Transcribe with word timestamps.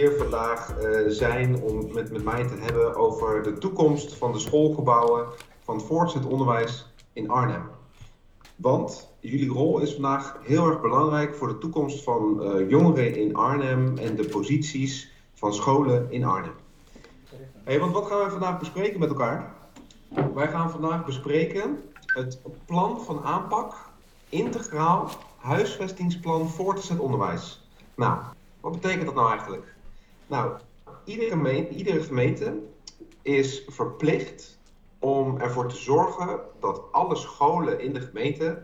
hier 0.00 0.16
vandaag 0.18 0.76
eh, 0.76 1.00
zijn 1.08 1.62
om 1.62 1.92
met, 1.92 2.12
met 2.12 2.24
mij 2.24 2.46
te 2.46 2.54
hebben 2.54 2.94
over 2.94 3.42
de 3.42 3.58
toekomst 3.58 4.14
van 4.14 4.32
de 4.32 4.38
schoolgebouwen 4.38 5.26
van 5.64 5.76
het 5.76 5.84
voortgezet 5.84 6.26
onderwijs 6.26 6.92
in 7.12 7.30
Arnhem. 7.30 7.70
Want 8.56 9.12
jullie 9.20 9.48
rol 9.48 9.80
is 9.80 9.92
vandaag 9.92 10.36
heel 10.42 10.66
erg 10.66 10.80
belangrijk 10.80 11.34
voor 11.34 11.48
de 11.48 11.58
toekomst 11.58 12.02
van 12.02 12.42
eh, 12.42 12.68
jongeren 12.68 13.16
in 13.16 13.34
Arnhem 13.34 13.98
en 13.98 14.16
de 14.16 14.28
posities 14.28 15.12
van 15.34 15.54
scholen 15.54 16.10
in 16.10 16.24
Arnhem. 16.24 16.54
Hey, 17.64 17.80
want 17.80 17.92
wat 17.92 18.06
gaan 18.06 18.24
we 18.24 18.30
vandaag 18.30 18.58
bespreken 18.58 19.00
met 19.00 19.08
elkaar? 19.08 19.54
Wij 20.34 20.48
gaan 20.48 20.70
vandaag 20.70 21.04
bespreken 21.04 21.78
het 22.06 22.38
plan 22.66 23.00
van 23.00 23.22
aanpak 23.22 23.74
integraal 24.28 25.10
huisvestingsplan 25.36 26.48
voortgezet 26.48 26.98
onderwijs. 26.98 27.68
Nou, 27.94 28.18
wat 28.60 28.72
betekent 28.72 29.06
dat 29.06 29.14
nou 29.14 29.30
eigenlijk? 29.30 29.69
Nou, 30.30 30.52
iedere 31.04 31.30
gemeente, 31.30 31.74
iedere 31.74 32.02
gemeente 32.02 32.58
is 33.22 33.64
verplicht 33.68 34.58
om 34.98 35.38
ervoor 35.38 35.68
te 35.68 35.76
zorgen 35.76 36.40
dat 36.60 36.82
alle 36.92 37.16
scholen 37.16 37.80
in 37.80 37.92
de 37.92 38.00
gemeente, 38.00 38.62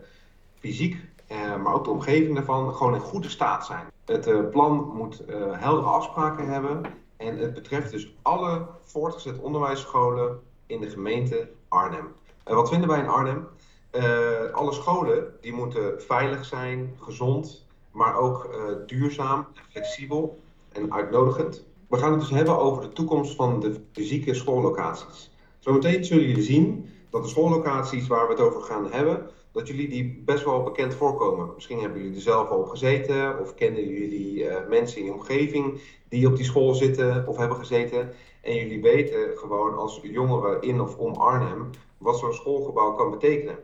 fysiek, 0.59 1.05
eh, 1.27 1.55
maar 1.55 1.73
ook 1.73 1.83
de 1.83 1.89
omgeving 1.89 2.35
daarvan, 2.35 2.73
gewoon 2.73 2.93
in 2.93 2.99
goede 2.99 3.29
staat 3.29 3.65
zijn. 3.65 3.85
Het 4.05 4.27
eh, 4.27 4.49
plan 4.49 4.91
moet 4.93 5.25
eh, 5.25 5.61
heldere 5.61 5.87
afspraken 5.87 6.47
hebben 6.47 6.81
en 7.17 7.37
het 7.37 7.53
betreft 7.53 7.91
dus 7.91 8.15
alle 8.21 8.67
voortgezet 8.81 9.39
onderwijsscholen 9.39 10.39
in 10.65 10.81
de 10.81 10.89
gemeente 10.89 11.49
Arnhem. 11.67 12.07
En 12.43 12.55
wat 12.55 12.69
vinden 12.69 12.89
wij 12.89 12.99
in 12.99 13.09
Arnhem? 13.09 13.47
Uh, 13.91 14.53
alle 14.53 14.73
scholen 14.73 15.33
die 15.41 15.53
moeten 15.53 16.01
veilig 16.01 16.45
zijn, 16.45 16.95
gezond, 16.99 17.65
maar 17.91 18.15
ook 18.15 18.49
duurzaam, 18.85 19.47
flexibel 19.69 20.39
en 20.77 20.93
uitnodigend. 20.93 21.65
We 21.87 21.97
gaan 21.97 22.11
het 22.11 22.19
dus 22.19 22.29
hebben 22.29 22.57
over 22.59 22.81
de 22.81 22.93
toekomst 22.93 23.35
van 23.35 23.59
de 23.59 23.75
fysieke 23.91 24.33
schoollocaties. 24.33 25.31
Zometeen 25.59 26.05
zullen 26.05 26.27
jullie 26.27 26.43
zien 26.43 26.89
dat 27.09 27.23
de 27.23 27.29
schoollocaties 27.29 28.07
waar 28.07 28.27
we 28.27 28.33
het 28.33 28.41
over 28.41 28.61
gaan 28.61 28.91
hebben, 28.91 29.29
dat 29.51 29.67
jullie 29.67 29.87
die 29.87 30.21
best 30.25 30.43
wel 30.43 30.63
bekend 30.63 30.93
voorkomen. 30.93 31.51
Misschien 31.55 31.79
hebben 31.79 32.01
jullie 32.01 32.15
er 32.15 32.21
zelf 32.21 32.49
al 32.49 32.59
op 32.59 32.67
gezeten 32.67 33.39
of 33.39 33.53
kennen 33.53 33.87
jullie 33.87 34.43
uh, 34.43 34.55
mensen 34.69 34.99
in 34.99 35.05
je 35.05 35.13
omgeving 35.13 35.81
die 36.09 36.27
op 36.27 36.35
die 36.35 36.45
school 36.45 36.73
zitten 36.73 37.27
of 37.27 37.37
hebben 37.37 37.57
gezeten. 37.57 38.13
En 38.41 38.55
jullie 38.55 38.81
weten 38.81 39.37
gewoon 39.37 39.77
als 39.77 39.99
jongeren 40.03 40.61
in 40.61 40.81
of 40.81 40.97
om 40.97 41.13
Arnhem 41.13 41.69
wat 41.97 42.19
zo'n 42.19 42.33
schoolgebouw 42.33 42.93
kan 42.93 43.11
betekenen. 43.11 43.57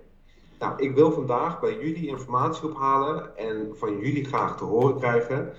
Nou, 0.60 0.84
ik 0.84 0.96
wil 0.96 1.12
vandaag 1.12 1.60
bij 1.60 1.74
jullie 1.74 2.08
informatie 2.08 2.70
ophalen 2.70 3.38
en 3.38 3.72
van 3.74 4.00
jullie 4.00 4.26
graag 4.26 4.58
te 4.58 4.64
horen 4.64 4.98
krijgen 4.98 5.54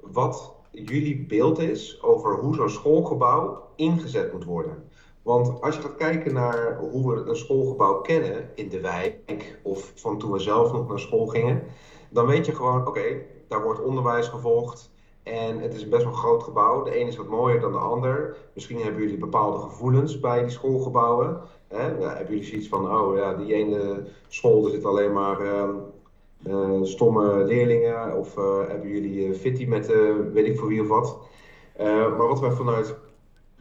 wat 0.00 0.58
jullie 0.70 1.26
beeld 1.26 1.58
is 1.58 2.02
over 2.02 2.34
hoe 2.34 2.54
zo'n 2.54 2.70
schoolgebouw 2.70 3.68
ingezet 3.76 4.32
moet 4.32 4.44
worden. 4.44 4.88
Want 5.22 5.60
als 5.60 5.76
je 5.76 5.82
gaat 5.82 5.96
kijken 5.96 6.32
naar 6.32 6.78
hoe 6.78 7.14
we 7.14 7.28
een 7.28 7.36
schoolgebouw 7.36 8.00
kennen 8.00 8.50
in 8.54 8.68
de 8.68 8.80
wijk 8.80 9.58
of 9.62 9.92
van 9.94 10.18
toen 10.18 10.32
we 10.32 10.38
zelf 10.38 10.72
nog 10.72 10.88
naar 10.88 10.98
school 10.98 11.26
gingen, 11.26 11.62
dan 12.08 12.26
weet 12.26 12.46
je 12.46 12.54
gewoon, 12.54 12.86
oké, 12.86 13.02
daar 13.48 13.62
wordt 13.62 13.82
onderwijs 13.82 14.28
gevolgd 14.28 14.90
en 15.22 15.58
het 15.58 15.74
is 15.74 15.88
best 15.88 16.04
wel 16.04 16.12
groot 16.12 16.42
gebouw. 16.42 16.82
De 16.82 17.00
een 17.00 17.06
is 17.06 17.16
wat 17.16 17.28
mooier 17.28 17.60
dan 17.60 17.72
de 17.72 17.78
ander. 17.78 18.36
Misschien 18.54 18.80
hebben 18.80 19.02
jullie 19.02 19.18
bepaalde 19.18 19.58
gevoelens 19.58 20.20
bij 20.20 20.40
die 20.40 20.50
schoolgebouwen. 20.50 21.40
Hè? 21.68 21.86
Ja, 21.98 22.08
hebben 22.08 22.34
jullie 22.34 22.48
zoiets 22.48 22.68
van, 22.68 22.90
oh 22.90 23.16
ja, 23.16 23.34
die 23.34 23.54
ene 23.54 24.04
school, 24.28 24.62
zitten 24.62 24.88
alleen 24.88 25.12
maar 25.12 25.40
uh, 25.40 25.68
stomme 26.82 27.44
leerlingen. 27.44 28.16
Of 28.16 28.36
uh, 28.36 28.68
hebben 28.68 28.88
jullie 28.88 29.26
uh, 29.26 29.34
fitty 29.34 29.66
met 29.66 29.86
weet 30.32 30.46
ik 30.46 30.58
voor 30.58 30.68
wie 30.68 30.80
of 30.80 30.88
wat. 30.88 31.18
maar 31.78 32.28
wat 32.28 32.40
wij 32.40 32.50
vanuit 32.50 32.96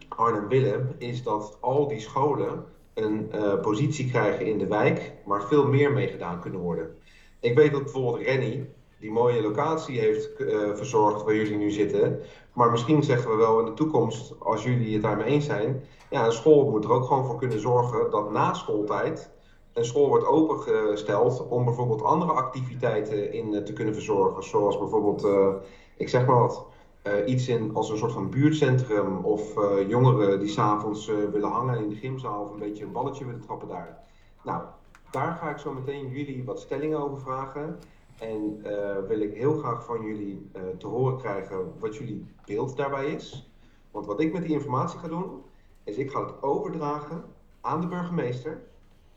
Arnhem 0.07 0.47
willen, 0.47 0.95
is 0.97 1.23
dat 1.23 1.57
al 1.59 1.87
die 1.87 1.99
scholen 1.99 2.65
een 2.93 3.29
positie 3.61 4.09
krijgen 4.09 4.45
in 4.45 4.57
de 4.57 4.67
wijk, 4.67 5.13
waar 5.25 5.43
veel 5.43 5.67
meer 5.67 5.91
mee 5.91 6.07
gedaan 6.07 6.41
kunnen 6.41 6.59
worden. 6.59 6.95
Ik 7.39 7.55
weet 7.55 7.71
dat 7.71 7.83
bijvoorbeeld 7.83 8.25
Rennie, 8.25 8.69
die 8.99 9.11
mooie 9.11 9.41
locatie 9.41 9.99
heeft 9.99 10.29
verzorgd 10.73 11.23
waar 11.23 11.35
jullie 11.35 11.57
nu 11.57 11.69
zitten. 11.69 12.19
Maar 12.53 12.71
misschien 12.71 13.03
zeggen 13.03 13.31
we 13.31 13.37
wel 13.37 13.59
in 13.59 13.65
de 13.65 13.73
toekomst, 13.73 14.35
als 14.39 14.63
jullie 14.63 14.93
het 14.93 15.01
daarmee 15.01 15.25
eens 15.25 15.45
zijn, 15.45 15.83
ja, 16.09 16.25
een 16.25 16.31
school 16.31 16.69
moet 16.69 16.83
er 16.83 16.91
ook 16.91 17.05
gewoon 17.05 17.25
voor 17.25 17.37
kunnen 17.37 17.59
zorgen 17.59 18.11
dat 18.11 18.31
na 18.31 18.53
schooltijd 18.53 19.31
een 19.79 19.85
school 19.85 20.07
wordt 20.07 20.25
opengesteld 20.25 21.47
om 21.47 21.65
bijvoorbeeld 21.65 22.03
andere 22.03 22.31
activiteiten 22.31 23.33
in 23.33 23.63
te 23.65 23.73
kunnen 23.73 23.93
verzorgen. 23.93 24.43
Zoals 24.43 24.77
bijvoorbeeld, 24.77 25.25
uh, 25.25 25.53
ik 25.97 26.09
zeg 26.09 26.25
maar 26.25 26.39
wat, 26.39 26.65
uh, 27.03 27.27
iets 27.27 27.47
in 27.47 27.75
als 27.75 27.89
een 27.89 27.97
soort 27.97 28.11
van 28.11 28.29
buurtcentrum 28.29 29.17
of 29.17 29.53
jongeren 29.87 30.39
die 30.39 30.49
s'avonds 30.49 31.05
willen 31.05 31.49
hangen 31.49 31.79
in 31.79 31.89
de 31.89 31.95
gymzaal 31.95 32.43
of 32.43 32.51
een 32.51 32.59
beetje 32.59 32.83
een 32.83 32.91
balletje 32.91 33.25
willen 33.25 33.41
trappen 33.41 33.67
daar. 33.67 34.03
Nou, 34.43 34.63
daar 35.11 35.33
ga 35.33 35.49
ik 35.49 35.57
zo 35.57 35.73
meteen 35.73 36.09
jullie 36.09 36.43
wat 36.43 36.59
stellingen 36.59 36.99
over 36.99 37.21
vragen. 37.21 37.79
En 38.19 38.61
wil 39.07 39.19
ik 39.19 39.33
heel 39.33 39.53
graag 39.53 39.85
van 39.85 40.01
jullie 40.01 40.49
te 40.77 40.87
horen 40.87 41.17
krijgen 41.17 41.73
wat 41.79 41.95
jullie 41.95 42.25
beeld 42.45 42.77
daarbij 42.77 43.05
is. 43.05 43.51
Want 43.91 44.05
wat 44.05 44.19
ik 44.19 44.33
met 44.33 44.41
die 44.41 44.51
informatie 44.51 44.99
ga 44.99 45.07
doen, 45.07 45.41
is 45.83 45.97
ik 45.97 46.11
ga 46.11 46.25
het 46.25 46.41
overdragen 46.41 47.23
aan 47.61 47.81
de 47.81 47.87
burgemeester 47.87 48.68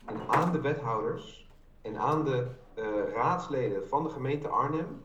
en 0.05 0.27
aan 0.27 0.51
de 0.51 0.61
wethouders 0.61 1.51
en 1.81 1.97
aan 1.97 2.23
de 2.23 2.47
uh, 2.75 2.85
raadsleden 3.13 3.87
van 3.87 4.03
de 4.03 4.09
gemeente 4.09 4.47
Arnhem 4.47 5.01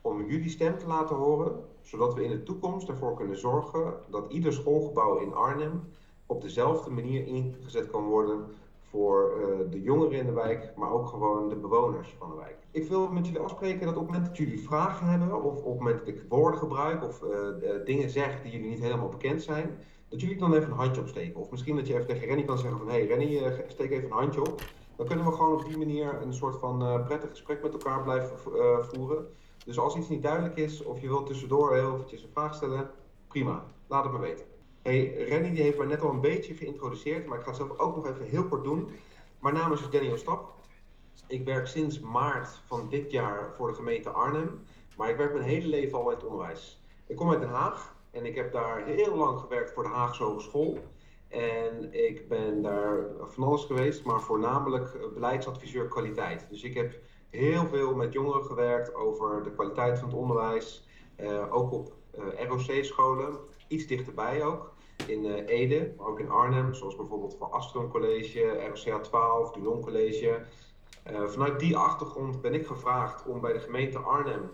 om 0.00 0.26
jullie 0.26 0.50
stem 0.50 0.78
te 0.78 0.86
laten 0.86 1.16
horen, 1.16 1.64
zodat 1.80 2.14
we 2.14 2.24
in 2.24 2.30
de 2.30 2.42
toekomst 2.42 2.88
ervoor 2.88 3.16
kunnen 3.16 3.38
zorgen 3.38 3.94
dat 4.10 4.32
ieder 4.32 4.52
schoolgebouw 4.52 5.18
in 5.18 5.34
Arnhem 5.34 5.88
op 6.26 6.42
dezelfde 6.42 6.90
manier 6.90 7.26
ingezet 7.26 7.90
kan 7.90 8.04
worden 8.04 8.44
voor 8.90 9.32
uh, 9.38 9.70
de 9.70 9.82
jongeren 9.82 10.18
in 10.18 10.26
de 10.26 10.32
wijk, 10.32 10.72
maar 10.76 10.90
ook 10.90 11.06
gewoon 11.06 11.48
de 11.48 11.56
bewoners 11.56 12.14
van 12.18 12.30
de 12.30 12.36
wijk. 12.36 12.56
Ik 12.70 12.88
wil 12.88 13.08
met 13.08 13.26
jullie 13.26 13.40
afspreken 13.40 13.86
dat 13.86 13.96
op 13.96 14.00
het 14.00 14.10
moment 14.10 14.26
dat 14.26 14.36
jullie 14.36 14.62
vragen 14.62 15.06
hebben, 15.06 15.42
of 15.42 15.56
op 15.56 15.64
het 15.64 15.78
moment 15.78 15.98
dat 15.98 16.08
ik 16.08 16.24
woorden 16.28 16.60
gebruik 16.60 17.04
of 17.04 17.22
uh, 17.22 17.30
dingen 17.84 18.10
zeg 18.10 18.42
die 18.42 18.52
jullie 18.52 18.68
niet 18.68 18.80
helemaal 18.80 19.08
bekend 19.08 19.42
zijn, 19.42 19.78
dat 20.10 20.20
jullie 20.20 20.36
dan 20.36 20.54
even 20.54 20.70
een 20.70 20.76
handje 20.76 21.00
opsteken. 21.00 21.40
Of 21.40 21.50
misschien 21.50 21.76
dat 21.76 21.86
je 21.86 21.94
even 21.94 22.06
tegen 22.06 22.26
Rennie 22.26 22.44
kan 22.44 22.58
zeggen 22.58 22.78
van, 22.78 22.88
hé 22.88 22.92
hey, 22.92 23.06
Rennie, 23.06 23.40
uh, 23.40 23.58
steek 23.66 23.90
even 23.90 24.04
een 24.04 24.16
handje 24.16 24.40
op. 24.40 24.62
Dan 24.96 25.06
kunnen 25.06 25.24
we 25.24 25.32
gewoon 25.32 25.52
op 25.52 25.64
die 25.64 25.78
manier 25.78 26.22
een 26.22 26.34
soort 26.34 26.58
van 26.58 26.82
uh, 26.82 27.06
prettig 27.06 27.30
gesprek 27.30 27.62
met 27.62 27.72
elkaar 27.72 28.02
blijven 28.02 28.36
uh, 28.54 28.78
voeren. 28.78 29.26
Dus 29.64 29.78
als 29.78 29.96
iets 29.96 30.08
niet 30.08 30.22
duidelijk 30.22 30.56
is, 30.56 30.82
of 30.82 31.00
je 31.00 31.08
wilt 31.08 31.26
tussendoor 31.26 31.74
heel 31.74 31.94
eventjes 31.94 32.22
een 32.22 32.30
vraag 32.32 32.54
stellen, 32.54 32.90
prima, 33.28 33.64
laat 33.86 34.04
het 34.04 34.12
me 34.12 34.18
weten. 34.18 34.44
Hey, 34.82 35.24
Rennie 35.28 35.52
die 35.52 35.62
heeft 35.62 35.78
mij 35.78 35.86
net 35.86 36.00
al 36.00 36.10
een 36.10 36.20
beetje 36.20 36.54
geïntroduceerd, 36.54 37.26
maar 37.26 37.38
ik 37.38 37.44
ga 37.44 37.50
het 37.50 37.60
zelf 37.60 37.78
ook 37.78 37.96
nog 37.96 38.06
even 38.06 38.24
heel 38.24 38.48
kort 38.48 38.64
doen. 38.64 38.88
Mijn 39.38 39.54
naam 39.54 39.72
is 39.72 39.90
Daniel 39.90 40.16
Stap. 40.16 40.54
Ik 41.26 41.44
werk 41.44 41.66
sinds 41.66 42.00
maart 42.00 42.60
van 42.66 42.88
dit 42.88 43.10
jaar 43.10 43.52
voor 43.56 43.68
de 43.68 43.74
gemeente 43.74 44.10
Arnhem, 44.10 44.60
maar 44.96 45.10
ik 45.10 45.16
werk 45.16 45.32
mijn 45.32 45.44
hele 45.44 45.66
leven 45.66 45.98
al 45.98 46.10
in 46.10 46.16
het 46.16 46.24
onderwijs. 46.24 46.82
Ik 47.06 47.16
kom 47.16 47.30
uit 47.30 47.40
Den 47.40 47.48
Haag 47.48 47.94
en 48.10 48.26
ik 48.26 48.34
heb 48.34 48.52
daar 48.52 48.84
heel 48.84 49.16
lang 49.16 49.38
gewerkt 49.38 49.72
voor 49.72 49.82
de 49.82 49.88
Haagse 49.88 50.22
Hogeschool. 50.22 50.78
En 51.28 51.92
ik 52.08 52.28
ben 52.28 52.62
daar 52.62 53.06
van 53.20 53.44
alles 53.44 53.64
geweest, 53.64 54.04
maar 54.04 54.20
voornamelijk 54.20 54.98
beleidsadviseur 55.14 55.88
kwaliteit. 55.88 56.46
Dus 56.50 56.62
ik 56.62 56.74
heb 56.74 56.98
heel 57.30 57.66
veel 57.66 57.94
met 57.94 58.12
jongeren 58.12 58.44
gewerkt 58.44 58.94
over 58.94 59.42
de 59.42 59.52
kwaliteit 59.52 59.98
van 59.98 60.08
het 60.08 60.16
onderwijs. 60.16 60.88
Uh, 61.20 61.54
ook 61.54 61.72
op 61.72 61.92
uh, 62.18 62.48
ROC-scholen, 62.48 63.38
iets 63.68 63.86
dichterbij 63.86 64.44
ook. 64.44 64.72
In 65.06 65.26
Ede, 65.34 65.94
maar 65.96 66.06
ook 66.06 66.20
in 66.20 66.30
Arnhem, 66.30 66.74
zoals 66.74 66.96
bijvoorbeeld 66.96 67.36
van 67.38 67.50
Astron 67.50 67.88
College, 67.88 68.68
ROCA 68.68 68.98
12, 68.98 69.52
Dulon 69.52 69.80
College. 69.80 70.44
vanuit 71.04 71.60
die 71.60 71.76
achtergrond 71.76 72.40
ben 72.40 72.54
ik 72.54 72.66
gevraagd 72.66 73.26
om 73.26 73.40
bij 73.40 73.52
de 73.52 73.60
gemeente 73.60 73.98
Arnhem 73.98 74.50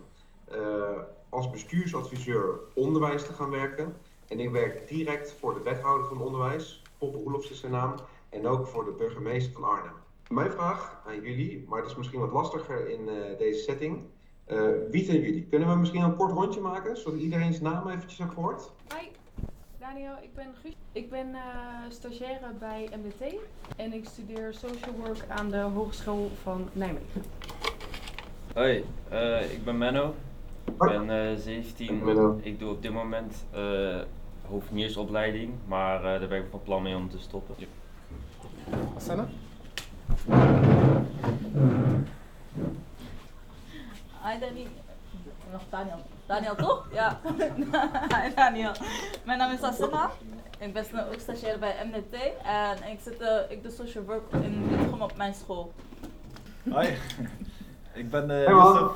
als 1.28 1.50
bestuursadviseur 1.50 2.58
onderwijs 2.74 3.26
te 3.26 3.32
gaan 3.32 3.50
werken. 3.50 3.96
En 4.28 4.40
ik 4.40 4.50
werk 4.50 4.88
direct 4.88 5.32
voor 5.32 5.54
de 5.54 5.62
wethouder 5.62 6.06
van 6.06 6.20
onderwijs, 6.20 6.82
Poppe 6.98 7.18
Roelofs 7.18 7.50
is 7.50 7.60
zijn 7.60 7.72
naam, 7.72 7.94
en 8.28 8.46
ook 8.46 8.66
voor 8.66 8.84
de 8.84 8.90
burgemeester 8.90 9.52
van 9.52 9.64
Arnhem. 9.64 9.92
Mijn 10.28 10.50
vraag 10.50 11.02
aan 11.06 11.20
jullie, 11.20 11.64
maar 11.68 11.80
het 11.80 11.90
is 11.90 11.96
misschien 11.96 12.20
wat 12.20 12.32
lastiger 12.32 12.88
in 12.88 13.00
uh, 13.08 13.38
deze 13.38 13.62
setting. 13.62 14.02
Uh, 14.48 14.70
wie 14.90 15.04
zijn 15.04 15.20
jullie? 15.20 15.46
Kunnen 15.46 15.68
we 15.68 15.74
misschien 15.74 16.02
een 16.02 16.16
kort 16.16 16.32
rondje 16.32 16.60
maken, 16.60 16.96
zodat 16.96 17.20
iedereen 17.20 17.52
zijn 17.52 17.64
naam 17.64 17.88
eventjes 17.88 18.18
heeft 18.18 18.32
gehoord? 18.32 18.70
Hoi, 18.88 19.10
Daniel, 19.78 20.14
ik 20.22 20.34
ben 20.34 20.54
Guus. 20.62 20.72
Ik 20.92 21.10
ben 21.10 21.28
uh, 21.28 21.40
stagiaire 21.88 22.52
bij 22.58 22.88
MBT 23.04 23.34
en 23.76 23.92
ik 23.92 24.04
studeer 24.04 24.54
social 24.54 24.94
work 24.96 25.24
aan 25.28 25.50
de 25.50 25.60
Hogeschool 25.60 26.30
van 26.42 26.68
Nijmegen. 26.72 27.22
Hoi, 28.54 28.76
ik 29.52 29.64
ben 29.64 29.78
Menno. 29.78 30.14
Ik 30.66 30.78
ben 30.78 31.10
uh, 31.10 31.36
17. 31.36 32.40
Ik 32.42 32.58
doe 32.58 32.70
op 32.70 32.82
dit 32.82 32.92
moment 32.92 33.44
uh, 33.54 34.00
hoofdniersopleiding, 34.48 35.54
maar 35.66 35.96
uh, 35.98 36.02
daar 36.04 36.28
ben 36.28 36.38
ik 36.38 36.46
van 36.50 36.62
plan 36.62 36.82
mee 36.82 36.96
om 36.96 37.10
te 37.10 37.18
stoppen. 37.18 37.54
Asana? 38.96 39.26
Hi 44.22 44.38
Danny, 44.40 44.66
nog 45.52 45.62
Daniel. 45.70 45.98
Daniel 46.26 46.54
toch? 46.54 46.88
Ja. 46.92 47.20
Hi 48.22 48.34
Daniel. 48.34 48.72
Mijn 49.24 49.38
naam 49.38 49.52
is 49.52 49.62
Asena. 49.62 50.10
Ik 50.58 50.72
ben 50.72 50.84
ook 51.12 51.20
stagiair 51.20 51.58
bij 51.58 51.74
MDT 51.84 52.14
en 52.44 52.90
ik, 52.90 53.00
zit, 53.00 53.20
uh, 53.20 53.38
ik 53.48 53.62
doe 53.62 53.72
social 53.72 54.04
work 54.04 54.32
in 54.32 54.68
Wittgem 54.68 55.02
op 55.02 55.16
mijn 55.16 55.34
school. 55.34 55.72
Hoi, 56.70 56.96
ik 57.92 58.10
ben 58.10 58.30
uh. 58.30 58.88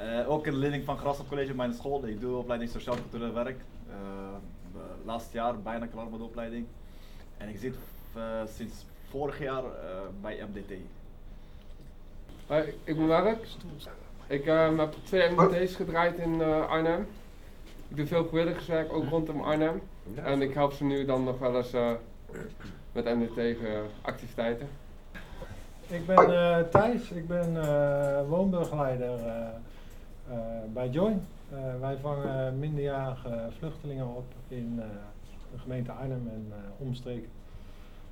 Uh, 0.00 0.30
ook 0.30 0.46
een 0.46 0.56
leerling 0.56 0.84
van 0.84 0.98
Grassop 0.98 1.28
College 1.28 1.50
op 1.50 1.56
mijn 1.56 1.74
school. 1.74 2.06
Ik 2.06 2.20
doe 2.20 2.36
opleiding 2.36 2.70
Sociaal 2.70 2.94
Cultureel 2.94 3.32
Werk. 3.32 3.60
Uh, 3.88 3.94
laatste 5.04 5.36
jaar 5.36 5.58
bijna 5.58 5.86
klaar 5.86 6.06
met 6.10 6.18
de 6.18 6.24
opleiding. 6.24 6.66
En 7.36 7.48
ik 7.48 7.58
zit 7.58 7.74
sinds 8.56 8.84
vorig 9.08 9.38
jaar 9.38 9.62
bij 10.20 10.44
MDT. 10.52 10.72
Hoi, 12.46 12.62
ik 12.84 12.96
ben 12.96 13.06
Mark. 13.06 13.46
Ik 14.26 14.44
heb 14.44 14.94
twee 15.04 15.30
MDT's 15.30 15.74
gedraaid 15.74 16.18
in 16.18 16.42
Arnhem. 16.42 17.06
Ik 17.88 17.96
doe 17.96 18.06
veel 18.06 18.28
vrijwilligerswerk, 18.28 18.92
ook 18.92 19.08
rondom 19.08 19.40
Arnhem. 19.40 19.82
En 20.14 20.42
ik 20.42 20.54
help 20.54 20.72
ze 20.72 20.84
nu 20.84 21.04
dan 21.04 21.24
nog 21.24 21.38
wel 21.38 21.56
eens 21.56 21.74
uh, 21.74 21.90
met 22.92 23.04
MDT-activiteiten. 23.04 24.68
Ik 25.86 26.06
ben 26.06 26.30
uh, 26.30 26.58
Thijs, 26.58 27.10
ik 27.10 27.26
ben 27.26 27.54
uh, 27.54 28.28
woonbegeleider 28.28 29.18
bij 30.72 30.88
Join. 30.88 31.26
wij 31.80 31.96
vangen 32.02 32.58
minderjarige 32.58 33.48
vluchtelingen 33.58 34.06
op 34.06 34.24
in 34.48 34.76
de 35.52 35.58
gemeente 35.58 35.92
Arnhem 35.92 36.30
en 36.34 36.52
omstreken. 36.78 37.28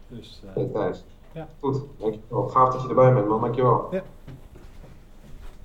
Dus, 0.09 0.43
hey 0.55 0.69
Thijs. 0.73 1.05
Ja. 1.33 1.49
Goed, 1.61 1.83
dankjewel. 1.99 2.49
Gaaf 2.49 2.73
dat 2.73 2.83
je 2.83 2.89
erbij 2.89 3.15
bent 3.15 3.29
man, 3.29 3.41
dankjewel. 3.41 3.89
Ja. 3.91 4.03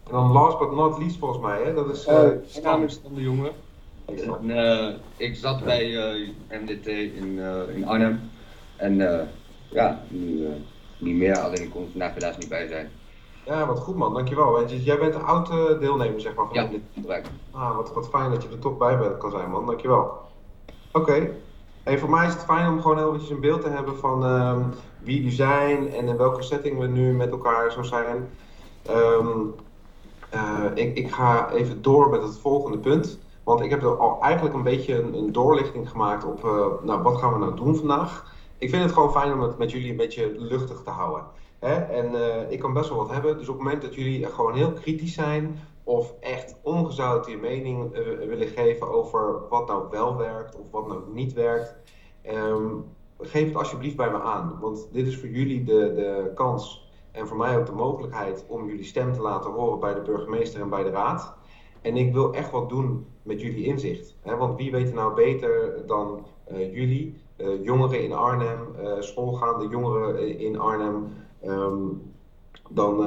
En 0.03 0.15
dan 0.15 0.31
last 0.31 0.59
but 0.59 0.71
not 0.71 0.97
least 0.97 1.17
volgens 1.17 1.41
mij, 1.41 1.63
hè? 1.63 1.73
dat 1.73 1.89
is... 1.89 2.05
Naam 2.63 2.83
is 2.83 2.93
Stan 2.93 3.13
de 3.13 3.21
Jonge. 3.21 3.51
En, 4.05 4.49
uh, 4.49 4.89
ik 5.17 5.35
zat 5.35 5.63
bij 5.63 5.89
uh, 5.89 6.29
eh, 6.47 6.61
MDT 6.61 6.87
in, 6.87 7.27
uh, 7.27 7.75
in 7.75 7.87
Arnhem. 7.87 8.19
En 8.75 8.95
ja, 9.69 10.01
nu 10.07 10.47
niet 10.97 11.15
meer, 11.15 11.37
alleen 11.37 11.61
ik 11.61 11.69
kon 11.69 11.87
vandaag 11.89 12.13
helaas 12.13 12.37
niet 12.37 12.49
bij 12.49 12.67
zijn. 12.67 12.89
Ja, 13.49 13.65
wat 13.65 13.79
goed 13.79 13.95
man, 13.95 14.13
dankjewel. 14.13 14.65
Jij 14.67 14.99
bent 14.99 15.15
een 15.15 15.23
oude 15.23 15.77
deelnemer 15.79 16.21
zeg 16.21 16.35
maar 16.35 16.45
van 16.47 16.55
ja, 16.55 16.63
MDT. 16.63 17.29
Ah, 17.51 17.75
wat, 17.75 17.93
wat 17.93 18.09
fijn 18.09 18.31
dat 18.31 18.43
je 18.43 18.49
er 18.49 18.59
toch 18.59 18.77
bij 18.77 18.97
bent, 18.97 19.17
kan 19.17 19.31
zijn 19.31 19.49
man, 19.49 19.65
dankjewel. 19.65 20.17
Oké, 20.91 20.99
okay. 21.11 21.31
en 21.83 21.99
voor 21.99 22.09
mij 22.09 22.27
is 22.27 22.33
het 22.33 22.43
fijn 22.43 22.67
om 22.67 22.81
gewoon 22.81 22.99
eventjes 22.99 23.29
een 23.29 23.39
beeld 23.39 23.61
te 23.61 23.69
hebben 23.69 23.97
van 23.97 24.25
uh, 24.25 24.57
wie 24.99 25.15
jullie 25.15 25.31
zijn 25.31 25.93
en 25.93 26.07
in 26.07 26.17
welke 26.17 26.41
setting 26.41 26.79
we 26.79 26.87
nu 26.87 27.13
met 27.13 27.31
elkaar 27.31 27.71
zo 27.71 27.83
zijn. 27.83 28.29
Um, 28.89 29.53
ik, 30.73 30.97
ik 30.97 31.11
ga 31.11 31.51
even 31.51 31.81
door 31.81 32.09
met 32.09 32.21
het 32.21 32.39
volgende 32.39 32.77
punt. 32.77 33.19
Want 33.43 33.61
ik 33.61 33.69
heb 33.69 33.81
er 33.81 33.97
al 33.97 34.21
eigenlijk 34.21 34.55
een 34.55 34.63
beetje 34.63 35.01
een, 35.01 35.13
een 35.13 35.31
doorlichting 35.31 35.89
gemaakt 35.89 36.25
op, 36.25 36.43
uh, 36.45 36.65
nou, 36.83 37.01
wat 37.01 37.17
gaan 37.17 37.33
we 37.33 37.39
nou 37.39 37.55
doen 37.55 37.75
vandaag. 37.75 38.35
Ik 38.57 38.69
vind 38.69 38.83
het 38.83 38.91
gewoon 38.91 39.11
fijn 39.11 39.33
om 39.33 39.41
het 39.41 39.57
met 39.57 39.71
jullie 39.71 39.91
een 39.91 39.97
beetje 39.97 40.33
luchtig 40.37 40.81
te 40.83 40.89
houden. 40.89 41.23
Hè? 41.59 41.75
En 41.75 42.11
uh, 42.11 42.51
ik 42.51 42.59
kan 42.59 42.73
best 42.73 42.89
wel 42.89 42.97
wat 42.97 43.11
hebben. 43.11 43.37
Dus 43.37 43.47
op 43.47 43.55
het 43.55 43.63
moment 43.63 43.81
dat 43.81 43.95
jullie 43.95 44.25
gewoon 44.25 44.53
heel 44.53 44.73
kritisch 44.73 45.13
zijn 45.13 45.59
of 45.83 46.13
echt 46.19 46.59
ongezouten 46.61 47.31
je 47.31 47.37
mening 47.37 47.97
uh, 47.97 48.27
willen 48.27 48.47
geven 48.47 48.89
over 48.89 49.47
wat 49.49 49.67
nou 49.67 49.89
wel 49.89 50.17
werkt 50.17 50.59
of 50.59 50.71
wat 50.71 50.87
nou 50.87 51.01
niet 51.13 51.33
werkt, 51.33 51.75
um, 52.27 52.85
geef 53.19 53.47
het 53.47 53.55
alsjeblieft 53.55 53.95
bij 53.95 54.11
me 54.11 54.21
aan. 54.21 54.57
Want 54.61 54.87
dit 54.91 55.07
is 55.07 55.17
voor 55.17 55.29
jullie 55.29 55.63
de, 55.63 55.93
de 55.93 56.31
kans 56.35 56.91
en 57.11 57.27
voor 57.27 57.37
mij 57.37 57.57
ook 57.57 57.65
de 57.65 57.71
mogelijkheid 57.71 58.45
om 58.47 58.67
jullie 58.67 58.83
stem 58.83 59.13
te 59.13 59.21
laten 59.21 59.51
horen 59.51 59.79
bij 59.79 59.93
de 59.93 60.01
burgemeester 60.01 60.61
en 60.61 60.69
bij 60.69 60.83
de 60.83 60.89
raad. 60.89 61.33
En 61.81 61.97
ik 61.97 62.13
wil 62.13 62.33
echt 62.33 62.51
wat 62.51 62.69
doen 62.69 63.05
met 63.23 63.41
jullie 63.41 63.65
inzicht. 63.65 64.15
Hè? 64.21 64.35
Want 64.35 64.57
wie 64.57 64.71
weet 64.71 64.93
nou 64.93 65.15
beter 65.15 65.83
dan 65.87 66.25
uh, 66.51 66.73
jullie, 66.73 67.21
jongeren 67.61 68.03
in 68.03 68.13
Arnhem, 68.13 68.59
schoolgaande 68.99 69.67
jongeren 69.67 70.39
in 70.39 70.59
Arnhem, 70.59 71.07
um, 71.45 72.13
dan 72.69 72.97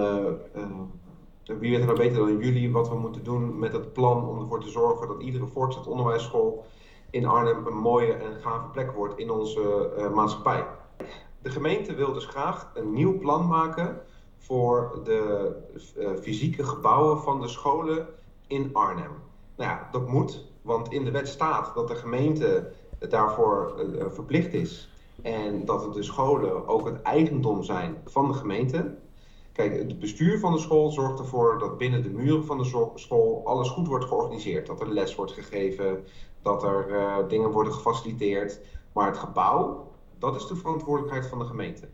wie 1.45 1.71
weet 1.71 1.81
er 1.81 1.87
nou 1.87 1.99
beter 1.99 2.19
dan 2.19 2.39
jullie 2.39 2.73
wat 2.73 2.89
we 2.89 2.95
moeten 2.95 3.25
doen 3.25 3.59
met 3.59 3.73
het 3.73 3.93
plan 3.93 4.29
om 4.29 4.41
ervoor 4.41 4.61
te 4.61 4.71
zorgen 4.71 5.09
dat 5.09 5.23
iedere 5.23 5.47
voortgezet 5.47 5.91
onderwijsschool 5.91 6.65
in 7.11 7.27
Arnhem 7.27 7.67
een 7.67 7.77
mooie 7.77 8.13
en 8.13 8.41
gave 8.41 8.69
plek 8.69 8.93
wordt 8.93 9.19
in 9.19 9.31
onze 9.31 9.91
maatschappij. 10.15 10.67
De 11.43 11.51
gemeente 11.51 11.95
wil 11.95 12.13
dus 12.13 12.27
graag 12.27 12.71
een 12.75 12.93
nieuw 12.93 13.19
plan 13.19 13.47
maken 13.47 14.01
voor 14.39 15.01
de 15.05 15.53
fysieke 16.21 16.65
gebouwen 16.65 17.19
van 17.19 17.41
de 17.41 17.49
scholen 17.49 18.07
in 18.47 18.71
Arnhem. 18.73 19.13
Nou 19.57 19.71
ja, 19.71 19.89
dat 19.93 20.09
moet, 20.09 20.45
want 20.63 20.93
in 20.93 21.05
de 21.05 21.11
wet 21.11 21.29
staat 21.29 21.75
dat 21.75 21.89
de 21.89 21.95
gemeente 21.95 22.73
daarvoor 22.99 23.75
verplicht 24.09 24.53
is. 24.53 24.92
En 25.23 25.65
dat 25.65 25.95
de 25.95 26.03
scholen 26.03 26.67
ook 26.67 26.85
het 26.85 27.03
eigendom 27.03 27.63
zijn 27.63 27.97
van 28.05 28.29
de 28.29 28.35
gemeente. 28.35 28.97
Kijk, 29.53 29.77
het 29.77 29.99
bestuur 29.99 30.39
van 30.39 30.53
de 30.53 30.59
school 30.59 30.91
zorgt 30.91 31.19
ervoor 31.19 31.59
dat 31.59 31.79
binnen 31.79 32.03
de 32.03 32.11
muren 32.11 32.45
van 32.45 32.59
de 32.59 32.91
school 32.95 33.43
alles 33.45 33.69
goed 33.69 33.87
wordt 33.87 34.05
georganiseerd. 34.05 34.67
Dat 34.67 34.81
er 34.81 34.93
les 34.93 35.15
wordt 35.15 35.33
gegeven, 35.33 36.05
dat 36.43 36.63
er 36.63 36.91
uh, 36.91 37.29
dingen 37.29 37.51
worden 37.51 37.73
gefaciliteerd. 37.73 38.61
Maar 38.93 39.07
het 39.07 39.19
gebouw, 39.19 39.91
dat 40.19 40.37
is 40.37 40.47
de 40.47 40.57
verantwoordelijkheid 40.57 41.27
van 41.27 41.39
de 41.39 41.45
gemeente. 41.45 41.89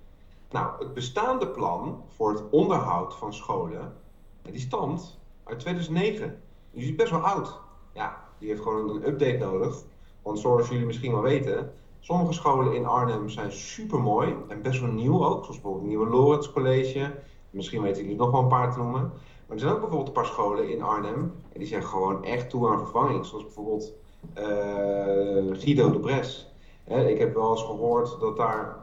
Nou, 0.50 0.78
het 0.78 0.94
bestaande 0.94 1.48
plan 1.48 2.02
voor 2.06 2.30
het 2.30 2.42
onderhoud 2.50 3.14
van 3.14 3.34
scholen, 3.34 3.96
die 4.42 4.60
stamt 4.60 5.18
uit 5.44 5.58
2009. 5.58 6.42
Die 6.70 6.82
is 6.82 6.94
best 6.94 7.10
wel 7.10 7.20
oud. 7.20 7.60
Ja, 7.92 8.24
die 8.38 8.48
heeft 8.48 8.62
gewoon 8.62 8.90
een 8.90 9.08
update 9.08 9.38
nodig. 9.38 9.82
Want 10.22 10.38
zoals 10.38 10.68
jullie 10.68 10.86
misschien 10.86 11.12
wel 11.12 11.22
weten, 11.22 11.72
sommige 12.00 12.32
scholen 12.32 12.74
in 12.74 12.86
Arnhem 12.86 13.28
zijn 13.28 13.52
super 13.52 14.00
mooi 14.00 14.34
en 14.48 14.62
best 14.62 14.80
wel 14.80 14.90
nieuw 14.90 15.24
ook. 15.24 15.44
Zoals 15.44 15.60
bijvoorbeeld 15.60 15.82
het 15.82 15.90
Nieuwe 15.90 16.10
Lorenz 16.10 16.52
College. 16.52 17.14
Misschien 17.50 17.82
weten 17.82 18.02
jullie 18.02 18.18
nog 18.18 18.30
wel 18.30 18.40
een 18.40 18.48
paar 18.48 18.72
te 18.72 18.78
noemen. 18.78 19.12
Maar 19.46 19.56
er 19.56 19.58
zijn 19.58 19.72
ook 19.72 19.80
bijvoorbeeld 19.80 20.08
een 20.08 20.22
paar 20.22 20.32
scholen 20.32 20.68
in 20.68 20.82
Arnhem. 20.82 21.32
En 21.52 21.58
die 21.58 21.66
zijn 21.66 21.84
gewoon 21.84 22.24
echt 22.24 22.50
toe 22.50 22.68
aan 22.68 22.78
vervanging. 22.78 23.26
Zoals 23.26 23.44
bijvoorbeeld 23.44 23.92
uh, 24.38 25.56
Guido 25.60 25.90
de 25.90 25.98
Bres. 26.00 26.52
ik 26.84 27.18
heb 27.18 27.34
wel 27.34 27.50
eens 27.50 27.62
gehoord 27.62 28.20
dat 28.20 28.36
daar 28.36 28.76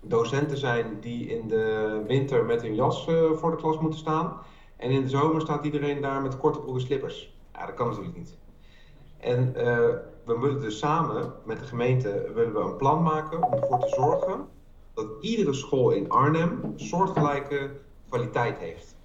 docenten 0.00 0.58
zijn 0.58 1.00
die 1.00 1.26
in 1.26 1.48
de 1.48 2.02
winter 2.06 2.44
met 2.44 2.62
hun 2.62 2.74
jas 2.74 3.08
uh, 3.08 3.32
voor 3.32 3.50
de 3.50 3.56
klas 3.56 3.78
moeten 3.78 3.98
staan. 3.98 4.36
En 4.76 4.90
in 4.90 5.02
de 5.02 5.08
zomer 5.08 5.40
staat 5.40 5.64
iedereen 5.64 6.00
daar 6.00 6.22
met 6.22 6.36
korte 6.36 6.60
broeke 6.60 6.80
slippers. 6.80 7.34
Ja, 7.52 7.66
dat 7.66 7.74
kan 7.74 7.88
natuurlijk 7.88 8.16
niet. 8.16 8.36
En 9.18 9.54
uh, 9.56 9.88
we 10.26 10.38
willen 10.38 10.60
dus 10.60 10.78
samen 10.78 11.32
met 11.44 11.58
de 11.58 11.64
gemeente 11.64 12.30
willen 12.34 12.52
we 12.52 12.60
een 12.60 12.76
plan 12.76 13.02
maken 13.02 13.42
om 13.42 13.52
ervoor 13.52 13.78
te 13.78 13.88
zorgen 13.88 14.48
dat 14.94 15.06
iedere 15.20 15.52
school 15.52 15.90
in 15.90 16.10
Arnhem 16.10 16.72
soortgelijke 16.76 17.70
kwaliteit 18.08 18.58
heeft. 18.58 18.96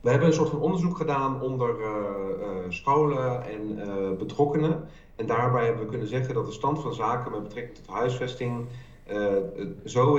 We 0.00 0.10
hebben 0.10 0.28
een 0.28 0.34
soort 0.34 0.48
van 0.48 0.60
onderzoek 0.60 0.96
gedaan 0.96 1.40
onder 1.40 1.78
uh, 1.78 1.86
uh, 1.86 2.46
scholen 2.68 3.42
en 3.42 3.78
betrokkenen. 4.18 4.88
En 5.16 5.26
daarbij 5.26 5.64
hebben 5.64 5.82
we 5.82 5.90
kunnen 5.90 6.08
zeggen 6.08 6.34
dat 6.34 6.46
de 6.46 6.52
stand 6.52 6.80
van 6.80 6.94
zaken 6.94 7.30
met 7.30 7.42
betrekking 7.42 7.76
tot 7.76 7.94
huisvesting 7.94 8.66
zo 9.84 10.18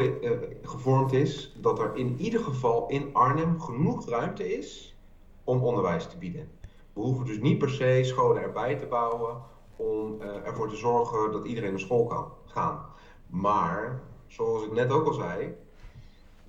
gevormd 0.61 1.13
is 1.13 1.55
dat 1.61 1.79
er 1.79 1.95
in 1.95 2.15
ieder 2.17 2.39
geval 2.39 2.87
in 2.87 3.09
Arnhem 3.13 3.61
genoeg 3.61 4.09
ruimte 4.09 4.57
is 4.57 4.95
om 5.43 5.63
onderwijs 5.63 6.07
te 6.07 6.17
bieden. 6.17 6.49
We 6.93 7.01
hoeven 7.01 7.25
dus 7.25 7.39
niet 7.39 7.57
per 7.57 7.69
se 7.69 7.99
scholen 8.03 8.41
erbij 8.41 8.75
te 8.75 8.85
bouwen 8.85 9.37
om 9.83 10.21
uh, 10.21 10.47
ervoor 10.47 10.69
te 10.69 10.75
zorgen 10.75 11.31
dat 11.31 11.45
iedereen 11.45 11.69
naar 11.69 11.79
school 11.79 12.05
kan 12.05 12.31
gaan. 12.45 12.85
Maar, 13.27 14.01
zoals 14.27 14.63
ik 14.63 14.71
net 14.71 14.91
ook 14.91 15.07
al 15.07 15.13
zei, 15.13 15.55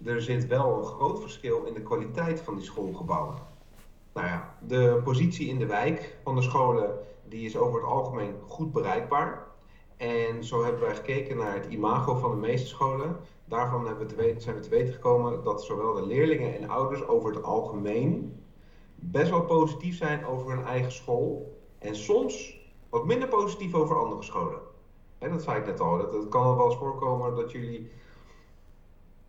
er 0.05 0.23
zit 0.23 0.47
wel 0.47 0.79
een 0.79 0.85
groot 0.85 1.21
verschil 1.21 1.65
in 1.65 1.75
de 1.75 1.83
kwaliteit 1.83 2.41
van 2.41 2.55
die 2.55 2.65
schoolgebouwen. 2.65 3.35
Nou 4.15 4.27
ja, 4.27 4.57
de 4.67 5.01
positie 5.05 5.49
in 5.49 5.59
de 5.59 5.67
wijk 5.67 6.17
van 6.23 6.35
de 6.35 6.43
scholen 6.43 6.99
die 7.29 7.47
is 7.47 7.57
over 7.57 7.81
het 7.81 7.91
algemeen 7.91 8.35
goed 8.47 8.73
bereikbaar. 8.73 9.47
En 9.97 10.45
zo 10.45 10.63
hebben 10.63 10.81
wij 10.81 10.95
gekeken 10.95 11.37
naar 11.37 11.55
het 11.55 11.67
imago 11.67 12.15
van 12.15 12.31
de 12.31 12.37
meeste 12.37 12.67
scholen. 12.67 13.17
Daarvan 13.45 13.87
hebben 13.87 14.17
we 14.17 14.35
zijn 14.39 14.57
we 14.57 14.63
te 14.63 14.69
weten 14.69 14.95
gekomen 14.95 15.45
dat 15.45 15.65
zowel 15.65 15.95
de 15.95 16.07
leerlingen 16.07 16.59
en 16.59 16.69
ouders 16.69 17.07
over 17.07 17.35
het 17.35 17.43
algemeen 17.43 18.43
best 18.95 19.31
wel 19.31 19.45
positief 19.45 19.97
zijn 19.97 20.27
over 20.27 20.51
hun 20.51 20.65
eigen 20.65 20.93
school. 20.93 21.59
En 21.79 21.97
soms 21.97 22.64
wat 22.95 23.05
minder 23.05 23.29
positief 23.29 23.75
over 23.75 23.99
andere 23.99 24.23
scholen. 24.23 24.61
En 25.19 25.31
dat 25.31 25.43
zei 25.43 25.59
ik 25.59 25.67
net 25.67 25.81
al. 25.81 25.99
Het 25.99 26.29
kan 26.29 26.57
wel 26.57 26.67
eens 26.67 26.77
voorkomen 26.77 27.35
dat 27.35 27.51
jullie 27.51 27.91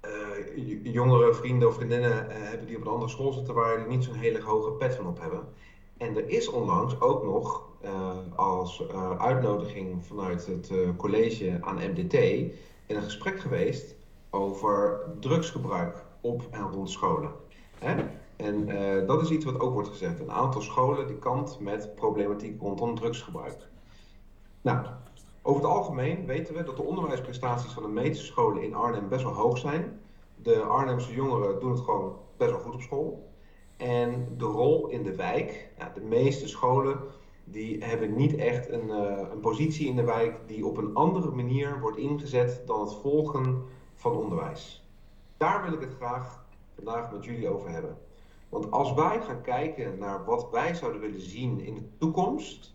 uh, 0.05 0.93
jongere 0.93 1.33
vrienden 1.33 1.67
of 1.67 1.75
vriendinnen 1.75 2.11
uh, 2.11 2.35
hebben 2.49 2.67
die 2.67 2.75
op 2.75 2.81
een 2.81 2.91
andere 2.91 3.09
school 3.09 3.33
zitten 3.33 3.53
waar 3.53 3.77
die 3.77 3.87
niet 3.87 4.03
zo'n 4.03 4.15
hele 4.15 4.41
hoge 4.41 4.71
pet 4.71 4.95
van 4.95 5.07
op 5.07 5.19
hebben. 5.19 5.47
En 5.97 6.15
er 6.15 6.29
is 6.29 6.49
onlangs 6.49 7.01
ook 7.01 7.23
nog 7.23 7.67
uh, 7.83 8.09
als 8.35 8.89
uitnodiging 9.17 10.05
vanuit 10.05 10.45
het 10.45 10.71
college 10.97 11.57
aan 11.61 11.75
MDT 11.75 12.13
in 12.85 12.95
een 12.95 13.01
gesprek 13.01 13.39
geweest 13.39 13.95
over 14.29 14.99
drugsgebruik 15.19 16.05
op 16.21 16.43
en 16.51 16.71
rond 16.71 16.89
scholen. 16.89 17.31
Hè? 17.79 17.95
En 18.35 18.69
uh, 18.69 19.07
dat 19.07 19.21
is 19.21 19.29
iets 19.29 19.45
wat 19.45 19.59
ook 19.59 19.73
wordt 19.73 19.89
gezegd. 19.89 20.19
Een 20.19 20.31
aantal 20.31 20.61
scholen 20.61 21.07
die 21.07 21.19
kant 21.19 21.59
met 21.59 21.95
problematiek 21.95 22.61
rondom 22.61 22.95
drugsgebruik. 22.95 23.67
Nou, 24.61 24.85
over 25.41 25.61
het 25.61 25.71
algemeen 25.71 26.25
weten 26.25 26.55
we 26.55 26.63
dat 26.63 26.75
de 26.75 26.83
onderwijsprestaties 26.83 27.71
van 27.71 27.83
de 27.83 27.89
meeste 27.89 28.25
scholen 28.25 28.63
in 28.63 28.75
Arnhem 28.75 29.09
best 29.09 29.23
wel 29.23 29.33
hoog 29.33 29.57
zijn. 29.57 29.99
De 30.35 30.61
Arnhemse 30.61 31.13
jongeren 31.13 31.59
doen 31.59 31.71
het 31.71 31.79
gewoon 31.79 32.15
best 32.37 32.51
wel 32.51 32.59
goed 32.59 32.73
op 32.73 32.81
school. 32.81 33.29
En 33.77 34.27
de 34.37 34.45
rol 34.45 34.87
in 34.87 35.03
de 35.03 35.15
wijk, 35.15 35.69
de 35.93 36.01
meeste 36.01 36.47
scholen 36.47 36.99
die 37.43 37.83
hebben 37.83 38.15
niet 38.15 38.35
echt 38.35 38.69
een, 38.69 38.87
uh, 38.87 39.19
een 39.31 39.39
positie 39.39 39.87
in 39.87 39.95
de 39.95 40.03
wijk 40.03 40.39
die 40.47 40.65
op 40.65 40.77
een 40.77 40.93
andere 40.93 41.31
manier 41.31 41.79
wordt 41.79 41.97
ingezet 41.97 42.61
dan 42.65 42.79
het 42.79 42.93
volgen 42.93 43.63
van 43.93 44.15
onderwijs. 44.15 44.89
Daar 45.37 45.63
wil 45.63 45.73
ik 45.73 45.81
het 45.81 45.93
graag 45.93 46.45
vandaag 46.75 47.11
met 47.11 47.25
jullie 47.25 47.49
over 47.49 47.69
hebben. 47.69 47.97
Want 48.55 48.71
als 48.71 48.93
wij 48.93 49.21
gaan 49.21 49.41
kijken 49.41 49.97
naar 49.97 50.25
wat 50.25 50.49
wij 50.51 50.73
zouden 50.73 51.01
willen 51.01 51.21
zien 51.21 51.59
in 51.59 51.75
de 51.75 51.97
toekomst, 51.97 52.73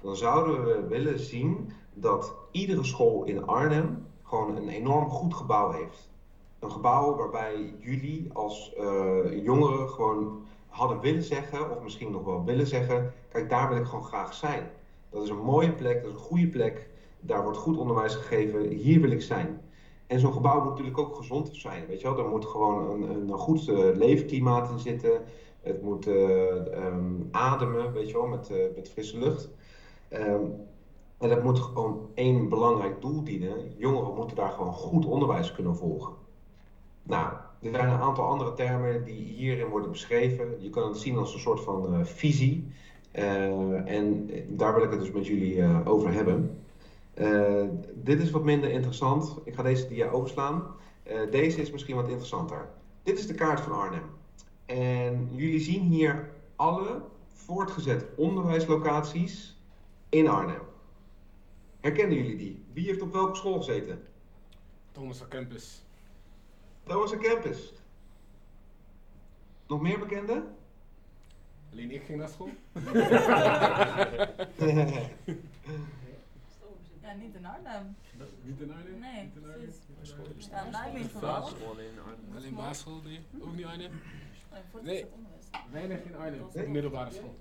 dan 0.00 0.16
zouden 0.16 0.64
we 0.64 0.86
willen 0.86 1.18
zien 1.18 1.72
dat 1.94 2.34
iedere 2.50 2.84
school 2.84 3.24
in 3.24 3.46
Arnhem 3.46 4.06
gewoon 4.22 4.56
een 4.56 4.68
enorm 4.68 5.08
goed 5.08 5.34
gebouw 5.34 5.70
heeft. 5.70 6.10
Een 6.58 6.70
gebouw 6.70 7.16
waarbij 7.16 7.74
jullie 7.78 8.30
als 8.32 8.74
uh, 8.78 9.44
jongeren 9.44 9.88
gewoon 9.88 10.46
hadden 10.68 11.00
willen 11.00 11.22
zeggen, 11.22 11.70
of 11.70 11.82
misschien 11.82 12.10
nog 12.10 12.24
wel 12.24 12.44
willen 12.44 12.66
zeggen, 12.66 13.12
kijk 13.28 13.50
daar 13.50 13.68
wil 13.68 13.78
ik 13.78 13.86
gewoon 13.86 14.04
graag 14.04 14.34
zijn. 14.34 14.70
Dat 15.10 15.22
is 15.22 15.28
een 15.28 15.44
mooie 15.44 15.72
plek, 15.72 16.02
dat 16.02 16.12
is 16.12 16.18
een 16.18 16.24
goede 16.24 16.48
plek, 16.48 16.88
daar 17.20 17.42
wordt 17.42 17.58
goed 17.58 17.76
onderwijs 17.76 18.14
gegeven, 18.14 18.68
hier 18.68 19.00
wil 19.00 19.10
ik 19.10 19.22
zijn. 19.22 19.60
En 20.10 20.20
zo'n 20.20 20.32
gebouw 20.32 20.60
moet 20.60 20.68
natuurlijk 20.68 20.98
ook 20.98 21.16
gezond 21.16 21.48
zijn. 21.52 21.86
Weet 21.86 22.00
je 22.00 22.06
wel? 22.08 22.18
Er 22.18 22.30
moet 22.30 22.46
gewoon 22.46 23.02
een, 23.02 23.10
een 23.10 23.38
goed 23.38 23.68
uh, 23.68 23.96
leefklimaat 23.96 24.70
in 24.70 24.78
zitten. 24.78 25.22
Het 25.60 25.82
moet 25.82 26.06
uh, 26.06 26.86
um, 26.86 27.28
ademen, 27.30 27.92
weet 27.92 28.08
je 28.08 28.12
wel, 28.12 28.26
met, 28.26 28.50
uh, 28.50 28.56
met 28.74 28.90
frisse 28.90 29.18
lucht. 29.18 29.48
Um, 30.12 30.52
en 31.18 31.28
dat 31.28 31.42
moet 31.42 31.58
gewoon 31.58 32.10
één 32.14 32.48
belangrijk 32.48 33.00
doel 33.00 33.24
dienen. 33.24 33.72
Jongeren 33.76 34.14
moeten 34.14 34.36
daar 34.36 34.50
gewoon 34.50 34.72
goed 34.72 35.06
onderwijs 35.06 35.52
kunnen 35.52 35.76
volgen. 35.76 36.12
Nou, 37.02 37.32
er 37.60 37.70
zijn 37.70 37.88
een 37.88 38.00
aantal 38.00 38.24
andere 38.24 38.52
termen 38.52 39.04
die 39.04 39.24
hierin 39.24 39.68
worden 39.68 39.90
beschreven. 39.90 40.62
Je 40.62 40.70
kan 40.70 40.88
het 40.88 40.98
zien 40.98 41.16
als 41.16 41.34
een 41.34 41.40
soort 41.40 41.60
van 41.60 42.06
visie. 42.06 42.72
en 43.12 44.30
daar 44.48 44.74
wil 44.74 44.84
ik 44.84 44.90
het 44.90 45.00
dus 45.00 45.12
met 45.12 45.26
jullie 45.26 45.84
over 45.84 46.12
hebben. 46.12 46.58
Uh, 47.14 47.68
dit 47.94 48.20
is 48.20 48.30
wat 48.30 48.44
minder 48.44 48.70
interessant. 48.70 49.36
Ik 49.44 49.54
ga 49.54 49.62
deze 49.62 49.88
dia 49.88 50.10
overslaan. 50.10 50.74
Uh, 51.10 51.30
deze 51.30 51.60
is 51.60 51.70
misschien 51.70 51.96
wat 51.96 52.08
interessanter. 52.08 52.68
Dit 53.02 53.18
is 53.18 53.26
de 53.26 53.34
kaart 53.34 53.60
van 53.60 53.72
Arnhem. 53.72 54.04
En 54.66 55.28
jullie 55.32 55.60
zien 55.60 55.82
hier 55.82 56.30
alle 56.56 57.02
voortgezet 57.32 58.06
onderwijslocaties 58.16 59.56
in 60.08 60.28
Arnhem. 60.28 60.62
Herkennen 61.80 62.16
jullie 62.16 62.36
die? 62.36 62.64
Wie 62.72 62.86
heeft 62.86 63.02
op 63.02 63.12
welke 63.12 63.36
school 63.36 63.56
gezeten? 63.56 64.02
Thomas 64.92 65.28
Campus. 65.28 65.82
Thomas 66.82 67.16
Campus. 67.16 67.72
Nog 69.66 69.80
meer 69.80 69.98
bekenden? 69.98 70.44
Alleen 71.72 71.90
ik 71.90 72.02
ging 72.02 72.18
naar 72.18 72.28
school. 72.28 72.50
Ja, 77.10 77.16
niet 77.16 77.34
in 77.34 77.46
Arnhem. 77.46 77.96
Niet 78.42 78.60
in 78.60 78.72
Arnhem? 78.72 78.98
Nee, 79.00 79.22
Niet 79.24 79.36
in 79.36 79.50
Arnhem? 79.50 79.72
precies. 79.96 80.48
Ja, 80.50 80.64
Nijmegen 80.70 81.10
vooral. 81.10 81.42
Alleen 81.42 81.94
nee. 83.04 83.20
Ook 83.40 83.54
niet 83.56 83.66
Arnhem? 83.66 83.90
Nee, 84.50 84.82
Nee. 84.82 85.06
Weinig 85.72 86.02
in 86.04 86.16
Arnhem. 86.16 86.46
Nee? 86.54 86.68
Middelbare 86.68 87.10
school. 87.10 87.34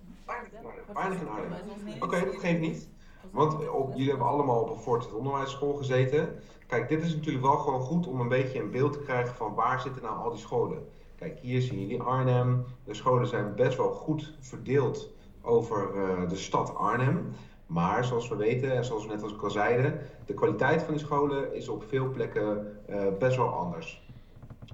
Weinig 0.93 1.19
in 1.21 1.27
Arnhem. 1.27 2.01
Oké, 2.01 2.25
dat 2.25 2.35
geeft 2.35 2.59
niet. 2.59 2.89
Want 3.31 3.69
op, 3.69 3.91
jullie 3.91 4.09
hebben 4.09 4.27
allemaal 4.27 4.61
op 4.61 4.69
een 4.69 4.81
voortgezet 4.81 5.17
onderwijsschool 5.17 5.73
gezeten. 5.73 6.39
Kijk, 6.67 6.89
dit 6.89 7.03
is 7.03 7.15
natuurlijk 7.15 7.45
wel 7.45 7.57
gewoon 7.57 7.81
goed 7.81 8.07
om 8.07 8.19
een 8.19 8.27
beetje 8.27 8.59
een 8.59 8.71
beeld 8.71 8.93
te 8.93 8.99
krijgen 8.99 9.35
van 9.35 9.53
waar 9.53 9.81
zitten 9.81 10.01
nou 10.01 10.17
al 10.17 10.29
die 10.29 10.39
scholen. 10.39 10.87
Kijk, 11.15 11.39
hier 11.39 11.61
zien 11.61 11.79
jullie 11.79 12.01
Arnhem. 12.01 12.65
De 12.83 12.93
scholen 12.93 13.27
zijn 13.27 13.55
best 13.55 13.77
wel 13.77 13.91
goed 13.91 14.33
verdeeld 14.39 15.09
over 15.41 15.95
uh, 15.95 16.29
de 16.29 16.35
stad 16.35 16.75
Arnhem. 16.75 17.33
Maar 17.69 18.05
zoals 18.05 18.29
we 18.29 18.35
weten 18.35 18.71
en 18.71 18.85
zoals 18.85 19.05
we 19.05 19.13
net 19.13 19.41
al 19.41 19.49
zeiden, 19.49 19.99
de 20.25 20.33
kwaliteit 20.33 20.83
van 20.83 20.93
die 20.93 21.03
scholen 21.03 21.53
is 21.53 21.67
op 21.67 21.83
veel 21.87 22.09
plekken 22.09 22.77
uh, 22.89 23.07
best 23.19 23.37
wel 23.37 23.47
anders. 23.47 24.07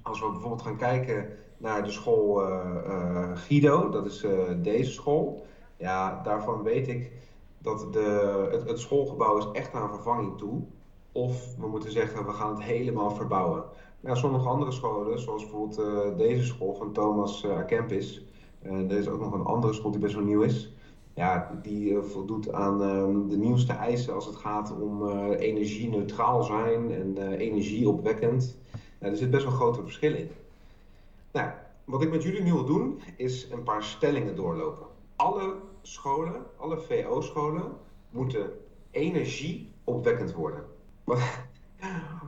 Als 0.02 0.20
we 0.20 0.30
bijvoorbeeld 0.32 0.62
gaan 0.62 0.78
kijken 0.78 1.30
naar 1.58 1.84
de 1.84 1.92
school 1.92 2.42
uh, 2.42 2.66
uh, 2.88 3.30
Guido, 3.34 3.90
dat 3.90 4.06
is 4.06 4.26
deze 4.58 4.92
school. 4.92 5.46
Ja, 5.78 6.22
daarvan 6.24 6.64
weet 6.64 6.88
ik 6.88 7.12
dat 7.58 7.94
de, 7.94 8.64
het, 8.66 8.80
schoolgebouw 8.80 9.38
is 9.38 9.48
echt 9.52 9.74
naar 9.74 9.90
vervanging 9.90 10.38
toe. 10.38 10.64
Of 11.12 11.56
we 11.56 11.68
moeten 11.68 11.92
zeggen, 11.92 12.26
we 12.26 12.32
gaan 12.32 12.54
het 12.54 12.64
helemaal 12.64 13.12
verbouwen. 13.12 13.64
Ja, 14.00 14.16
sommige 14.16 14.48
andere 14.48 14.72
scholen, 14.72 15.20
zoals 15.20 15.42
bijvoorbeeld 15.42 16.18
deze 16.18 16.44
school 16.44 16.74
van 16.74 16.92
Thomas 16.92 17.46
Campus. 17.68 18.26
er 18.62 18.92
is 18.92 19.08
ook 19.08 19.20
nog 19.20 19.34
een 19.34 19.46
andere 19.46 19.74
school 19.74 19.92
die 19.92 20.00
best 20.00 20.16
wel 20.16 20.24
nieuw 20.24 20.42
is 20.42 20.75
ja, 21.16 21.60
die 21.62 21.90
uh, 21.90 22.04
voldoet 22.04 22.52
aan 22.52 22.82
uh, 22.82 23.30
de 23.30 23.38
nieuwste 23.38 23.74
eisen 23.74 24.14
als 24.14 24.26
het 24.26 24.36
gaat 24.36 24.82
om 24.82 25.08
uh, 25.08 25.40
energie-neutraal 25.40 26.44
zijn 26.44 26.92
en 26.92 27.16
uh, 27.18 27.40
energieopwekkend. 27.40 28.58
Er 29.00 29.18
zit 29.18 29.30
best 29.30 29.44
wel 29.44 29.54
grote 29.54 29.82
verschillen 29.82 30.20
in. 30.20 30.30
Nou, 31.32 31.52
wat 31.86 32.02
ik 32.02 32.12
met 32.12 32.24
jullie 32.24 32.42
nu 32.42 32.52
wil 32.52 32.66
doen, 32.66 33.02
is 33.18 33.52
een 33.52 33.64
paar 33.64 33.84
stellingen 33.84 34.36
doorlopen. 34.36 34.86
Alle 35.16 35.56
scholen, 35.82 36.46
alle 36.58 36.78
VO-scholen, 36.78 37.72
moeten 38.10 38.50
energieopwekkend 38.92 40.34
worden. 40.34 40.64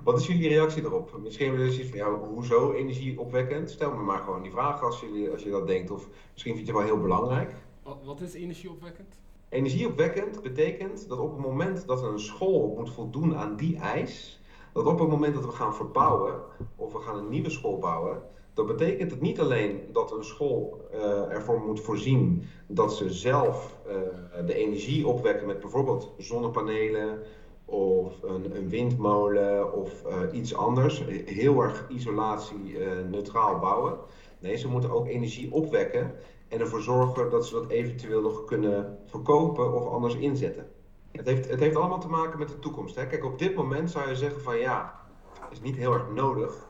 Wat 0.03 0.17
is 0.19 0.27
jullie 0.27 0.49
reactie 0.49 0.81
daarop? 0.81 1.19
Misschien 1.23 1.45
hebben 1.47 1.65
jullie 1.65 1.83
zoiets 1.83 1.99
van, 1.99 2.11
ja, 2.11 2.27
hoezo 2.27 2.71
energieopwekkend? 2.71 3.69
Stel 3.69 3.95
me 3.95 4.03
maar 4.03 4.19
gewoon 4.19 4.41
die 4.41 4.51
vraag 4.51 4.83
als, 4.83 4.99
jullie, 4.99 5.29
als 5.29 5.43
je 5.43 5.49
dat 5.49 5.67
denkt. 5.67 5.91
Of 5.91 6.07
misschien 6.31 6.55
vind 6.55 6.67
je 6.67 6.73
het 6.73 6.81
wel 6.83 6.93
heel 6.93 7.01
belangrijk. 7.01 7.55
Wat 8.03 8.21
is 8.21 8.33
energieopwekkend? 8.33 9.15
Energieopwekkend 9.49 10.41
betekent 10.41 11.09
dat 11.09 11.19
op 11.19 11.31
het 11.31 11.45
moment 11.45 11.87
dat 11.87 12.03
een 12.03 12.19
school 12.19 12.73
moet 12.77 12.89
voldoen 12.89 13.35
aan 13.35 13.55
die 13.55 13.77
eis, 13.77 14.41
dat 14.73 14.85
op 14.85 14.99
het 14.99 15.09
moment 15.09 15.33
dat 15.33 15.45
we 15.45 15.51
gaan 15.51 15.75
verbouwen 15.75 16.41
of 16.75 16.93
we 16.93 16.99
gaan 16.99 17.17
een 17.17 17.29
nieuwe 17.29 17.49
school 17.49 17.77
bouwen, 17.77 18.21
dan 18.53 18.65
betekent 18.65 19.11
het 19.11 19.21
niet 19.21 19.39
alleen 19.39 19.79
dat 19.91 20.11
een 20.11 20.23
school 20.23 20.87
uh, 20.93 21.31
ervoor 21.31 21.59
moet 21.59 21.79
voorzien 21.79 22.43
dat 22.67 22.93
ze 22.93 23.09
zelf 23.09 23.77
uh, 23.87 24.45
de 24.45 24.53
energie 24.53 25.07
opwekken 25.07 25.47
met 25.47 25.59
bijvoorbeeld 25.59 26.13
zonnepanelen 26.17 27.19
of 27.65 28.23
een, 28.23 28.55
een 28.55 28.69
windmolen 28.69 29.73
of 29.73 30.03
uh, 30.07 30.37
iets 30.37 30.55
anders, 30.55 31.03
heel 31.25 31.61
erg 31.61 31.85
isolatie 31.89 32.77
neutraal 33.09 33.59
bouwen. 33.59 33.97
Nee, 34.39 34.55
ze 34.55 34.67
moeten 34.67 34.91
ook 34.91 35.07
energie 35.07 35.51
opwekken 35.51 36.15
en 36.47 36.59
ervoor 36.59 36.81
zorgen 36.81 37.29
dat 37.29 37.45
ze 37.47 37.53
dat 37.53 37.69
eventueel 37.69 38.21
nog 38.21 38.45
kunnen 38.45 38.97
verkopen 39.05 39.73
of 39.73 39.87
anders 39.87 40.15
inzetten. 40.15 40.71
Het 41.11 41.25
heeft, 41.25 41.49
het 41.49 41.59
heeft 41.59 41.75
allemaal 41.75 41.99
te 41.99 42.07
maken 42.07 42.39
met 42.39 42.47
de 42.47 42.59
toekomst. 42.59 42.95
Hè? 42.95 43.07
Kijk, 43.07 43.25
op 43.25 43.39
dit 43.39 43.55
moment 43.55 43.91
zou 43.91 44.09
je 44.09 44.15
zeggen 44.15 44.41
van 44.41 44.57
ja, 44.57 44.99
is 45.49 45.61
niet 45.61 45.75
heel 45.75 45.93
erg 45.93 46.11
nodig. 46.13 46.67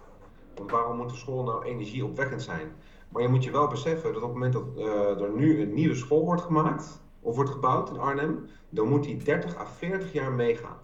Want 0.55 0.72
waarom 0.72 0.98
moet 0.98 1.10
de 1.10 1.15
school 1.15 1.43
nou 1.43 1.63
energieopwekkend 1.63 2.41
zijn? 2.41 2.72
Maar 3.10 3.22
je 3.22 3.27
moet 3.27 3.43
je 3.43 3.51
wel 3.51 3.67
beseffen 3.67 4.13
dat 4.13 4.22
op 4.22 4.29
het 4.29 4.34
moment 4.34 4.53
dat 4.53 4.63
uh, 4.77 5.22
er 5.22 5.31
nu 5.36 5.62
een 5.62 5.74
nieuwe 5.74 5.96
school 5.96 6.25
wordt 6.25 6.41
gemaakt 6.41 7.01
of 7.22 7.36
wordt 7.36 7.50
gebouwd 7.50 7.89
in 7.89 8.00
Arnhem, 8.00 8.46
dan 8.69 8.88
moet 8.88 9.03
die 9.03 9.17
30 9.17 9.57
à 9.57 9.65
40 9.65 10.13
jaar 10.13 10.31
meegaan. 10.31 10.77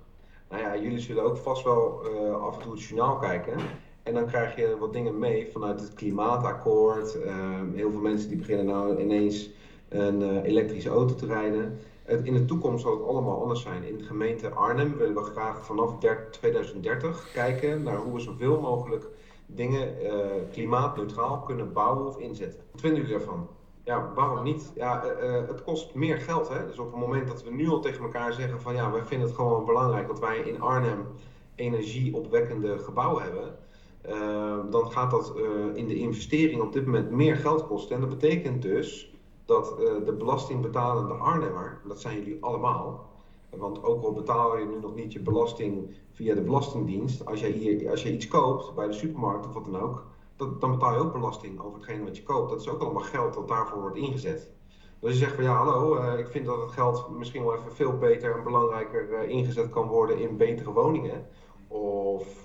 Nou 0.49 0.61
ja, 0.61 0.77
jullie 0.77 0.99
zullen 0.99 1.23
ook 1.23 1.37
vast 1.37 1.63
wel 1.63 2.01
uh, 2.05 2.41
af 2.41 2.55
en 2.55 2.61
toe 2.61 2.71
het 2.71 2.83
journaal 2.83 3.17
kijken. 3.17 3.57
En 4.03 4.13
dan 4.13 4.25
krijg 4.25 4.55
je 4.55 4.77
wat 4.79 4.93
dingen 4.93 5.19
mee 5.19 5.49
vanuit 5.51 5.79
het 5.79 5.93
klimaatakkoord. 5.93 7.15
Uh, 7.15 7.35
heel 7.73 7.91
veel 7.91 7.99
mensen 7.99 8.29
die 8.29 8.37
beginnen 8.37 8.65
nou 8.65 8.99
ineens 9.01 9.49
een 9.89 10.21
uh, 10.21 10.43
elektrische 10.43 10.89
auto 10.89 11.15
te 11.15 11.25
rijden. 11.25 11.79
Het, 12.03 12.25
in 12.25 12.33
de 12.33 12.45
toekomst 12.45 12.83
zal 12.83 12.91
het 12.91 13.07
allemaal 13.07 13.41
anders 13.41 13.61
zijn. 13.61 13.83
In 13.83 13.97
de 13.97 14.03
gemeente 14.03 14.49
Arnhem 14.49 14.97
willen 14.97 15.15
we 15.15 15.21
graag 15.21 15.65
vanaf 15.65 15.95
2030 16.31 17.31
kijken 17.33 17.83
naar 17.83 17.97
hoe 17.97 18.13
we 18.13 18.19
zoveel 18.19 18.59
mogelijk 18.61 19.05
dingen 19.45 20.03
uh, 20.03 20.25
klimaatneutraal 20.51 21.39
kunnen 21.39 21.73
bouwen 21.73 22.07
of 22.07 22.17
inzetten. 22.17 22.61
Wat 22.71 22.81
vinden 22.81 23.01
jullie 23.01 23.17
daarvan? 23.17 23.47
Ja, 23.83 24.11
waarom 24.15 24.43
niet? 24.43 24.71
Ja, 24.75 25.03
het 25.47 25.63
kost 25.63 25.95
meer 25.95 26.17
geld. 26.17 26.49
Hè? 26.49 26.65
Dus 26.67 26.79
op 26.79 26.91
het 26.91 26.99
moment 26.99 27.27
dat 27.27 27.43
we 27.43 27.51
nu 27.51 27.69
al 27.69 27.79
tegen 27.79 28.03
elkaar 28.03 28.33
zeggen 28.33 28.61
van 28.61 28.75
ja, 28.75 28.91
wij 28.91 29.05
vinden 29.05 29.27
het 29.27 29.35
gewoon 29.35 29.65
belangrijk 29.65 30.07
dat 30.07 30.19
wij 30.19 30.37
in 30.37 30.61
Arnhem 30.61 31.07
energieopwekkende 31.55 32.77
gebouwen 32.77 33.23
hebben. 33.23 33.55
Uh, 34.09 34.59
dan 34.69 34.91
gaat 34.91 35.11
dat 35.11 35.33
uh, 35.37 35.75
in 35.75 35.87
de 35.87 35.95
investering 35.95 36.61
op 36.61 36.73
dit 36.73 36.85
moment 36.85 37.11
meer 37.11 37.35
geld 37.35 37.67
kosten. 37.67 37.95
En 37.95 38.01
dat 38.01 38.09
betekent 38.09 38.61
dus 38.61 39.13
dat 39.45 39.75
uh, 39.79 40.05
de 40.05 40.13
belastingbetalende 40.13 41.13
Arnhemmer, 41.13 41.81
dat 41.87 42.01
zijn 42.01 42.17
jullie 42.17 42.37
allemaal, 42.43 43.09
want 43.49 43.83
ook 43.83 44.03
al 44.03 44.13
betaal 44.13 44.57
je 44.57 44.65
nu 44.65 44.79
nog 44.79 44.95
niet 44.95 45.13
je 45.13 45.19
belasting 45.19 45.95
via 46.11 46.35
de 46.35 46.41
Belastingdienst, 46.41 47.25
als 47.25 47.39
jij, 47.39 47.49
hier, 47.49 47.89
als 47.89 48.03
je 48.03 48.13
iets 48.13 48.27
koopt 48.27 48.75
bij 48.75 48.87
de 48.87 48.93
supermarkt 48.93 49.47
of 49.47 49.53
wat 49.53 49.65
dan 49.65 49.81
ook, 49.81 50.05
dat, 50.35 50.61
dan 50.61 50.71
betaal 50.71 50.93
je 50.93 50.99
ook 50.99 51.13
belasting 51.13 51.59
over 51.59 51.77
hetgeen 51.77 52.03
wat 52.03 52.17
je 52.17 52.23
koopt. 52.23 52.49
Dat 52.49 52.61
is 52.61 52.69
ook 52.69 52.81
allemaal 52.81 53.01
geld 53.01 53.33
dat 53.33 53.47
daarvoor 53.47 53.81
wordt 53.81 53.97
ingezet. 53.97 54.51
Dus 54.99 55.11
je 55.11 55.17
zegt 55.17 55.35
van 55.35 55.43
ja, 55.43 55.55
hallo, 55.55 55.95
ik 56.17 56.27
vind 56.27 56.45
dat 56.45 56.61
het 56.61 56.71
geld 56.71 57.09
misschien 57.17 57.43
wel 57.43 57.55
even 57.55 57.75
veel 57.75 57.97
beter 57.97 58.37
en 58.37 58.43
belangrijker 58.43 59.23
ingezet 59.23 59.69
kan 59.69 59.87
worden 59.87 60.19
in 60.19 60.37
betere 60.37 60.71
woningen. 60.71 61.27
Of 61.67 62.42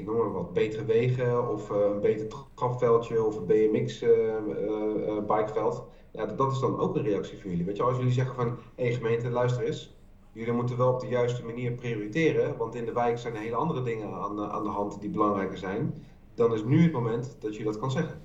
ik 0.00 0.06
noem 0.06 0.16
maar 0.16 0.32
wat, 0.32 0.52
betere 0.52 0.84
wegen 0.84 1.52
of 1.52 1.70
uh, 1.70 1.76
een 1.76 2.00
beter 2.00 2.26
trapveldje 2.54 3.24
of 3.24 3.36
een 3.36 3.46
BMX-bikeveld. 3.46 5.84
ja, 6.10 6.26
dat, 6.26 6.52
is 6.52 6.58
dan 6.58 6.78
ook 6.78 6.96
een 6.96 7.02
reactie 7.02 7.40
van 7.40 7.50
jullie. 7.50 7.64
Weet 7.64 7.76
je, 7.76 7.82
als 7.82 7.96
jullie 7.96 8.12
zeggen 8.12 8.34
van 8.34 8.58
hé 8.74 8.84
hey, 8.84 8.92
gemeente, 8.92 9.30
luister 9.30 9.64
eens, 9.64 9.94
jullie 10.32 10.52
moeten 10.52 10.76
wel 10.76 10.92
op 10.92 11.00
de 11.00 11.08
juiste 11.08 11.44
manier 11.44 11.72
prioriteren, 11.72 12.56
want 12.56 12.74
in 12.74 12.84
de 12.84 12.92
wijk 12.92 13.18
zijn 13.18 13.36
hele 13.36 13.56
andere 13.56 13.82
dingen 13.82 14.12
aan, 14.12 14.40
aan 14.40 14.62
de 14.62 14.68
hand 14.68 15.00
die 15.00 15.10
belangrijker 15.10 15.58
zijn. 15.58 15.94
Dan 16.34 16.54
is 16.54 16.64
nu 16.64 16.82
het 16.82 16.92
moment 16.92 17.36
dat 17.40 17.56
je 17.56 17.64
dat 17.64 17.78
kan 17.78 17.90
zeggen. 17.90 18.22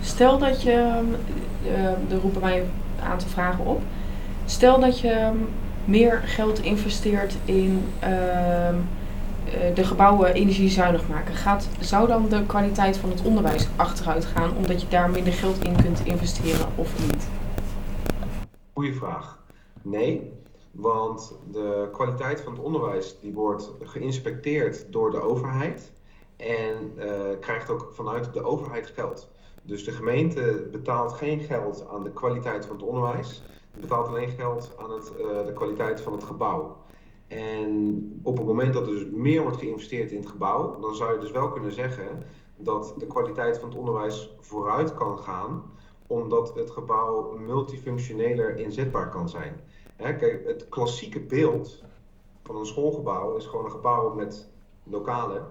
Stel 0.00 0.38
dat 0.38 0.62
je, 0.62 1.02
uh, 1.64 2.12
er 2.12 2.20
roepen 2.22 2.40
mij 2.40 2.60
een 2.60 2.70
aantal 3.02 3.28
vragen 3.28 3.64
op. 3.64 3.82
Stel 4.44 4.80
dat 4.80 5.00
je 5.00 5.32
meer 5.84 6.22
geld 6.24 6.60
investeert 6.60 7.36
in 7.44 7.82
de 9.74 9.84
gebouwen 9.84 10.34
energiezuinig 10.34 11.08
maken. 11.08 11.34
Gaat, 11.34 11.68
zou 11.80 12.06
dan 12.06 12.28
de 12.28 12.46
kwaliteit 12.46 12.96
van 12.96 13.10
het 13.10 13.22
onderwijs 13.22 13.68
achteruit 13.76 14.24
gaan 14.24 14.56
omdat 14.56 14.80
je 14.80 14.88
daar 14.88 15.10
minder 15.10 15.32
geld 15.32 15.64
in 15.64 15.76
kunt 15.82 16.04
investeren 16.04 16.66
of 16.74 17.06
niet? 17.06 17.28
Goeie 18.72 18.94
vraag. 18.94 19.38
Nee, 19.82 20.32
want 20.70 21.34
de 21.50 21.88
kwaliteit 21.92 22.40
van 22.40 22.52
het 22.52 22.62
onderwijs 22.62 23.16
die 23.20 23.32
wordt 23.32 23.70
geïnspecteerd 23.82 24.92
door 24.92 25.10
de 25.10 25.20
overheid 25.20 25.92
en 26.36 26.92
uh, 26.96 27.04
krijgt 27.40 27.70
ook 27.70 27.90
vanuit 27.92 28.32
de 28.32 28.42
overheid 28.42 28.86
geld. 28.86 29.28
Dus 29.62 29.84
de 29.84 29.92
gemeente 29.92 30.68
betaalt 30.72 31.12
geen 31.12 31.40
geld 31.40 31.86
aan 31.92 32.02
de 32.02 32.12
kwaliteit 32.12 32.66
van 32.66 32.76
het 32.76 32.84
onderwijs. 32.84 33.42
Betaalt 33.80 34.08
alleen 34.08 34.28
geld 34.28 34.72
aan 34.78 34.90
het, 34.90 35.12
uh, 35.18 35.46
de 35.46 35.52
kwaliteit 35.52 36.00
van 36.00 36.12
het 36.12 36.24
gebouw. 36.24 36.76
En 37.28 38.20
op 38.22 38.36
het 38.36 38.46
moment 38.46 38.72
dat 38.72 38.86
er 38.86 38.92
dus 38.92 39.06
meer 39.10 39.42
wordt 39.42 39.56
geïnvesteerd 39.56 40.10
in 40.10 40.20
het 40.20 40.28
gebouw, 40.28 40.80
dan 40.80 40.94
zou 40.94 41.12
je 41.12 41.20
dus 41.20 41.30
wel 41.30 41.50
kunnen 41.50 41.72
zeggen 41.72 42.22
dat 42.56 42.94
de 42.98 43.06
kwaliteit 43.06 43.58
van 43.58 43.68
het 43.68 43.78
onderwijs 43.78 44.36
vooruit 44.40 44.94
kan 44.94 45.18
gaan, 45.18 45.62
omdat 46.06 46.54
het 46.54 46.70
gebouw 46.70 47.36
multifunctioneler 47.38 48.58
inzetbaar 48.58 49.10
kan 49.10 49.28
zijn. 49.28 49.60
Hè, 49.96 50.16
kijk, 50.16 50.46
het 50.46 50.68
klassieke 50.68 51.20
beeld 51.20 51.82
van 52.42 52.56
een 52.56 52.66
schoolgebouw 52.66 53.36
is 53.36 53.46
gewoon 53.46 53.64
een 53.64 53.70
gebouw 53.70 54.14
met 54.14 54.48
lokalen 54.82 55.46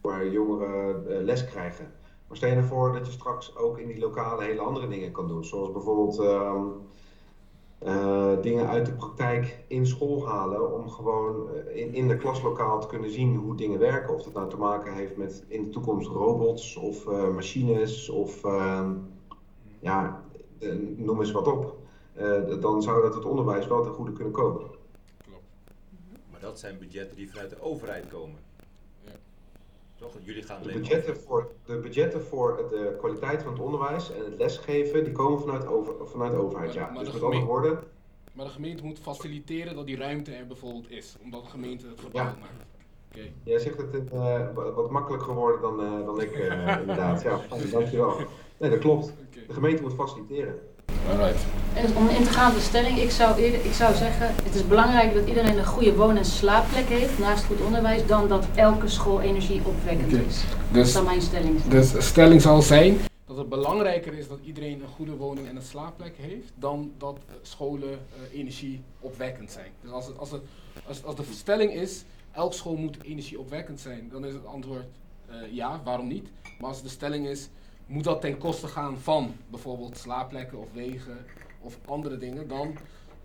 waar 0.00 0.28
jongeren 0.28 1.04
uh, 1.08 1.24
les 1.24 1.44
krijgen. 1.44 1.92
Maar 2.28 2.36
stel 2.36 2.48
je 2.48 2.56
ervoor 2.56 2.92
dat 2.92 3.06
je 3.06 3.12
straks 3.12 3.56
ook 3.56 3.78
in 3.78 3.86
die 3.86 3.98
lokalen 3.98 4.44
hele 4.44 4.60
andere 4.60 4.88
dingen 4.88 5.12
kan 5.12 5.28
doen. 5.28 5.44
Zoals 5.44 5.72
bijvoorbeeld 5.72 6.20
uh, 6.20 6.62
uh, 7.84 8.32
dingen 8.40 8.68
uit 8.68 8.86
de 8.86 8.92
praktijk 8.92 9.64
in 9.68 9.86
school 9.86 10.28
halen. 10.28 10.72
Om 10.74 10.90
gewoon 10.90 11.48
in, 11.74 11.94
in 11.94 12.08
de 12.08 12.16
klaslokaal 12.16 12.80
te 12.80 12.86
kunnen 12.86 13.10
zien 13.10 13.36
hoe 13.36 13.56
dingen 13.56 13.78
werken. 13.78 14.14
Of 14.14 14.22
dat 14.22 14.32
nou 14.32 14.50
te 14.50 14.56
maken 14.56 14.94
heeft 14.94 15.16
met 15.16 15.44
in 15.48 15.62
de 15.62 15.68
toekomst 15.68 16.08
robots 16.08 16.76
of 16.76 17.06
uh, 17.06 17.34
machines 17.34 18.08
of 18.08 18.44
ehm, 18.44 18.92
ja, 19.80 20.22
noem 20.96 21.20
eens 21.20 21.32
wat 21.32 21.46
op. 21.46 21.76
dan 22.60 22.82
zou 22.82 23.02
dat 23.02 23.14
het 23.14 23.24
onderwijs 23.24 23.66
wel 23.66 23.82
ten 23.82 23.92
goede 23.92 24.12
kunnen 24.12 24.32
komen. 24.32 24.62
Klopt. 25.24 25.44
Maar 26.30 26.40
dat 26.40 26.58
zijn 26.58 26.78
budgetten 26.78 27.16
die 27.16 27.30
vanuit 27.30 27.50
de 27.50 27.60
overheid 27.60 28.06
komen. 28.08 28.38
Toch? 29.98 30.12
Jullie 30.22 30.42
gaan 30.42 30.62
de 30.62 30.72
budgetten, 30.72 31.16
voor, 31.16 31.50
de 31.66 31.76
budgetten 31.76 32.22
voor 32.22 32.66
de 32.68 32.94
kwaliteit 32.98 33.42
van 33.42 33.52
het 33.52 33.60
onderwijs 33.62 34.12
en 34.12 34.24
het 34.24 34.34
lesgeven, 34.38 35.04
die 35.04 35.12
komen 35.12 35.40
vanuit, 35.40 35.66
over, 35.66 35.94
vanuit 36.08 36.32
de 36.32 36.38
overheid. 36.38 36.74
Maar, 36.74 36.84
ja. 36.84 36.90
maar 36.90 37.04
dus 37.04 37.12
de 37.12 37.18
met 37.18 37.22
andere 37.22 37.44
woorden. 37.44 37.78
Maar 38.32 38.46
de 38.46 38.52
gemeente 38.52 38.84
moet 38.84 38.98
faciliteren 38.98 39.74
dat 39.74 39.86
die 39.86 39.96
ruimte 39.96 40.32
er 40.34 40.46
bijvoorbeeld 40.46 40.90
is, 40.90 41.16
omdat 41.22 41.42
de 41.42 41.50
gemeente 41.50 41.86
het 41.86 42.00
gebouw 42.00 42.24
Ja. 42.24 42.36
maakt. 42.40 42.64
Oké. 43.10 43.32
Jij 43.44 43.58
zegt 43.58 43.76
het 43.76 44.10
eh, 44.12 44.54
wat 44.54 44.90
makkelijker 44.90 45.28
geworden 45.28 45.60
dan, 45.60 45.80
eh, 45.80 46.06
dan 46.06 46.20
ik, 46.20 46.32
eh, 46.32 46.76
inderdaad. 46.80 47.22
Ja, 47.22 47.40
dankjewel. 47.70 48.16
Nee, 48.58 48.70
dat 48.70 48.78
klopt. 48.78 49.14
De 49.46 49.52
gemeente 49.52 49.82
moet 49.82 49.94
faciliteren. 49.94 50.60
Alright. 51.10 51.44
En 51.74 51.96
om 51.96 52.08
in 52.08 52.24
te 52.24 52.30
gaan 52.30 52.50
op 52.50 52.56
de 52.56 52.62
stelling, 52.62 52.98
ik 52.98 53.10
zou, 53.10 53.38
eerder, 53.40 53.64
ik 53.64 53.72
zou 53.72 53.94
zeggen, 53.94 54.34
het 54.44 54.54
is 54.54 54.66
belangrijk 54.66 55.14
dat 55.14 55.26
iedereen 55.28 55.58
een 55.58 55.64
goede 55.66 55.94
woon- 55.94 56.16
en 56.16 56.24
slaapplek 56.24 56.86
heeft, 56.88 57.18
naast 57.18 57.44
goed 57.44 57.60
onderwijs, 57.60 58.06
dan 58.06 58.28
dat 58.28 58.46
elke 58.54 58.88
school 58.88 59.20
energieopwekkend 59.20 60.12
is. 60.12 60.40
Dat 60.42 60.58
Dus, 60.72 60.92
zou 60.92 61.04
mijn 61.04 61.22
stelling 61.22 61.58
zijn. 61.58 61.70
dus 61.70 61.92
de 61.92 62.00
stelling 62.00 62.42
zal 62.42 62.62
zijn 62.62 62.98
dat 63.26 63.36
het 63.36 63.48
belangrijker 63.48 64.14
is 64.14 64.28
dat 64.28 64.38
iedereen 64.44 64.82
een 64.82 64.88
goede 64.96 65.16
woning 65.16 65.48
en 65.48 65.56
een 65.56 65.62
slaapplek 65.62 66.14
heeft, 66.16 66.52
dan 66.54 66.92
dat 66.98 67.18
scholen 67.42 67.90
eh, 68.32 68.38
energieopwekkend 68.38 69.50
zijn. 69.50 69.70
Dus 69.80 69.90
als, 69.90 70.06
het, 70.06 70.18
als, 70.18 70.30
het, 70.30 70.40
als, 70.86 71.04
als 71.04 71.16
de 71.16 71.22
stelling 71.34 71.72
is, 71.74 72.04
elke 72.32 72.54
school 72.54 72.74
moet 72.76 72.96
energieopwekkend 73.02 73.80
zijn, 73.80 74.08
dan 74.12 74.24
is 74.24 74.32
het 74.32 74.46
antwoord 74.46 74.84
eh, 75.28 75.34
ja, 75.50 75.80
waarom 75.84 76.06
niet? 76.08 76.28
Maar 76.60 76.68
als 76.70 76.82
de 76.82 76.88
stelling 76.88 77.26
is, 77.26 77.48
moet 77.86 78.04
dat 78.04 78.20
ten 78.20 78.38
koste 78.38 78.66
gaan 78.66 78.98
van 78.98 79.34
bijvoorbeeld 79.50 79.96
slaapplekken 79.96 80.58
of 80.58 80.72
wegen 80.72 81.16
of 81.60 81.78
andere 81.84 82.18
dingen, 82.18 82.48
dan 82.48 82.76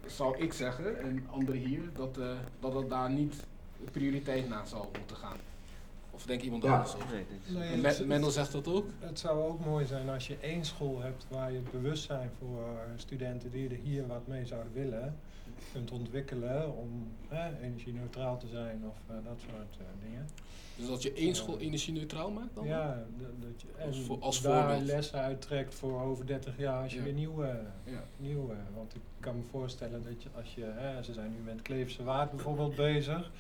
zou 0.06 0.38
ik 0.38 0.54
zeggen, 0.54 1.00
en 1.00 1.28
anderen 1.32 1.62
hier, 1.62 1.82
dat, 1.96 2.18
eh, 2.18 2.32
dat 2.60 2.74
het 2.74 2.90
daar 2.90 3.10
niet 3.10 3.36
prioriteit 3.92 4.50
naar 4.50 4.68
zou 4.68 4.86
moeten 4.98 5.16
gaan. 5.16 5.38
Of 6.12 6.26
denkt 6.26 6.44
iemand 6.44 6.64
Ja. 6.64 6.74
anders? 6.76 6.96
Nee, 7.48 8.06
Mendel 8.06 8.30
zegt 8.32 8.52
dat 8.52 8.68
ook? 8.68 8.86
Het 9.00 9.20
zou 9.20 9.44
ook 9.44 9.66
mooi 9.66 9.86
zijn 9.86 10.10
als 10.10 10.28
je 10.28 10.38
één 10.42 10.66
school 10.66 11.02
hebt 11.02 11.26
waar 11.30 11.52
je 11.52 11.62
bewustzijn 11.72 12.30
voor 12.40 12.78
studenten 12.96 13.52
die 13.52 13.70
er 13.70 13.76
hier 13.84 14.08
wat 14.08 14.28
mee 14.28 14.46
zouden 14.46 14.74
willen, 14.74 15.16
kunt 15.74 15.92
ontwikkelen 15.92 16.78
om 16.78 17.08
eh, 17.30 17.46
energie-neutraal 17.62 18.38
te 18.38 18.48
zijn 18.48 18.82
of 18.88 18.96
eh, 19.08 19.16
dat 19.26 19.40
soort 19.40 19.78
eh, 19.78 19.86
dingen. 20.10 20.28
Dus 20.80 20.88
dat 20.88 21.04
je 21.04 21.14
één 21.14 21.36
school 21.36 21.58
energie-neutraal 21.58 22.32
maakt 22.32 22.56
dan? 22.56 22.66
Ja, 22.66 23.04
dat 23.40 23.62
je 23.62 23.68
en 23.78 23.88
Als 23.88 24.00
voor- 24.02 24.18
als 24.20 24.42
daar 24.42 24.68
voorbeeld. 24.70 24.88
lessen 24.88 25.20
uittrekt 25.20 25.76
voor 25.76 26.02
over 26.02 26.26
30 26.26 26.58
jaar 26.58 26.82
als 26.84 26.92
je 26.92 26.98
Ja. 26.98 27.04
weer 27.04 27.14
nieuwe, 27.14 27.60
Ja. 27.84 28.04
nieuwe. 28.18 28.54
Want 28.76 28.96
ik 28.96 29.02
kan 29.20 29.36
me 29.36 29.42
voorstellen 29.52 30.04
dat 30.04 30.24
je 30.24 30.30
als 30.36 30.54
je, 30.56 30.64
hè, 30.66 31.04
ze 31.04 31.14
zijn 31.14 31.32
nu 31.32 31.38
met 31.54 31.62
Kleefse 31.62 32.04
Waard 32.04 32.32
bijvoorbeeld 32.32 32.76
bezig. 32.76 33.32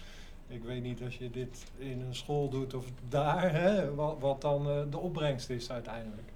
Ik 0.47 0.63
weet 0.63 0.81
niet 0.83 1.01
als 1.03 1.17
je 1.17 1.29
dit 1.29 1.71
in 1.77 2.01
een 2.01 2.15
school 2.15 2.49
doet 2.49 2.73
of 2.73 2.85
daar, 3.09 3.51
hè, 3.53 3.95
wat, 3.95 4.15
wat 4.19 4.41
dan 4.41 4.67
eh, 4.69 4.81
de 4.89 4.97
opbrengst 4.97 5.49
is 5.49 5.71
uiteindelijk. 5.71 6.27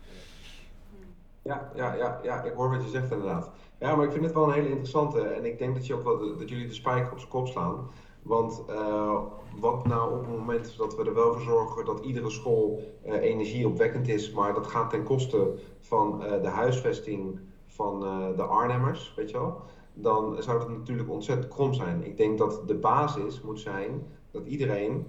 Ja, 1.41 1.71
ja, 1.75 1.93
ja, 1.93 2.19
ja, 2.23 2.43
ik 2.43 2.53
hoor 2.53 2.69
wat 2.69 2.83
je 2.83 2.89
zegt 2.89 3.11
inderdaad. 3.11 3.49
Ja, 3.79 3.95
maar 3.95 4.05
ik 4.05 4.11
vind 4.11 4.23
het 4.23 4.33
wel 4.33 4.47
een 4.47 4.53
hele 4.53 4.67
interessante 4.67 5.21
en 5.21 5.45
ik 5.45 5.57
denk 5.57 5.75
dat, 5.75 5.87
je 5.87 5.93
ook 5.93 6.03
wel 6.03 6.17
de- 6.17 6.35
dat 6.39 6.49
jullie 6.49 6.67
de 6.67 6.73
spijker 6.73 7.11
op 7.11 7.17
zijn 7.17 7.29
kop 7.29 7.47
slaan. 7.47 7.87
Want 8.23 8.63
eh, 8.67 9.21
wat 9.59 9.85
nou 9.85 10.13
op 10.13 10.19
het 10.19 10.37
moment 10.37 10.77
dat 10.77 10.95
we 10.95 11.03
er 11.03 11.13
wel 11.13 11.33
voor 11.33 11.41
zorgen 11.41 11.85
dat 11.85 11.99
iedere 11.99 12.29
school 12.29 12.81
eh, 13.01 13.21
energieopwekkend 13.21 14.07
is, 14.07 14.31
maar 14.31 14.53
dat 14.53 14.67
gaat 14.67 14.89
ten 14.89 15.03
koste 15.03 15.53
van 15.79 16.23
eh, 16.23 16.41
de 16.41 16.47
huisvesting 16.47 17.39
van 17.65 17.99
de 18.35 18.43
Arnhemmers, 18.43 19.13
weet 19.15 19.29
je 19.29 19.37
wel, 19.37 19.61
dan 19.93 20.43
zou 20.43 20.59
dat 20.59 20.69
natuurlijk 20.69 21.09
ontzettend 21.09 21.53
krom 21.53 21.73
zijn. 21.73 22.03
Ik 22.03 22.17
denk 22.17 22.37
dat 22.37 22.61
de 22.67 22.75
basis 22.75 23.41
moet 23.41 23.59
zijn 23.59 24.07
dat 24.31 24.45
iedereen 24.45 25.05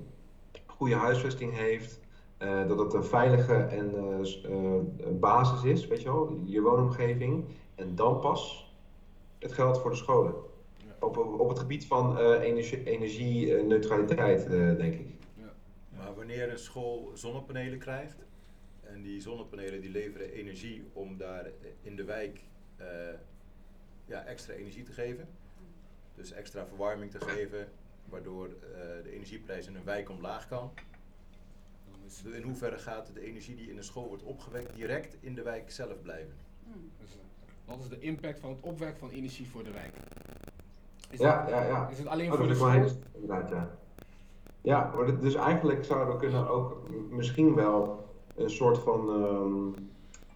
goede 0.67 0.95
huisvesting 0.95 1.57
heeft, 1.57 2.01
dat 2.67 2.79
het 2.79 2.93
een 2.93 3.05
veilige 3.05 3.55
en 3.55 5.21
basis 5.21 5.63
is, 5.63 5.87
weet 5.87 6.03
je 6.03 6.13
wel, 6.13 6.37
je 6.45 6.61
woonomgeving. 6.61 7.45
En 7.75 7.95
dan 7.95 8.19
pas 8.19 8.73
het 9.39 9.53
geld 9.53 9.79
voor 9.79 9.91
de 9.91 9.97
scholen. 9.97 10.35
Op, 11.05 11.17
op 11.17 11.49
het 11.49 11.59
gebied 11.59 11.87
van 11.87 12.19
eh, 12.19 12.41
energie- 12.41 12.85
energieneutraliteit, 12.85 14.47
eh, 14.47 14.77
denk 14.77 14.95
ik. 14.95 15.07
Maar 15.97 16.15
wanneer 16.15 16.51
een 16.51 16.59
school 16.59 17.11
zonnepanelen 17.15 17.79
krijgt 17.79 18.17
en 18.81 19.03
die 19.03 19.21
zonnepanelen 19.21 19.81
die 19.81 19.91
leveren 19.91 20.33
energie 20.33 20.85
om 20.93 21.17
daar 21.17 21.51
in 21.83 21.97
de 21.97 22.05
wijk 22.05 22.41
eh, 22.77 22.87
ja, 24.07 24.25
extra 24.25 24.55
energie 24.55 24.83
te 24.83 24.93
geven, 24.93 25.29
dus 26.15 26.33
extra 26.33 26.67
verwarming 26.67 27.11
te 27.11 27.21
geven, 27.21 27.69
waardoor 28.09 28.47
eh, 28.47 29.03
de 29.03 29.11
energieprijs 29.13 29.67
in 29.67 29.75
een 29.75 29.85
wijk 29.85 30.11
omlaag 30.11 30.49
kan. 30.49 30.73
In 32.25 32.43
hoeverre 32.43 32.79
gaat 32.79 33.11
de 33.15 33.21
energie 33.21 33.57
die 33.57 33.71
in 33.71 33.77
een 33.77 33.85
school 33.85 34.09
wordt 34.09 34.23
opgewekt 34.23 34.75
direct 34.75 35.17
in 35.21 35.35
de 35.35 35.43
wijk 35.43 35.71
zelf 35.71 36.03
blijven? 36.03 36.35
Wat 37.65 37.81
is 37.81 37.89
de 37.89 37.99
impact 37.99 38.39
van 38.39 38.51
het 38.51 38.61
opwekken 38.61 38.99
van 38.99 39.11
energie 39.11 39.49
voor 39.49 39.65
de 39.65 39.71
wijk? 39.71 39.95
Is 41.15 41.21
Ja, 41.21 41.45
ja, 41.49 41.63
ja. 41.63 41.89
Is 41.91 41.99
het 41.99 42.07
alleen 42.07 42.33
Oh, 42.33 42.37
voor 42.39 42.47
de 42.47 42.55
school? 42.55 42.71
inderdaad, 43.13 43.49
ja. 43.49 43.71
Ja, 44.61 44.93
maar 44.97 45.07
dit- 45.07 45.21
dus 45.21 45.35
eigenlijk 45.35 45.85
zouden 45.85 46.15
we 46.15 46.21
kunnen 46.21 46.49
ook 46.49 46.77
misschien 47.11 47.55
wel 47.55 48.05
een 48.37 48.51
soort 48.51 48.79
van 48.79 49.09
ehm, 49.11 49.53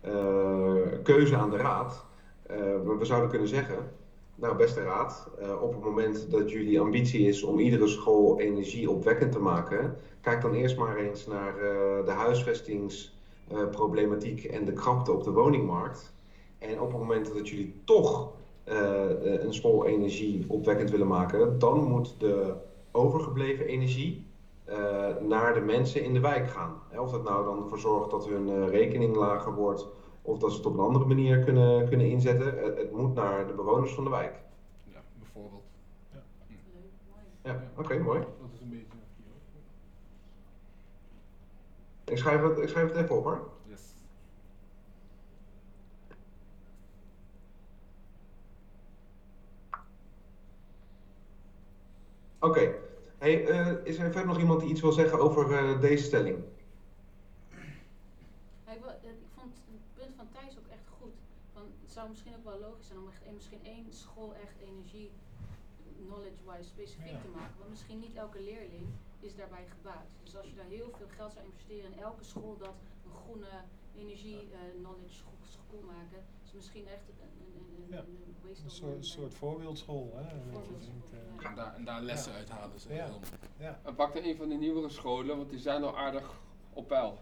eh, 0.00 0.98
keuze 1.02 1.36
aan 1.36 1.50
de 1.50 1.56
raad. 1.56 2.04
Eh, 2.42 2.56
we, 2.98 3.04
zouden 3.04 3.30
kunnen 3.30 3.48
zeggen, 3.48 3.96
Nou, 4.40 4.56
beste 4.56 4.82
raad, 4.82 5.28
uh, 5.42 5.62
op 5.62 5.72
het 5.72 5.84
moment 5.84 6.30
dat 6.30 6.50
jullie 6.50 6.80
ambitie 6.80 7.26
is 7.28 7.42
om 7.42 7.58
iedere 7.58 7.86
school 7.88 8.40
energieopwekkend 8.40 9.32
te 9.32 9.38
maken, 9.38 9.96
kijk 10.20 10.40
dan 10.42 10.54
eerst 10.54 10.78
maar 10.78 10.96
eens 10.96 11.26
naar 11.26 11.54
de 12.04 12.10
huisvestingsproblematiek 12.10 14.44
en 14.44 14.64
de 14.64 14.72
krapte 14.72 15.12
op 15.12 15.24
de 15.24 15.30
woningmarkt. 15.30 16.12
En 16.58 16.80
op 16.80 16.88
het 16.88 16.98
moment 16.98 17.34
dat 17.34 17.48
jullie 17.48 17.80
toch 17.84 18.32
een 19.42 19.54
school 19.54 19.86
energieopwekkend 19.86 20.90
willen 20.90 21.06
maken, 21.06 21.58
dan 21.58 21.84
moet 21.84 22.14
de 22.20 22.54
overgebleven 22.90 23.66
energie 23.66 24.26
naar 25.20 25.54
de 25.54 25.60
mensen 25.60 26.04
in 26.04 26.12
de 26.12 26.20
wijk 26.20 26.48
gaan. 26.48 26.80
Of 26.96 27.10
dat 27.10 27.24
nou 27.24 27.44
dan 27.44 27.62
ervoor 27.62 27.78
zorgt 27.78 28.10
dat 28.10 28.26
hun 28.26 28.68
rekening 28.68 29.16
lager 29.16 29.54
wordt 29.54 29.86
of 30.22 30.38
dat 30.38 30.50
ze 30.50 30.56
het 30.56 30.66
op 30.66 30.72
een 30.72 30.84
andere 30.84 31.04
manier 31.04 31.38
kunnen, 31.38 31.88
kunnen 31.88 32.10
inzetten. 32.10 32.62
Het, 32.64 32.78
het 32.78 32.92
moet 32.92 33.14
naar 33.14 33.46
de 33.46 33.52
bewoners 33.52 33.92
van 33.92 34.04
de 34.04 34.10
wijk. 34.10 34.40
Ja, 34.84 35.00
bijvoorbeeld. 35.18 35.62
Ja, 36.12 36.22
ja. 37.42 37.50
ja 37.50 37.62
oké, 37.76 37.98
mooi. 37.98 38.20
Dat 38.20 38.48
is 38.52 38.60
een 38.60 38.70
beetje. 38.70 38.86
Ik 42.04 42.18
schrijf 42.18 42.42
het, 42.42 42.58
ik 42.58 42.68
schrijf 42.68 42.88
het 42.88 42.96
even 42.96 43.16
op 43.16 43.24
hoor. 43.24 43.48
Yes. 43.66 43.94
Oké. 52.38 52.46
Okay. 52.46 52.74
Hey, 53.18 53.48
uh, 53.48 53.86
is 53.86 53.98
er 53.98 54.10
verder 54.12 54.26
nog 54.26 54.38
iemand 54.38 54.60
die 54.60 54.68
iets 54.68 54.80
wil 54.80 54.92
zeggen 54.92 55.18
over 55.18 55.50
uh, 55.50 55.80
deze 55.80 56.04
stelling? 56.04 56.44
zou 61.98 62.10
misschien 62.10 62.36
ook 62.38 62.50
wel 62.52 62.60
logisch 62.68 62.86
zijn 62.86 62.98
om 62.98 63.08
echt, 63.08 63.32
misschien 63.32 63.64
één 63.64 63.86
school 63.92 64.34
echt 64.44 64.56
energie 64.70 65.10
knowledge-wise 66.06 66.68
specifiek 66.74 67.20
te 67.26 67.32
maken. 67.38 67.56
Want 67.58 67.70
misschien 67.70 67.98
niet 67.98 68.14
elke 68.14 68.40
leerling 68.40 68.86
is 69.20 69.34
daarbij 69.34 69.66
gebaat. 69.76 70.08
Dus 70.22 70.36
als 70.36 70.48
je 70.50 70.54
daar 70.54 70.72
heel 70.78 70.90
veel 70.96 71.10
geld 71.16 71.32
zou 71.32 71.44
investeren 71.44 71.92
in 71.92 71.98
elke 72.08 72.24
school 72.24 72.56
dat 72.58 72.76
een 73.04 73.16
groene 73.22 73.54
energie 74.02 74.42
uh, 74.42 74.58
knowledge 74.82 75.18
school 75.56 75.82
maken, 75.96 76.20
is 76.48 76.54
misschien 76.54 76.86
echt 76.86 77.08
een, 77.08 77.16
een, 77.20 77.82
een, 77.82 77.90
ja. 77.90 77.98
een 77.98 78.64
een 78.64 78.70
soort, 78.70 79.06
soort 79.06 79.34
voorbeeldschool. 79.34 80.12
Hè? 80.14 80.22
Voorbeeldschool, 80.52 81.02
ja. 81.40 81.48
en, 81.48 81.54
daar, 81.54 81.74
en 81.74 81.84
daar 81.84 82.02
lessen 82.02 82.32
ja. 82.32 82.38
uithalen. 82.38 82.80
Ze 82.80 82.94
ja. 82.94 83.08
Ja. 83.58 83.80
En 83.84 83.94
pak 83.94 84.14
dan 84.14 84.24
een 84.24 84.36
van 84.36 84.48
de 84.48 84.54
nieuwere 84.54 84.88
scholen, 84.88 85.36
want 85.36 85.50
die 85.50 85.58
zijn 85.58 85.84
al 85.84 85.98
aardig 85.98 86.40
op 86.72 86.88
peil. 86.88 87.18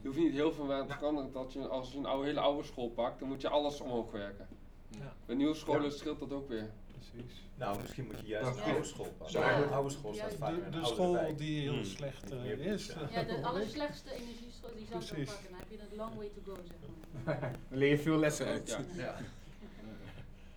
Je 0.00 0.06
hoeft 0.06 0.18
niet 0.18 0.32
heel 0.32 0.52
veel 0.52 0.72
aan 0.72 0.86
te 0.86 0.92
veranderen. 0.92 1.32
Dat 1.32 1.52
je, 1.52 1.68
als 1.68 1.92
je 1.92 1.98
een 1.98 2.06
oude, 2.06 2.26
hele 2.26 2.40
oude 2.40 2.62
school 2.62 2.88
pakt, 2.88 3.18
dan 3.18 3.28
moet 3.28 3.40
je 3.40 3.48
alles 3.48 3.80
omhoog 3.80 4.10
werken. 4.10 4.48
Ja. 4.88 5.14
Bij 5.26 5.36
nieuwe 5.36 5.54
scholen 5.54 5.82
ja. 5.82 5.90
scheelt 5.90 6.18
dat 6.18 6.32
ook 6.32 6.48
weer. 6.48 6.70
Precies. 6.92 7.48
Nou, 7.54 7.80
misschien 7.80 8.06
moet 8.06 8.20
je 8.20 8.26
juist 8.26 8.58
een 8.58 8.62
oude 8.62 8.84
school 8.84 9.12
pakken. 9.18 9.40
Ja. 9.40 9.62
Een 9.62 9.72
oude 9.72 9.90
school 9.90 10.14
staat 10.14 10.34
vaak 10.34 10.54
De, 10.54 10.78
de 10.78 10.84
school 10.84 11.36
die 11.36 11.60
heel 11.60 11.72
hmm. 11.72 11.84
slecht 11.84 12.32
uh, 12.32 12.66
is. 12.66 12.86
Ja, 13.10 13.22
de 13.22 13.42
allerslechtste 13.48 14.10
energieschool 14.12 14.70
die 14.74 14.86
zou 14.86 15.20
je 15.20 15.26
pakken. 15.26 15.50
Dan 15.50 15.58
heb 15.58 15.70
je 15.70 15.78
een 15.90 15.96
long 15.96 16.14
way 16.14 16.28
to 16.28 16.40
go, 16.44 16.54
zeg 16.54 16.76
maar. 16.80 16.99
Dan 17.24 17.34
leer 17.78 17.90
je 17.90 17.98
veel 17.98 18.16
lessen 18.16 18.46
uit. 18.46 18.78
Ja. 18.96 19.14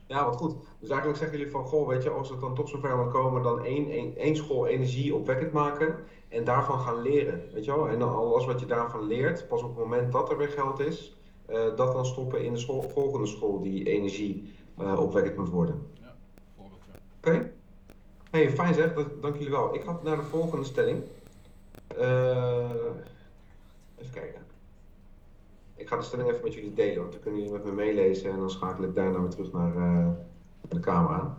Ja, 0.07 0.25
wat 0.25 0.35
goed. 0.35 0.55
Dus 0.79 0.89
eigenlijk 0.89 1.19
zeggen 1.19 1.37
jullie 1.37 1.51
van, 1.51 1.65
goh, 1.65 1.87
weet 1.87 2.03
je, 2.03 2.09
als 2.09 2.29
het 2.29 2.39
dan 2.39 2.55
toch 2.55 2.69
zover 2.69 2.97
moet 2.97 3.11
komen, 3.11 3.43
dan 3.43 3.63
één, 3.63 3.89
één, 3.89 4.17
één 4.17 4.35
school 4.35 4.67
energie 4.67 5.15
opwekkend 5.15 5.51
maken 5.51 5.95
en 6.29 6.43
daarvan 6.43 6.79
gaan 6.79 7.01
leren, 7.01 7.41
weet 7.53 7.65
je 7.65 7.75
wel. 7.75 7.89
En 7.89 7.99
dan 7.99 8.15
alles 8.15 8.45
wat 8.45 8.59
je 8.59 8.65
daarvan 8.65 9.03
leert, 9.03 9.47
pas 9.47 9.63
op 9.63 9.69
het 9.69 9.85
moment 9.85 10.11
dat 10.11 10.29
er 10.29 10.37
weer 10.37 10.49
geld 10.49 10.79
is, 10.79 11.15
uh, 11.49 11.75
dat 11.75 11.93
dan 11.93 12.05
stoppen 12.05 12.43
in 12.43 12.53
de 12.53 12.59
school, 12.59 12.81
volgende 12.81 13.27
school 13.27 13.61
die 13.61 13.85
energie 13.85 14.53
uh, 14.79 14.99
opwekkend 14.99 15.37
moet 15.37 15.49
worden. 15.49 15.87
Ja, 16.01 16.15
voorbeeld. 16.55 16.81
Oké. 17.17 17.29
Okay. 17.29 17.51
Hey, 18.31 18.49
fijn 18.51 18.73
zeg, 18.73 18.93
dat, 18.93 19.21
dank 19.21 19.35
jullie 19.35 19.51
wel. 19.51 19.75
Ik 19.75 19.83
ga 19.83 19.99
naar 20.03 20.17
de 20.17 20.23
volgende 20.23 20.65
stelling. 20.65 21.03
Uh, 21.99 22.69
even 23.97 24.13
kijken. 24.13 24.42
Ik 25.83 25.89
ga 25.89 25.95
de 25.97 26.03
stelling 26.03 26.29
even 26.29 26.43
met 26.43 26.53
jullie 26.53 26.73
delen, 26.73 26.99
want 26.99 27.11
dan 27.11 27.21
kunnen 27.21 27.39
jullie 27.39 27.55
met 27.55 27.65
me 27.65 27.71
meelezen 27.71 28.31
en 28.31 28.39
dan 28.39 28.49
schakel 28.49 28.83
ik 28.83 28.95
daarna 28.95 29.19
weer 29.19 29.29
terug 29.29 29.51
naar 29.51 29.75
uh, 29.75 30.07
de 30.69 30.79
camera. 30.79 31.37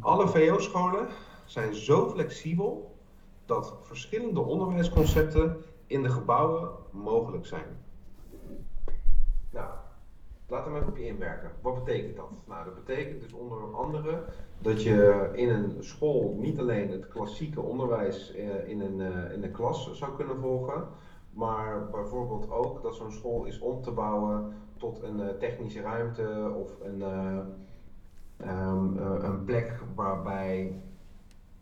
Alle 0.00 0.28
VO-scholen 0.28 1.08
zijn 1.44 1.74
zo 1.74 2.08
flexibel 2.08 2.96
dat 3.44 3.74
verschillende 3.82 4.40
onderwijsconcepten 4.40 5.56
in 5.86 6.02
de 6.02 6.08
gebouwen 6.08 6.70
mogelijk 6.90 7.46
zijn. 7.46 7.84
Nou, 9.50 9.70
laten 10.48 10.72
we 10.72 10.78
even 10.78 10.90
op 10.90 10.96
je 10.96 11.06
inwerken. 11.06 11.50
Wat 11.60 11.84
betekent 11.84 12.16
dat? 12.16 12.32
Nou, 12.46 12.64
dat 12.64 12.84
betekent 12.84 13.22
dus 13.22 13.32
onder 13.32 13.74
andere 13.74 14.24
dat 14.58 14.82
je 14.82 15.30
in 15.32 15.48
een 15.48 15.76
school 15.80 16.36
niet 16.40 16.58
alleen 16.58 16.90
het 16.90 17.08
klassieke 17.08 17.60
onderwijs 17.60 18.34
eh, 18.34 18.68
in 18.68 18.80
een, 18.80 19.00
uh, 19.00 19.32
in 19.32 19.42
een 19.42 19.52
klas 19.52 19.92
zou 19.92 20.16
kunnen 20.16 20.36
volgen, 20.36 20.88
maar 21.36 21.90
bijvoorbeeld 21.90 22.50
ook 22.50 22.82
dat 22.82 22.94
zo'n 22.94 23.12
school 23.12 23.44
is 23.44 23.58
om 23.58 23.82
te 23.82 23.90
bouwen 23.90 24.54
tot 24.76 25.02
een 25.02 25.20
uh, 25.20 25.28
technische 25.28 25.80
ruimte 25.80 26.52
of 26.56 26.80
een, 26.80 26.98
uh, 26.98 28.68
um, 28.68 28.96
uh, 28.98 29.22
een 29.22 29.44
plek 29.44 29.80
waarbij 29.94 30.80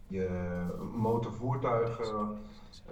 je 0.06 0.28
motorvoertuigen 0.94 2.38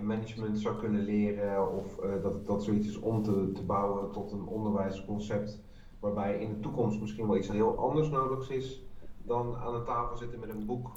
management 0.01 0.59
zou 0.59 0.77
kunnen 0.77 1.03
leren 1.03 1.73
of 1.73 1.97
dat, 2.23 2.47
dat 2.47 2.63
zoiets 2.63 2.89
is 2.89 2.99
om 2.99 3.23
te, 3.23 3.53
te 3.53 3.63
bouwen 3.63 4.11
tot 4.11 4.33
een 4.33 4.47
onderwijsconcept 4.47 5.61
waarbij 6.01 6.41
in 6.41 6.49
de 6.49 6.61
toekomst 6.61 7.01
misschien 7.01 7.27
wel 7.27 7.37
iets 7.37 7.49
heel 7.49 7.79
anders 7.79 8.09
nodig 8.09 8.51
is 8.51 8.83
dan 9.23 9.57
aan 9.57 9.75
een 9.75 9.85
tafel 9.85 10.17
zitten 10.17 10.41
met 10.41 10.49
een 10.49 10.67
boek. 10.67 10.93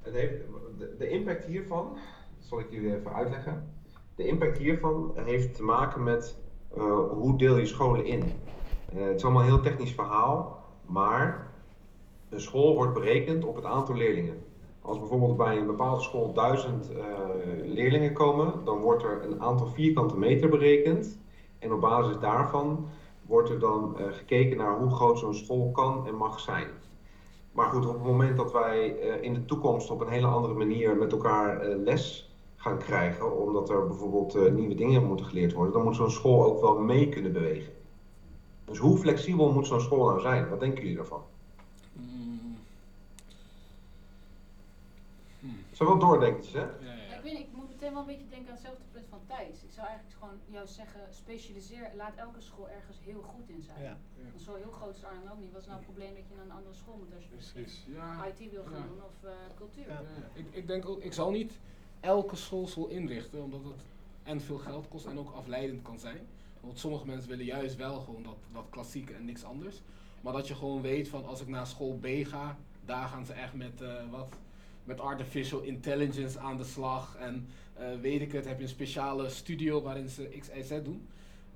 Het 0.00 0.14
heeft, 0.14 0.44
de, 0.78 0.94
de 0.98 1.08
impact 1.08 1.44
hiervan, 1.44 1.96
zal 2.38 2.60
ik 2.60 2.70
jullie 2.70 2.94
even 2.94 3.12
uitleggen 3.12 3.70
de 4.16 4.26
impact 4.26 4.58
hiervan 4.58 5.12
heeft 5.14 5.54
te 5.54 5.62
maken 5.62 6.02
met 6.02 6.38
uh, 6.76 7.08
hoe 7.10 7.38
deel 7.38 7.56
je 7.56 7.66
scholen 7.66 8.04
in. 8.04 8.22
Uh, 8.94 9.06
het 9.06 9.16
is 9.16 9.24
allemaal 9.24 9.42
een 9.42 9.48
heel 9.48 9.60
technisch 9.60 9.94
verhaal, 9.94 10.64
maar 10.86 11.52
een 12.28 12.40
school 12.40 12.74
wordt 12.74 12.94
berekend 12.94 13.44
op 13.44 13.54
het 13.56 13.64
aantal 13.64 13.94
leerlingen. 13.94 14.44
Als 14.82 14.98
bijvoorbeeld 14.98 15.36
bij 15.36 15.56
een 15.56 15.66
bepaalde 15.66 16.02
school 16.02 16.32
duizend 16.32 16.90
uh, 16.90 17.02
leerlingen 17.64 18.12
komen, 18.12 18.64
dan 18.64 18.78
wordt 18.78 19.02
er 19.02 19.24
een 19.24 19.42
aantal 19.42 19.66
vierkante 19.66 20.18
meter 20.18 20.48
berekend. 20.48 21.18
En 21.58 21.72
op 21.72 21.80
basis 21.80 22.18
daarvan 22.20 22.86
wordt 23.26 23.50
er 23.50 23.58
dan 23.58 23.96
gekeken 24.10 24.56
naar 24.56 24.78
hoe 24.78 24.90
groot 24.90 25.18
zo'n 25.18 25.34
school 25.34 25.70
kan 25.70 26.06
en 26.06 26.14
mag 26.14 26.40
zijn. 26.40 26.66
Maar 27.52 27.66
goed, 27.66 27.86
op 27.86 27.92
het 27.92 28.02
moment 28.02 28.36
dat 28.36 28.52
wij 28.52 28.86
in 29.20 29.34
de 29.34 29.44
toekomst 29.44 29.90
op 29.90 30.00
een 30.00 30.08
hele 30.08 30.26
andere 30.26 30.54
manier 30.54 30.96
met 30.96 31.12
elkaar 31.12 31.66
les 31.66 32.31
gaan 32.62 32.78
krijgen, 32.78 33.40
omdat 33.40 33.70
er 33.70 33.86
bijvoorbeeld 33.86 34.36
uh, 34.36 34.52
nieuwe 34.52 34.74
dingen 34.74 35.06
moeten 35.06 35.26
geleerd 35.26 35.52
worden, 35.52 35.72
dan 35.72 35.82
moet 35.82 35.96
zo'n 35.96 36.10
school 36.10 36.44
ook 36.44 36.60
wel 36.60 36.78
mee 36.78 37.08
kunnen 37.08 37.32
bewegen. 37.32 37.72
Dus 38.64 38.78
hoe 38.78 38.98
flexibel 38.98 39.52
moet 39.52 39.66
zo'n 39.66 39.80
school 39.80 40.06
nou 40.06 40.20
zijn? 40.20 40.48
Wat 40.48 40.60
denken 40.60 40.80
jullie 40.80 40.96
daarvan? 40.96 41.22
Hmm. 41.92 42.56
Zo 45.72 45.98
wel 45.98 46.20
hè? 46.20 46.26
Ja, 46.26 46.74
ja. 46.80 47.16
Ik, 47.16 47.22
weet, 47.22 47.38
ik 47.38 47.48
moet 47.52 47.68
meteen 47.68 47.92
wel 47.92 48.00
een 48.00 48.06
beetje 48.06 48.28
denken 48.28 48.48
aan 48.48 48.54
hetzelfde 48.54 48.82
punt 48.92 49.06
van 49.08 49.20
Thijs. 49.26 49.62
Ik 49.62 49.72
zou 49.76 49.86
eigenlijk 49.86 50.16
gewoon 50.18 50.38
jou 50.46 50.66
zeggen, 50.66 51.00
specialiseer, 51.10 51.90
laat 51.96 52.16
elke 52.16 52.40
school 52.40 52.68
ergens 52.68 52.98
heel 53.04 53.22
goed 53.22 53.48
in 53.48 53.62
zijn. 53.62 53.82
Ja. 53.82 53.96
Want 54.30 54.42
zo 54.42 54.54
heel 54.54 54.70
groot 54.70 54.96
is 54.96 55.04
Arnhem 55.04 55.32
ook 55.32 55.40
niet. 55.40 55.52
Wat 55.52 55.60
is 55.60 55.66
nou 55.66 55.78
het 55.78 55.88
probleem 55.90 56.14
dat 56.14 56.28
je 56.28 56.34
naar 56.34 56.44
een 56.44 56.58
andere 56.60 56.74
school 56.74 56.96
moet 56.98 57.14
als 57.14 57.24
je 57.24 57.30
Precies. 57.30 57.86
IT 58.30 58.50
wil 58.50 58.64
gaan 58.72 58.86
doen 58.88 59.02
of 59.10 59.16
uh, 59.24 59.30
cultuur? 59.56 59.86
Ik, 60.32 60.46
ik 60.50 60.66
denk 60.66 60.88
ook, 60.88 61.00
ik 61.02 61.12
zal 61.12 61.30
niet 61.30 61.52
elke 62.02 62.36
school 62.36 62.88
inrichten, 62.88 63.42
omdat 63.42 63.64
het 63.64 63.82
en 64.22 64.40
veel 64.40 64.58
geld 64.58 64.88
kost 64.88 65.06
en 65.06 65.18
ook 65.18 65.34
afleidend 65.34 65.82
kan 65.82 65.98
zijn. 65.98 66.20
Want 66.60 66.78
sommige 66.78 67.06
mensen 67.06 67.28
willen 67.28 67.44
juist 67.44 67.76
wel 67.76 68.00
gewoon 68.00 68.22
dat, 68.22 68.36
dat 68.52 68.64
klassieke 68.70 69.12
en 69.12 69.24
niks 69.24 69.44
anders. 69.44 69.80
Maar 70.20 70.32
dat 70.32 70.48
je 70.48 70.54
gewoon 70.54 70.82
weet 70.82 71.08
van 71.08 71.26
als 71.26 71.40
ik 71.40 71.48
naar 71.48 71.66
school 71.66 71.98
B 72.00 72.06
ga, 72.06 72.58
daar 72.84 73.08
gaan 73.08 73.26
ze 73.26 73.32
echt 73.32 73.54
met 73.54 73.80
uh, 73.80 74.10
wat 74.10 74.34
met 74.84 75.00
artificial 75.00 75.60
intelligence 75.60 76.38
aan 76.38 76.56
de 76.56 76.64
slag. 76.64 77.16
En 77.16 77.46
uh, 77.80 78.00
weet 78.00 78.20
ik 78.20 78.32
het, 78.32 78.44
heb 78.44 78.56
je 78.56 78.62
een 78.62 78.68
speciale 78.68 79.28
studio 79.28 79.82
waarin 79.82 80.08
ze 80.08 80.36
X, 80.38 80.48
Y, 80.48 80.62
Z 80.62 80.82
doen. 80.82 81.08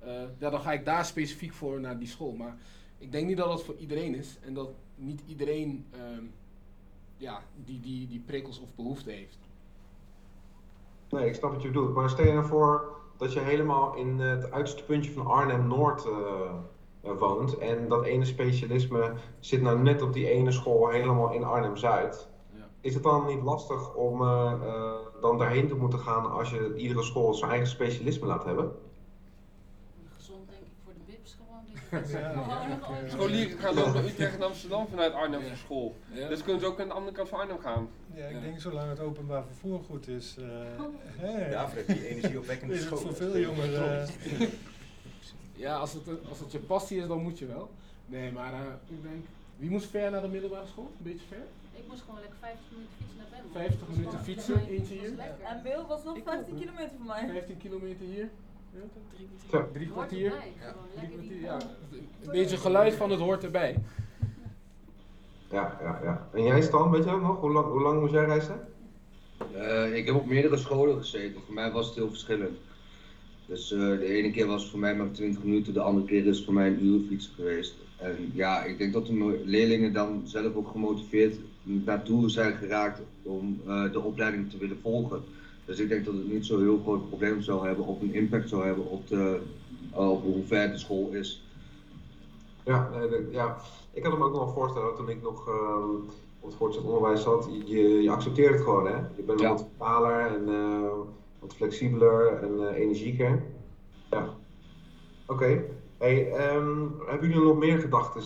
Uh, 0.05 0.21
ja, 0.37 0.49
dan 0.49 0.61
ga 0.61 0.71
ik 0.73 0.85
daar 0.85 1.05
specifiek 1.05 1.53
voor 1.53 1.79
naar 1.79 1.99
die 1.99 2.07
school. 2.07 2.31
Maar 2.31 2.57
ik 2.97 3.11
denk 3.11 3.27
niet 3.27 3.37
dat 3.37 3.47
dat 3.47 3.63
voor 3.63 3.77
iedereen 3.77 4.15
is. 4.15 4.37
En 4.41 4.53
dat 4.53 4.69
niet 4.95 5.21
iedereen 5.27 5.85
uh, 5.95 5.99
ja, 7.17 7.43
die, 7.65 7.79
die, 7.79 8.07
die 8.07 8.19
prikkels 8.19 8.59
of 8.59 8.75
behoefte 8.75 9.11
heeft. 9.11 9.46
Nee, 11.09 11.25
ik 11.27 11.35
snap 11.35 11.51
wat 11.51 11.61
je 11.61 11.67
bedoelt. 11.67 11.93
Maar 11.93 12.09
stel 12.09 12.25
je 12.25 12.33
nou 12.33 12.45
voor 12.45 12.95
dat 13.17 13.33
je 13.33 13.39
helemaal 13.39 13.93
in 13.95 14.19
het 14.19 14.51
uiterste 14.51 14.83
puntje 14.83 15.11
van 15.11 15.25
Arnhem-Noord 15.27 16.05
uh, 16.05 17.11
woont. 17.17 17.57
En 17.57 17.87
dat 17.87 18.03
ene 18.03 18.25
specialisme 18.25 19.13
zit 19.39 19.61
nou 19.61 19.79
net 19.79 20.01
op 20.01 20.13
die 20.13 20.27
ene 20.29 20.51
school 20.51 20.87
helemaal 20.87 21.31
in 21.31 21.43
Arnhem-Zuid. 21.43 22.27
Ja. 22.53 22.67
Is 22.81 22.93
het 22.93 23.03
dan 23.03 23.25
niet 23.25 23.41
lastig 23.43 23.93
om 23.93 24.21
uh, 24.21 24.53
uh, 24.63 24.91
dan 25.21 25.37
daarheen 25.37 25.67
te 25.67 25.75
moeten 25.75 25.99
gaan 25.99 26.31
als 26.31 26.49
je 26.49 26.75
iedere 26.75 27.03
school 27.03 27.33
zijn 27.33 27.49
eigen 27.51 27.67
specialisme 27.69 28.27
laat 28.27 28.43
hebben? 28.43 28.71
Gezond 30.15 30.49
denk 30.49 30.61
ik 30.61 30.67
voor 30.83 30.93
de 31.05 31.13
is 31.23 31.37
gewoon 31.37 31.59
een 31.59 31.65
beetje 31.65 31.73
Ja. 31.73 31.73
Gewoon 31.73 31.73
nog- 31.73 31.76
Scholieren 33.07 33.57
gaan 33.59 33.77
ook 33.79 33.93
naar 33.93 34.03
Utrecht 34.05 34.35
en 34.35 34.41
Amsterdam 34.43 34.87
vanuit 34.87 35.13
Arnhem 35.13 35.41
Ja. 35.41 35.47
naar 35.47 35.57
school. 35.57 35.95
Ja. 36.11 36.27
Dus 36.27 36.43
kunnen 36.43 36.61
ze 36.61 36.67
ook 36.67 36.79
aan 36.81 36.87
de 36.87 36.93
andere 36.93 37.15
kant 37.15 37.29
van 37.29 37.39
Arnhem 37.39 37.59
gaan. 37.59 37.89
Ja, 38.15 38.25
ik 38.25 38.35
Ja. 38.35 38.39
denk 38.41 38.59
zolang 38.59 38.89
het 38.89 38.99
openbaar 38.99 39.43
vervoer 39.45 39.79
goed 39.83 40.07
is, 40.07 40.35
eh, 40.39 40.45
hè, 41.27 41.49
Daarvoor 41.49 41.77
heb 41.77 41.87
je 41.87 41.93
die 41.93 42.07
energieopwekkende 42.07 42.77
scholen. 42.77 43.03
voor 43.03 43.13
veel 43.15 43.37
jongeren. 43.39 44.01
eh, 44.07 44.47
Ja, 45.55 45.75
als 45.75 45.93
het, 45.93 46.07
als 46.29 46.39
het 46.39 46.51
je 46.51 46.59
passie 46.59 46.99
is, 47.01 47.07
dan 47.07 47.21
moet 47.21 47.39
je 47.39 47.45
wel. 47.45 47.69
Nee, 48.05 48.31
maar 48.31 48.53
eh, 48.53 48.59
ik 48.87 49.03
denk, 49.03 49.25
wie 49.57 49.69
moest 49.69 49.85
ver 49.89 50.11
naar 50.11 50.21
de 50.21 50.27
middelbare 50.27 50.67
school? 50.67 50.91
Een 50.97 51.03
beetje 51.11 51.25
ver? 51.27 51.43
Ik 51.73 51.83
moest 51.87 52.01
gewoon 52.01 52.19
lekker 52.19 52.37
50 52.41 52.65
minuten 52.71 52.93
fietsen 52.97 53.17
naar 53.17 53.27
Benno. 53.31 53.53
50 53.53 53.79
Dat 53.79 53.87
was 53.87 53.97
minuten 53.97 54.19
fietsen, 54.23 54.59
voor 54.59 54.67
eentje 54.73 54.93
hier. 54.93 55.13
En 55.51 55.63
Wil 55.63 55.85
was 55.87 56.03
nog 56.03 56.17
15 56.23 56.57
kilometer 56.59 56.91
voor 56.97 57.05
mij. 57.05 57.29
15 57.33 57.57
kilometer 57.57 58.05
hier. 58.05 58.29
Drie 58.77 58.89
kwartier. 58.89 59.27
Zo. 59.51 59.69
Drie 59.73 59.87
kwartier. 59.87 60.33
Drie 60.95 61.09
kwartier, 61.09 61.41
ja. 61.41 61.57
beetje 62.31 62.57
geluid 62.57 62.95
van 62.95 63.11
het 63.11 63.19
hoort 63.19 63.43
erbij. 63.43 63.75
Ja, 65.51 65.77
ja, 65.81 65.99
ja. 66.03 66.29
En 66.33 66.43
jij 66.43 66.61
Stan, 66.61 66.91
weet 66.91 67.03
je 67.03 67.09
ook 67.09 67.21
nog? 67.21 67.39
Hoe 67.39 67.51
lang, 67.51 67.65
hoe 67.65 67.81
lang 67.81 67.99
moest 67.99 68.13
jij 68.13 68.25
reizen? 68.25 68.67
Eh, 69.53 69.95
ik 69.95 70.05
heb 70.05 70.15
op 70.15 70.25
meerdere 70.25 70.57
scholen 70.57 70.97
gezeten. 70.97 71.41
Voor 71.45 71.53
mij 71.53 71.71
was 71.71 71.85
het 71.85 71.95
heel 71.95 72.09
verschillend. 72.09 72.57
Dus 73.45 73.71
eh, 73.71 73.79
de 73.79 74.05
ene 74.05 74.31
keer 74.31 74.45
was 74.45 74.61
het 74.61 74.71
voor 74.71 74.79
mij 74.79 74.95
maar 74.95 75.11
20 75.11 75.43
minuten, 75.43 75.73
de 75.73 75.81
andere 75.81 76.05
keer 76.05 76.25
is 76.25 76.35
het 76.35 76.45
voor 76.45 76.53
mij 76.53 76.67
een 76.67 76.85
uur 76.85 76.99
fietsen 77.07 77.33
geweest. 77.33 77.75
En 77.97 78.31
ja, 78.33 78.63
ik 78.63 78.77
denk 78.77 78.93
dat 78.93 79.05
de 79.05 79.41
leerlingen 79.45 79.93
dan 79.93 80.21
zelf 80.23 80.55
ook 80.55 80.67
gemotiveerd 80.67 81.39
naartoe 81.63 82.29
zijn 82.29 82.53
geraakt 82.53 83.01
om 83.23 83.61
eh, 83.67 83.91
de 83.91 84.01
opleiding 84.01 84.49
te 84.49 84.57
willen 84.57 84.79
volgen. 84.81 85.23
Dus 85.67 85.79
ik 85.79 85.89
denk 85.89 86.05
dat 86.05 86.13
het 86.13 86.31
niet 86.31 86.45
zo'n 86.45 86.61
heel 86.61 86.79
groot 86.83 87.07
probleem 87.07 87.41
zou 87.41 87.67
hebben 87.67 87.85
of 87.85 88.01
een 88.01 88.13
impact 88.13 88.49
zou 88.49 88.65
hebben 88.65 88.85
op, 88.89 89.07
de, 89.07 89.41
eh, 89.93 90.09
op 90.11 90.23
hoe 90.23 90.43
ver 90.43 90.71
de 90.71 90.77
school 90.77 91.09
is. 91.11 91.43
Ja, 92.63 92.89
nee, 92.89 93.27
ja, 93.31 93.57
ik 93.93 94.03
had 94.03 94.11
hem 94.11 94.23
ook 94.23 94.33
nog 94.33 94.53
voorstellen 94.53 94.95
toen 94.95 95.09
ik 95.09 95.21
nog 95.21 95.47
ehm, 95.47 95.95
op 96.39 96.49
het 96.49 96.55
voortgezet 96.55 96.87
onderwijs 96.89 97.21
zat. 97.21 97.49
Je, 97.65 98.01
je 98.01 98.11
accepteert 98.11 98.53
het 98.53 98.61
gewoon, 98.63 98.87
hè? 98.87 98.95
Je 99.15 99.23
bent 99.25 99.39
Ja. 99.39 99.49
wat 99.49 99.65
vertaler 99.69 100.19
en 100.35 100.49
eh, 100.49 100.89
wat 101.39 101.53
flexibeler 101.55 102.27
en 102.43 102.69
eh, 102.69 102.79
energieker. 102.81 103.43
Ja. 104.09 104.29
Oké. 105.25 105.63
Hey, 105.97 106.31
ehm, 106.31 106.77
hebben 107.05 107.29
jullie 107.29 107.43
nog 107.45 107.57
meer 107.57 107.77
gedachten 107.79 108.21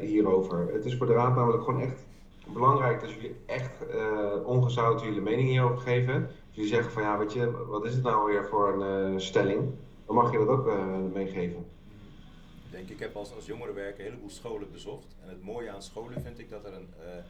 hierover? 0.00 0.68
Het 0.72 0.84
is 0.84 0.96
voor 0.96 1.06
de 1.06 1.12
raad 1.12 1.36
namelijk 1.36 1.62
gewoon 1.64 1.80
echt 1.80 2.06
belangrijk 2.52 3.00
dat 3.00 3.10
jullie 3.10 3.34
echt 3.46 3.86
eh 3.88 4.46
ongezouten 4.46 5.06
jullie 5.06 5.20
mening 5.22 5.48
hierover 5.48 5.78
geven. 5.78 6.30
Jullie 6.60 6.74
zeggen 6.74 6.92
van 6.92 7.02
ja, 7.02 7.18
je, 7.32 7.66
wat 7.66 7.84
is 7.84 7.94
het 7.94 8.02
nou 8.02 8.32
weer 8.32 8.46
voor 8.48 8.82
een 8.82 9.14
eh, 9.14 9.20
stelling? 9.20 9.74
Dan 10.06 10.14
mag 10.14 10.32
je 10.32 10.38
dat 10.38 10.48
ook 10.48 10.66
eh, 10.66 10.96
meegeven. 11.12 11.66
Ik 12.64 12.70
denk, 12.70 12.88
ik 12.88 12.98
heb 12.98 13.16
als, 13.16 13.34
als 13.34 13.46
jongerenwerker 13.46 13.98
een 14.04 14.10
heleboel 14.10 14.30
scholen 14.30 14.70
bezocht. 14.72 15.16
En 15.22 15.28
het 15.28 15.42
mooie 15.42 15.70
aan 15.70 15.82
scholen 15.82 16.22
vind 16.22 16.38
ik 16.38 16.50
dat 16.50 16.64
er 16.64 16.72
een. 16.72 16.88
eh, 16.98 17.24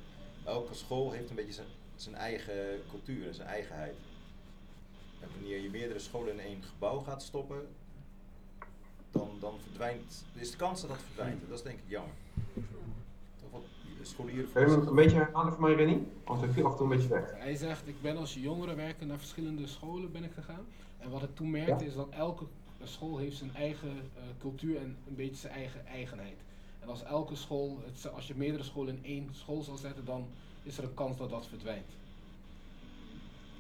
elke 0.45 0.75
school 0.75 1.11
heeft 1.13 1.31
een 1.31 1.37
beetje 1.37 1.53
zijn, 1.53 1.67
zijn 1.95 2.15
eigen 2.15 2.81
cultuur 2.91 3.27
en 3.27 3.35
zijn 3.35 3.49
eigenheid. 3.49 3.95
En 5.21 5.29
wanneer 5.35 5.61
je 5.61 5.71
meerdere 5.71 5.99
scholen 5.99 6.33
in 6.33 6.41
één 6.41 6.63
gebouw 6.63 6.99
gaat 6.99 7.23
stoppen, 7.23 7.67
dan, 9.11 9.31
dan 9.41 9.55
verdwijnt. 9.63 10.25
is 10.35 10.51
de 10.51 10.57
kans 10.57 10.81
dat 10.81 10.91
dat 10.91 11.03
verdwijnt. 11.03 11.43
En 11.43 11.49
dat 11.49 11.59
is 11.59 11.65
denk 11.65 11.79
ik 11.79 11.85
jammer. 11.87 12.15
Scholieren. 14.03 14.53
Kun 14.53 14.63
je 14.63 14.71
hem 14.71 14.87
een 14.87 14.95
beetje 14.95 15.17
herhalen 15.17 15.53
voor 15.53 15.63
mij, 15.63 15.75
Rennie? 15.75 16.07
Want 16.25 16.41
hij 16.41 16.49
viel 16.49 16.65
af 16.65 16.71
en 16.71 16.77
toe 16.77 16.87
een 16.91 16.97
beetje 16.97 17.09
weg. 17.15 17.33
Hij 17.37 17.55
zegt, 17.57 17.89
ik 17.89 18.03
ben 18.03 18.17
als 18.17 18.35
jongerenwerker 18.35 19.07
naar 19.07 19.19
verschillende 19.19 19.67
scholen 19.67 20.13
ben 20.13 20.25
ik 20.25 20.33
gegaan. 20.33 20.65
En 20.99 21.11
wat 21.11 21.23
ik 21.23 21.35
toen 21.35 21.51
merkte 21.51 21.85
Ja. 21.85 21.91
is 21.91 21.95
dat 21.95 22.09
elke 22.11 22.45
school 22.85 23.19
heeft 23.19 23.37
zijn 23.37 23.55
eigen 23.55 23.89
eh, 23.89 24.23
cultuur 24.39 24.77
en 24.77 24.97
een 25.09 25.15
beetje 25.15 25.35
zijn 25.37 25.53
eigen 25.53 25.87
eigenheid. 25.87 26.37
En 26.81 26.89
als 26.89 27.03
elke 27.03 27.35
school, 27.37 27.79
het, 27.85 28.13
als 28.15 28.27
je 28.27 28.35
meerdere 28.37 28.63
scholen 28.63 28.95
in 28.95 29.05
één 29.05 29.29
school 29.33 29.63
zal 29.63 29.77
zetten, 29.77 30.05
dan 30.05 30.27
is 30.63 30.79
er 30.79 30.85
een 30.85 30.95
kans 30.95 31.17
dat 31.17 31.31
dat 31.31 31.47
verdwijnt. 31.47 31.99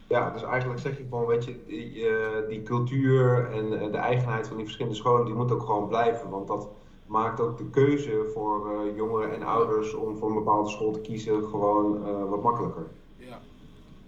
Ja, 0.08 0.30
dus 0.30 0.42
eigenlijk 0.42 0.80
zeg 0.80 0.96
je 0.96 1.02
gewoon, 1.02 1.26
weet 1.26 1.44
je, 1.44 1.64
die, 1.66 2.06
eh, 2.08 2.48
die 2.48 2.62
cultuur 2.62 3.50
en 3.52 3.80
eh, 3.80 3.92
de 3.92 3.96
eigenheid 3.98 4.46
van 4.46 4.56
die 4.56 4.64
verschillende 4.64 4.98
scholen, 4.98 5.24
die 5.24 5.34
moet 5.34 5.52
ook 5.52 5.62
gewoon 5.62 5.88
blijven. 5.88 6.30
Want 6.30 6.48
dat 6.48 6.68
maakt 7.10 7.40
ook 7.40 7.58
de 7.58 7.70
keuze 7.70 8.30
voor 8.34 8.72
eh, 8.72 8.96
jongeren 8.96 9.34
en 9.34 9.42
ouders 9.42 9.94
om 9.94 10.16
voor 10.16 10.28
een 10.28 10.34
bepaalde 10.34 10.70
school 10.70 10.92
te 10.92 11.00
kiezen 11.00 11.44
gewoon 11.44 12.06
eh, 12.06 12.28
wat 12.28 12.42
makkelijker. 12.42 12.86
Ja. 13.16 13.40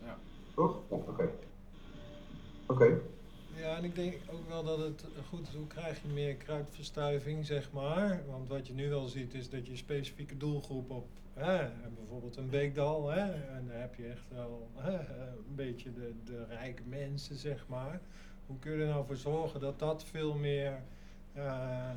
ja. 0.04 0.18
Toch? 0.54 0.80
Ja, 0.90 0.96
oké. 0.96 1.30
Oké. 2.66 3.00
Ja, 3.56 3.76
en 3.76 3.84
ik 3.84 3.94
denk 3.94 4.14
ook 4.32 4.48
wel 4.48 4.64
dat 4.64 4.78
het 4.78 5.04
goed 5.28 5.48
is, 5.48 5.54
hoe 5.54 5.66
krijg 5.66 6.02
je 6.02 6.08
meer 6.08 6.34
kruidverstuiving, 6.34 7.46
zeg 7.46 7.72
maar. 7.72 8.24
Want 8.30 8.48
wat 8.48 8.66
je 8.66 8.74
nu 8.74 8.88
wel 8.88 9.06
ziet 9.06 9.34
is 9.34 9.50
dat 9.50 9.66
je 9.66 9.76
specifieke 9.76 10.36
doelgroep 10.36 10.90
op, 10.90 11.06
hè, 11.32 11.68
bijvoorbeeld 11.96 12.36
een 12.36 12.50
Beekdal, 12.50 13.08
hè, 13.08 13.32
en 13.32 13.66
daar 13.66 13.80
heb 13.80 13.94
je 13.94 14.06
echt 14.06 14.28
wel 14.28 14.68
hè, 14.74 14.94
een 14.94 15.54
beetje 15.54 15.92
de, 15.92 16.12
de 16.24 16.44
rijke 16.44 16.82
mensen, 16.86 17.36
zeg 17.36 17.66
maar. 17.68 18.00
Hoe 18.46 18.58
kun 18.58 18.72
je 18.72 18.82
er 18.82 18.88
nou 18.88 19.06
voor 19.06 19.16
zorgen 19.16 19.60
dat 19.60 19.78
dat 19.78 20.04
veel 20.04 20.34
meer 20.34 20.82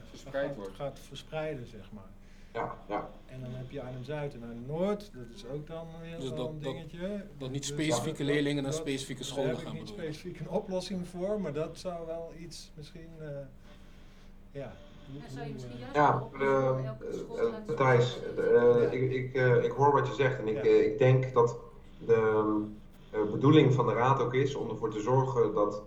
Verspreid 0.09 0.45
gaat, 0.47 0.55
wordt. 0.55 0.75
gaat 0.75 0.99
verspreiden, 1.07 1.65
zeg 1.67 1.91
maar. 1.91 2.03
Ja, 2.53 2.75
ja. 2.87 3.09
En 3.25 3.41
dan 3.41 3.49
heb 3.53 3.71
je 3.71 3.81
Arnhem-Zuid 3.81 4.33
en 4.33 4.41
Arnhem-Noord, 4.41 5.11
dat 5.13 5.25
is 5.35 5.45
ook 5.45 5.67
dan 5.67 5.87
weer 6.01 6.19
Dus 6.19 6.33
dat- 6.33 6.61
dingetje. 6.61 7.25
dat 7.37 7.49
niet 7.51 7.61
Dus 7.61 7.71
specifieke 7.71 8.23
dat- 8.23 8.33
leerlingen 8.33 8.63
naar 8.63 8.71
dat- 8.71 8.81
specifieke 8.81 9.21
daar 9.21 9.29
scholen 9.31 9.49
heb 9.49 9.57
ik 9.59 9.63
gaan 9.65 9.73
niet 9.73 9.81
bedoelen. 9.85 10.05
specifiek 10.13 10.39
een 10.39 10.49
oplossing 10.49 11.07
voor, 11.07 11.41
maar 11.41 11.53
dat 11.53 11.77
zou 11.77 12.05
wel 12.05 12.31
iets 12.39 12.71
misschien, 12.75 13.09
eh, 13.19 13.27
ja. 14.51 14.71
Ja, 15.13 15.29
zou 15.29 15.39
je 15.39 15.43
hoe, 15.43 15.53
misschien 15.53 15.71
eh, 15.73 15.79
juist 15.79 15.95
Ja, 15.95 16.11
eh, 16.11 16.67
voor 16.67 16.85
elke 16.85 17.13
school 17.13 17.35
te 17.35 17.41
eh, 17.41 17.49
laten 17.51 17.75
Thijs, 17.75 18.17
eh, 18.37 19.01
ik, 19.01 19.11
ik, 19.11 19.33
eh, 19.35 19.63
ik 19.63 19.71
hoor 19.71 19.91
wat 19.91 20.07
je 20.07 20.13
zegt 20.13 20.39
en 20.39 20.47
ik, 20.47 20.55
Ja. 20.55 20.61
eh, 20.61 20.85
ik 20.85 20.97
denk 20.97 21.33
dat 21.33 21.57
de 22.05 22.43
eh, 23.11 23.31
bedoeling 23.31 23.73
van 23.73 23.87
de 23.87 23.93
raad 23.93 24.19
ook 24.21 24.33
is 24.33 24.55
om 24.55 24.69
ervoor 24.69 24.91
te 24.91 25.01
zorgen 25.01 25.53
dat 25.53 25.83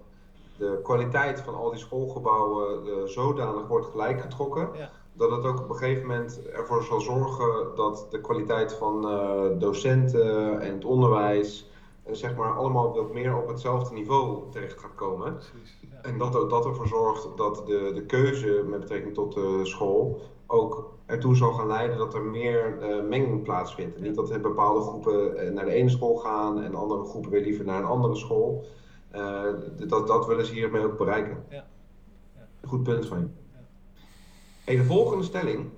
de 0.58 0.80
kwaliteit 0.82 1.40
van 1.40 1.54
al 1.54 1.70
die 1.70 1.78
schoolgebouwen 1.78 2.86
eh, 2.86 2.92
zodanig 3.04 3.66
wordt 3.66 3.86
gelijkgetrokken. 3.86 4.68
Ja. 4.76 4.90
Dat 5.12 5.30
het 5.30 5.44
ook 5.44 5.60
op 5.60 5.70
een 5.70 5.76
gegeven 5.76 6.06
moment 6.06 6.42
ervoor 6.52 6.82
zal 6.82 7.00
zorgen 7.00 7.74
dat 7.74 8.06
de 8.10 8.20
kwaliteit 8.20 8.72
van 8.72 9.08
eh, 9.08 9.58
docenten 9.58 10.60
en 10.60 10.74
het 10.74 10.84
onderwijs 10.84 11.70
eh, 12.02 12.14
zeg 12.14 12.36
maar 12.36 12.52
allemaal 12.56 12.94
wat 12.94 13.12
meer 13.12 13.36
op 13.36 13.48
hetzelfde 13.48 13.94
niveau 13.94 14.42
terecht 14.50 14.80
gaat 14.80 14.94
komen. 14.94 15.34
Precies, 15.34 15.78
ja. 15.90 15.98
En 16.02 16.18
dat, 16.18 16.34
er- 16.34 16.48
dat 16.48 16.64
ervoor 16.66 16.86
zorgt 16.86 17.28
dat 17.36 17.62
de, 17.66 17.90
de 17.94 18.02
keuze 18.06 18.64
met 18.68 18.80
betrekking 18.80 19.14
tot 19.14 19.34
de 19.34 19.60
school 19.62 20.20
ook 20.46 20.90
ertoe 21.06 21.36
zal 21.36 21.52
gaan 21.52 21.66
leiden 21.66 21.98
dat 21.98 22.14
er 22.14 22.22
meer 22.22 22.78
menging 23.08 23.42
plaatsvindt. 23.42 23.96
En 23.96 24.02
niet 24.02 24.14
dat 24.14 24.42
bepaalde 24.42 24.80
groepen 24.80 25.54
naar 25.54 25.64
de 25.64 25.70
ene 25.72 25.88
school 25.88 26.16
gaan 26.16 26.62
en 26.62 26.74
andere 26.74 27.04
groepen 27.04 27.30
weer 27.30 27.42
liever 27.42 27.64
naar 27.64 27.78
een 27.78 27.84
andere 27.88 28.14
school. 28.16 28.64
Eh, 29.18 29.88
dat, 29.88 30.06
dat 30.06 30.26
willen 30.26 30.46
ze 30.46 30.52
hiermee 30.52 30.84
ook 30.84 30.98
bereiken. 30.98 31.44
Ja. 31.48 31.66
Ja. 32.34 32.46
Goed 32.68 32.82
punt 32.82 33.06
van 33.06 33.18
je. 33.18 33.28
Ja. 33.52 33.60
Hey, 34.64 34.76
de 34.76 34.84
volgende 34.84 35.24
stelling. 35.24 35.70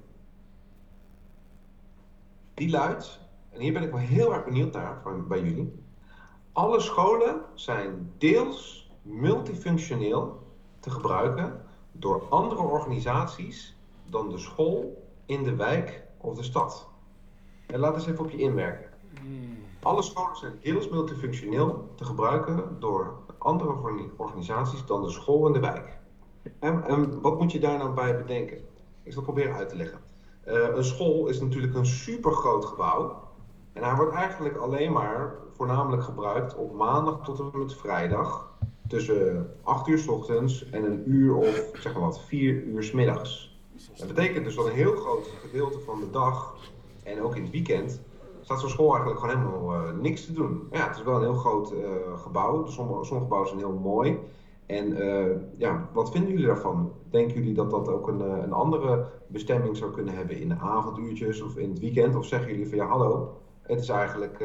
Die 2.55 2.70
luidt, 2.70 3.20
en 3.50 3.61
hier 3.61 3.72
ben 3.72 3.83
ik 3.83 3.90
wel 3.90 4.00
heel 4.00 4.35
erg 4.35 4.44
benieuwd 4.44 4.72
naar 4.72 5.00
van, 5.03 5.29
bij 5.29 5.42
jullie. 5.42 5.72
Alle 6.53 6.81
scholen 6.81 7.40
zijn 7.55 8.12
deels 8.18 8.90
multifunctioneel 9.03 10.42
te 10.81 10.90
gebruiken 10.90 11.62
door 11.92 12.29
andere 12.29 12.62
organisaties 12.62 13.76
dan 14.07 14.29
de 14.29 14.38
school 14.38 15.09
in 15.26 15.42
de 15.42 15.57
wijk 15.57 16.05
of 16.16 16.37
de 16.37 16.42
stad. 16.42 16.88
En 17.66 17.79
laat 17.79 17.94
eens 17.94 18.07
even 18.07 18.24
op 18.24 18.31
je 18.31 18.38
inwerken. 18.38 18.90
Hmm. 19.20 19.59
Alle 19.83 20.03
scholen 20.03 20.37
zijn 20.37 20.59
deels 20.62 20.88
multifunctioneel 20.88 21.92
te 21.94 22.05
gebruiken 22.05 22.76
door 22.79 23.18
andere 23.40 23.70
orga- 23.70 24.05
organisaties 24.16 24.87
dan 24.87 25.03
de 25.03 25.11
school 25.11 25.46
in 25.46 25.53
de 25.53 25.61
wijk. 25.61 25.98
En, 26.59 26.85
en 26.85 27.20
wat 27.20 27.38
moet 27.38 27.53
je 27.53 27.61
daar 27.61 27.79
nou 27.79 27.94
bij 27.94 28.16
bedenken? 28.16 28.59
Ik 29.03 29.12
zal 29.12 29.22
proberen 29.22 29.55
uit 29.55 29.68
te 29.68 29.76
leggen. 29.76 30.00
Eh, 30.44 30.74
een 30.74 30.85
school 30.85 31.26
is 31.26 31.40
natuurlijk 31.40 31.74
een 31.74 31.87
supergroot 31.87 32.64
gebouw. 32.64 33.29
En 33.72 33.83
hij 33.83 33.94
wordt 33.96 34.14
eigenlijk 34.14 34.57
alleen 34.57 34.92
maar 34.92 35.35
voornamelijk 35.53 36.03
gebruikt 36.03 36.55
op 36.55 36.72
maandag 36.72 37.24
tot 37.24 37.38
en 37.38 37.59
met 37.59 37.74
vrijdag. 37.74 38.50
Tussen 38.88 39.50
8 39.62 39.87
uur 39.87 39.98
s 39.98 40.09
ochtends 40.09 40.70
en 40.70 40.85
een 40.85 41.11
uur 41.11 41.35
of 41.35 41.70
zeg 41.72 41.92
maar 41.92 42.03
wat, 42.03 42.20
4 42.20 42.55
uur 42.55 42.83
s 42.83 42.92
middags. 42.92 43.59
Dat 43.96 44.07
betekent 44.07 44.44
dus 44.44 44.55
dat 44.55 44.66
een 44.66 44.72
heel 44.72 44.96
groot 44.96 45.31
gedeelte 45.40 45.79
van 45.79 46.00
de 46.00 46.11
dag 46.11 46.55
en 47.03 47.22
ook 47.22 47.37
in 47.37 47.42
het 47.42 47.50
weekend 47.50 48.00
staat 48.51 48.63
zo'n 48.63 48.71
school 48.71 48.95
eigenlijk 48.95 49.21
gewoon 49.21 49.37
helemaal 49.37 49.75
eh, 49.75 49.93
niks 49.95 50.25
te 50.27 50.33
doen. 50.33 50.69
Ja, 50.71 50.87
het 50.87 50.97
is 50.97 51.03
wel 51.03 51.15
een 51.15 51.21
heel 51.21 51.35
groot 51.35 51.73
eh, 51.73 52.19
gebouw. 52.19 52.67
Sommige, 52.67 53.15
gebouwen 53.15 53.49
zijn 53.49 53.61
heel 53.61 53.79
mooi. 53.79 54.19
En 54.67 54.97
eh, 54.97 55.37
ja, 55.57 55.89
wat 55.93 56.11
vinden 56.11 56.31
jullie 56.31 56.47
daarvan? 56.47 56.93
Denken 57.11 57.35
jullie 57.35 57.55
dat 57.55 57.71
dat 57.71 57.89
ook 57.89 58.09
een, 58.09 58.21
een 58.21 58.53
andere 58.53 59.07
bestemming 59.27 59.77
zou 59.77 59.93
kunnen 59.93 60.15
hebben 60.15 60.41
in 60.41 60.49
de 60.49 60.59
avonduurtjes 60.59 61.43
of 61.43 61.57
in 61.57 61.71
het 61.71 61.79
weekend? 61.79 62.17
Of 62.17 62.27
zeggen 62.27 62.51
jullie 62.51 62.69
van 62.69 62.79
ja, 62.79 62.87
hallo, 62.87 63.37
het 63.63 63.81
is 63.81 63.89
eigenlijk 63.89 64.45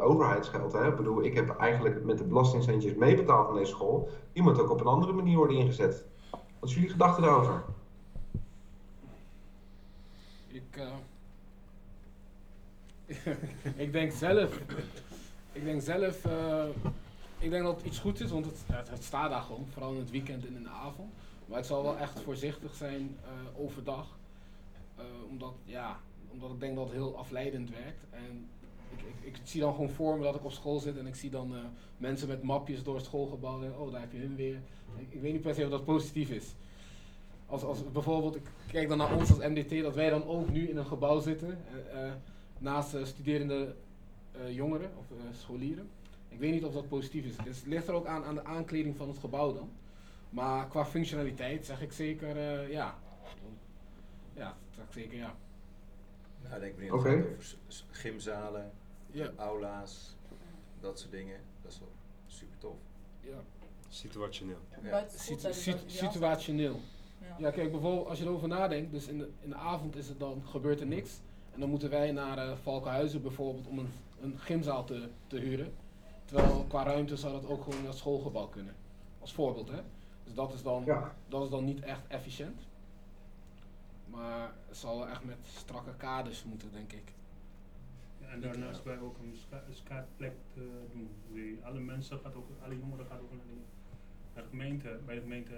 overheidsgeld. 0.00 0.72
Hè? 0.72 0.88
Ik 0.88 0.96
bedoel, 0.96 1.24
ik 1.24 1.34
heb 1.34 1.56
eigenlijk 1.56 2.04
met 2.04 2.18
de 2.18 2.24
belastingcentjes 2.24 2.94
meebetaald 2.94 3.46
van 3.46 3.56
deze 3.56 3.70
school. 3.70 4.08
Die 4.32 4.42
moet 4.42 4.60
ook 4.60 4.70
op 4.70 4.80
een 4.80 4.86
andere 4.86 5.12
manier 5.12 5.36
worden 5.36 5.56
ingezet. 5.56 6.04
Wat 6.30 6.68
is 6.68 6.74
jullie 6.74 6.90
gedachten 6.90 7.22
daarover? 7.22 7.62
ik, 10.48 10.80
ik 13.84 13.92
denk 13.92 14.12
zelf, 14.12 14.58
ik 15.52 15.64
denk 15.64 15.82
zelf, 15.82 16.24
ik 17.38 17.50
denk 17.50 17.64
dat 17.64 17.76
het 17.76 17.86
iets 17.86 17.98
goed 17.98 18.20
is, 18.20 18.30
want 18.30 18.44
het, 18.44 18.88
het, 18.90 19.04
staat 19.04 19.30
daar 19.30 19.42
gewoon, 19.42 19.66
vooral 19.72 19.92
in 19.92 19.98
het 19.98 20.10
weekend 20.10 20.46
en 20.46 20.56
in 20.56 20.62
de 20.62 20.68
avond. 20.68 21.12
Maar 21.46 21.58
ik 21.58 21.64
zal 21.64 21.82
wel 21.82 21.98
echt 21.98 22.20
voorzichtig 22.20 22.74
zijn 22.74 23.16
overdag, 23.56 24.18
omdat, 25.28 25.52
ja, 25.64 26.00
omdat 26.32 26.50
ik 26.50 26.60
denk 26.60 26.76
dat 26.76 26.84
het 26.84 26.94
heel 26.94 27.18
afleidend 27.18 27.70
werkt. 27.70 28.04
En 28.10 28.48
ik, 28.92 29.00
ik, 29.00 29.34
ik, 29.34 29.40
zie 29.44 29.60
dan 29.60 29.74
gewoon 29.74 29.90
voor 29.90 30.16
me 30.16 30.22
dat 30.22 30.34
ik 30.34 30.44
op 30.44 30.52
school 30.52 30.78
zit 30.78 30.98
en 30.98 31.06
ik 31.06 31.14
zie 31.14 31.30
dan 31.30 31.54
mensen 31.96 32.28
met 32.28 32.42
mapjes 32.42 32.82
door 32.82 32.96
het 32.96 33.04
schoolgebouw. 33.04 33.62
En, 33.62 33.76
oh, 33.76 33.92
daar 33.92 34.00
heb 34.00 34.12
je 34.12 34.18
hun 34.18 34.36
weer. 34.36 34.60
Ik, 35.08 35.20
weet 35.20 35.32
niet 35.32 35.42
per 35.42 35.54
se 35.54 35.64
of 35.64 35.70
dat 35.70 35.84
positief 35.84 36.30
is 36.30 36.54
als, 37.46 37.62
als 37.62 37.92
bijvoorbeeld, 37.92 38.36
ik 38.36 38.42
kijk 38.70 38.88
dan 38.88 38.98
naar 38.98 39.16
ons 39.16 39.30
als 39.30 39.38
MDT, 39.38 39.82
dat 39.82 39.94
wij 39.94 40.10
dan 40.10 40.24
ook 40.24 40.48
nu 40.48 40.68
in 40.68 40.76
een 40.76 40.86
gebouw 40.86 41.20
zitten 41.20 41.58
uh, 41.94 42.12
naast 42.58 42.94
uh, 42.94 43.04
studerende 43.04 43.74
jongeren 44.48 44.90
of 44.98 45.04
scholieren. 45.32 45.88
Ik 46.28 46.38
weet 46.38 46.52
niet 46.52 46.64
of 46.64 46.72
dat 46.72 46.88
positief 46.88 47.24
is. 47.24 47.36
Dus 47.36 47.56
het 47.56 47.66
ligt 47.66 47.88
er 47.88 47.94
ook 47.94 48.06
aan, 48.06 48.24
aan 48.24 48.34
de 48.34 48.44
aankleding 48.44 48.96
van 48.96 49.08
het 49.08 49.18
gebouw 49.18 49.54
dan. 49.54 49.70
Maar 50.30 50.68
qua 50.68 50.84
functionaliteit 50.84 51.66
zeg 51.66 51.82
ik 51.82 51.92
zeker 51.92 52.36
ja. 52.70 52.98
Ja, 54.34 54.56
zeg 54.74 54.84
ik 54.84 54.92
zeker 54.92 55.18
ja. 55.18 55.34
Nou, 56.42 56.60
denk 56.60 56.78
ik 56.78 56.94
okay. 56.94 57.14
over 57.14 57.36
gymzalen, 57.90 58.72
ja. 59.10 59.30
aula's, 59.36 60.16
dat 60.80 60.98
soort 60.98 61.12
dingen. 61.12 61.40
Dat 61.62 61.72
is 61.72 61.78
wel 61.78 61.92
super 62.26 62.58
tof. 62.58 62.76
Ja. 63.20 63.42
Situationeel. 63.88 64.58
Ja. 64.82 65.06
situationeel. 65.86 66.80
Ja. 67.38 67.50
kijk, 67.50 67.70
bijvoorbeeld 67.70 68.06
als 68.06 68.18
je 68.18 68.24
erover 68.24 68.48
nadenkt, 68.48 68.92
dus 68.92 69.06
in 69.06 69.18
de, 69.18 69.30
in 69.40 69.48
de 69.48 69.54
avond 69.54 69.96
is 69.96 70.08
het 70.08 70.18
dan, 70.18 70.42
gebeurt 70.46 70.80
er 70.80 70.86
niks. 70.86 71.20
En 71.56 71.62
dan 71.62 71.70
moeten 71.70 71.90
wij 71.90 72.12
naar 72.12 72.38
uh, 72.38 72.52
Valkenhuizen 72.62 73.22
bijvoorbeeld 73.22 73.66
om 73.66 73.78
een, 73.78 73.88
een 74.20 74.38
gymzaal 74.38 74.84
te, 74.84 75.08
te 75.26 75.38
huren. 75.38 75.72
Terwijl 76.24 76.64
qua 76.68 76.84
ruimte 76.84 77.16
zou 77.16 77.32
dat 77.32 77.46
ook 77.46 77.62
gewoon 77.62 77.78
in 77.78 77.86
het 77.86 77.96
schoolgebouw 77.96 78.46
kunnen. 78.46 78.74
Als 79.20 79.32
voorbeeld, 79.32 79.68
hè. 79.68 79.80
Dus 80.24 80.34
dat 80.34 80.52
is 80.52 80.62
dan, 80.62 80.84
dat 81.28 81.42
is 81.42 81.50
dan 81.50 81.64
niet 81.64 81.80
echt 81.80 82.06
efficiënt. 82.08 82.62
Maar 84.06 84.52
het 84.68 84.76
zal 84.76 85.08
echt 85.08 85.24
met 85.24 85.36
strakke 85.42 85.94
kaders 85.96 86.44
moeten, 86.44 86.72
denk 86.72 86.92
ik. 86.92 87.12
Ja, 88.18 88.26
en 88.26 88.40
daarnaast 88.40 88.82
wij 88.82 88.98
ook 88.98 89.16
een, 89.18 89.36
skaatplek 89.70 90.34
doen. 90.92 91.10
Die, 91.32 91.58
alle 91.64 91.80
mensen, 91.80 92.18
gaat 92.18 92.34
ook, 92.34 92.48
alle 92.64 92.78
jongeren 92.78 93.06
gaan 93.06 93.18
ook 93.18 93.30
naar 94.34 94.42
de 94.44 94.48
gemeente, 94.48 94.98
bij 95.06 95.14
de 95.14 95.20
gemeente 95.20 95.54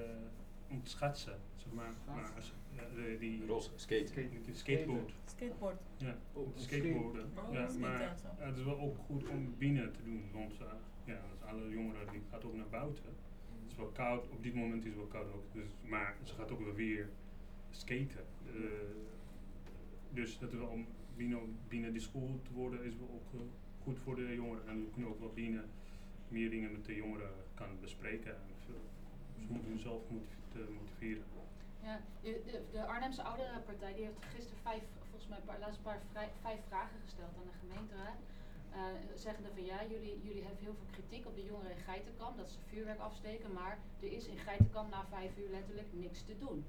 om 0.70 0.82
te 0.82 0.90
schetsen, 0.90 1.38
zeg 1.56 1.72
maar. 1.72 1.92
maar 2.06 2.32
als, 2.36 2.52
ja, 2.70 2.82
de, 2.94 3.16
die 3.18 3.46
Roze, 3.46 3.70
skate. 3.74 4.12
skateboard. 4.52 5.12
Skateboard. 5.24 5.80
Ja, 5.96 6.16
oh, 6.32 6.48
skateboarden. 6.54 7.30
Oh, 7.36 7.52
ja, 7.52 7.68
maar 7.78 8.00
ja, 8.00 8.16
het 8.36 8.56
is 8.56 8.64
wel 8.64 8.78
ook 8.78 8.96
goed 8.96 9.28
om 9.28 9.54
binnen 9.58 9.92
te 9.92 10.02
doen, 10.04 10.24
want 10.32 10.60
uh, 10.60 10.66
ja, 11.04 11.20
als 11.30 11.42
alle 11.42 11.68
jongeren 11.68 12.10
die 12.10 12.22
gaat 12.30 12.44
ook 12.44 12.54
naar 12.54 12.68
buiten. 12.68 13.04
Het 13.04 13.70
is 13.70 13.76
wel 13.76 13.86
koud, 13.86 14.28
op 14.28 14.42
dit 14.42 14.54
moment 14.54 14.84
is 14.84 14.90
het 14.90 14.98
wel 14.98 15.06
koud 15.06 15.32
ook, 15.32 15.52
dus, 15.52 15.70
maar 15.82 16.16
ze 16.22 16.34
gaat 16.34 16.50
ook 16.50 16.64
wel 16.64 16.74
weer 16.74 17.08
skaten. 17.70 18.24
Uh, 18.54 18.64
dus 20.10 20.38
dat 20.38 20.52
is 20.52 20.58
wel 20.58 20.68
om 20.68 20.86
binnen, 21.16 21.58
binnen 21.68 21.92
die 21.92 22.00
school 22.00 22.40
te 22.42 22.52
worden 22.52 22.84
is 22.84 22.96
wel 22.96 23.10
ook 23.10 23.40
uh, 23.40 23.40
goed 23.82 23.98
voor 23.98 24.16
de 24.16 24.34
jongeren. 24.34 24.68
En 24.68 24.80
we 24.80 24.90
kunnen 24.90 25.10
ook 25.10 25.20
wel 25.20 25.32
binnen 25.32 25.64
meer 26.28 26.50
dingen 26.50 26.72
met 26.72 26.84
de 26.84 26.94
jongeren 26.94 27.30
kan 27.54 27.80
bespreken. 27.80 28.30
En 28.30 28.54
veel, 28.66 28.82
ze 29.40 29.52
moeten 29.52 29.70
hunzelf 29.70 30.02
motiveren 30.10 30.47
te 30.48 30.66
motiveren. 30.78 31.24
Ja, 31.82 32.00
de, 32.20 32.42
de, 32.46 32.62
de 32.72 32.84
Arnhemse 32.84 33.22
Ouderenpartij 33.22 33.94
die 33.94 34.04
heeft 34.04 34.24
gisteren 34.34 34.62
vijf, 34.62 34.82
volgens 35.10 35.28
mij 35.28 35.38
een 35.54 35.60
laatst 35.60 35.82
paar 35.82 36.00
vijf 36.42 36.60
vragen 36.68 36.98
gesteld 37.04 37.34
aan 37.38 37.50
de 37.52 37.58
gemeenteraad. 37.66 38.18
Uh, 38.74 38.82
zeggende 39.14 39.48
van 39.54 39.64
ja, 39.64 39.84
jullie, 39.84 40.20
jullie 40.22 40.42
hebben 40.42 40.62
heel 40.64 40.74
veel 40.74 40.90
kritiek 40.90 41.26
op 41.26 41.34
de 41.34 41.44
jongeren 41.44 41.70
in 41.70 41.82
Geitenkamp, 41.90 42.36
dat 42.36 42.50
ze 42.50 42.58
vuurwerk 42.66 42.98
afsteken, 42.98 43.52
maar 43.52 43.78
er 44.00 44.12
is 44.12 44.26
in 44.26 44.38
Geitenkamp 44.38 44.90
na 44.90 45.04
vijf 45.06 45.38
uur 45.38 45.50
letterlijk 45.50 45.88
niks 45.92 46.22
te 46.22 46.38
doen. 46.38 46.64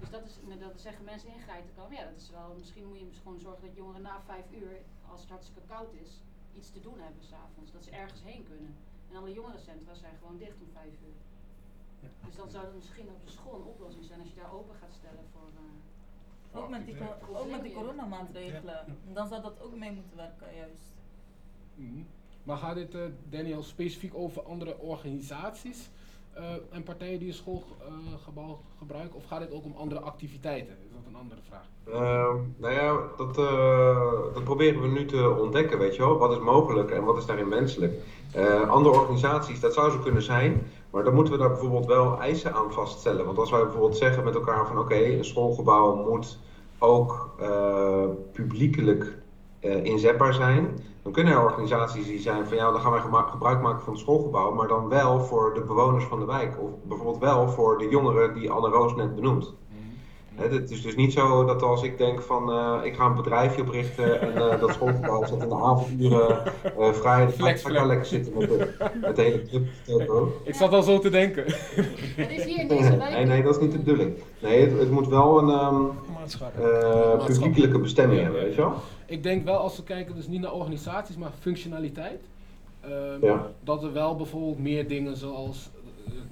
Dus 0.00 0.10
dat, 0.10 0.24
is, 0.24 0.38
nou, 0.42 0.58
dat 0.58 0.80
zeggen 0.80 1.04
mensen 1.04 1.28
in 1.28 1.40
Geitenkamp, 1.40 1.92
ja 1.92 2.04
dat 2.04 2.16
is 2.16 2.30
wel, 2.30 2.54
misschien 2.58 2.86
moet 2.86 2.98
je 2.98 3.06
gewoon 3.22 3.40
zorgen 3.40 3.66
dat 3.66 3.76
jongeren 3.76 4.02
na 4.02 4.20
vijf 4.20 4.44
uur, 4.52 4.82
als 5.10 5.20
het 5.20 5.30
hartstikke 5.30 5.68
koud 5.68 5.92
is, 5.94 6.20
iets 6.54 6.70
te 6.70 6.80
doen 6.80 6.98
hebben 7.00 7.24
s'avonds, 7.24 7.72
dat 7.72 7.84
ze 7.84 7.90
ergens 7.90 8.22
heen 8.22 8.44
kunnen. 8.44 8.76
En 9.10 9.16
alle 9.16 9.32
jongerencentra 9.32 9.94
zijn 9.94 10.16
gewoon 10.18 10.38
dicht 10.38 10.60
om 10.60 10.70
vijf 10.72 10.92
uur. 11.06 11.16
Dus 12.26 12.36
dan 12.36 12.50
zou 12.50 12.64
het 12.64 12.74
misschien 12.74 13.08
op 13.08 13.24
de 13.24 13.30
school 13.30 13.54
een 13.54 13.66
oplossing 13.66 14.04
zijn 14.04 14.20
als 14.20 14.28
je 14.28 14.34
daar 14.34 14.52
open 14.52 14.74
gaat 14.80 14.94
stellen 14.98 15.24
voor. 15.32 15.48
Uh, 15.54 16.62
ook, 16.62 16.68
met 16.68 16.86
die, 16.86 16.96
ook 17.32 17.50
met 17.50 17.62
die 17.62 17.72
coronamaatregelen. 17.72 18.84
Dan 19.12 19.28
zou 19.28 19.42
dat 19.42 19.60
ook 19.62 19.76
mee 19.76 19.92
moeten 19.92 20.16
werken, 20.16 20.56
juist. 20.56 20.92
Mm 21.74 22.06
Maar 22.42 22.56
gaat 22.56 22.74
dit, 22.74 22.94
uh, 22.94 23.02
Daniel, 23.30 23.62
specifiek 23.62 24.14
over 24.14 24.42
andere 24.42 24.78
organisaties 24.78 25.90
uh, 26.38 26.44
en 26.70 26.82
partijen 26.82 27.18
die 27.18 27.28
een 27.28 27.34
schoolgebouw 27.34 28.60
gebruiken? 28.78 29.16
Of 29.16 29.24
gaat 29.24 29.40
dit 29.40 29.52
ook 29.52 29.64
om 29.64 29.76
andere 29.76 30.00
activiteiten? 30.00 30.76
Is 30.84 30.92
dat 30.92 31.06
een 31.06 31.16
andere 31.16 31.40
vraag? 31.42 31.68
Ehm, 31.84 32.36
nou 32.56 32.74
ja, 32.74 32.92
dat, 33.16 33.34
dat 34.34 34.44
proberen 34.44 34.80
we 34.80 34.88
nu 34.88 35.06
te 35.06 35.30
ontdekken, 35.30 35.78
weet 35.78 35.96
je 35.96 36.02
wel. 36.02 36.18
Wat 36.18 36.32
is 36.32 36.38
mogelijk 36.38 36.90
en 36.90 37.04
wat 37.04 37.16
is 37.16 37.26
daarin 37.26 37.48
menselijk? 37.48 38.02
andere 38.68 38.94
organisaties, 38.94 39.60
dat 39.60 39.74
zou 39.74 39.90
zo 39.90 39.98
kunnen 39.98 40.22
zijn 40.22 40.66
maar 40.94 41.04
dan 41.04 41.14
moeten 41.14 41.32
we 41.32 41.38
daar 41.38 41.48
bijvoorbeeld 41.48 41.86
wel 41.86 42.18
eisen 42.18 42.54
aan 42.54 42.72
vaststellen. 42.72 43.24
Want 43.24 43.38
als 43.38 43.50
wij 43.50 43.62
bijvoorbeeld 43.62 43.96
zeggen 43.96 44.24
met 44.24 44.34
elkaar 44.34 44.66
van 44.66 44.78
oké, 44.78 44.94
een 44.94 45.24
schoolgebouw 45.24 45.94
moet 45.94 46.38
ook 46.78 47.34
uh, 47.40 48.04
publiekelijk 48.32 49.18
uh, 49.60 49.84
inzetbaar 49.84 50.34
zijn. 50.34 50.78
Dan 51.02 51.12
kunnen 51.12 51.32
er 51.32 51.42
organisaties 51.42 52.06
die 52.06 52.18
zijn 52.18 52.46
van 52.46 52.56
ja, 52.56 52.70
dan 52.70 52.80
gaan 52.80 52.92
wij 52.92 53.00
gebruik 53.30 53.60
maken 53.60 53.82
van 53.82 53.92
het 53.92 54.02
schoolgebouw, 54.02 54.54
maar 54.54 54.68
dan 54.68 54.88
wel 54.88 55.20
voor 55.20 55.54
de 55.54 55.60
bewoners 55.60 56.04
van 56.04 56.18
de 56.18 56.26
wijk. 56.26 56.56
Of 56.60 56.70
bijvoorbeeld 56.82 57.18
wel 57.18 57.48
voor 57.48 57.78
de 57.78 57.88
jongeren 57.88 58.34
die 58.34 58.50
Anne 58.50 58.68
Roos 58.68 58.94
net 58.94 59.14
benoemt. 59.14 59.54
Het 60.34 60.70
is 60.70 60.82
dus 60.82 60.96
niet 60.96 61.12
zo 61.12 61.44
dat 61.44 61.62
als 61.62 61.82
ik 61.82 61.98
denk 61.98 62.22
van 62.22 62.50
uh, 62.50 62.80
ik 62.84 62.94
ga 62.94 63.06
een 63.06 63.14
bedrijfje 63.14 63.62
oprichten 63.62 64.20
en 64.20 64.34
uh, 64.34 64.60
dat 64.60 64.72
schoolgebouw 64.72 65.24
zit 65.24 65.42
in 65.42 65.48
de 65.48 65.54
avonduren 65.54 66.42
uh, 66.78 66.92
vrij, 66.92 67.24
dan 67.24 67.32
ga 67.32 67.48
ik 67.48 67.86
lekker 67.86 68.06
zitten 68.06 68.38
met 68.38 68.48
de, 68.48 68.90
met 69.00 69.16
de 69.16 69.22
hele 69.22 69.42
club. 69.42 69.66
Ik 70.44 70.54
zat 70.54 70.72
al 70.72 70.82
zo 70.82 70.98
te 70.98 71.10
denken. 71.10 71.44
Het 71.46 72.30
is 72.30 72.44
hier 72.44 72.58
in 72.58 72.68
deze 72.68 72.96
wijk. 72.96 73.14
Nee, 73.14 73.24
nee, 73.24 73.42
dat 73.42 73.56
is 73.56 73.62
niet 73.62 73.72
de 73.72 73.78
bedoeling. 73.78 74.14
Nee, 74.38 74.60
het, 74.60 74.78
het 74.78 74.90
moet 74.90 75.08
wel 75.08 75.38
een 75.38 75.74
um, 75.74 75.90
publiekelijke 77.26 77.78
bestemming 77.78 78.20
hebben, 78.20 78.40
weet 78.42 78.54
je 78.54 78.60
wel? 78.60 78.74
Ik 79.06 79.22
denk 79.22 79.44
wel 79.44 79.56
als 79.56 79.76
we 79.76 79.82
kijken 79.82 80.14
dus 80.14 80.28
niet 80.28 80.40
naar 80.40 80.52
organisaties, 80.52 81.16
maar 81.16 81.30
functionaliteit. 81.40 82.20
Um, 82.84 83.24
ja. 83.24 83.50
Dat 83.60 83.82
er 83.82 83.92
wel 83.92 84.16
bijvoorbeeld 84.16 84.58
meer 84.58 84.88
dingen 84.88 85.16
zoals 85.16 85.70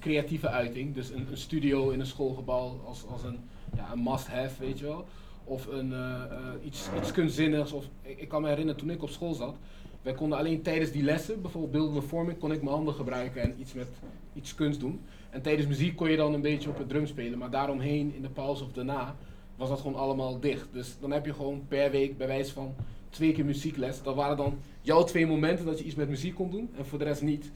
creatieve 0.01 0.49
uiting, 0.49 0.95
dus 0.95 1.11
een, 1.11 1.27
een 1.31 1.37
studio 1.37 1.91
in 1.91 2.01
een 2.01 2.07
schoolgebouw 2.07 2.81
als, 2.87 3.05
als 3.13 3.23
een 3.23 3.39
ja, 3.77 3.93
een 3.93 4.03
must-have, 4.03 4.65
weet 4.65 4.79
je 4.79 4.85
wel. 4.85 5.05
Of 5.45 5.67
een, 5.67 5.91
uh, 5.91 6.23
iets, 6.65 6.89
iets 6.99 7.13
kunstzinnigs. 7.13 7.73
Of, 7.73 7.85
ik, 8.03 8.29
kan 8.29 8.43
me 8.43 8.49
herinneren 8.49 8.81
toen 8.81 8.91
ik 8.91 9.03
op 9.03 9.11
school 9.11 9.35
zat. 9.35 9.57
Wij 10.03 10.13
konden 10.13 10.39
alleen 10.39 10.63
tijdens 10.63 10.91
die 10.91 11.03
lessen, 11.03 11.43
bijvoorbeeld 11.43 11.73
beeldende 11.73 12.03
vorming, 12.03 12.39
kon 12.39 12.53
ik 12.53 12.63
mijn 12.63 12.75
handen 12.75 12.95
gebruiken 12.95 13.43
en 13.43 13.55
iets 13.61 13.73
met 13.73 13.89
iets 14.35 14.55
kunst 14.55 14.81
doen. 14.81 15.01
En 15.31 15.43
tijdens 15.43 15.69
muziek 15.69 15.97
kon 15.97 16.11
je 16.11 16.17
dan 16.17 16.35
een 16.35 16.41
beetje 16.41 16.69
op 16.69 16.79
het 16.79 16.89
drum 16.89 17.07
spelen, 17.07 17.39
maar 17.39 17.51
daaromheen 17.51 18.15
in 18.15 18.23
de 18.23 18.29
pauze 18.29 18.65
of 18.65 18.73
daarna 18.73 19.17
was 19.57 19.69
dat 19.69 19.81
gewoon 19.81 19.97
allemaal 20.01 20.41
dicht. 20.41 20.69
Dus 20.73 20.97
dan 21.01 21.11
heb 21.11 21.27
je 21.27 21.35
gewoon 21.35 21.65
per 21.69 21.91
week 21.91 22.17
bij 22.17 22.27
wijze 22.27 22.53
van 22.53 22.75
twee 23.11 23.33
keer 23.33 23.45
muziekles. 23.45 24.03
Dat 24.03 24.15
waren 24.15 24.37
dan 24.37 24.59
jouw 24.81 25.05
twee 25.05 25.27
momenten 25.27 25.67
dat 25.67 25.79
je 25.79 25.85
iets 25.85 25.95
met 25.95 26.09
muziek 26.09 26.35
kon 26.35 26.51
doen 26.51 26.71
en 26.77 26.87
voor 26.87 26.99
de 26.99 27.05
rest 27.05 27.23
niet. 27.23 27.51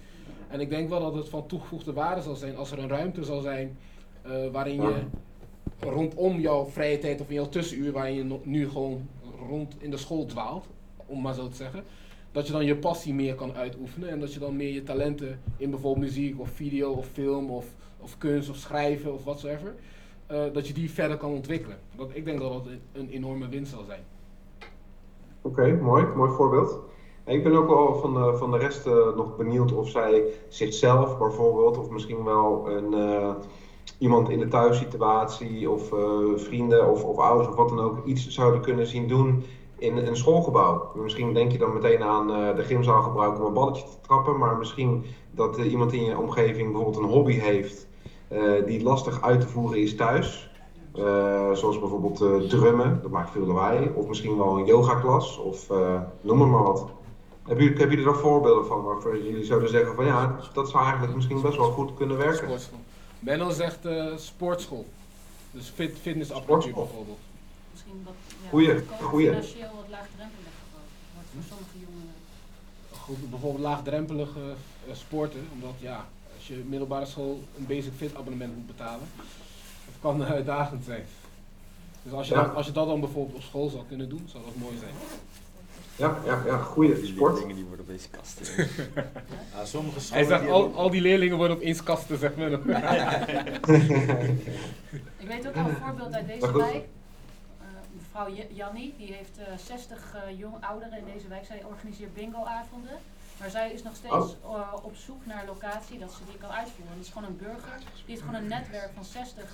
En 0.48 0.60
ik 0.60 0.71
denk 0.71 0.88
wel 0.88 1.00
dat 1.00 1.14
het 1.14 1.29
van 1.29 1.46
toegevoegde 1.46 1.92
waarde 1.92 2.23
zal 2.23 2.35
zijn 2.35 2.56
als 2.56 2.71
er 2.71 2.79
een 2.79 2.88
ruimte 2.88 3.25
zal 3.25 3.40
zijn 3.40 3.77
uh, 4.27 4.33
waarin 4.52 4.83
je 4.83 4.94
rondom 5.81 6.40
jouw 6.40 6.64
vrije 6.64 6.98
tijd 6.98 7.20
of 7.20 7.29
in 7.29 7.35
jouw 7.35 7.48
tussenuur, 7.48 7.92
waar 7.92 8.10
je 8.10 8.38
nu 8.42 8.68
gewoon 8.68 9.08
rond 9.48 9.77
in 9.79 9.90
de 9.90 9.96
school 9.96 10.27
dwaalt, 10.27 10.66
om 11.06 11.20
maar 11.20 11.35
zo 11.35 11.48
te 11.48 11.56
zeggen, 11.56 11.85
dat 12.33 12.46
je 12.46 12.52
dan 12.52 12.64
je 12.64 12.77
passie 12.77 13.14
meer 13.14 13.35
kan 13.35 13.54
uitoefenen 13.54 14.08
en 14.08 14.20
dat 14.20 14.33
je 14.33 14.38
dan 14.38 14.56
meer 14.56 14.72
je 14.72 14.83
talenten 14.83 15.40
in 15.56 15.70
bijvoorbeeld 15.70 16.04
muziek 16.04 16.40
of 16.40 16.48
video 16.48 16.90
of 16.92 17.06
film 17.06 17.50
of, 17.50 17.66
of 18.00 18.18
kunst 18.18 18.50
of 18.50 18.56
schrijven 18.56 19.12
of 19.12 19.24
watsoever, 19.24 19.74
uh, 20.31 20.42
dat 20.52 20.66
je 20.66 20.74
die 20.74 20.90
verder 20.90 21.16
kan 21.16 21.31
ontwikkelen. 21.31 21.79
Dat, 21.96 22.10
ik 22.12 22.24
denk 22.24 22.40
dat 22.40 22.52
dat 22.52 22.66
een, 22.92 23.08
enorme 23.08 23.48
winst 23.48 23.72
zal 23.72 23.85
zijn. 23.87 24.00
Oké, 25.42 25.79
mooi, 25.83 26.06
mooi 26.16 26.31
voorbeeld. 26.31 26.79
ik 27.24 27.42
ben 27.42 27.56
ook 27.56 27.68
wel 27.68 27.94
van 27.94 28.14
de, 28.14 28.37
van 28.37 28.50
de 28.50 28.58
rest 28.58 28.87
uh, 28.87 29.16
nog 29.16 29.37
benieuwd 29.37 29.72
of 29.72 29.88
zij 29.88 30.22
zichzelf 30.48 31.18
bijvoorbeeld, 31.18 31.79
of 31.79 31.90
misschien 31.90 32.24
wel 32.24 32.70
een, 32.70 32.92
uh, 32.92 33.35
iemand 33.99 34.29
in 34.29 34.38
de 34.38 34.49
thuissituatie 34.49 35.71
of 35.71 35.92
uh, 35.92 36.01
vrienden 36.37 36.90
of, 36.90 37.05
of 37.05 37.19
ouders 37.19 37.49
of 37.49 37.55
wat 37.55 37.69
dan 37.69 37.81
ook 37.81 38.05
iets 38.05 38.29
zouden 38.29 38.61
kunnen 38.61 38.87
zien 38.87 39.09
doen 39.09 39.44
in 39.79 39.97
een 39.97 40.17
schoolgebouw. 40.17 40.90
Misschien 40.94 41.35
denk 41.35 41.53
je 41.53 41.59
dan 41.59 41.73
meteen 41.73 42.03
aan 42.03 42.31
uh, 42.31 42.57
de 42.57 42.63
gymzaal 42.63 43.03
gebruiken 43.03 43.40
om 43.40 43.47
een 43.47 43.53
balletje 43.53 43.85
te 43.85 44.01
trappen, 44.01 44.38
maar 44.38 44.57
misschien 44.57 45.05
dat 45.31 45.59
uh, 45.59 45.71
iemand 45.71 45.92
in 45.92 46.05
je 46.05 46.19
omgeving 46.19 46.73
bijvoorbeeld 46.73 47.05
een 47.05 47.11
hobby 47.11 47.38
heeft 47.38 47.87
die 48.67 48.83
lastig 48.83 49.23
uit 49.23 49.40
te 49.40 49.49
voeren 49.49 49.79
is 49.79 49.97
thuis. 49.97 50.51
Zoals 51.53 51.79
bijvoorbeeld 51.79 52.49
drummen, 52.49 52.99
dat 53.03 53.11
maakt 53.11 53.31
veel 53.31 53.47
lawaai. 53.47 53.90
Of 53.94 54.09
misschien 54.09 54.37
wel 54.37 54.59
een 54.59 54.65
yogaklas, 54.65 55.38
of 55.38 55.69
noem 56.21 56.51
maar, 56.51 56.63
wat. 56.63 56.87
Hebben 57.42 57.65
jullie, 57.65 57.79
hebben 57.79 57.97
jullie 57.97 58.13
er 58.13 58.19
voorbeelden 58.19 58.67
van 58.67 58.83
waarvoor 58.83 59.23
jullie 59.23 59.44
zouden 59.44 59.69
zeggen 59.69 59.94
van 59.94 60.05
ja, 60.05 60.37
dat 60.53 60.69
zou 60.69 60.85
eigenlijk 60.85 61.15
misschien 61.15 61.40
best 61.40 61.57
wel 61.57 61.71
goed 61.71 61.94
kunnen 61.94 62.17
werken? 62.17 62.49
Benno 63.21 63.50
zegt 63.50 63.79
sportschool. 64.17 64.87
Dus 65.50 65.69
fit, 65.69 65.96
fitnessapparatuur 66.00 66.75
bijvoorbeeld. 66.75 67.19
Misschien 67.73 68.02
wat, 68.04 68.14
ja, 68.42 68.48
goeie, 68.48 68.85
goeie. 69.00 69.29
financieel 69.29 69.71
wat 69.77 69.87
laagdrempelig 69.90 70.52
wordt 71.14 71.29
voor 71.33 71.42
sommige 71.48 71.79
jongeren. 71.79 72.14
Goed, 72.90 73.31
bijvoorbeeld 73.31 73.62
laagdrempelige 73.64 74.40
sporten, 74.92 75.48
omdat 75.52 75.75
ja, 75.79 76.06
als 76.37 76.46
je 76.46 76.54
middelbare 76.54 77.06
school 77.06 77.40
een 77.58 77.67
basic 77.67 77.92
fit 77.96 78.17
abonnement 78.17 78.56
moet 78.56 78.67
betalen, 78.67 79.06
dat 79.87 79.94
kan 80.00 80.25
uitdagend 80.25 80.85
zijn. 80.85 81.04
Dus 82.02 82.12
als 82.12 82.29
je, 82.29 82.35
Ja. 82.35 82.42
dat, 82.42 82.54
als 82.54 82.67
je 82.67 82.73
dat 82.73 82.87
dan 82.87 83.00
bijvoorbeeld 83.00 83.37
op 83.37 83.42
school 83.42 83.69
zou 83.69 83.83
kunnen 83.88 84.08
doen, 84.08 84.25
zou 84.27 84.44
dat 84.44 84.54
mooi 84.56 84.77
zijn. 84.79 84.94
Ja, 85.97 86.17
ja, 86.25 86.42
ja, 86.47 86.57
goede 86.59 87.07
sport. 87.07 87.37
dingen 87.38 87.55
die 87.55 87.65
worden 87.65 87.85
op 87.85 87.90
deze 87.90 88.09
kasten. 88.09 88.47
Ja, 89.55 89.65
sommige 89.65 90.15
Hij 90.15 90.25
zegt 90.25 90.40
die 90.42 90.51
al, 90.51 90.61
hebben- 90.63 90.79
al 90.79 90.90
die 90.90 91.01
leerlingen 91.01 91.37
worden 91.37 91.57
op 91.57 91.63
één 91.63 91.83
kasten, 91.85 92.19
zegt 92.19 92.37
men. 92.37 92.53
Ik 95.17 95.29
weet 95.29 95.47
ook 95.49 95.55
al 95.57 95.69
een 95.69 95.77
voorbeeld 95.77 96.15
uit 96.15 96.27
deze 96.27 96.40
Maar 96.47 96.57
wijk. 96.57 96.75
Eh, 97.61 97.67
mevrouw 97.92 98.29
J- 98.35 98.47
Jannie, 98.51 98.94
die 98.99 99.13
heeft 99.13 99.38
eh 99.38 99.44
60 99.57 100.15
eh, 100.15 100.38
jong 100.38 100.55
ouderen 100.65 100.99
in 100.99 101.05
deze 101.15 101.29
wijk. 101.29 101.44
Zij 101.44 101.63
organiseert 101.65 102.15
bingo-avonden. 102.15 102.99
Maar 103.40 103.51
zij 103.51 103.73
is 103.73 103.83
nog 103.83 103.94
steeds 103.97 104.37
eh, 104.44 104.73
op 104.83 104.97
zoek 104.97 105.27
naar 105.27 105.44
locatie 105.47 105.99
dat 105.99 106.13
ze 106.13 106.19
die 106.31 106.38
kan 106.38 106.51
uitvoeren. 106.51 106.92
En 106.92 106.97
dat 106.99 107.07
is 107.07 107.13
gewoon 107.13 107.29
een 107.29 107.37
burger. 107.37 107.77
Die 107.79 108.05
heeft 108.07 108.21
gewoon 108.21 108.35
een 108.42 108.49
netwerk 108.49 108.90
van 108.94 109.05
60 109.05 109.44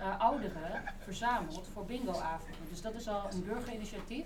eh, 0.00 0.20
ouderen 0.20 0.82
verzameld 1.04 1.66
voor 1.72 1.84
bingo-avonden. 1.84 2.66
Dus 2.70 2.82
dat 2.82 2.94
is 2.94 3.08
al 3.08 3.22
een 3.32 3.44
burgerinitiatief. 3.44 4.24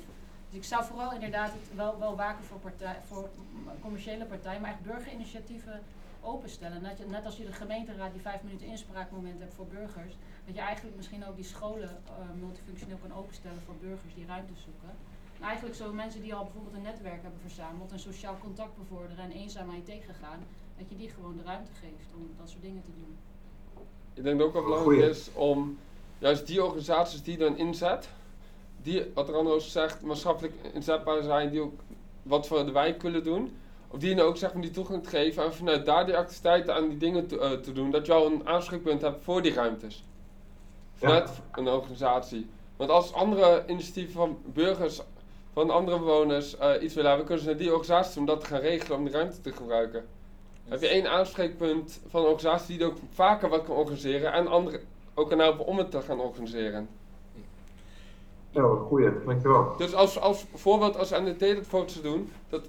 Dus 0.51 0.59
ik 0.59 0.65
zou 0.65 0.85
vooral 0.85 1.13
inderdaad 1.13 1.53
het 1.53 1.77
wel, 1.77 1.99
wel 1.99 2.17
waken 2.17 2.45
voor, 2.45 2.59
partij, 2.59 2.97
voor 3.07 3.29
mm, 3.53 3.69
commerciële 3.81 4.25
partijen, 4.25 4.61
maar 4.61 4.71
echt 4.71 4.83
burgerinitiatieven 4.83 5.81
openstellen. 6.23 6.83
Net, 6.83 6.99
je- 6.99 7.07
net 7.07 7.25
als 7.25 7.37
je 7.37 7.45
de 7.45 7.53
gemeenteraad 7.53 8.13
die 8.13 8.21
vijf 8.21 8.43
minuten 8.43 8.67
inspraakmoment 8.67 9.39
hebt 9.41 9.55
voor 9.55 9.67
burgers, 9.67 10.15
dat 10.47 10.55
je 10.55 10.61
eigenlijk 10.61 10.97
misschien 10.97 11.27
ook 11.27 11.37
die 11.37 11.45
scholen 11.45 11.89
eh, 11.89 12.13
multifunctioneel 12.41 12.97
kan 13.03 13.17
openstellen 13.19 13.63
voor 13.67 13.75
burgers 13.81 14.15
die 14.15 14.27
ruimte 14.27 14.53
zoeken. 14.65 14.91
En 15.39 15.47
eigenlijk 15.47 15.77
zo 15.77 15.93
mensen 15.93 16.23
die 16.23 16.35
al 16.35 16.45
bijvoorbeeld 16.45 16.75
een 16.75 16.83
netwerk 16.83 17.23
hebben 17.23 17.41
verzameld 17.41 17.93
en 17.93 17.99
sociaal 18.01 18.37
contact 18.41 18.77
bevorderen 18.77 19.25
en 19.25 19.31
eenzaamheid 19.31 19.85
tegengaan, 19.85 20.39
dat 20.79 20.89
je 20.89 20.97
die 20.97 21.09
gewoon 21.11 21.37
de 21.37 21.43
ruimte 21.43 21.71
geeft 21.81 22.09
om 22.15 22.31
dat 22.39 22.49
soort 22.51 22.63
dingen 22.63 22.83
te 22.83 22.91
doen. 22.97 23.17
Ik 24.15 24.23
denk 24.25 24.39
dat 24.39 24.47
ook 24.47 24.53
wel 24.53 24.63
belangrijk 24.63 25.11
is 25.11 25.31
om 25.35 25.79
juist 26.19 26.47
die 26.47 26.65
organisaties 26.65 27.23
die 27.23 27.33
je 27.39 27.45
dan 27.45 27.57
inzet, 27.57 28.09
die, 28.83 29.11
wat 29.15 29.29
er 29.29 29.35
anders 29.35 29.73
zegt, 29.73 30.03
maatschappelijk 30.03 30.55
inzetbaar 30.73 31.23
zijn, 31.23 31.51
die 31.51 31.61
ook 31.61 31.81
wat 32.23 32.47
voor 32.47 32.65
de 32.65 32.73
wijk 32.73 33.03
willen 33.03 33.25
doen, 33.25 33.57
of 33.89 33.99
die 33.99 34.15
nou 34.15 34.29
ook 34.29 34.37
zeg 34.37 34.53
maar 34.53 34.63
die 34.63 34.71
toegang 34.71 35.03
te 35.03 35.09
geven 35.09 35.45
en 35.45 35.55
vanuit 35.55 35.87
daar 35.87 36.07
die 36.07 36.17
activiteiten 36.17 36.75
aan 36.75 36.89
die 36.89 36.99
dingen 36.99 37.27
te, 37.27 37.39
eh, 37.39 37.51
te 37.51 37.73
doen, 37.73 37.91
dat 37.91 38.07
je 38.07 38.13
al 38.13 38.27
een 38.27 38.47
aanspreekpunt 38.47 39.01
hebt 39.01 39.25
voor 39.25 39.43
die 39.43 39.53
ruimtes. 39.53 40.05
Vanuit 40.95 41.31
een 41.53 41.69
organisatie. 41.69 42.51
Want 42.77 42.91
als 42.91 43.13
andere 43.13 43.65
initiatieven 43.67 44.13
van 44.13 44.39
burgers, 44.45 45.01
van 45.53 45.71
andere 45.71 45.99
bewoners 45.99 46.57
eh, 46.57 46.83
iets 46.83 46.95
willen 46.95 47.09
hebben, 47.09 47.27
kunnen 47.27 47.45
ze 47.45 47.51
naar 47.51 47.61
die 47.61 47.75
organisatie 47.75 48.21
om 48.21 48.27
dat 48.27 48.41
te 48.41 48.47
gaan 48.47 48.61
regelen 48.61 48.99
om 48.99 49.05
die 49.05 49.13
ruimte 49.13 49.41
te 49.41 49.53
gebruiken. 49.53 50.05
Heb 50.69 50.81
je 50.81 50.89
één 50.89 51.11
aanspreekpunt 51.11 52.01
van 52.09 52.21
een 52.21 52.31
organisatie 52.31 52.77
die 52.79 52.87
ook 52.87 52.97
vaker 53.13 53.49
wat 53.49 53.65
kan 53.65 53.77
organiseren 53.77 54.33
en 54.33 54.47
andere 54.47 54.81
ook 55.15 55.29
kan 55.29 55.39
helpen 55.39 55.67
om 55.67 55.79
het 55.79 55.91
te 55.91 56.03
gaan 56.03 56.21
organiseren. 56.21 56.89
Ja, 58.51 58.63
goeie, 58.63 59.11
dankjewel. 59.27 59.75
Dus 59.77 59.95
als, 59.95 60.21
als 60.21 60.47
voorbeeld 60.55 60.99
als 60.99 61.11
NDT 61.11 61.41
dat 61.41 61.67
voor 61.67 61.85
te 61.85 62.01
doen, 62.01 62.33
dat 62.49 62.69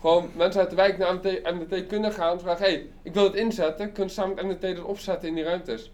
gewoon 0.00 0.28
mensen 0.36 0.60
uit 0.60 0.70
de 0.70 0.76
wijk 0.76 0.98
naar 0.98 1.14
NDT, 1.42 1.86
kunnen 1.86 2.12
gaan 2.12 2.32
en 2.32 2.40
vragen, 2.40 2.64
hé, 2.64 2.72
hey, 2.72 2.88
ik 3.02 3.14
wil 3.14 3.24
het 3.24 3.34
inzetten, 3.34 3.92
kunnen 3.92 4.14
ze 4.14 4.20
samen 4.20 4.46
met 4.46 4.60
NDT 4.60 4.76
dat 4.76 4.84
opzetten 4.84 5.28
in 5.28 5.34
die 5.34 5.44
ruimtes. 5.44 5.92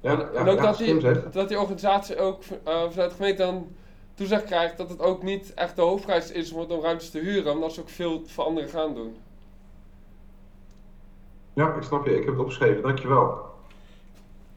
Ja, 0.00 0.10
en, 0.10 0.18
ja, 0.18 0.40
en 0.40 0.48
ook 0.48 0.56
ja, 0.56 0.62
dat, 0.62 0.78
die, 0.78 1.00
zeg. 1.00 1.30
dat 1.30 1.48
die 1.48 1.60
organisatie 1.60 2.18
ook 2.18 2.42
eh, 2.42 2.90
vanuit 2.90 3.10
de 3.10 3.16
gemeente 3.16 3.42
dan 3.42 3.66
toezicht 4.14 4.44
krijgt 4.44 4.76
dat 4.76 4.88
het 4.88 5.00
ook 5.00 5.22
niet 5.22 5.54
echt 5.54 5.76
de 5.76 5.82
hoofdprijs 5.82 6.30
is 6.30 6.52
om 6.52 6.60
om 6.60 6.80
ruimtes 6.80 7.10
te 7.10 7.18
huren, 7.18 7.52
omdat 7.52 7.72
ze 7.72 7.80
ook 7.80 7.88
veel 7.88 8.22
voor 8.26 8.44
anderen 8.44 8.68
gaan 8.68 8.94
doen. 8.94 9.16
Ja, 11.52 11.74
ik 11.74 11.82
snap 11.82 12.06
je. 12.06 12.10
Ik 12.10 12.24
heb 12.24 12.34
het 12.34 12.38
opgeschreven. 12.38 12.82
Dankjewel. 12.82 13.51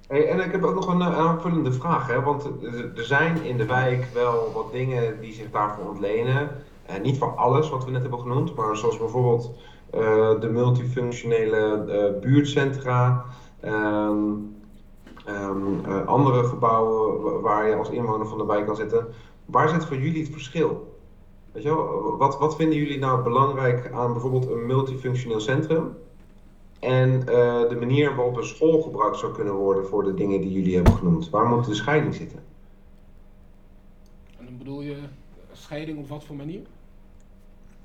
Hey, 0.08 0.28
en 0.30 0.39
ik 0.39 0.51
heb 0.51 0.64
ook 0.64 0.74
nog 0.76 0.88
een 0.88 1.01
eh, 1.01 1.18
aanvullende 1.18 1.72
vraag. 1.72 2.08
Hè? 2.08 2.22
Want 2.22 2.43
er- 2.64 2.91
zijn 3.06 3.43
in 3.43 3.58
de 3.58 3.66
wijk 3.66 4.06
wel 4.14 4.51
wat 4.53 4.72
dingen 4.72 5.20
die 5.20 5.34
zich 5.34 5.49
daarvoor 5.49 5.86
ontlenen. 5.88 6.51
En 6.82 7.01
niet 7.01 7.18
van 7.18 7.36
alles 7.38 7.70
wat 7.70 7.86
we 7.86 7.91
net 7.91 8.01
hebben 8.01 8.20
genoemd, 8.20 8.56
maar 8.56 8.78
zoals 8.78 8.97
bijvoorbeeld 8.97 9.51
eh, 9.91 10.39
de 10.39 10.47
multifunctionele 10.49 11.84
eh, 11.88 12.20
buurtcentra. 12.20 13.26
ehm, 13.60 14.34
ehm, 15.26 15.86
eh, 15.86 16.06
andere 16.06 16.43
gebouwen 16.43 17.22
wa- 17.22 17.39
waar 17.39 17.68
je 17.68 17.76
als 17.76 17.89
inwoner 17.89 18.28
van 18.28 18.38
de 18.38 18.45
wijk 18.45 18.66
kan 18.66 18.76
zitten. 18.76 19.08
Waar 19.45 19.70
zit 19.70 19.86
voor 19.86 19.97
jullie 19.97 20.22
het 20.24 20.32
verschil? 20.32 20.93
Wat, 22.18 22.38
wat 22.38 22.56
vinden 22.56 22.78
jullie 22.78 22.99
nou 22.99 23.24
belangrijk 23.24 23.91
aan 23.91 24.12
bijvoorbeeld 24.14 24.47
een 24.49 24.66
multifunctioneel 24.66 25.39
centrum? 25.39 26.05
En 26.86 27.19
eh, 27.19 27.69
de 27.69 27.75
manier 27.79 28.15
waarop 28.15 28.38
een 28.38 28.43
school 28.43 28.81
gebruikt 28.81 29.17
zou 29.17 29.33
kunnen 29.33 29.53
worden 29.53 29.86
voor 29.86 30.03
de 30.03 30.13
dingen 30.13 30.41
die 30.41 30.51
jullie 30.51 30.75
hebben 30.75 30.93
genoemd. 30.93 31.29
Waar 31.29 31.45
moet 31.45 31.65
de 31.65 31.73
scheiding 31.73 32.15
zitten? 32.15 32.39
En 34.38 34.45
dan 34.45 34.57
bedoel 34.57 34.81
je 34.81 34.95
scheiding 35.51 35.97
op 35.97 36.07
wat 36.07 36.23
voor 36.23 36.36
manier? 36.36 36.61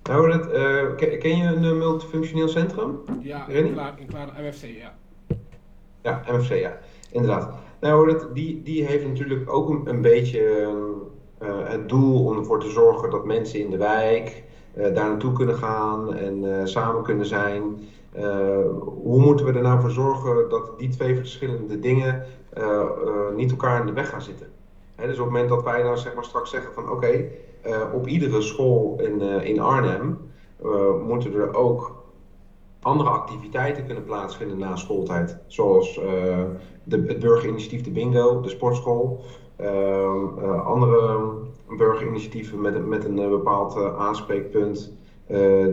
Nou, 0.03 0.31
dat, 0.31 0.51
eh, 0.51 0.95
ken, 0.97 1.19
ken 1.19 1.37
je 1.37 1.45
een 1.45 1.65
eh, 1.65 1.73
multifunctioneel 1.73 2.49
centrum? 2.49 2.99
Ja, 3.21 3.49
in 3.49 3.73
klaar, 3.73 3.95
in 3.99 4.07
klaar 4.07 4.29
MFC, 4.43 4.65
ja. 4.65 4.97
Ja, 6.03 6.23
MFC, 6.29 6.53
ja. 6.53 6.79
Inderdaad. 7.11 7.59
Nou, 7.81 8.13
dat, 8.13 8.35
die, 8.35 8.63
die 8.63 8.85
heeft 8.85 9.07
natuurlijk 9.07 9.53
ook 9.53 9.69
een, 9.69 9.89
een 9.89 10.01
beetje 10.01 10.69
eh, 11.41 11.69
het 11.69 11.89
doel 11.89 12.25
om 12.25 12.37
ervoor 12.37 12.61
te 12.61 12.71
zorgen 12.71 13.11
dat 13.11 13.25
mensen 13.25 13.61
in 13.61 13.71
de 13.71 13.77
wijk 13.77 14.43
eh, 14.75 14.83
daar 14.83 15.09
naartoe 15.09 15.33
kunnen 15.33 15.55
gaan 15.55 16.15
en 16.15 16.59
eh, 16.59 16.67
samen 16.67 17.03
kunnen 17.03 17.27
zijn. 17.27 17.63
Eh, 18.13 18.67
hoe 19.03 19.21
moeten 19.21 19.47
we 19.47 19.53
er 19.53 19.63
nou 19.63 19.81
voor 19.81 19.91
zorgen 19.91 20.49
dat 20.49 20.79
die 20.79 20.89
twee 20.89 21.17
verschillende 21.17 21.79
dingen 21.79 22.25
eh, 22.53 22.65
eh, 22.65 23.35
niet 23.37 23.51
elkaar 23.51 23.81
in 23.81 23.87
de 23.87 23.93
weg 23.93 24.09
gaan 24.09 24.23
zitten? 24.23 24.47
Dus 24.97 25.19
op 25.19 25.25
het 25.25 25.33
moment 25.33 25.49
dat 25.49 25.63
wij 25.63 25.83
nou 25.83 25.97
zeg 25.97 26.15
maar 26.15 26.25
straks 26.25 26.51
zeggen 26.51 26.73
van 26.73 26.91
oké, 26.91 27.29
op 27.93 28.07
iedere 28.07 28.41
school 28.41 29.01
in, 29.03 29.21
in 29.21 29.61
Arnhem 29.61 30.19
moeten 31.07 31.35
er 31.35 31.55
ook 31.55 32.05
andere 32.81 33.11
activiteiten 33.11 33.87
kunnen 33.87 34.05
plaatsvinden 34.05 34.59
na 34.59 34.77
schooltijd. 34.77 35.39
Zoals 35.47 35.95
de, 36.85 37.05
het 37.07 37.19
burgerinitiatief 37.19 37.83
De 37.83 37.91
Bingo, 37.91 38.41
de 38.41 38.49
sportschool. 38.49 39.25
andere 40.65 41.29
burgerinitiatieven 41.77 42.61
met, 42.61 42.87
met 42.87 43.05
een 43.05 43.15
bepaald 43.15 43.77
aanspreekpunt. 43.97 44.93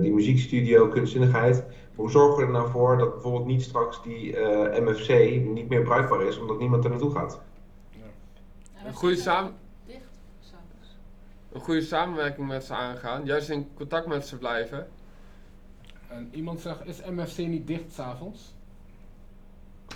die 0.02 0.14
muziekstudio, 0.14 0.88
kunstzinnigheid. 0.88 1.66
Hoe 1.98 2.10
zorgen 2.10 2.38
we 2.38 2.44
er 2.44 2.52
nou 2.52 2.70
voor 2.70 2.98
dat 2.98 3.14
bijvoorbeeld 3.14 3.46
niet 3.46 3.64
straks 3.64 4.04
die 4.04 4.38
eh, 4.38 4.82
MFC 4.82 5.10
niet 5.46 5.70
meer 5.70 5.82
bruikbaar 5.82 6.22
is 6.22 6.40
omdat 6.40 6.60
niemand 6.60 6.84
er 6.84 6.90
naartoe 6.90 7.12
gaat? 7.12 7.42
Een 8.86 8.94
goede, 8.94 9.16
samen, 9.16 9.56
Dicht, 9.86 10.10
een 11.52 11.62
goede 11.62 11.82
samenwerking 11.82 12.48
met 12.48 12.64
ze 12.64 12.74
aangaan, 12.74 13.26
juist 13.26 13.50
in 13.50 13.70
contact 13.74 14.08
met 14.08 14.28
ze 14.28 14.38
blijven. 14.38 14.88
En 16.08 16.30
iemand 16.32 16.60
zegt, 16.60 16.86
is 16.86 17.02
MFC 17.06 17.38
niet 17.38 17.68
dicht 17.68 17.94
s'avonds? 17.94 18.56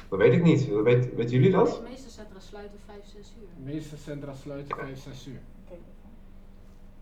Dat 0.09 0.19
weet 0.19 0.33
ik 0.33 0.43
niet. 0.43 0.67
Weet, 0.67 1.15
weten 1.15 1.35
jullie 1.35 1.51
dat? 1.51 1.67
De 1.75 1.89
meeste 1.89 2.09
centra 2.09 2.39
sluiten 2.39 2.79
5, 2.85 2.97
6 3.05 3.33
uur. 3.41 3.47
De 3.65 3.71
meeste 3.71 3.97
centra 3.97 4.33
sluiten 4.33 4.77
5, 4.77 4.99
6 4.99 5.27
uur. 5.27 5.39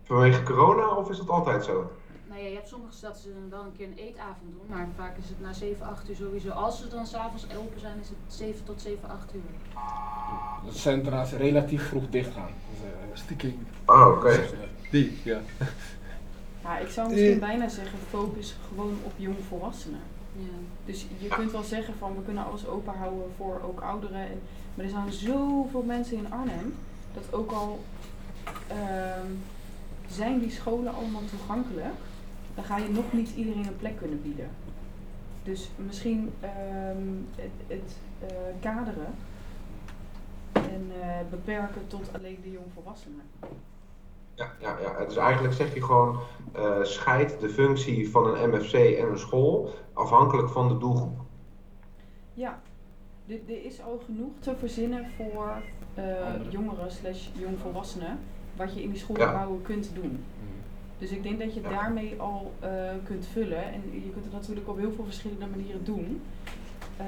Vanwege 0.02 0.42
corona 0.42 0.96
of 0.96 1.10
is 1.10 1.16
dat 1.16 1.28
altijd 1.28 1.64
zo? 1.64 1.90
Nou 2.30 2.42
ja, 2.42 2.48
je 2.48 2.54
hebt 2.54 2.68
sommige 2.68 2.94
steden 2.94 3.22
die 3.22 3.32
dan 3.32 3.50
wel 3.50 3.64
een 3.64 3.76
keer 3.76 3.86
een 3.86 3.98
eetavond 4.06 4.52
doen, 4.52 4.66
maar 4.68 4.88
vaak 4.96 5.16
is 5.16 5.28
het 5.28 5.40
na 5.40 5.52
7, 5.52 5.86
8 5.86 6.08
uur 6.08 6.16
sowieso. 6.16 6.50
Als 6.50 6.78
ze 6.78 6.88
dan 6.88 7.06
s'avonds 7.06 7.46
open 7.56 7.80
zijn, 7.80 8.00
is 8.00 8.08
het 8.08 8.18
7 8.26 8.64
tot 8.64 8.80
7, 8.80 9.08
8 9.08 9.34
uur. 9.34 9.40
De 10.64 10.78
centra's 10.78 11.32
relatief 11.32 11.88
vroeg 11.88 12.10
dicht 12.10 12.32
gaan. 12.32 12.50
Dus, 13.10 13.20
Sticking. 13.20 13.54
Oh, 13.86 14.06
oké. 14.16 14.40
Die, 14.90 15.18
ja. 15.24 15.40
Ja, 16.62 16.78
ik 16.78 16.88
zou 16.88 17.10
misschien 17.10 17.38
bijna 17.38 17.68
zeggen, 17.68 17.98
focus 18.08 18.56
gewoon 18.68 18.98
op 19.02 19.12
jongvolwassenen. 19.16 20.00
Ja. 20.36 20.58
Dus 20.84 21.06
je 21.18 21.28
kunt 21.28 21.52
wel 21.52 21.62
zeggen 21.62 21.94
van 21.98 22.14
we 22.16 22.22
kunnen 22.22 22.44
alles 22.44 22.66
open 22.66 22.94
houden 22.94 23.32
voor 23.36 23.60
ook 23.64 23.80
ouderen. 23.80 24.20
En, 24.20 24.40
maar 24.74 24.84
er 24.84 24.90
zijn 24.90 25.12
zoveel 25.12 25.82
mensen 25.82 26.16
in 26.16 26.32
Arnhem 26.32 26.74
dat 27.14 27.24
ook 27.30 27.50
al 27.50 27.80
ehm, 28.66 29.26
zijn 30.10 30.38
die 30.38 30.50
scholen 30.50 30.94
allemaal 30.94 31.24
toegankelijk, 31.30 31.94
dan 32.54 32.64
ga 32.64 32.76
je 32.76 32.88
nog 32.88 33.12
niet 33.12 33.34
iedereen 33.36 33.66
een 33.66 33.76
plek 33.76 33.96
kunnen 33.96 34.22
bieden. 34.22 34.48
Dus 35.42 35.70
misschien 35.76 36.32
ehm, 36.40 37.06
het, 37.36 37.50
het 37.66 37.96
eh, 38.20 38.36
kaderen 38.60 39.14
En 40.52 40.92
beperken 41.30 41.86
tot 41.86 42.10
alleen 42.12 42.38
de 42.42 42.50
jongvolwassenen. 42.50 43.22
Ja, 44.40 44.52
ja, 44.60 44.78
ja, 44.80 45.04
dus 45.04 45.16
eigenlijk 45.16 45.54
zeg 45.54 45.74
je 45.74 45.82
gewoon, 45.82 46.20
uh, 46.56 46.82
scheid 46.82 47.40
de 47.40 47.48
functie 47.48 48.10
van 48.10 48.26
een 48.26 48.48
MFC 48.50 48.72
en 48.72 49.08
een 49.08 49.18
school 49.18 49.74
afhankelijk 49.92 50.48
van 50.48 50.68
de 50.68 50.78
doelgroep. 50.78 51.20
Ja, 52.34 52.60
er 53.26 53.64
is 53.64 53.82
al 53.82 54.02
genoeg 54.04 54.32
te 54.38 54.56
verzinnen 54.58 55.06
voor 55.16 55.62
uh, 55.98 56.52
jongeren 56.52 56.90
slash 56.90 57.28
jongvolwassenen 57.32 58.18
wat 58.56 58.74
je 58.74 58.82
in 58.82 58.90
die 58.90 58.98
schoolgebouwen 58.98 59.62
kunt 59.62 59.90
doen. 59.94 60.24
Dus 61.00 61.10
ik 61.10 61.22
denk 61.22 61.38
dat 61.38 61.54
je 61.54 61.60
daarmee 61.60 62.14
al 62.18 62.52
uh, 62.62 62.68
kunt 63.04 63.26
vullen. 63.32 63.64
En 63.64 63.82
je 63.92 64.10
kunt 64.12 64.24
het 64.24 64.32
natuurlijk 64.32 64.68
op 64.68 64.76
heel 64.78 64.92
veel 64.92 65.04
verschillende 65.04 65.46
manieren 65.46 65.84
doen. 65.84 66.22
Uh, 67.00 67.06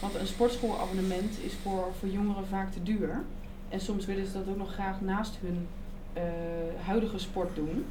want 0.00 0.14
een 0.14 0.26
sportschoolabonnement 0.26 1.38
is 1.44 1.52
voor, 1.62 1.88
voor 1.98 2.08
jongeren 2.08 2.46
vaak 2.46 2.72
te 2.72 2.82
duur. 2.82 3.24
En 3.68 3.80
soms 3.80 4.06
willen 4.06 4.26
ze 4.26 4.32
dat 4.32 4.48
ook 4.48 4.56
nog 4.56 4.72
graag 4.72 5.00
naast 5.00 5.38
hun 5.40 5.66
uh, 6.16 6.22
huidige 6.84 7.18
sport 7.18 7.56
doen. 7.56 7.84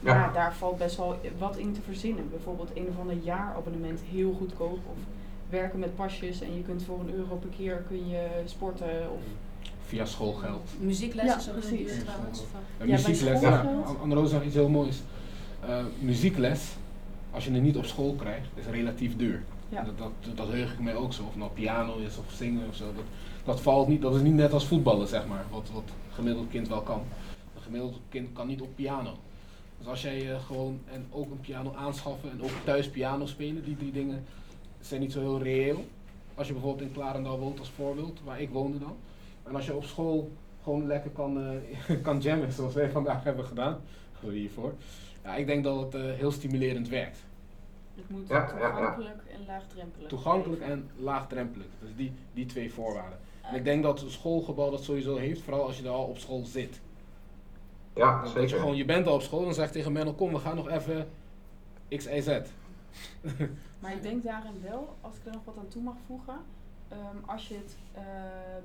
Ja. 0.00 0.14
ja. 0.14 0.32
daar 0.32 0.54
valt 0.54 0.78
best 0.78 0.96
wel 0.96 1.20
wat 1.38 1.56
in 1.56 1.72
te 1.72 1.80
verzinnen. 1.80 2.30
Bijvoorbeeld 2.30 2.70
een 2.74 2.88
of 2.88 2.98
ander 2.98 3.16
jaarabonnement 3.16 4.00
heel 4.10 4.32
goedkoop. 4.32 4.78
Of 4.86 4.98
werken 5.48 5.78
met 5.78 5.96
pasjes 5.96 6.40
en 6.40 6.56
je 6.56 6.62
kunt 6.62 6.82
voor 6.82 7.00
een 7.00 7.14
euro 7.14 7.36
per 7.36 7.50
keer 7.56 7.84
kun 7.88 8.08
je 8.08 8.26
sporten. 8.44 9.10
Of 9.12 9.22
Via 9.90 10.04
schoolgeld. 10.04 10.70
Muziekles 10.80 11.24
ja, 11.24 11.36
is 11.36 11.48
ook 11.48 11.60
precies. 11.60 11.92
trouwens. 12.04 12.42
Ja, 12.78 12.84
muziekles, 12.84 13.40
ja. 13.40 14.26
Zegt 14.26 14.44
iets 14.44 14.54
heel 14.54 14.68
moois. 14.68 15.00
Uh, 15.64 15.84
muziekles, 15.98 16.68
als 17.30 17.44
je 17.44 17.52
het 17.52 17.62
niet 17.62 17.76
op 17.76 17.84
school 17.84 18.14
krijgt, 18.14 18.48
is 18.54 18.64
relatief 18.66 19.16
duur. 19.16 19.42
Ja. 19.68 19.82
Dat, 19.82 19.98
dat, 19.98 20.36
dat 20.36 20.48
heug 20.48 20.72
ik 20.72 20.80
mij 20.80 20.94
ook 20.94 21.12
zo. 21.12 21.22
Of 21.22 21.36
nou 21.36 21.50
piano 21.50 21.96
is 21.96 22.18
of 22.18 22.32
zingen 22.32 22.68
of 22.68 22.74
zo. 22.76 22.84
Dat, 22.84 23.04
dat, 23.44 23.60
valt 23.60 23.88
niet, 23.88 24.02
dat 24.02 24.14
is 24.14 24.20
niet 24.20 24.34
net 24.34 24.52
als 24.52 24.66
voetballen, 24.66 25.08
zeg 25.08 25.26
maar. 25.26 25.44
Wat, 25.50 25.70
wat 25.72 25.82
een 25.82 26.14
gemiddeld 26.14 26.48
kind 26.50 26.68
wel 26.68 26.82
kan. 26.82 27.02
Een 27.56 27.62
gemiddeld 27.62 27.98
kind 28.08 28.28
kan 28.32 28.46
niet 28.46 28.60
op 28.60 28.74
piano. 28.74 29.16
Dus 29.78 29.86
als 29.86 30.02
jij 30.02 30.30
uh, 30.30 30.40
gewoon 30.46 30.80
en 30.92 31.06
ook 31.10 31.30
een 31.30 31.40
piano 31.40 31.74
aanschaffen 31.74 32.30
en 32.30 32.42
ook 32.42 32.52
thuis 32.64 32.88
piano 32.88 33.26
spelen, 33.26 33.64
die 33.64 33.76
drie 33.76 33.92
dingen 33.92 34.24
zijn 34.80 35.00
niet 35.00 35.12
zo 35.12 35.20
heel 35.20 35.42
reëel. 35.42 35.84
Als 36.34 36.46
je 36.46 36.52
bijvoorbeeld 36.52 36.88
in 36.88 36.94
Klarendal 36.94 37.38
woont 37.38 37.58
als 37.58 37.70
voorbeeld, 37.70 38.20
waar 38.24 38.40
ik 38.40 38.50
woonde 38.50 38.78
dan. 38.78 38.96
En 39.50 39.56
als 39.56 39.66
je 39.66 39.74
op 39.74 39.84
school 39.84 40.32
gewoon 40.62 40.86
lekker 40.86 41.10
kan, 41.10 41.38
uh, 41.38 42.02
kan 42.02 42.20
jammen, 42.20 42.52
zoals 42.52 42.74
wij 42.74 42.90
vandaag 42.90 43.24
hebben 43.24 43.44
gedaan, 43.44 43.80
hiervoor. 44.20 44.74
Ja, 45.24 45.36
ik 45.36 45.46
denk 45.46 45.64
dat 45.64 45.82
het 45.82 45.94
uh, 45.94 46.12
heel 46.14 46.30
stimulerend 46.30 46.88
werkt. 46.88 47.18
Het 47.94 48.10
moet 48.10 48.28
ja, 48.28 48.46
toegankelijk 48.46 49.20
ja, 49.28 49.34
en 49.34 49.44
laagdrempelig 49.46 50.08
Toegankelijk 50.08 50.62
en 50.62 50.90
laagdrempelig, 50.96 51.66
dus 51.80 51.90
die, 51.96 52.12
die 52.32 52.46
twee 52.46 52.72
voorwaarden. 52.72 53.18
En 53.42 53.54
ik 53.54 53.64
denk 53.64 53.82
dat 53.82 54.02
een 54.02 54.10
schoolgebouw 54.10 54.70
dat 54.70 54.84
sowieso 54.84 55.16
heeft, 55.16 55.42
vooral 55.42 55.66
als 55.66 55.78
je 55.78 55.84
er 55.84 55.90
al 55.90 56.04
op 56.04 56.18
school 56.18 56.44
zit. 56.44 56.80
Ja, 57.94 58.26
zeker. 58.26 58.42
je, 58.42 58.48
gewoon, 58.48 58.76
je 58.76 58.84
bent 58.84 59.06
al 59.06 59.14
op 59.14 59.22
school 59.22 59.46
en 59.46 59.54
zegt 59.54 59.72
tegen 59.72 59.92
Menno, 59.92 60.12
kom 60.12 60.32
we 60.32 60.38
gaan 60.38 60.56
nog 60.56 60.68
even 60.68 61.08
X, 61.88 62.06
Y, 62.06 62.20
Z. 62.20 62.40
maar 63.80 63.92
ik 63.92 64.02
denk 64.02 64.24
daarin 64.24 64.60
wel, 64.62 64.96
als 65.00 65.16
ik 65.16 65.26
er 65.26 65.32
nog 65.32 65.44
wat 65.44 65.58
aan 65.58 65.68
toe 65.68 65.82
mag 65.82 65.96
voegen, 66.06 66.36
um, 66.92 67.22
als 67.26 67.48
je 67.48 67.54
het 67.54 67.76
uh, 67.94 68.02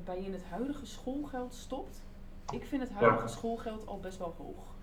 bij 0.03 0.17
in 0.17 0.33
het 0.33 0.43
huidige 0.49 0.85
schoolgeld 0.85 1.53
stopt, 1.53 2.01
ik 2.51 2.65
vind 2.65 2.81
het 2.81 2.91
huidige 2.91 3.27
schoolgeld 3.27 3.87
al 3.87 3.99
best 3.99 4.17
wel 4.17 4.35
hoog. 4.37 4.73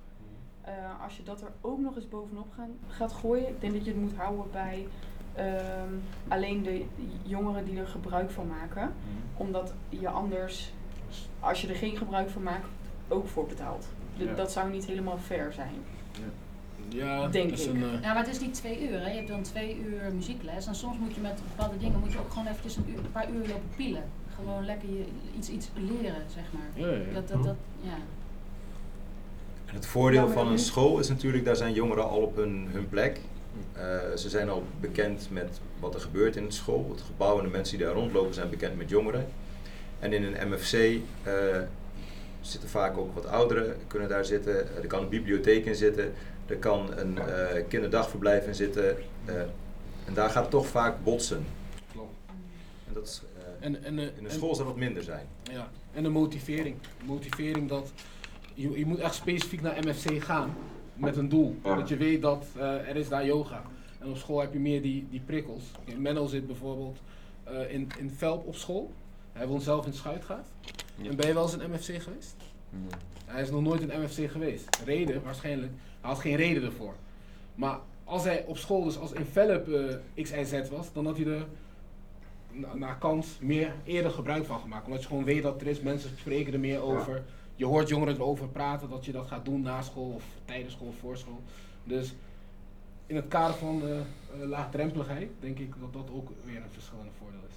Uh, 0.69 1.03
als 1.03 1.17
je 1.17 1.23
dat 1.23 1.41
er 1.41 1.53
ook 1.61 1.79
nog 1.79 1.97
eens 1.97 2.09
bovenop 2.09 2.53
gaan, 2.57 2.71
gaat 2.89 3.13
gooien, 3.13 3.49
ik 3.49 3.61
denk 3.61 3.73
dat 3.73 3.85
je 3.85 3.91
het 3.91 4.01
moet 4.01 4.17
houden 4.17 4.51
bij 4.51 4.87
um, 5.39 6.03
alleen 6.29 6.63
de 6.63 6.87
jongeren 7.23 7.65
die 7.65 7.79
er 7.79 7.87
gebruik 7.87 8.31
van 8.31 8.47
maken. 8.47 8.83
Mm. 8.83 9.23
Omdat 9.37 9.75
je 9.89 10.09
anders, 10.09 10.73
als 11.41 11.61
je 11.61 11.69
er 11.69 11.75
geen 11.75 11.97
gebruik 11.97 12.31
van 12.31 12.43
maakt, 12.43 12.67
ook 13.09 13.27
voor 13.27 13.47
betaalt. 13.47 13.87
Ja. 14.15 14.35
Dat 14.35 14.53
zou 14.53 14.71
niet 14.71 14.85
helemaal 14.85 15.19
fair 15.19 15.53
zijn. 15.53 15.75
Ja. 16.13 16.21
Ja, 16.89 17.29
denk 17.29 17.51
ik. 17.51 17.67
Een, 17.67 17.77
uh... 17.77 18.03
ja, 18.03 18.13
maar 18.13 18.25
het 18.25 18.35
is 18.35 18.41
niet 18.41 18.55
twee 18.55 18.89
uur. 18.89 19.01
Hè. 19.01 19.11
Je 19.11 19.17
hebt 19.17 19.29
dan 19.29 19.43
twee 19.43 19.77
uur 19.87 20.15
muziekles. 20.15 20.67
En 20.67 20.75
soms 20.75 20.99
moet 20.99 21.15
je 21.15 21.21
met 21.21 21.41
bepaalde 21.57 21.79
dingen 21.79 22.01
moet 22.01 22.13
je 22.13 22.19
ook 22.19 22.31
gewoon 22.31 22.47
eventjes 22.47 22.77
een, 22.77 22.85
uur, 22.89 22.99
een 22.99 23.13
paar 23.13 23.31
uur 23.31 23.49
lopen 23.49 23.71
pielen. 23.77 24.05
Gewoon 24.35 24.65
lekker 24.65 24.89
je, 24.89 25.05
iets, 25.37 25.49
iets 25.49 25.69
leren, 25.75 26.25
zeg 26.35 26.45
maar. 26.53 26.87
Ja, 26.87 26.93
ja. 26.93 27.13
Dat, 27.15 27.29
dat, 27.29 27.45
dat, 27.45 27.57
ja. 27.81 27.97
En 29.67 29.75
het 29.75 29.87
voordeel 29.87 30.29
van 30.29 30.49
een 30.49 30.59
school 30.59 30.99
is 30.99 31.09
natuurlijk, 31.09 31.45
daar 31.45 31.57
zijn 31.57 31.73
jongeren 31.73 32.09
al 32.09 32.21
op 32.21 32.37
hun, 32.37 32.69
hun 32.73 32.89
plek. 32.89 33.21
Uh, 33.77 34.17
ze 34.17 34.29
zijn 34.29 34.49
al 34.49 34.63
bekend 34.81 35.29
met 35.31 35.61
wat 35.81 35.95
er 35.95 36.01
gebeurt 36.01 36.37
in 36.37 36.45
de 36.45 36.53
school. 36.53 36.87
Het 36.91 37.01
gebouw 37.01 37.39
en 37.39 37.45
de 37.45 37.51
mensen 37.51 37.77
die 37.77 37.87
daar 37.87 37.95
rondlopen 37.95 38.35
zijn 38.35 38.51
bekend 38.51 38.77
met 38.77 38.89
jongeren. 38.89 39.27
En 39.99 40.13
in 40.13 40.25
een 40.25 40.49
MFC 40.49 40.73
uh, 40.73 41.01
zitten 42.41 42.69
vaak 42.69 42.97
ook 42.97 43.15
wat 43.15 43.27
ouderen, 43.27 43.77
kunnen 43.87 44.09
daar 44.09 44.25
zitten. 44.25 44.77
Er 44.77 44.87
kan 44.87 45.03
een 45.03 45.09
bibliotheek 45.09 45.65
in 45.65 45.75
zitten. 45.75 46.13
Er 46.47 46.57
kan 46.57 46.99
een 46.99 47.17
uh, 47.17 47.69
kinderdagverblijf 47.69 48.47
in 48.47 48.55
zitten. 48.55 48.97
Uh, 49.29 49.41
en 50.05 50.15
daar 50.15 50.31
gaat 50.31 50.43
het 50.43 50.51
toch 50.51 50.67
vaak 50.67 51.05
botsen. 51.05 51.45
Klopt. 51.93 52.15
En 52.87 52.93
dat 52.95 53.07
is, 53.07 53.23
uh, 53.37 53.67
en, 53.67 53.85
en, 53.85 53.99
in 53.99 54.25
de 54.25 54.31
school 54.31 54.55
zal 54.55 54.67
wat 54.67 54.77
minder 54.77 55.03
zijn. 55.03 55.27
Ja, 55.43 55.71
en 55.93 56.03
de 56.03 56.09
motivering. 56.09 56.77
motivering 57.05 57.69
dat 57.69 57.93
je, 58.55 58.79
je 58.79 58.87
moet 58.87 58.99
echt 58.99 59.15
specifiek 59.15 59.61
naar 59.61 59.79
MFC 59.85 60.23
gaan 60.23 60.55
met 60.95 61.17
een 61.17 61.29
doel. 61.29 61.57
Dat 61.63 61.89
je 61.89 61.97
weet 61.97 62.23
dat 62.23 62.47
er 62.57 62.97
is 62.97 63.09
daar 63.09 63.27
yoga. 63.27 63.63
En 63.99 64.09
op 64.09 64.17
school 64.17 64.41
heb 64.41 64.53
je 64.53 64.59
meer 64.59 64.83
die, 64.83 65.07
die 65.11 65.21
prikkels. 65.21 65.63
Menno 65.97 66.27
zit 66.27 66.47
bijvoorbeeld 66.47 66.99
in, 67.69 67.91
in 67.99 68.11
Velp 68.11 68.47
op 68.47 68.55
school. 68.55 68.93
Hij 69.33 69.47
woont 69.47 69.63
zelf 69.63 69.87
in 69.87 69.93
Schuitgaat. 69.93 70.47
Ja. 70.97 71.11
En 71.11 71.17
ben 71.17 71.27
je 71.27 71.35
wel 71.35 71.43
eens 71.43 71.57
in 71.57 71.71
MFC 71.71 72.03
geweest? 72.03 72.35
Nee. 72.71 72.89
Hij 73.25 73.43
is 73.43 73.51
nog 73.51 73.63
nooit 73.63 73.81
in 73.81 74.01
MFC 74.01 74.31
geweest. 74.31 74.79
Reden 74.85 75.23
waarschijnlijk 75.23 75.73
hij 76.03 76.11
had 76.11 76.21
geen 76.21 76.37
reden 76.37 76.63
ervoor. 76.63 76.95
Maar 77.55 77.79
als 78.05 78.25
hij 78.25 78.45
op 78.47 78.57
school 78.57 78.85
dus 78.85 78.99
als 78.99 79.13
envelop 79.13 79.69
uh, 79.69 79.95
X, 80.23 80.31
Y, 80.31 80.45
Z 80.45 80.69
was, 80.69 80.93
dan 80.93 81.07
had 81.07 81.17
hij 81.17 81.27
er 81.27 81.47
naar 82.75 82.99
kans 82.99 83.39
meer 83.41 83.75
eerder 83.85 84.11
gebruik 84.11 84.45
van 84.45 84.61
gemaakt. 84.61 84.87
Omdat 84.87 85.01
je 85.01 85.09
gewoon 85.09 85.25
weet 85.25 85.43
dat 85.43 85.61
er 85.61 85.67
is, 85.67 85.81
mensen 85.81 86.11
spreken 86.19 86.53
er 86.53 86.61
meer 86.61 86.81
over. 86.81 87.23
Je 87.57 87.65
hoort 87.65 87.89
jongeren 87.89 88.15
erover 88.15 88.49
praten 88.49 88.91
dat 88.91 89.05
je 89.05 89.13
dat 89.13 89.27
gaat 89.27 89.45
doen 89.45 89.63
na 89.63 89.83
school 89.83 90.11
of 90.11 90.25
tijdens 90.45 90.75
school 90.75 90.89
of 90.89 90.99
voor 90.99 91.17
school. 91.17 91.41
Dus 91.85 92.15
in 93.07 93.17
het 93.17 93.29
kader 93.29 93.57
van 93.57 93.83
uh, 93.85 94.49
laagdrempeligheid 94.49 95.31
denk 95.41 95.59
ik 95.59 95.73
dat 95.81 95.93
dat 95.93 96.11
ook 96.15 96.31
weer 96.45 96.57
een 96.57 96.71
verschillende 96.71 97.11
voordeel 97.19 97.41
is. 97.49 97.57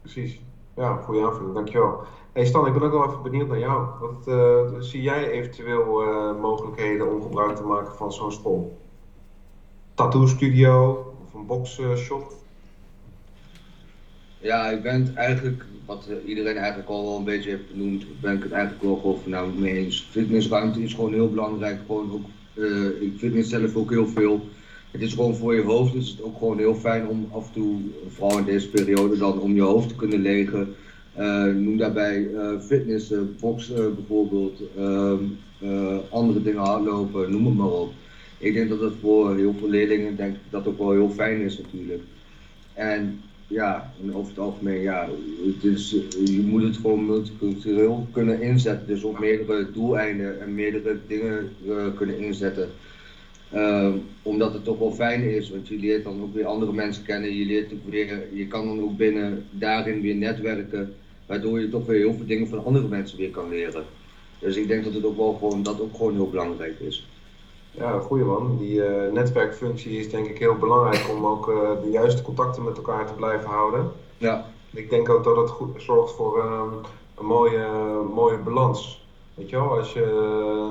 Precies. 0.00 0.40
Ja, 0.80 0.96
goede 0.96 1.24
aanvulling, 1.24 1.54
dankjewel. 1.54 2.02
Hey 2.32 2.44
Stan, 2.44 2.66
ik 2.66 2.72
ben 2.72 2.82
ook 2.82 2.92
wel 2.92 3.06
even 3.06 3.22
benieuwd 3.22 3.48
naar 3.48 3.58
jou. 3.58 3.86
Wat 4.00 4.28
uh, 4.28 4.80
zie 4.80 5.02
jij 5.02 5.30
eventueel 5.30 6.02
uh, 6.02 6.40
mogelijkheden 6.40 7.14
om 7.14 7.22
gebruik 7.22 7.56
te 7.56 7.62
maken 7.62 7.96
van 7.96 8.12
zo'n 8.12 8.32
school? 8.32 8.78
Tattoo 9.94 10.26
studio 10.26 11.04
of 11.24 11.34
een 11.34 11.46
boxshop? 11.46 12.32
Ja, 14.38 14.68
ik 14.68 14.82
ben 14.82 15.16
eigenlijk, 15.16 15.64
wat 15.86 16.08
iedereen 16.26 16.56
eigenlijk 16.56 16.88
al 16.88 17.04
wel 17.04 17.16
een 17.16 17.24
beetje 17.24 17.50
heeft 17.50 17.70
genoemd, 17.70 18.20
ben 18.20 18.36
ik 18.36 18.42
het 18.42 18.52
eigenlijk 18.52 18.82
wel 18.82 19.18
voornamelijk 19.22 19.58
mee 19.58 19.76
eens. 19.76 20.08
Fitnessruimte 20.10 20.82
is 20.82 20.94
gewoon 20.94 21.12
heel 21.12 21.30
belangrijk. 21.30 21.78
Gewoon 21.86 22.12
ook, 22.12 22.26
uh, 22.54 23.02
ik 23.02 23.18
fitness 23.18 23.48
zelf 23.48 23.76
ook 23.76 23.90
heel 23.90 24.06
veel. 24.06 24.40
Het 24.90 25.00
is 25.00 25.12
gewoon 25.12 25.34
voor 25.36 25.54
je 25.54 25.62
hoofd, 25.62 25.92
dus 25.92 26.10
het 26.10 26.22
ook 26.22 26.38
gewoon 26.38 26.58
heel 26.58 26.74
fijn 26.74 27.08
om 27.08 27.28
af 27.32 27.46
en 27.46 27.52
toe, 27.52 27.80
vooral 28.08 28.38
in 28.38 28.44
deze 28.44 28.68
periode, 28.68 29.18
dan 29.18 29.40
om 29.40 29.54
je 29.54 29.60
hoofd 29.60 29.88
te 29.88 29.94
kunnen 29.94 30.20
legen. 30.20 30.74
Uh, 31.18 31.44
noem 31.44 31.76
daarbij 31.76 32.18
uh, 32.18 32.60
fitness, 32.60 33.12
boksen 33.40 33.94
bijvoorbeeld, 33.94 34.62
ehm, 34.76 35.24
andere 36.10 36.42
dingen 36.42 36.60
hardlopen, 36.60 37.30
noem 37.30 37.46
het 37.46 37.54
maar 37.54 37.70
op. 37.70 37.92
Ik 38.38 38.54
denk 38.54 38.68
dat 38.68 38.80
het 38.80 38.92
voor 39.00 39.36
heel 39.36 39.54
veel 39.58 39.68
leerlingen 39.68 40.16
denk 40.16 40.36
dat 40.50 40.66
ook 40.66 40.78
wel 40.78 40.90
heel 40.90 41.10
fijn 41.10 41.40
is 41.40 41.58
natuurlijk. 41.58 42.02
En 42.74 43.20
ja, 43.46 43.92
en 44.02 44.14
over 44.14 44.30
het 44.30 44.38
algemeen, 44.38 44.80
ja, 44.80 45.08
het 45.44 45.64
is, 45.64 45.96
je 46.24 46.40
moet 46.40 46.62
het 46.62 46.76
gewoon 46.76 47.06
multicultureel 47.06 48.06
kunnen 48.12 48.40
inzetten. 48.42 48.86
Dus 48.86 49.02
op 49.02 49.18
meerdere 49.18 49.70
doeleinden 49.72 50.40
en 50.40 50.54
meerdere 50.54 50.98
dingen 51.06 51.52
kunnen 51.96 52.18
inzetten. 52.18 52.68
Uh, 53.54 53.94
omdat 54.22 54.52
het 54.52 54.64
toch 54.64 54.78
wel 54.78 54.92
fijn 54.92 55.22
is, 55.22 55.50
want 55.50 55.68
je 55.68 55.78
leert 55.78 56.04
dan 56.04 56.22
ook 56.22 56.34
weer 56.34 56.46
andere 56.46 56.72
mensen 56.72 57.04
kennen. 57.04 57.36
Je, 57.36 57.44
leert 57.44 57.72
ook 57.72 57.90
weer, 57.90 58.28
je 58.32 58.46
kan 58.46 58.66
dan 58.66 58.82
ook 58.82 58.96
binnen 58.96 59.46
daarin 59.50 60.00
weer 60.00 60.14
netwerken, 60.14 60.94
waardoor 61.26 61.60
je 61.60 61.68
toch 61.68 61.86
weer 61.86 61.98
heel 61.98 62.14
veel 62.14 62.26
dingen 62.26 62.48
van 62.48 62.64
andere 62.64 62.88
mensen 62.88 63.18
weer 63.18 63.30
kan 63.30 63.48
leren. 63.48 63.84
Dus 64.38 64.56
ik 64.56 64.68
denk 64.68 64.84
dat 64.84 64.94
het 64.94 65.04
ook 65.04 65.16
wel 65.16 65.32
gewoon, 65.32 65.62
dat 65.62 65.80
ook 65.80 65.96
gewoon 65.96 66.14
heel 66.14 66.30
belangrijk 66.30 66.80
is. 66.80 67.06
Ja, 67.70 67.98
goeie 67.98 68.24
man. 68.24 68.56
Die 68.58 68.74
uh, 68.74 69.12
netwerkfunctie 69.12 69.98
is 69.98 70.10
denk 70.10 70.26
ik 70.26 70.38
heel 70.38 70.54
belangrijk 70.54 71.08
om 71.10 71.26
ook 71.26 71.48
uh, 71.48 71.70
de 71.82 71.90
juiste 71.90 72.22
contacten 72.22 72.64
met 72.64 72.76
elkaar 72.76 73.06
te 73.06 73.12
blijven 73.12 73.48
houden. 73.48 73.90
Ja. 74.18 74.46
Ik 74.70 74.90
denk 74.90 75.08
ook 75.08 75.24
dat 75.24 75.36
het 75.36 75.50
goed 75.50 75.82
zorgt 75.82 76.12
voor 76.12 76.38
uh, 76.38 76.62
een 77.18 77.26
mooie, 77.26 77.66
mooie 78.14 78.38
balans. 78.38 79.04
Weet 79.34 79.50
je 79.50 79.56
wel, 79.56 79.76
als 79.78 79.92
je 79.92 80.70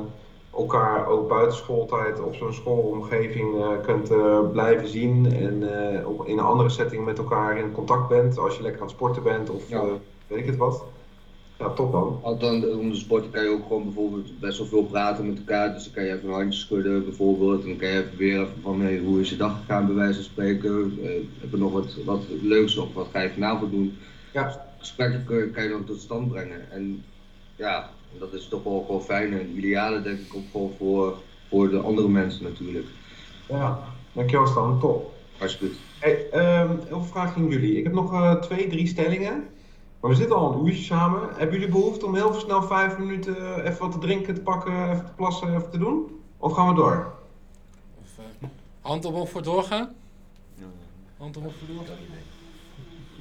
elkaar 0.58 1.08
ook 1.08 1.28
buiten 1.28 1.58
schooltijd 1.58 2.22
op 2.22 2.36
zo'n 2.36 2.54
schoolomgeving 2.54 3.56
uh, 3.56 3.68
kunt 3.82 4.12
uh, 4.12 4.50
blijven 4.52 4.88
zien 4.88 5.34
en 5.34 5.62
uh, 5.62 6.28
in 6.28 6.38
een 6.38 6.40
andere 6.40 6.70
setting 6.70 7.06
met 7.06 7.18
elkaar 7.18 7.58
in 7.58 7.72
contact 7.72 8.08
bent 8.08 8.38
als 8.38 8.56
je 8.56 8.62
lekker 8.62 8.82
aan 8.82 8.88
het 8.88 8.96
sporten 8.96 9.24
bent 9.24 9.50
of 9.50 9.68
weet 10.28 10.40
ik 10.40 10.46
het 10.46 10.58
wat. 10.58 10.84
Ja, 11.60 11.70
top 11.70 11.92
dan. 11.92 12.20
Althans, 12.22 12.66
om 12.66 12.90
de 12.90 12.96
sporten 12.96 13.32
kan 13.32 13.44
je 13.44 13.50
ook 13.50 13.68
gewoon 13.68 13.84
bijvoorbeeld 13.84 14.40
best 14.40 14.58
wel 14.58 14.68
veel 14.68 14.84
praten 14.84 15.28
met 15.28 15.38
elkaar. 15.38 15.74
Dus 15.74 15.84
dan 15.84 15.94
kan 15.94 16.04
je 16.04 16.14
even 16.14 16.28
een 16.28 16.34
handje 16.34 16.60
schudden 16.60 17.04
bijvoorbeeld. 17.04 17.62
En 17.62 17.68
dan 17.68 17.78
kan 17.78 17.88
je 17.88 17.98
even 17.98 18.18
weer 18.18 18.40
even 18.40 18.62
van 18.62 18.82
hey, 18.82 18.98
hoe 18.98 19.20
is 19.20 19.30
je 19.30 19.36
dag 19.36 19.60
gegaan 19.60 19.86
bij 19.86 19.96
wijze 19.96 20.14
van 20.14 20.24
spreken. 20.24 21.00
Heb 21.40 21.52
je 21.52 21.58
nog 21.58 21.72
wat, 21.72 21.96
wat 22.06 22.22
leuks 22.42 22.78
of 22.78 22.94
wat 22.94 23.08
ga 23.12 23.20
je 23.20 23.30
vanavond 23.30 23.72
doen? 23.72 23.98
Ja. 24.34 24.68
Gesprekken 24.78 25.52
kan 25.52 25.64
je 25.64 25.70
dan 25.70 25.86
tot 25.86 26.00
stand 26.00 26.32
brengen. 26.32 26.72
En 26.72 27.04
ja, 27.56 27.90
dat 28.18 28.34
is 28.34 28.48
toch 28.48 28.64
wel 28.64 28.84
gewoon 28.86 29.02
fijn 29.02 29.34
en 29.34 29.58
ideale 29.58 30.02
denk 30.02 30.20
ik 30.20 30.36
ook 30.36 30.52
gewoon 30.52 30.72
voor, 30.78 31.18
voor 31.50 31.70
de 31.70 31.80
andere 31.80 32.08
mensen 32.08 32.44
natuurlijk. 32.44 32.88
Ja, 33.48 33.80
dankjewel 34.12 34.48
Stan, 34.48 34.80
top. 34.80 35.14
Alsjeblieft. 35.42 35.78
Hey, 36.00 36.28
um, 36.62 36.80
heel 36.88 37.04
vraag 37.04 37.36
aan 37.36 37.48
jullie. 37.48 37.78
Ik 37.78 37.84
heb 37.84 37.94
nog 37.94 38.12
uh, 38.12 38.34
twee, 38.34 38.68
drie 38.68 38.88
stellingen. 38.88 39.48
Maar 40.00 40.10
we 40.10 40.16
zitten 40.16 40.36
al 40.36 40.54
een 40.54 40.66
uurtje 40.66 40.84
samen. 40.84 41.30
Hebben 41.36 41.60
jullie 41.60 41.74
behoefte 41.74 42.06
om 42.06 42.16
heel 42.16 42.34
snel 42.34 42.64
vijf 42.64 42.98
minuten 42.98 43.38
eh, 43.38 43.70
even 43.70 43.80
wat 43.80 43.92
te 43.92 43.98
drinken, 43.98 44.34
te 44.34 44.42
pakken, 44.42 44.90
even 44.92 45.06
te 45.06 45.12
plassen, 45.16 45.56
even 45.56 45.70
te 45.70 45.78
doen? 45.78 46.22
Of 46.38 46.54
gaan 46.54 46.68
we 46.68 46.74
door? 46.74 47.14
Of, 48.02 48.10
uh, 48.20 48.50
hand 48.82 49.06
op 49.06 49.30
voor 49.30 49.44
doorgaan? 49.44 49.90
Hand 51.18 51.38
op 51.38 51.44
voor 51.44 51.76
doorgaan? 51.76 51.98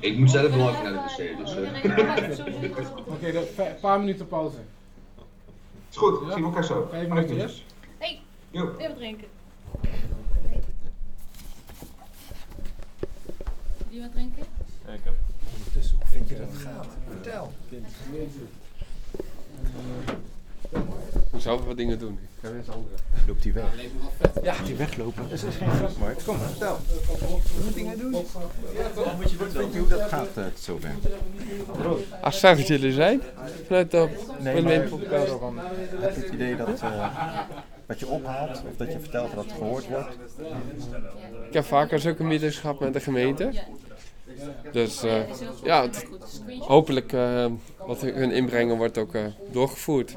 Ik 0.01 0.19
moet 0.19 0.31
zelf 0.31 0.57
nog 0.57 0.71
even 0.71 0.83
naar 0.83 0.93
de 0.93 0.99
wc, 0.99 1.39
dus... 1.39 1.57
Uh. 1.57 1.63
Oké, 2.99 3.13
okay, 3.27 3.69
een 3.69 3.81
paar 3.81 3.99
minuten 3.99 4.29
pauze. 4.29 4.59
Is 5.91 5.97
goed, 5.97 6.21
ja? 6.21 6.33
zien 6.33 6.41
we 6.41 6.47
elkaar 6.47 6.65
zo. 6.65 6.87
Vijf 6.91 7.09
minuten, 7.09 7.37
yes? 7.37 7.65
Hey, 7.99 8.21
jo. 8.51 8.77
even 8.79 8.95
drinken. 8.95 9.29
Wie 13.89 14.01
wat 14.01 14.13
drinken? 14.13 14.45
Ja, 14.87 14.93
ik 14.93 15.01
heb. 15.05 15.15
Ondertussen, 15.57 15.97
hoe 15.97 16.07
vind 16.07 16.29
je 16.29 16.39
dat 16.39 16.49
het 16.49 16.61
gaat? 16.61 16.87
Vertel. 17.09 17.53
Ik 21.33 21.41
zou 21.45 21.61
wat 21.67 21.77
dingen 21.77 21.99
doen. 21.99 22.13
Ik 22.13 22.49
ga 22.49 22.57
eens 22.57 22.69
andere. 22.69 22.95
Loopt 23.27 23.45
hij 23.45 23.53
weg? 23.53 23.65
Ja, 24.43 24.55
die 24.65 24.75
weglopen. 24.75 25.23
Dat 25.29 25.43
is 25.43 25.55
geen 25.57 25.71
grap, 25.71 25.99
Mark. 25.99 26.19
Kom, 26.25 26.39
vertel. 26.39 26.79
Wat 27.65 27.75
dingen 27.75 27.99
doen? 27.99 28.13
Ja, 28.13 29.15
moet 29.17 29.31
je 29.31 29.37
vertellen 29.37 29.79
hoe 29.79 29.89
dat 29.89 30.03
gaat 30.03 30.29
uh, 30.39 30.45
zover. 30.59 30.91
Ach, 32.21 32.35
fijn 32.35 32.57
dat 32.57 32.67
jullie 32.67 32.93
zijn. 32.93 33.23
Vanuit 33.67 33.91
de 33.91 34.09
nee, 34.41 34.63
maar, 34.63 34.73
heb 34.73 36.15
je 36.15 36.21
het 36.21 36.33
idee 36.33 36.57
dat 36.57 36.83
uh, 36.83 37.09
wat 37.87 37.99
je 37.99 38.07
ophaalt 38.07 38.63
of 38.71 38.77
dat 38.77 38.93
je 38.93 39.01
vertelt 39.01 39.35
dat 39.35 39.45
het 39.45 39.53
gehoord 39.53 39.89
wordt? 39.89 40.19
Ik 41.47 41.55
heb 41.55 41.65
vaker 41.65 41.99
zulke 41.99 42.25
meetings 42.25 42.59
gehad 42.59 42.81
met 42.81 42.93
de 42.93 43.01
gemeente. 43.01 43.53
Dus 44.73 45.05
uh, 45.05 45.23
ja, 45.65 45.83
het, 45.83 46.07
hopelijk 46.59 47.13
uh, 47.13 47.47
wat 47.87 48.01
hun 48.01 48.31
inbrengen 48.31 48.77
wordt 48.77 48.99
ook 48.99 49.15
uh, 49.15 49.25
doorgevoerd. 49.51 50.17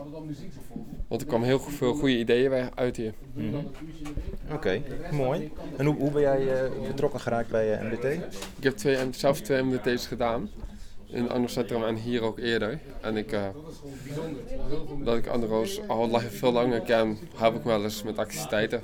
Want 1.07 1.22
er 1.22 1.28
kwamen 1.28 1.47
heel 1.47 1.59
veel 1.59 1.93
goede 1.93 2.17
ideeën 2.17 2.76
uit 2.76 2.97
hier. 2.97 3.13
Mm 3.34 3.49
-hmm. 3.49 3.67
Oké, 4.45 4.53
okay, 4.53 4.84
mooi. 5.11 5.51
En 5.78 5.86
hoe, 5.86 5.95
hoe 5.95 6.11
ben 6.11 6.22
jij 6.22 6.69
betrokken 6.88 7.19
geraakt 7.19 7.49
bij 7.49 7.80
MDT? 7.84 8.03
Ik 8.57 8.63
heb 8.63 8.78
twee, 8.78 8.97
zelf 9.11 9.41
twee 9.41 9.63
MDT's 9.63 10.07
gedaan. 10.07 10.49
In 11.07 11.26
het 11.26 11.51
centrum 11.51 11.84
en 11.84 11.95
hier 11.95 12.22
ook 12.22 12.39
eerder. 12.39 12.80
En 13.01 13.17
ik, 13.17 13.38
dat 15.03 15.17
ik 15.17 15.28
Androos 15.28 15.88
al 15.88 16.19
veel 16.19 16.51
langer 16.51 16.82
ken, 16.82 17.17
help 17.36 17.55
ik 17.55 17.63
wel 17.63 17.84
eens 17.84 18.03
met 18.03 18.17
activiteiten. 18.17 18.82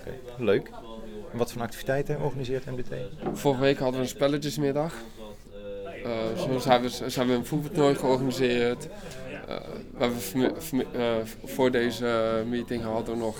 Okay, 0.00 0.18
leuk. 0.38 0.70
Wat 1.32 1.52
voor 1.52 1.62
activiteiten 1.62 2.20
organiseert 2.20 2.66
MDT? 2.66 2.94
Vorige 3.32 3.60
week 3.60 3.78
hadden 3.78 3.96
we 3.96 4.02
een 4.02 4.08
spelletjesmiddag. 4.08 4.94
Uh, 6.04 6.14
soms 6.36 6.64
hebben 6.64 6.90
we, 6.90 6.96
hebben 7.04 7.26
we 7.26 7.32
een 7.32 7.46
voetbaltoernooi 7.46 7.94
georganiseerd. 7.94 8.88
Uh, 9.48 9.56
we 9.98 10.04
hebben 10.04 10.86
uh, 10.94 11.16
voor 11.44 11.70
deze 11.70 12.42
meeting 12.48 12.82
hadden 12.82 13.14
we 13.14 13.20
nog 13.20 13.36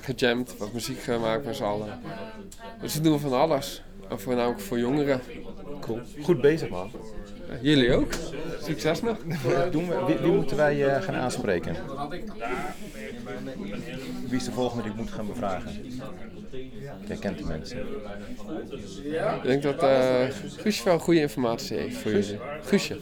gejamd, 0.00 0.56
wat 0.56 0.72
muziek 0.72 0.98
gemaakt 0.98 1.44
met 1.44 1.56
z'n 1.56 1.62
allen. 1.62 2.00
Dus 2.80 2.94
we 2.94 3.00
doen 3.00 3.20
van 3.20 3.32
alles. 3.32 3.82
En 4.08 4.20
voornamelijk 4.20 4.60
voor 4.60 4.78
jongeren. 4.78 5.20
Cool. 5.80 6.00
Goed 6.22 6.40
bezig 6.40 6.68
man. 6.68 6.90
Jullie 7.60 7.94
ook. 7.94 8.12
Succes 8.62 9.02
nog. 9.02 9.16
Doen 9.70 9.88
we, 9.88 10.04
wie, 10.06 10.16
wie 10.16 10.32
moeten 10.32 10.56
wij 10.56 11.02
gaan 11.02 11.14
aanspreken? 11.14 11.76
Wie 14.28 14.36
is 14.36 14.44
de 14.44 14.52
volgende 14.52 14.82
die 14.82 14.92
ik 14.92 14.98
moet 14.98 15.10
gaan 15.10 15.26
bevragen? 15.26 15.72
Jij 17.06 17.16
kent 17.16 17.38
de 17.38 17.44
mensen. 17.44 17.78
Ik 19.36 19.42
denk 19.42 19.62
dat 19.62 19.82
uh, 19.82 20.24
Guusje 20.56 20.84
wel 20.84 20.98
goede 20.98 21.20
informatie 21.20 21.76
heeft 21.76 21.96
voor 21.96 22.10
jullie. 22.10 22.38
Guusje. 22.62 22.98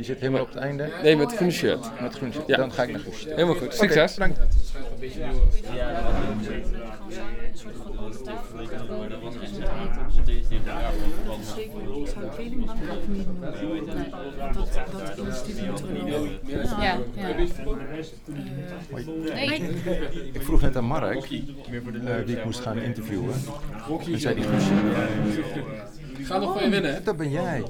Die 0.00 0.08
zit 0.08 0.20
helemaal 0.20 0.42
op 0.42 0.48
het 0.48 0.56
einde? 0.56 0.88
Nee, 1.02 1.16
met 1.16 1.26
het 1.26 1.36
groene 1.36 1.52
shirt. 1.52 1.80
Met 1.80 2.00
het 2.00 2.14
groene 2.14 2.32
shirt. 2.32 2.46
Ja. 2.46 2.56
Dan 2.56 2.72
ga 2.72 2.82
ik 2.82 2.90
naar 2.90 3.00
Guusje. 3.00 3.28
Helemaal 3.28 3.54
goed. 3.54 3.74
Succes. 3.74 4.18
Okay, 4.18 4.28
bedankt. 4.28 4.54
Ja. 16.80 16.98
Ik 20.32 20.42
vroeg 20.42 20.60
net 20.60 20.76
aan 20.76 20.84
Mark 20.84 21.30
uh, 21.30 21.40
wie 22.24 22.36
ik 22.36 22.44
moest 22.44 22.60
gaan 22.60 22.78
interviewen. 22.78 23.34
En 24.12 24.20
zei 24.20 24.34
die 24.34 24.44
Guusje. 24.44 24.72
Ga 26.24 26.38
nog 26.38 26.52
van 26.52 26.62
je 26.64 26.70
winnen. 26.70 27.04
Dat 27.04 27.16
ben 27.16 27.30
jij. 27.30 27.62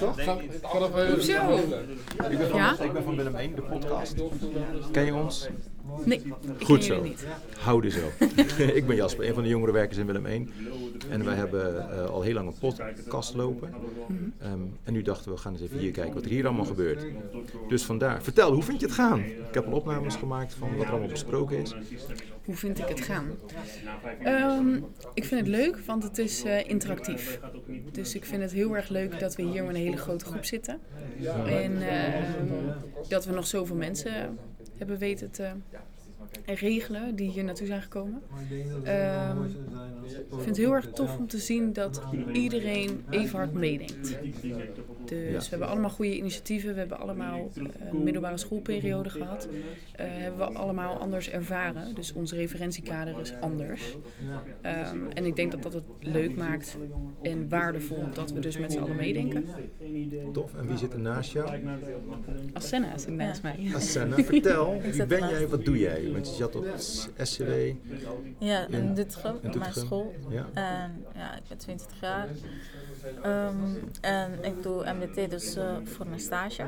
Toch? 0.00 0.22
Ga, 0.22 0.36
ga 0.62 0.78
nog 0.78 0.90
van 0.90 1.04
je 1.04 1.10
Hoezo? 1.12 1.56
Ik 2.30 2.38
ben 2.38 2.48
van, 2.48 2.58
Ja? 2.58 2.78
ik 2.80 2.92
ben 2.92 3.02
van 3.04 3.16
Willem 3.16 3.34
1, 3.34 3.54
de 3.54 3.62
podcast. 3.62 4.14
Ken 4.92 5.04
je 5.04 5.14
ons? 5.14 5.48
Nee, 6.04 6.22
ik 6.58 6.64
Goed 6.66 6.84
zo. 6.84 7.02
niet. 7.02 7.26
Houden 7.58 7.92
zo. 7.92 8.10
ik 8.78 8.86
ben 8.86 8.96
Jasper, 8.96 9.28
een 9.28 9.34
van 9.34 9.42
de 9.42 9.48
jongere 9.48 9.72
werkers 9.72 9.98
in 9.98 10.06
Willem 10.06 10.26
1. 10.26 10.50
En 11.10 11.24
wij 11.24 11.34
hebben 11.34 11.74
uh, 11.74 12.04
al 12.04 12.22
heel 12.22 12.34
lang 12.34 12.48
een 12.48 12.58
podcast 12.58 13.34
lopen. 13.34 13.74
Um, 14.42 14.76
en 14.84 14.92
nu 14.92 15.02
dachten 15.02 15.28
we, 15.28 15.34
we 15.34 15.40
gaan 15.40 15.52
eens 15.52 15.62
even 15.62 15.78
hier 15.78 15.90
kijken 15.90 16.14
wat 16.14 16.24
er 16.24 16.30
hier 16.30 16.46
allemaal 16.46 16.64
gebeurt. 16.64 17.04
Dus 17.68 17.82
vandaar. 17.82 18.22
Vertel, 18.22 18.52
hoe 18.52 18.62
vind 18.62 18.80
je 18.80 18.86
het 18.86 18.94
gaan? 18.94 19.20
Ik 19.20 19.54
heb 19.54 19.66
al 19.66 19.72
opnames 19.72 20.16
gemaakt 20.16 20.54
van 20.54 20.76
wat 20.76 20.84
er 20.84 20.90
allemaal 20.90 21.08
besproken 21.08 21.58
is. 21.58 21.74
Hoe 22.44 22.54
vind 22.54 22.78
ik 22.78 22.88
het 22.88 23.00
gaan? 23.00 23.26
Um, 24.26 24.84
ik 25.14 25.24
vind 25.24 25.40
het 25.40 25.48
leuk, 25.48 25.78
want 25.86 26.02
het 26.02 26.18
is 26.18 26.44
uh, 26.44 26.68
interactief. 26.68 27.40
Dus 27.92 28.14
ik 28.14 28.24
vind 28.24 28.42
het 28.42 28.52
heel 28.52 28.76
erg 28.76 28.88
leuk 28.88 29.20
dat 29.20 29.36
we 29.36 29.42
hier 29.42 29.64
met 29.64 29.74
een 29.74 29.80
hele 29.80 29.96
grote 29.96 30.24
groep 30.24 30.44
zitten. 30.44 30.80
En 31.46 31.72
uh, 31.72 31.88
dat 33.08 33.24
we 33.24 33.32
nog 33.32 33.46
zoveel 33.46 33.76
mensen 33.76 34.38
hebben 34.80 34.98
weten 34.98 35.30
te 35.30 35.52
regelen 36.44 37.14
die 37.14 37.30
hier 37.30 37.44
naartoe 37.44 37.66
zijn 37.66 37.82
gekomen. 37.82 38.22
Um, 38.86 39.44
ik 40.10 40.36
vind 40.36 40.46
het 40.46 40.56
heel 40.56 40.74
erg 40.74 40.90
tof 40.90 41.18
om 41.18 41.26
te 41.26 41.38
zien 41.38 41.72
dat 41.72 42.02
iedereen 42.32 43.04
even 43.10 43.38
hard 43.38 43.52
meedenkt. 43.52 44.18
Dus 45.04 45.44
we 45.44 45.50
hebben 45.50 45.68
allemaal 45.68 45.90
goede 45.90 46.16
initiatieven. 46.16 46.72
We 46.72 46.78
hebben 46.78 46.98
allemaal 46.98 47.50
uh, 47.54 47.64
een 47.90 48.02
middelbare 48.02 48.36
schoolperiode 48.36 49.10
gehad. 49.10 49.48
Uh, 49.50 49.56
hebben 49.96 50.38
we 50.52 50.58
allemaal 50.58 50.98
anders 50.98 51.30
ervaren. 51.30 51.94
Dus 51.94 52.12
ons 52.12 52.32
referentiekader 52.32 53.20
is 53.20 53.32
anders. 53.40 53.96
Um, 54.92 55.08
en 55.14 55.24
ik 55.24 55.36
denk 55.36 55.50
dat 55.50 55.62
dat 55.62 55.72
het 55.72 55.84
leuk 56.00 56.36
maakt 56.36 56.76
en 57.22 57.48
waardevol 57.48 58.04
dat 58.14 58.32
we 58.32 58.40
dus 58.40 58.58
met 58.58 58.72
z'n 58.72 58.78
allen 58.78 58.96
meedenken. 58.96 59.44
Tof. 60.32 60.54
En 60.54 60.66
wie 60.66 60.76
zit 60.76 60.92
er 60.92 61.00
naast 61.00 61.32
jou? 61.32 61.50
Assenna 62.52 62.98
zit 62.98 63.14
naast 63.14 63.42
mij. 63.42 63.70
Assenna, 63.74 64.16
vertel. 64.16 64.80
Wie 64.90 65.06
ben 65.06 65.28
jij? 65.28 65.48
Wat 65.48 65.64
doe 65.64 65.78
jij? 65.78 66.10
Je 66.26 66.34
zat 66.34 66.56
op 66.56 66.66
SCW. 67.18 67.52
Ja, 68.38 68.66
in 68.66 68.94
Doetinchem, 68.94 69.58
mijn 69.58 69.72
school. 69.72 70.14
Ja. 70.28 70.46
En 70.54 71.04
ja, 71.14 71.36
ik 71.36 71.42
ben 71.48 71.58
22 71.58 72.00
jaar. 72.00 72.28
Um, 73.26 73.90
en 74.00 74.44
ik 74.44 74.62
doe 74.62 74.92
MDT 74.92 75.30
dus 75.30 75.56
uh, 75.56 75.76
voor 75.84 76.06
mijn 76.06 76.20
stage. 76.20 76.62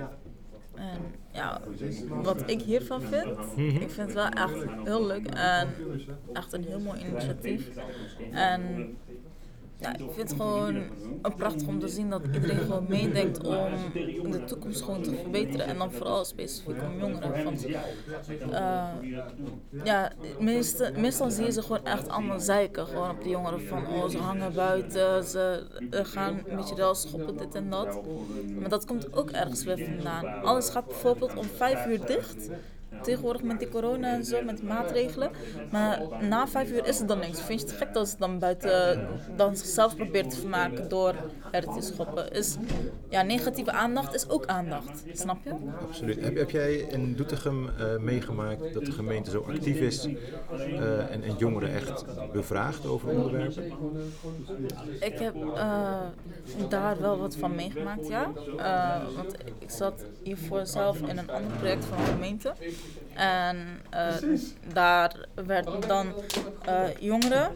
En 0.74 1.14
ja, 1.32 1.60
wat 2.08 2.50
ik 2.50 2.60
hiervan 2.60 3.00
vind, 3.00 3.36
mm 3.36 3.68
-hmm. 3.68 3.80
ik 3.80 3.90
vind 3.90 3.96
het 3.96 4.12
wel 4.12 4.28
echt 4.28 4.64
heel 4.84 5.06
leuk 5.06 5.26
en 5.26 5.68
echt 6.32 6.52
een 6.52 6.64
heel 6.64 6.80
mooi 6.80 7.00
initiatief. 7.00 7.68
En 8.30 8.96
ja, 9.82 9.92
ik 9.92 10.10
vind 10.14 10.30
het 10.30 10.32
gewoon 10.40 10.82
prachtig 11.36 11.68
om 11.68 11.78
te 11.78 11.88
zien 11.88 12.10
dat 12.10 12.22
iedereen 12.32 12.58
gewoon 12.58 12.86
meedenkt 12.88 13.38
om 14.22 14.30
de 14.30 14.44
toekomst 14.44 14.82
gewoon 14.82 15.02
te 15.02 15.14
verbeteren. 15.14 15.66
En 15.66 15.78
dan 15.78 15.92
vooral 15.92 16.24
specifiek 16.24 16.82
om 16.82 16.98
jongeren. 16.98 17.56
Uh, 18.50 18.88
ja, 19.84 20.12
meestal, 20.38 20.90
meestal 20.96 21.30
zie 21.30 21.44
je 21.44 21.52
ze 21.52 21.62
gewoon 21.62 21.84
echt 21.84 22.08
allemaal 22.08 22.40
zeiken. 22.40 22.86
Gewoon 22.86 23.10
op 23.10 23.22
de 23.22 23.28
jongeren 23.28 23.60
van 23.60 23.86
oh, 23.86 24.08
ze 24.08 24.18
hangen 24.18 24.54
buiten, 24.54 25.24
ze 25.24 25.66
gaan 25.90 26.40
een 26.48 26.56
beetje 26.56 26.74
wel 26.74 26.94
schoppen, 26.94 27.36
dit 27.36 27.54
en 27.54 27.70
dat. 27.70 28.00
Maar 28.60 28.68
dat 28.68 28.86
komt 28.86 29.16
ook 29.16 29.30
ergens 29.30 29.64
weer 29.64 29.78
vandaan. 29.78 30.42
Alles 30.42 30.68
gaat 30.68 30.86
bijvoorbeeld 30.86 31.34
om 31.34 31.44
vijf 31.44 31.86
uur 31.86 32.06
dicht 32.06 32.48
tegenwoordig 33.02 33.42
met 33.42 33.58
die 33.58 33.68
corona 33.68 34.14
en 34.14 34.24
zo, 34.24 34.42
met 34.42 34.62
maatregelen. 34.62 35.30
Maar 35.70 36.00
na 36.20 36.48
vijf 36.48 36.70
uur 36.70 36.86
is 36.86 36.98
het 36.98 37.08
dan 37.08 37.18
niks. 37.18 37.40
Vind 37.40 37.60
je 37.60 37.66
het 37.66 37.76
gek 37.76 37.94
dat 37.94 38.08
ze 38.08 38.16
dan 38.18 38.38
buiten 38.38 39.08
dan 39.36 39.56
zichzelf 39.56 39.96
probeert 39.96 40.30
te 40.30 40.36
vermaken 40.36 40.88
door 40.88 41.14
schoppen. 41.78 42.32
Is, 42.32 42.56
ja, 43.08 43.22
negatieve 43.22 43.72
aandacht 43.72 44.14
is 44.14 44.28
ook 44.28 44.46
aandacht, 44.46 45.04
snap 45.12 45.38
je? 45.44 45.54
Absoluut. 45.88 46.20
Heb, 46.20 46.36
heb 46.36 46.50
jij 46.50 46.74
in 46.74 47.14
Doetinchem 47.14 47.64
uh, 47.64 47.96
meegemaakt 47.98 48.74
dat 48.74 48.84
de 48.84 48.92
gemeente 48.92 49.30
zo 49.30 49.44
actief 49.48 49.76
is 49.76 50.06
uh, 50.06 51.10
en, 51.10 51.22
en, 51.22 51.36
jongeren 51.38 51.72
echt 51.72 52.04
bevraagt 52.32 52.86
over 52.86 53.08
onderwerpen? 53.08 53.72
Ik 55.00 55.18
heb 55.18 55.34
uh, 55.34 56.00
daar 56.68 57.00
wel 57.00 57.18
wat 57.18 57.36
van 57.36 57.54
meegemaakt, 57.54 58.08
ja. 58.08 58.32
want 59.16 59.34
ik 59.58 59.70
zat 59.70 60.04
hiervoor 60.22 60.66
zelf 60.66 61.00
in 61.00 61.18
een 61.18 61.30
ander 61.30 61.56
project 61.58 61.84
van 61.84 61.96
de 61.96 62.10
gemeente. 62.10 62.52
En 63.14 63.56
daar 64.72 65.26
werd 65.34 65.88
dan 65.88 66.12
jongeren 67.00 67.52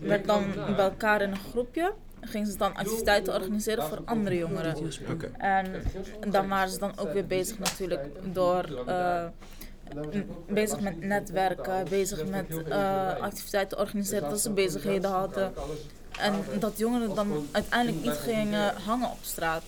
werd 0.00 0.26
dan 0.26 0.44
bij 0.76 0.84
elkaar 0.84 1.22
in 1.22 1.30
een 1.30 1.36
groepje 1.36 1.92
gingen 2.24 2.50
ze 2.50 2.56
dan 2.56 2.74
activiteiten 2.74 3.34
organiseren 3.34 3.84
voor 3.84 4.02
andere 4.04 4.36
jongeren. 4.36 4.76
Okay. 5.10 5.30
En 5.38 5.82
dan 6.30 6.48
waren 6.48 6.70
ze 6.70 6.78
dan 6.78 6.98
ook 6.98 7.12
weer 7.12 7.26
bezig 7.26 7.58
natuurlijk 7.58 8.08
door 8.32 8.84
uh, 8.88 9.24
bezig 10.46 10.80
met 10.80 11.00
netwerken, 11.00 11.88
bezig 11.88 12.26
met 12.26 12.46
uh, 12.68 13.20
activiteiten 13.20 13.78
organiseren, 13.78 14.30
dat 14.30 14.40
ze 14.40 14.50
bezigheden 14.50 15.10
hadden. 15.10 15.52
En 16.18 16.34
dat 16.58 16.78
jongeren 16.78 17.14
dan 17.14 17.46
uiteindelijk 17.50 18.04
niet 18.04 18.16
gingen 18.16 18.74
hangen 18.74 19.10
op 19.10 19.18
straat. 19.20 19.62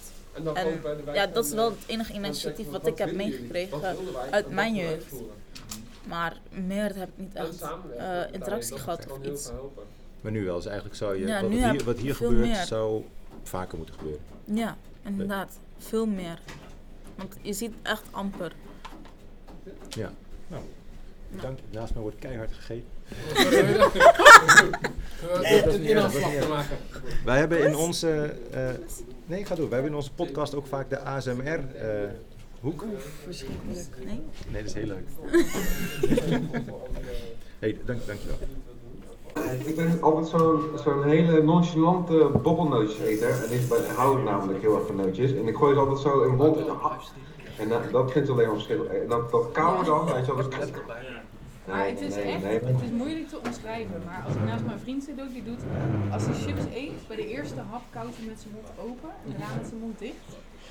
En 0.55 0.81
ja, 1.13 1.27
dat 1.27 1.45
is 1.45 1.53
wel 1.53 1.71
het 1.71 1.79
enige 1.87 2.13
initiatief 2.13 2.71
wat 2.71 2.87
ik 2.87 2.99
heb 2.99 3.13
meegekregen 3.13 3.97
uit 4.31 4.51
mijn 4.51 4.75
jeugd. 4.75 5.15
Maar 6.07 6.37
meer 6.51 6.97
heb 6.97 7.09
ik 7.09 7.17
niet 7.17 7.35
echt 7.35 7.63
uh, 7.99 8.33
interactie 8.33 8.79
gehad 8.79 9.07
of 9.11 9.25
iets. 9.25 9.51
Maar 10.27 10.35
nu 10.35 10.45
wel, 10.45 10.57
dus 10.57 10.67
eigenlijk 10.67 10.97
zou 10.97 11.19
je, 11.19 11.27
ja, 11.27 11.43
wat, 11.43 11.51
hier, 11.51 11.85
wat 11.85 11.99
hier 11.99 12.15
gebeurt, 12.15 12.47
meer. 12.47 12.65
zou 12.65 13.05
vaker 13.43 13.77
moeten 13.77 13.95
gebeuren. 13.95 14.21
Ja, 14.45 14.77
inderdaad. 15.05 15.59
Veel 15.79 16.07
meer. 16.07 16.41
Want 17.15 17.37
je 17.43 17.53
ziet 17.53 17.73
echt 17.83 18.03
amper. 18.11 18.53
Ja, 19.89 20.13
nou, 20.47 20.63
dank. 21.41 21.59
Naast 21.71 21.93
mij 21.93 22.03
wordt 22.03 22.19
keihard 22.19 22.53
gegeten. 22.53 22.89
Wij 27.25 27.39
hebben 27.39 27.67
in 27.67 27.77
onze. 27.77 28.37
Uh, 28.55 28.71
nee, 29.27 29.45
ga 29.45 29.55
door. 29.55 29.69
Wij 29.69 29.75
hebben 29.75 29.91
in 29.91 29.97
onze 29.97 30.13
podcast 30.13 30.55
ook 30.55 30.67
vaak 30.67 30.91
de 30.91 30.99
ASMR. 30.99 31.45
Uh, 31.45 31.61
hoek. 32.61 32.85
Verschrikkelijk. 33.25 33.89
Nee? 34.05 34.23
Nee, 34.49 34.63
dat 34.63 34.65
is 34.65 34.75
heel 34.75 34.87
leuk. 34.87 35.07
hey, 37.59 37.79
dank, 37.85 38.07
dankjewel. 38.07 38.39
Ik 39.67 39.77
ben 39.77 40.03
altijd 40.03 40.27
zo'n 40.27 40.61
zo'n 40.85 41.03
hele 41.03 41.43
nonchalante 41.43 42.31
bobbelnootjeseter. 42.43 43.29
En 43.29 43.53
ik 43.53 43.69
ben, 43.69 43.95
hou 43.95 44.23
namelijk 44.23 44.61
heel 44.61 44.77
erg 44.77 44.87
van 44.87 44.97
nootjes. 44.97 45.35
En 45.35 45.49
ik 45.49 45.57
gooi 45.57 45.71
het 45.71 45.79
altijd 45.79 45.99
zo 45.99 46.23
in 46.23 46.37
mijn 46.37 46.51
mond. 46.51 46.59
En 47.59 47.69
dat, 47.69 47.91
dat 47.91 48.13
vindt 48.13 48.31
alleen 48.31 48.47
maar 48.47 48.55
verschil. 48.55 48.89
En 48.89 49.09
dat, 49.09 49.31
dat 49.31 49.53
kauwen 49.53 49.85
dan, 49.85 50.05
weet 50.05 50.27
je 50.27 50.35
wel. 50.35 50.49
Dus, 50.49 50.71
maar 51.67 51.87
het 51.87 52.01
is 52.01 52.17
echt, 52.17 52.43
het 52.43 52.83
is 52.85 52.91
moeilijk 52.91 53.29
te 53.29 53.39
omschrijven. 53.47 54.03
Maar 54.05 54.23
als 54.27 54.35
ik 54.35 54.45
naast 54.45 54.65
mijn 54.65 54.79
vriend 54.79 55.05
zit 55.05 55.21
ook, 55.21 55.33
die 55.33 55.45
doet, 55.45 55.61
als 56.13 56.25
hij 56.25 56.35
chips 56.35 56.65
eet, 56.75 57.09
bij 57.09 57.17
de 57.17 57.27
eerste 57.27 57.61
hap 57.71 57.83
koudt 57.91 58.17
hij 58.17 58.27
met 58.27 58.41
zijn 58.41 58.55
mond 58.55 58.91
open 58.91 59.11
en 59.25 59.31
daarna 59.31 59.55
met 59.55 59.67
zijn 59.69 59.81
mond 59.81 59.99
dicht. 59.99 60.27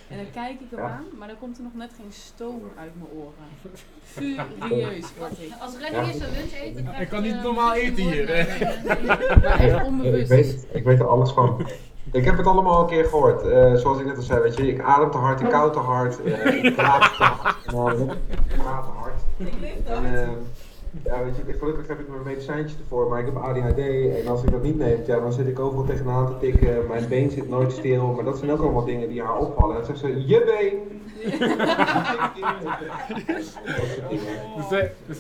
En 0.10 0.18
dan 0.18 0.32
kijk 0.34 0.60
ik 0.60 0.68
hem 0.70 0.80
ja. 0.80 0.90
aan, 0.90 1.06
maar 1.18 1.28
dan 1.28 1.38
komt 1.38 1.58
er 1.58 1.64
nog 1.64 1.74
net 1.74 1.92
geen 1.98 2.12
stoom 2.12 2.62
uit 2.78 2.92
mijn 2.96 3.10
oren. 3.12 3.34
Furieus 4.14 5.06
word 5.18 5.40
ik. 5.40 5.52
Als 5.60 5.76
eerst 5.80 6.22
een 6.22 6.32
lunch 6.32 6.62
eet, 6.62 6.86
dan 6.86 6.94
Ik 6.96 7.10
kan 7.10 7.24
niet 7.24 7.42
normaal 7.44 7.74
eten 7.74 8.04
hier. 8.04 8.26
Maar 9.42 9.60
echt 9.60 9.86
onbewust. 9.86 10.32
Ik 10.32 10.38
weet, 10.38 10.68
ik 10.74 10.84
weet 10.84 11.00
er 11.00 11.08
alles 11.08 11.32
van. 11.32 11.68
Ik 12.12 12.26
heb 12.26 12.38
het 12.38 12.48
allemaal 12.48 12.82
een 12.82 12.88
keer 12.88 13.06
gehoord. 13.06 13.46
Uh, 13.46 13.76
zoals 13.76 14.00
ik 14.00 14.06
net 14.06 14.18
al 14.18 14.22
zei, 14.22 14.42
weet 14.42 14.58
je, 14.58 14.68
ik 14.68 14.82
adem 14.82 15.12
te 15.12 15.18
hard, 15.18 15.42
ik 15.42 15.50
koud 15.50 15.74
te 15.74 15.80
hard, 15.80 16.20
uh, 16.26 16.64
ik 16.64 16.76
praat 16.76 17.16
te 17.18 17.24
hard. 17.76 18.02
Ik 18.02 18.58
praat 18.58 18.84
te 18.84 18.92
hard. 18.92 19.22
En, 19.86 20.14
uh, 20.14 20.30
ja, 21.04 21.24
weet 21.24 21.36
je, 21.36 21.54
gelukkig 21.54 21.88
heb 21.88 22.00
ik 22.00 22.08
mijn 22.08 22.24
medicijntje 22.24 22.76
ervoor, 22.80 23.10
maar 23.10 23.20
ik 23.20 23.26
heb 23.26 23.36
ADHD 23.36 23.80
en 24.22 24.28
als 24.28 24.44
ik 24.44 24.52
dat 24.52 24.64
niet 24.64 24.78
neem, 24.78 25.00
ja, 25.06 25.20
dan 25.20 25.34
zit 25.34 25.48
ik 25.48 25.60
overal 25.60 25.86
tegenaan 25.86 26.28
te 26.28 26.38
tikken, 26.40 26.88
mijn 26.88 27.08
been 27.08 27.32
zit 27.32 27.50
nooit 27.50 27.72
stil, 27.72 28.08
maar 28.08 28.24
dat 28.24 28.38
zijn 28.38 28.52
ook 28.52 28.62
allemaal 28.62 28.86
dingen 28.86 29.10
die 29.10 29.22
haar 29.22 29.38
opvallen. 29.38 29.76
En 29.76 29.86
dan 29.86 29.98
zegt 29.98 30.14
ze, 30.14 30.28
je 30.28 30.44
been! 30.46 31.04
dus, 33.28 33.56
dus, 35.08 35.20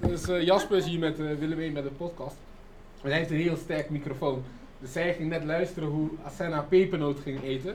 dus 0.00 0.28
uh, 0.28 0.42
Jasper 0.42 0.76
is 0.76 0.86
hier 0.86 0.98
met 0.98 1.18
uh, 1.18 1.38
Willem 1.38 1.72
met 1.72 1.84
een 1.84 1.96
podcast. 1.96 2.36
En 3.02 3.08
hij 3.08 3.18
heeft 3.18 3.30
een 3.30 3.36
heel 3.36 3.56
sterk 3.56 3.90
microfoon. 3.90 4.42
Dus 4.82 4.92
zij 4.92 5.14
ging 5.14 5.28
net 5.28 5.44
luisteren 5.44 5.88
hoe 5.88 6.08
Asena 6.22 6.66
pepernoot 6.68 7.20
ging 7.20 7.42
eten. 7.42 7.74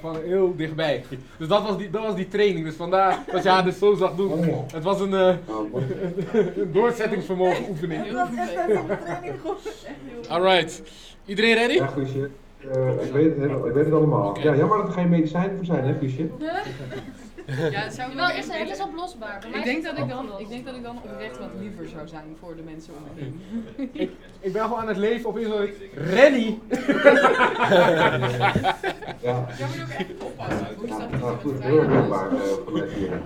Van 0.00 0.16
heel 0.16 0.56
dichtbij. 0.56 1.04
Dus 1.38 1.48
dat 1.48 1.62
was 1.62 1.78
die, 1.78 1.90
dat 1.90 2.02
was 2.02 2.14
die 2.14 2.28
training. 2.28 2.64
Dus 2.64 2.74
vandaar 2.74 3.24
dat 3.32 3.42
je 3.42 3.48
haar 3.48 3.64
dus 3.64 3.78
zo 3.78 3.94
zag 3.94 4.14
doen. 4.14 4.32
Het 4.72 4.84
was 4.84 5.00
een, 5.00 5.10
uh, 5.10 5.34
een 6.32 6.72
doorzettingsvermogen 6.72 7.64
oefening. 7.68 8.04
Het 8.04 8.12
was 8.12 8.28
echt 8.36 8.58
een 8.58 8.86
training. 8.86 9.34
Alright. 10.28 10.82
Iedereen 11.24 11.54
ready? 11.54 11.74
Ja, 11.74 11.86
Guusje. 11.86 12.30
Uh, 12.76 13.02
ik, 13.02 13.12
weet 13.12 13.36
het, 13.36 13.50
ik 13.66 13.72
weet 13.72 13.84
het 13.84 13.94
allemaal. 13.94 14.28
Okay. 14.28 14.42
Ja, 14.42 14.56
jammer 14.56 14.78
dat 14.78 14.86
er 14.86 14.92
geen 14.92 15.08
medicijnen 15.08 15.56
voor 15.56 15.64
zijn, 15.64 15.84
hè, 15.84 15.94
Guusje? 15.98 16.28
Ja, 17.70 17.80
het 17.80 17.94
zou 17.94 18.14
wel, 18.14 18.30
is, 18.30 18.46
het 18.48 18.70
is 18.70 18.80
oplosbaar. 18.80 19.46
Ik 19.52 19.64
denk, 19.64 19.84
dat 19.84 19.98
ik, 19.98 20.08
dan, 20.08 20.38
ik 20.38 20.48
denk 20.48 20.64
dat 20.64 20.74
ik 20.74 20.82
dan 20.82 20.96
oprecht 20.96 21.38
wat 21.38 21.48
liever 21.58 21.88
zou 21.88 22.08
zijn 22.08 22.36
voor 22.40 22.56
de 22.56 22.62
mensen 22.62 22.94
om 22.94 23.02
me 23.02 23.20
heen. 23.20 23.40
ik, 24.02 24.10
ik 24.40 24.52
ben 24.52 24.62
gewoon 24.62 24.78
aan 24.78 24.88
het 24.88 24.96
leven 24.96 25.28
op 25.28 25.36
een 25.36 25.44
soort 25.44 25.70
Rennie! 25.94 26.60
ja. 29.22 29.46
ja, 29.58 29.66
moet 29.66 29.82
ook 29.82 29.88
echt 29.88 30.22
oppassen. 30.22 30.66
Hoe 30.76 30.86
het 30.88 31.20
ja, 31.20 31.36
goed, 31.42 31.62
heel 31.62 31.78
erg 31.78 32.30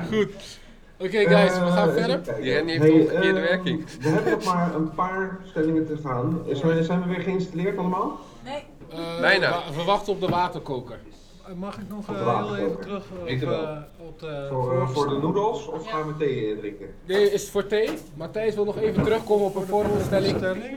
Goed. 0.08 0.60
Oké 0.96 1.20
okay, 1.20 1.26
guys, 1.26 1.58
we 1.58 1.70
gaan 1.70 1.88
uh, 1.88 1.94
verder. 1.94 2.22
Die 2.40 2.52
Rennie 2.52 2.80
heeft 2.80 2.92
hey, 2.92 3.00
omgekeerde 3.00 3.40
uh, 3.40 3.46
werking. 3.46 3.84
We 4.00 4.08
hebben 4.08 4.32
nog 4.32 4.44
maar 4.44 4.74
een 4.74 4.94
paar 4.94 5.40
stellingen 5.44 5.86
te 5.86 5.96
gaan. 5.96 6.42
Zijn 6.82 7.02
we 7.02 7.08
weer 7.08 7.20
geïnstalleerd 7.20 7.78
allemaal? 7.78 8.18
Nee. 8.44 8.64
Uh, 8.92 9.20
Bijna. 9.20 9.62
We 9.76 9.84
wachten 9.84 10.12
op 10.12 10.20
de 10.20 10.28
waterkoker. 10.28 10.98
Mag 11.56 11.78
ik 11.78 11.88
nog 11.88 12.10
uh, 12.10 12.38
heel 12.38 12.56
even 12.56 12.80
terug 12.80 13.04
op, 13.10 13.28
uh, 13.28 13.78
op 13.98 14.20
de 14.20 14.46
voor, 14.50 14.74
uh, 14.74 14.88
voor 14.88 15.08
de 15.08 15.18
noedels 15.18 15.66
of 15.66 15.90
gaan 15.90 16.06
we 16.06 16.16
thee 16.16 16.58
drinken? 16.58 16.94
Nee, 17.04 17.30
is 17.30 17.40
het 17.40 17.50
voor 17.50 17.66
thee. 17.66 17.88
Matthijs 18.14 18.54
wil 18.54 18.64
nog 18.64 18.78
even 18.78 19.02
terugkomen 19.02 19.46
op 19.46 19.54
een 19.54 19.66
vorige 19.66 20.04
stelling. 20.04 20.76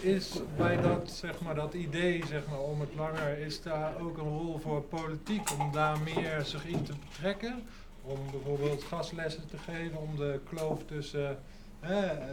is 0.00 0.40
bij 0.56 0.80
dat, 0.80 1.10
zeg 1.10 1.40
maar, 1.40 1.54
dat 1.54 1.74
idee 1.74 2.22
zeg 2.26 2.42
maar, 2.50 2.60
om 2.60 2.80
het 2.80 2.94
langer, 2.96 3.38
is 3.38 3.62
daar 3.62 3.92
ook 4.00 4.18
een 4.18 4.28
rol 4.28 4.58
voor 4.58 4.82
politiek 4.82 5.50
om 5.58 5.72
daar 5.72 5.98
meer 6.04 6.40
zich 6.44 6.66
in 6.66 6.82
te 6.82 6.92
betrekken? 7.08 7.62
Om 8.02 8.18
bijvoorbeeld 8.30 8.82
gaslessen 8.82 9.46
te 9.50 9.56
geven, 9.58 9.98
om 10.00 10.16
de 10.16 10.40
kloof 10.48 10.78
tussen 10.86 11.38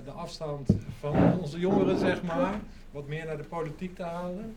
de 0.06 0.12
afstand 0.16 0.70
van 1.00 1.40
onze 1.42 1.60
jongeren, 1.60 1.98
zeg 1.98 2.24
maar, 2.24 2.60
wat 2.92 3.08
meer 3.08 3.26
naar 3.26 3.38
de 3.38 3.44
politiek 3.44 3.96
te 3.96 4.04
halen? 4.04 4.56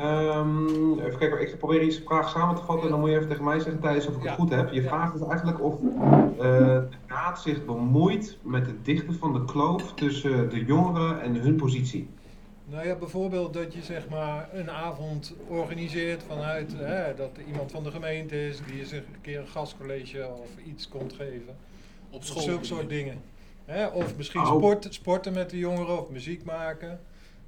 Um, 0.00 0.98
even 0.98 1.18
kijken, 1.18 1.40
ik 1.40 1.48
ga 1.48 1.56
proberen 1.56 1.86
iets 1.86 2.00
vraag 2.04 2.28
samen 2.28 2.54
te 2.54 2.62
vatten 2.62 2.84
en 2.84 2.90
dan 2.90 3.00
moet 3.00 3.08
je 3.08 3.16
even 3.16 3.28
tegen 3.28 3.44
mij 3.44 3.58
zeggen 3.58 3.80
Thijs 3.80 4.06
of 4.06 4.16
ik 4.16 4.22
het 4.22 4.32
goed 4.32 4.50
heb. 4.50 4.72
Je 4.72 4.82
vraagt 4.82 5.12
dus 5.12 5.28
eigenlijk 5.28 5.62
of 5.62 5.80
uh, 5.80 6.38
de 6.38 6.88
raad 7.06 7.40
zich 7.40 7.64
bemoeit 7.64 8.38
met 8.42 8.66
het 8.66 8.84
dichten 8.84 9.14
van 9.14 9.32
de 9.32 9.44
kloof 9.44 9.94
tussen 9.94 10.50
de 10.50 10.64
jongeren 10.64 11.22
en 11.22 11.34
hun 11.34 11.56
positie. 11.56 12.08
Nou 12.64 12.86
ja, 12.86 12.94
bijvoorbeeld 12.94 13.54
dat 13.54 13.74
je 13.74 13.82
zeg 13.82 14.08
maar 14.08 14.48
een 14.52 14.70
avond 14.70 15.34
organiseert 15.48 16.22
vanuit 16.22 16.74
hè, 16.76 17.14
dat 17.14 17.36
er 17.36 17.42
iemand 17.46 17.70
van 17.70 17.82
de 17.82 17.90
gemeente 17.90 18.46
is 18.46 18.60
die 18.66 18.76
je 18.76 18.86
zich 18.86 18.98
een 18.98 19.20
keer 19.20 19.38
een 19.38 19.48
gastcollege 19.48 20.28
of 20.42 20.64
iets 20.64 20.88
komt 20.88 21.12
geven. 21.12 21.56
Op 22.10 22.24
school. 22.24 22.36
Of 22.36 22.42
zulke 22.42 22.64
soort 22.64 22.88
dingen. 22.88 23.20
Hè, 23.64 23.86
of 23.86 24.16
misschien 24.16 24.40
oh. 24.40 24.56
sport, 24.56 24.86
sporten 24.90 25.32
met 25.32 25.50
de 25.50 25.58
jongeren 25.58 26.00
of 26.00 26.10
muziek 26.10 26.44
maken. 26.44 27.00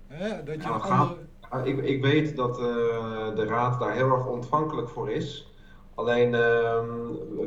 Hè, 0.06 0.44
dat 0.44 0.54
je 0.54 0.68
nou, 0.68 0.82
andere... 0.82 1.16
Ah, 1.50 1.66
ik, 1.66 1.78
ik 1.78 2.02
weet 2.02 2.36
dat 2.36 2.60
uh, 2.60 2.64
de 3.34 3.44
Raad 3.48 3.80
daar 3.80 3.92
heel 3.92 4.10
erg 4.10 4.26
ontvankelijk 4.26 4.88
voor 4.88 5.10
is. 5.10 5.52
Alleen 5.94 6.26
uh, 6.26 6.80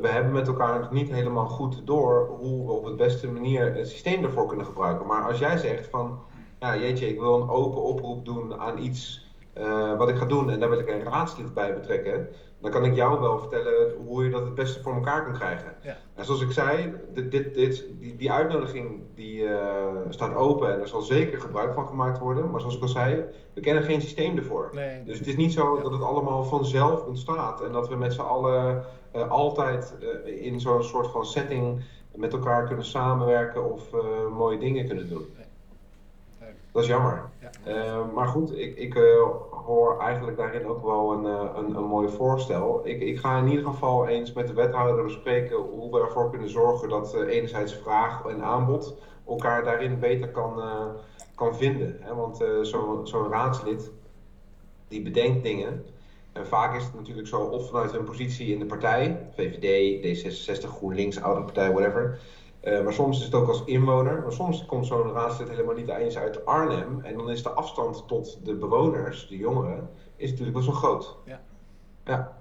we 0.01 0.08
hebben 0.08 0.32
met 0.32 0.47
elkaar 0.47 0.80
nog 0.80 0.91
niet 0.91 1.10
helemaal 1.12 1.47
goed 1.47 1.82
door 1.86 2.28
hoe 2.39 2.66
we 2.66 2.72
op 2.72 2.86
de 2.86 2.95
beste 2.95 3.32
manier 3.32 3.74
het 3.76 3.88
systeem 3.88 4.24
ervoor 4.24 4.47
kunnen 4.47 4.66
gebruiken. 4.66 5.08
Maar 5.08 5.28
als 5.28 5.39
jij 5.39 5.58
zegt 5.58 5.89
van, 5.89 6.20
ja 6.60 6.78
jeetje, 6.78 7.08
ik 7.08 7.20
wil 7.20 7.41
een 7.41 7.49
open 7.49 7.82
oproep 7.82 8.26
doen 8.26 8.60
aan 8.60 8.78
iets 8.78 9.32
uh, 9.58 9.97
wat 9.97 10.10
ik 10.10 10.16
ga 10.16 10.26
doen 10.26 10.49
en 10.49 10.60
daar 10.60 10.70
wil 10.70 10.80
ik 10.80 10.89
een 10.89 11.04
raadslid 11.04 11.54
bij 11.54 11.74
betrekken 11.74 12.28
dan 12.64 12.72
kan 12.72 12.86
ik 12.86 12.95
jou 12.95 13.20
wel 13.20 13.39
vertellen 13.39 13.91
hoe 14.05 14.24
je 14.24 14.30
dat 14.30 14.41
het 14.41 14.55
beste 14.55 14.82
voor 14.82 14.93
elkaar 14.93 15.24
kan 15.24 15.34
krijgen. 15.34 15.76
Ja. 15.82 15.97
En 16.16 16.26
zoals 16.26 16.41
ik 16.41 16.51
zei, 16.51 16.93
dit, 17.14 17.32
dit, 17.32 17.53
dit, 17.53 17.86
die, 17.99 18.16
die 18.16 18.32
uitnodiging 18.32 19.01
die, 19.16 19.41
uh, 19.41 19.59
staat 20.09 20.36
open 20.36 20.74
en 20.74 20.80
er 20.80 20.88
zal 20.88 21.01
zeker 21.01 21.41
gebruik 21.41 21.74
van 21.74 21.88
gemaakt 21.88 22.20
worden. 22.20 22.51
Maar 22.51 22.59
zoals 22.59 22.76
ik 22.76 22.82
al 22.82 22.88
zei, 22.88 23.24
we 23.53 23.61
kennen 23.61 23.84
geen 23.84 24.01
systeem 24.01 24.38
ervoor. 24.38 24.70
Nee, 24.74 25.03
dus 25.03 25.18
het 25.18 25.28
is 25.28 25.36
niet 25.36 25.53
zo 25.53 25.82
dat 25.82 25.91
het 25.91 26.01
allemaal 26.01 26.43
vanzelf 26.43 27.05
ontstaat 27.05 27.61
en 27.61 27.72
dat 27.72 27.89
we 27.89 27.95
met 27.95 28.14
z'n 28.14 28.22
allen 28.22 28.86
uh, 29.16 29.32
altijd 29.32 29.95
uh, 30.26 30.45
in 30.45 30.59
zo'n 30.59 30.84
soort 30.84 31.07
van 31.07 31.26
setting 31.26 31.84
met 32.16 32.34
elkaar 32.34 32.68
kunnen 32.68 32.86
samenwerken 32.86 33.72
of 33.72 33.84
mooie 34.32 34.57
dingen 34.57 34.88
kunnen 34.88 35.09
doen. 35.09 35.26
Dat 36.74 36.82
is 36.82 36.88
jammer. 36.88 37.30
Uh, 37.67 38.13
maar 38.13 38.28
goed, 38.28 38.57
ik, 38.57 38.78
ik 38.78 38.95
uh, 38.95 39.03
hoor 39.49 39.99
eigenlijk 39.99 40.38
daarin 40.38 40.67
ook 40.67 40.84
wel 40.84 41.11
een, 41.11 41.26
uh, 41.26 41.49
een, 41.55 41.76
een 41.76 41.84
mooi 41.84 42.09
voorstel. 42.09 42.82
Ik, 42.88 43.01
ik 43.01 43.19
ga 43.19 43.38
in 43.38 43.47
ieder 43.47 43.65
geval 43.65 44.07
eens 44.07 44.34
met 44.34 44.47
de 44.47 44.53
wethouder 44.53 45.03
bespreken 45.03 45.57
hoe 45.57 45.91
we 45.91 45.99
ervoor 45.99 46.30
kunnen 46.30 46.49
zorgen 46.49 46.89
dat 46.89 47.13
enerzijds 47.13 47.74
vraag 47.76 48.26
en 48.26 48.43
aanbod 48.43 48.95
elkaar 49.28 49.63
daarin 49.63 49.99
beter 49.99 50.30
kan, 50.30 50.61
kan 51.36 51.55
vinden. 51.55 51.97
Hè? 51.99 52.15
Want 52.15 52.45
zo'n 52.61 53.07
zo 53.07 53.28
raadslid 53.32 53.91
die 54.88 55.01
bedenkt 55.01 55.43
dingen. 55.43 55.86
En 56.32 56.47
vaak 56.47 56.76
is 56.76 56.84
het 56.84 56.93
natuurlijk 56.93 57.28
zo, 57.28 57.41
of 57.41 57.67
vanuit 57.67 57.91
hun 57.91 58.03
positie 58.03 58.53
in 58.53 58.59
de 58.59 58.65
partij, 58.65 59.30
VVD, 59.36 60.01
D66, 60.03 60.69
GroenLinks, 60.69 61.21
Oude 61.21 61.41
Partij, 61.41 61.71
whatever. 61.71 62.19
Uh, 62.64 62.84
maar 62.84 62.93
soms 62.93 63.18
is 63.20 63.26
het 63.26 63.34
ook 63.34 63.47
als 63.47 63.64
inwoner. 63.66 64.22
Maar 64.22 64.32
soms 64.32 64.66
komt 64.66 64.86
zo'n 64.86 65.11
raadslid 65.11 65.49
helemaal 65.49 65.76
niet 65.76 65.88
eens 65.88 66.18
uit 66.18 66.45
Arnhem. 66.45 67.01
En 67.01 67.18
dan 67.18 67.30
is 67.30 67.43
de 67.43 67.49
afstand 67.49 68.07
tot 68.07 68.45
de 68.45 68.55
bewoners, 68.55 69.28
de 69.28 69.38
jongeren, 69.38 69.89
is 70.16 70.30
natuurlijk 70.30 70.57
best 70.57 70.68
wel 70.68 70.76
groot. 70.76 71.18
Ja. 71.26 71.41
ja. 72.05 72.38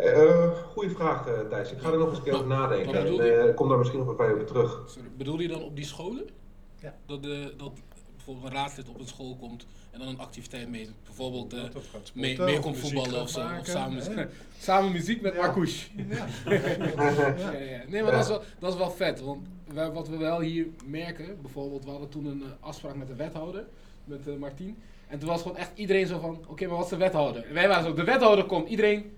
Uh, 0.00 0.50
goeie 0.72 0.90
vraag, 0.90 1.28
uh, 1.28 1.40
Thijs. 1.40 1.72
Ik 1.72 1.78
ga 1.78 1.90
er 1.90 1.98
nog 1.98 2.08
eens 2.08 2.18
een 2.18 2.24
keer 2.24 2.34
over 2.34 2.46
nadenken. 2.46 2.94
En 2.94 3.14
uh, 3.14 3.54
kom 3.54 3.68
daar 3.68 3.78
misschien 3.78 3.98
nog 3.98 4.08
een 4.08 4.16
bij 4.16 4.32
op 4.32 4.46
terug. 4.46 4.82
Sorry, 4.86 5.08
bedoel 5.16 5.40
je 5.40 5.48
dan 5.48 5.62
op 5.62 5.76
die 5.76 5.84
scholen? 5.84 6.24
Ja. 6.80 6.94
Dat, 7.06 7.22
de, 7.22 7.54
dat 7.56 7.72
bijvoorbeeld 8.14 8.46
een 8.46 8.52
raadslid 8.52 8.88
op 8.88 8.98
een 8.98 9.06
school 9.06 9.36
komt 9.36 9.66
en 9.94 10.00
dan 10.00 10.08
een 10.08 10.18
activiteit 10.18 10.68
mee, 10.68 10.88
bijvoorbeeld 11.04 11.54
uh, 11.54 11.62
mee, 12.12 12.40
mee 12.40 12.60
komt 12.60 12.78
voetballen 12.78 13.20
of 13.20 13.28
zo. 13.28 13.40
Of 13.60 13.66
samen, 13.66 14.02
samen 14.58 14.92
muziek 14.92 15.20
met 15.20 15.34
ja. 15.34 15.40
Marcouche. 15.40 15.86
Ja. 16.08 16.26
Nee, 17.88 18.02
maar 18.02 18.12
dat, 18.12 18.22
is 18.22 18.28
wel, 18.28 18.42
dat 18.58 18.72
is 18.72 18.78
wel 18.78 18.90
vet. 18.90 19.20
Want 19.20 19.46
wij, 19.64 19.90
wat 19.90 20.08
we 20.08 20.16
wel 20.16 20.40
hier 20.40 20.66
merken, 20.84 21.38
bijvoorbeeld, 21.42 21.84
we 21.84 21.90
hadden 21.90 22.08
toen 22.08 22.26
een 22.26 22.42
uh, 22.42 22.46
afspraak 22.60 22.94
met 22.94 23.06
de 23.06 23.14
wethouder, 23.14 23.64
met 24.04 24.26
uh, 24.26 24.36
Martien. 24.36 24.76
En 25.08 25.18
toen 25.18 25.28
was 25.28 25.42
gewoon 25.42 25.56
echt 25.56 25.70
iedereen 25.74 26.06
zo 26.06 26.18
van, 26.18 26.30
oké, 26.30 26.50
okay, 26.50 26.68
maar 26.68 26.76
wat 26.76 26.84
is 26.84 26.90
de 26.90 26.96
wethouder? 26.96 27.44
En 27.46 27.54
wij 27.54 27.68
waren 27.68 27.84
zo, 27.84 27.94
de 27.94 28.04
wethouder 28.04 28.44
komt, 28.44 28.68
iedereen, 28.68 29.12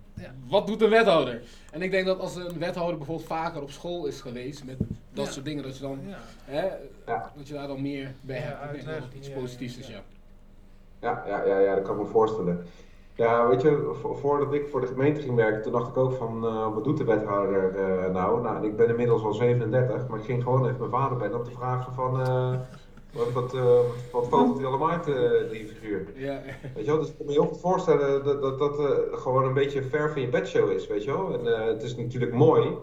wat 0.49 0.67
doet 0.67 0.83
een 0.83 0.91
wethouder? 0.91 1.43
En 1.71 1.83
ik 1.83 1.91
denk 1.91 2.07
dat 2.07 2.21
als 2.21 2.37
een 2.37 2.59
wethouder 2.59 2.97
bijvoorbeeld 2.97 3.29
vaker 3.29 3.63
op 3.63 3.71
school 3.71 4.07
is 4.07 4.21
geweest 4.21 4.65
met 4.65 4.77
dat 5.13 5.33
soort 5.33 5.45
dingen, 5.45 5.63
dat 5.63 5.77
je 5.77 5.83
dan, 5.83 6.01
hè, 6.45 6.69
dat 7.37 7.49
je 7.49 7.55
daar 7.55 7.67
dan 7.67 7.83
meer 7.83 8.15
bij 8.21 8.39
hebt. 8.39 8.75
Ik 8.75 8.85
denk 8.85 8.99
dat 8.99 9.09
het 9.09 9.15
iets 9.15 9.31
positiefs 9.31 9.77
is, 9.77 9.87
ja. 9.87 10.03
Ja, 11.01 11.23
ja, 11.27 11.45
ja, 11.45 11.59
ja, 11.59 11.75
dat 11.75 11.85
kan 11.85 11.95
ik 11.95 12.03
me 12.03 12.09
voorstellen. 12.09 12.67
Ja, 13.17 13.49
weet 13.49 13.63
je, 13.63 13.93
voordat 14.21 14.53
ik 14.53 14.69
voor 14.69 14.81
de 14.81 14.87
gemeente 14.87 15.21
ging 15.21 15.35
werken, 15.35 15.63
toen 15.63 15.73
dacht 15.73 15.89
ik 15.89 15.97
ook 15.97 16.13
van, 16.13 16.45
uh, 16.45 16.75
wat 16.75 16.85
doet 16.85 16.97
de 16.97 17.05
wethouder 17.05 17.75
uh, 17.77 18.13
nou? 18.13 18.43
Nou, 18.43 18.67
ik 18.67 18.77
ben 18.77 18.89
inmiddels 18.89 19.23
al 19.23 19.33
37, 19.33 20.09
maar 20.09 20.19
ik 20.19 20.25
ging 20.25 20.43
gewoon 20.43 20.67
even 20.67 20.79
mijn 20.79 20.91
vader 20.91 21.17
bellen 21.17 21.39
om 21.39 21.45
te 21.45 21.51
vragen 21.51 21.95
van, 21.95 22.21
uh, 22.21 22.59
wat, 23.13 23.33
wat, 23.33 23.53
wat 24.13 24.29
vogelt 24.29 24.57
hij 24.57 24.67
allemaal 24.67 24.91
uit, 24.91 25.05
die 25.51 25.67
figuur? 25.67 26.13
Ja. 26.15 26.41
Weet 26.75 26.85
je 26.85 26.91
wel, 26.91 26.99
dus 26.99 27.09
ik 27.09 27.17
kan 27.17 27.27
me 27.27 27.33
heel 27.33 27.47
goed 27.47 27.61
voorstellen 27.61 28.25
dat 28.25 28.43
dat, 28.43 28.59
dat 28.59 28.81
gewoon 29.13 29.45
een 29.45 29.55
beetje 29.55 29.83
ver 29.83 30.13
van 30.13 30.21
je 30.21 30.29
bedshow 30.29 30.71
is, 30.71 30.87
weet 30.87 31.05
je 31.05 31.13
wel? 31.13 31.39
En 31.39 31.67
het 31.67 31.83
is 31.83 31.97
natuurlijk 31.97 32.33
mooi 32.33 32.77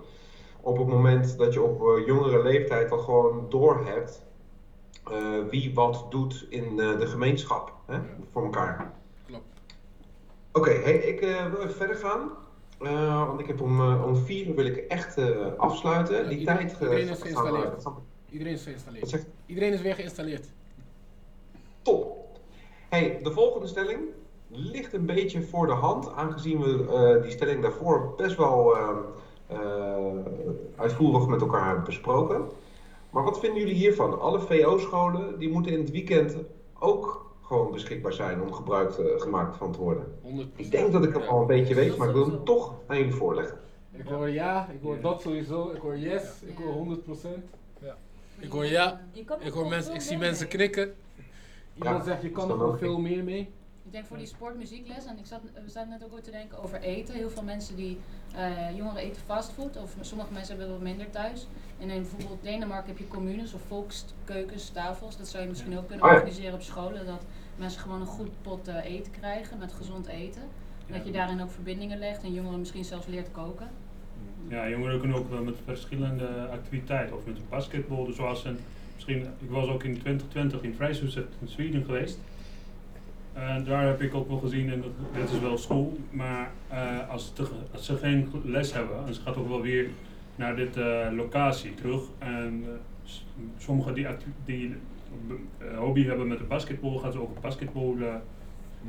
op 0.61 0.77
het 0.77 0.87
moment 0.87 1.37
dat 1.37 1.53
je 1.53 1.61
op 1.61 2.01
jongere 2.05 2.43
leeftijd 2.43 2.91
al 2.91 2.97
gewoon 2.97 3.45
door 3.49 3.85
hebt 3.85 4.25
wie 5.49 5.73
wat 5.73 6.05
doet 6.09 6.45
in 6.49 6.75
de 6.75 7.07
gemeenschap 7.07 7.72
hè, 7.85 7.99
voor 8.31 8.43
elkaar. 8.43 8.93
Klopt. 9.25 9.43
Oké, 10.51 10.69
okay, 10.69 10.81
hey, 10.81 10.95
ik 10.95 11.21
uh, 11.21 11.51
wil 11.51 11.61
even 11.61 11.75
verder 11.75 11.95
gaan. 11.95 12.31
Uh, 12.81 13.27
want 13.27 13.39
ik 13.39 13.47
heb 13.47 13.61
om, 13.61 13.79
uh, 13.79 14.05
om 14.05 14.15
vier 14.15 14.47
uur 14.47 14.55
wil 14.55 14.65
ik 14.65 14.77
echt 14.77 15.17
afsluiten. 15.57 16.15
Ja, 16.15 16.29
Die 16.29 16.37
iedereen, 16.37 16.67
tijd 16.67 16.81
iedereen 16.81 17.09
is 17.09 17.21
geïnstalleerd. 17.21 17.85
Iedereen 18.29 18.53
is 18.53 18.63
geïnstalleerd. 18.63 19.25
Iedereen 19.45 19.73
is 19.73 19.81
weer 19.81 19.95
geïnstalleerd. 19.95 20.49
Top. 21.81 22.27
Hey, 22.89 23.19
de 23.23 23.31
volgende 23.31 23.67
stelling 23.67 23.99
ligt 24.47 24.93
een 24.93 25.05
beetje 25.05 25.41
voor 25.41 25.67
de 25.67 25.73
hand, 25.73 26.13
aangezien 26.13 26.59
we 26.59 27.19
die 27.21 27.31
stelling 27.31 27.61
daarvoor 27.61 28.13
best 28.17 28.37
wel 28.37 28.77
uitvoerig 30.75 31.27
met 31.27 31.41
elkaar 31.41 31.65
hebben 31.65 31.83
besproken. 31.83 32.49
Maar 33.09 33.23
wat 33.23 33.39
vinden 33.39 33.59
jullie 33.59 33.75
hiervan? 33.75 34.19
Alle 34.19 34.39
VO-scholen 34.39 35.39
die 35.39 35.49
moeten 35.49 35.71
in 35.71 35.79
het 35.79 35.91
weekend 35.91 36.35
ook 36.79 37.22
gewoon 37.43 37.71
beschikbaar 37.71 38.13
zijn 38.13 38.41
om 38.41 38.53
gebruik 38.53 38.97
uh, 38.97 39.21
gemaakt 39.21 39.57
van 39.57 39.71
te 39.71 39.79
worden. 39.79 40.05
100%. 40.25 40.55
Ik 40.55 40.71
denk 40.71 40.91
dat 40.91 41.03
ik 41.03 41.13
het 41.13 41.27
al 41.27 41.41
een 41.41 41.47
beetje 41.47 41.75
weet, 41.75 41.97
maar 41.97 42.07
ik 42.07 42.13
wil 42.13 42.25
hem 42.25 42.43
toch 42.43 42.73
aan 42.87 42.97
jullie 42.97 43.13
voorleggen. 43.13 43.57
Ik 43.91 44.07
hoor 44.07 44.29
ja, 44.29 44.69
ik 44.71 44.79
hoor 44.81 45.01
dat 45.01 45.21
sowieso, 45.21 45.71
ik 45.75 45.81
hoor 45.81 45.97
yes, 45.97 46.23
ik 46.45 46.57
hoor 46.57 46.97
100%. 46.97 47.01
Ja. 47.81 47.95
Ik 48.39 48.51
hoor 48.51 48.65
ja, 48.65 49.01
ik, 49.39 49.51
hoor 49.53 49.67
mensen, 49.67 49.93
ik 49.93 50.01
zie 50.01 50.17
mensen 50.17 50.47
knikken. 50.47 50.93
Iemand 51.73 52.05
zegt 52.05 52.21
je 52.21 52.29
kan 52.29 52.51
er 52.51 52.57
nog 52.57 52.77
veel 52.77 52.99
meer 52.99 53.23
mee. 53.23 53.49
Ik 53.93 53.99
denk 53.99 54.11
voor 54.11 54.21
die 54.21 54.35
sportmuziekles, 54.35 55.05
en 55.05 55.17
ik 55.17 55.25
zat, 55.25 55.41
we 55.63 55.69
zaten 55.69 55.89
net 55.89 56.03
ook 56.03 56.19
te 56.19 56.31
denken 56.31 56.63
over 56.63 56.81
eten. 56.81 57.15
Heel 57.15 57.29
veel 57.29 57.43
mensen 57.43 57.75
die, 57.75 57.99
uh, 58.35 58.77
jongeren 58.77 59.01
eten 59.01 59.21
fastfood, 59.21 59.77
of 59.77 59.95
sommige 60.01 60.33
mensen 60.33 60.57
hebben 60.57 60.73
het 60.73 60.83
wat 60.83 60.87
minder 60.87 61.09
thuis. 61.09 61.47
En 61.79 61.89
in 61.89 62.01
bijvoorbeeld 62.01 62.43
Denemarken 62.43 62.87
heb 62.87 62.97
je 62.97 63.07
communes 63.07 63.53
of 63.53 63.61
volkskeukens, 63.61 64.69
tafels. 64.69 65.17
Dat 65.17 65.27
zou 65.27 65.43
je 65.43 65.49
misschien 65.49 65.77
ook 65.77 65.87
kunnen 65.87 66.05
organiseren 66.05 66.53
op 66.53 66.61
scholen. 66.61 67.05
Dat 67.05 67.25
mensen 67.55 67.81
gewoon 67.81 68.01
een 68.01 68.07
goed 68.07 68.41
pot 68.41 68.67
uh, 68.67 68.85
eten 68.85 69.11
krijgen 69.11 69.57
met 69.57 69.73
gezond 69.73 70.07
eten. 70.07 70.41
En 70.87 70.93
dat 70.93 71.05
je 71.05 71.11
daarin 71.11 71.41
ook 71.41 71.51
verbindingen 71.51 71.99
legt 71.99 72.23
en 72.23 72.33
jongeren 72.33 72.59
misschien 72.59 72.85
zelfs 72.85 73.07
leert 73.07 73.31
koken. 73.31 73.69
Ja, 74.47 74.69
jongeren 74.69 74.99
kunnen 74.99 75.17
ook 75.17 75.43
met 75.43 75.55
verschillende 75.65 76.47
activiteiten 76.51 77.15
of 77.15 77.25
met 77.25 77.35
een 77.35 77.49
basketbal. 77.49 78.05
Dus 78.05 78.15
zoals 78.15 78.45
een, 78.45 78.59
misschien, 78.93 79.21
ik 79.39 79.49
was 79.49 79.67
ook 79.67 79.83
in 79.83 79.99
2020 79.99 80.61
in 80.61 80.73
Vrijhuset 80.75 81.27
in 81.41 81.47
Zweden 81.47 81.85
geweest. 81.85 82.19
En 83.33 83.63
daar 83.63 83.85
heb 83.85 84.01
ik 84.01 84.13
ook 84.13 84.27
wel 84.27 84.37
gezien, 84.37 84.71
en 84.71 84.83
dit 85.13 85.29
is 85.31 85.39
wel 85.39 85.57
school, 85.57 85.97
maar 86.09 86.51
uh, 86.71 87.09
als, 87.09 87.33
te, 87.33 87.47
als, 87.73 87.85
ze 87.85 87.97
geen 87.97 88.31
les 88.43 88.73
hebben, 88.73 89.07
en 89.07 89.13
ze 89.13 89.21
gaat 89.21 89.37
ook 89.37 89.47
wel 89.47 89.61
weer 89.61 89.87
naar 90.35 90.55
dit 90.55 90.77
uh, 90.77 91.07
locatie 91.11 91.73
terug. 91.73 92.03
En 92.17 92.65
sommigen 93.57 93.93
die, 93.93 94.07
die 94.45 94.75
hobby 95.75 96.05
hebben 96.05 96.27
met 96.27 96.37
de 96.37 96.43
basketbal, 96.43 96.97
gaan 96.97 97.11
ze 97.11 97.21
ook 97.21 97.41
basketbal 97.41 97.97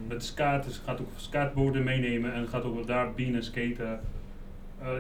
met 0.08 0.24
skaten. 0.24 0.72
Ze 0.72 0.80
gaat 0.84 1.00
ook 1.00 1.10
skateboarden 1.16 1.84
meenemen 1.84 2.32
en 2.32 2.48
gaat 2.48 2.64
ook 2.64 2.74
wel 2.74 2.84
daar 2.84 3.12
binnen 3.12 3.44
skaten. 3.44 4.00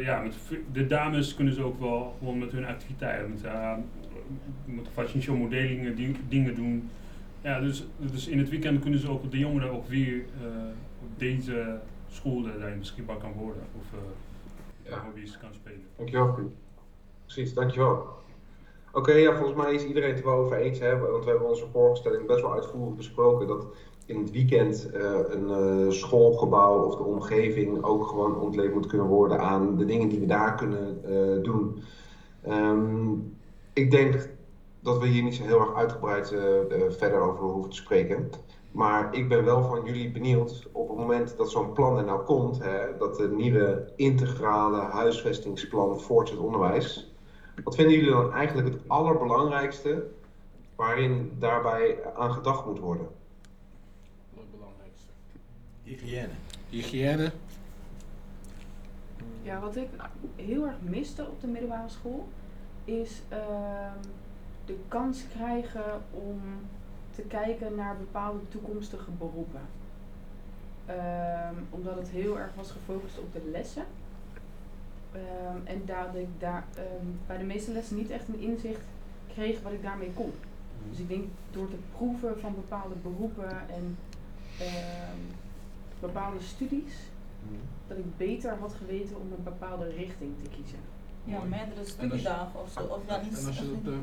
ja, 0.00 0.20
met 0.20 0.34
de 0.72 0.86
dames 0.86 1.34
kunnen 1.34 1.54
ze 1.54 1.62
ook 1.62 1.80
wel 1.80 2.16
gewoon 2.18 2.38
met 2.38 2.52
hun 2.52 2.64
activiteiten, 2.64 3.30
met, 3.30 3.52
met 4.64 4.88
fashion 4.92 5.22
show 5.22 5.38
modelingen 5.38 5.94
die, 5.94 6.16
dingen 6.28 6.54
doen. 6.54 6.90
Ja, 7.44 7.60
dus, 7.60 7.86
dus 7.98 8.28
in 8.28 8.38
het 8.38 8.48
weekend 8.48 8.80
kunnen 8.80 9.00
ze 9.00 9.10
ook 9.10 9.30
de 9.30 9.38
jongeren 9.38 9.70
ook 9.70 9.88
weer 9.88 10.14
uh, 10.14 10.22
op 11.02 11.18
deze 11.18 11.78
scholen 12.08 12.58
daarin 12.58 12.78
beschikbaar 12.78 13.16
kan 13.16 13.32
worden 13.32 13.62
of 13.78 13.84
uh, 13.92 14.90
ja. 14.90 15.04
hobby's 15.04 15.38
kan 15.38 15.54
spelen. 15.54 15.82
Dankjewel, 15.96 16.50
Precies, 17.24 17.54
dankjewel. 17.54 17.92
Oké, 17.92 18.98
okay, 18.98 19.20
ja, 19.20 19.36
volgens 19.36 19.56
mij 19.56 19.74
is 19.74 19.84
iedereen 19.84 20.10
het 20.10 20.18
er 20.18 20.24
wel 20.24 20.34
over 20.34 20.56
eens, 20.56 20.78
hè, 20.78 20.98
want 20.98 21.24
we 21.24 21.30
hebben 21.30 21.48
onze 21.48 21.66
voorstelling 21.72 22.26
best 22.26 22.40
wel 22.40 22.54
uitvoerig 22.54 22.94
besproken 22.94 23.46
dat 23.46 23.66
in 24.06 24.18
het 24.18 24.30
weekend 24.30 24.90
uh, 24.94 25.18
een 25.28 25.92
schoolgebouw 25.92 26.82
of 26.82 26.96
de 26.96 27.02
omgeving 27.02 27.82
ook 27.82 28.06
gewoon 28.06 28.40
ontleed 28.40 28.74
moet 28.74 28.86
kunnen 28.86 29.06
worden 29.06 29.40
aan 29.40 29.76
de 29.76 29.84
dingen 29.84 30.08
die 30.08 30.20
we 30.20 30.26
daar 30.26 30.54
kunnen 30.54 31.02
doen. 31.42 31.82
Um, 32.48 33.36
ik 33.72 33.90
denk 33.90 34.28
dat 34.84 34.98
we 34.98 35.06
hier 35.06 35.22
niet 35.22 35.34
zo 35.34 35.42
heel 35.42 35.60
erg 35.60 35.74
uitgebreid 35.74 36.32
uh, 36.32 36.40
uh, 36.40 36.90
verder 36.90 37.20
over 37.20 37.44
hoeven 37.44 37.70
te 37.70 37.76
spreken. 37.76 38.30
Maar 38.70 39.14
ik 39.14 39.28
ben 39.28 39.44
wel 39.44 39.62
van 39.62 39.84
jullie 39.84 40.10
benieuwd 40.10 40.68
op 40.72 40.88
het 40.88 40.98
moment 40.98 41.36
dat 41.36 41.50
zo'n 41.50 41.72
plan 41.72 41.98
er 41.98 42.04
nou 42.04 42.24
komt, 42.24 42.58
hè, 42.58 42.96
dat 42.98 43.16
de 43.16 43.28
nieuwe 43.28 43.92
integrale 43.96 44.80
huisvestingsplan 44.80 46.00
voortgezet 46.00 46.44
onderwijs. 46.44 47.14
Wat 47.64 47.74
vinden 47.74 47.94
jullie 47.94 48.10
dan 48.10 48.32
eigenlijk 48.32 48.68
het 48.68 48.82
allerbelangrijkste 48.86 50.06
waarin 50.76 51.36
daarbij 51.38 51.98
aan 52.14 52.32
gedacht 52.32 52.66
moet 52.66 52.78
worden? 52.78 53.06
Wat 54.30 54.42
het 54.42 54.50
belangrijkste? 54.50 55.08
Hygiëne. 55.82 56.34
Hygiëne. 56.68 57.32
Ja, 59.42 59.60
wat 59.60 59.76
ik 59.76 59.88
heel 60.36 60.66
erg 60.66 60.76
miste 60.80 61.22
op 61.22 61.40
de 61.40 61.46
middelbare 61.46 61.88
school 61.88 62.28
is. 62.84 63.22
Uh, 63.32 63.38
de 64.66 64.78
kans 64.88 65.22
krijgen 65.28 66.02
om 66.10 66.40
te 67.10 67.22
kijken 67.22 67.74
naar 67.74 67.96
bepaalde 67.96 68.48
toekomstige 68.48 69.10
beroepen. 69.10 69.60
Um, 70.88 71.66
omdat 71.70 71.96
het 71.96 72.08
heel 72.08 72.38
erg 72.38 72.54
was 72.56 72.70
gefocust 72.70 73.18
op 73.18 73.32
de 73.32 73.48
lessen. 73.52 73.84
Um, 75.14 75.66
en 75.66 75.82
dat 75.86 76.14
ik 76.14 76.28
daar 76.38 76.64
um, 76.78 77.20
bij 77.26 77.38
de 77.38 77.44
meeste 77.44 77.72
lessen 77.72 77.96
niet 77.96 78.10
echt 78.10 78.28
een 78.28 78.40
inzicht 78.40 78.84
kreeg 79.34 79.62
wat 79.62 79.72
ik 79.72 79.82
daarmee 79.82 80.12
kon. 80.14 80.32
Dus 80.90 80.98
ik 80.98 81.08
denk 81.08 81.24
door 81.50 81.68
te 81.68 81.76
proeven 81.96 82.40
van 82.40 82.54
bepaalde 82.54 82.94
beroepen 83.02 83.68
en 83.68 83.96
bepaalde 86.00 86.40
studies, 86.40 86.94
dat 87.88 87.98
ik 87.98 88.16
beter 88.16 88.56
had 88.60 88.74
geweten 88.74 89.16
om 89.16 89.32
een 89.36 89.44
bepaalde 89.44 89.88
richting 89.88 90.32
te 90.42 90.48
kiezen. 90.48 90.78
Ja, 91.24 91.42
meerdere 91.42 91.84
studiedagen 91.84 92.60
of 92.60 92.70
zo. 92.70 92.80
Of 92.80 93.00
dan 93.06 93.26
iets. 93.26 93.40
En 93.40 93.46
als 93.46 93.58
je 93.58 93.82
dat, 93.82 93.94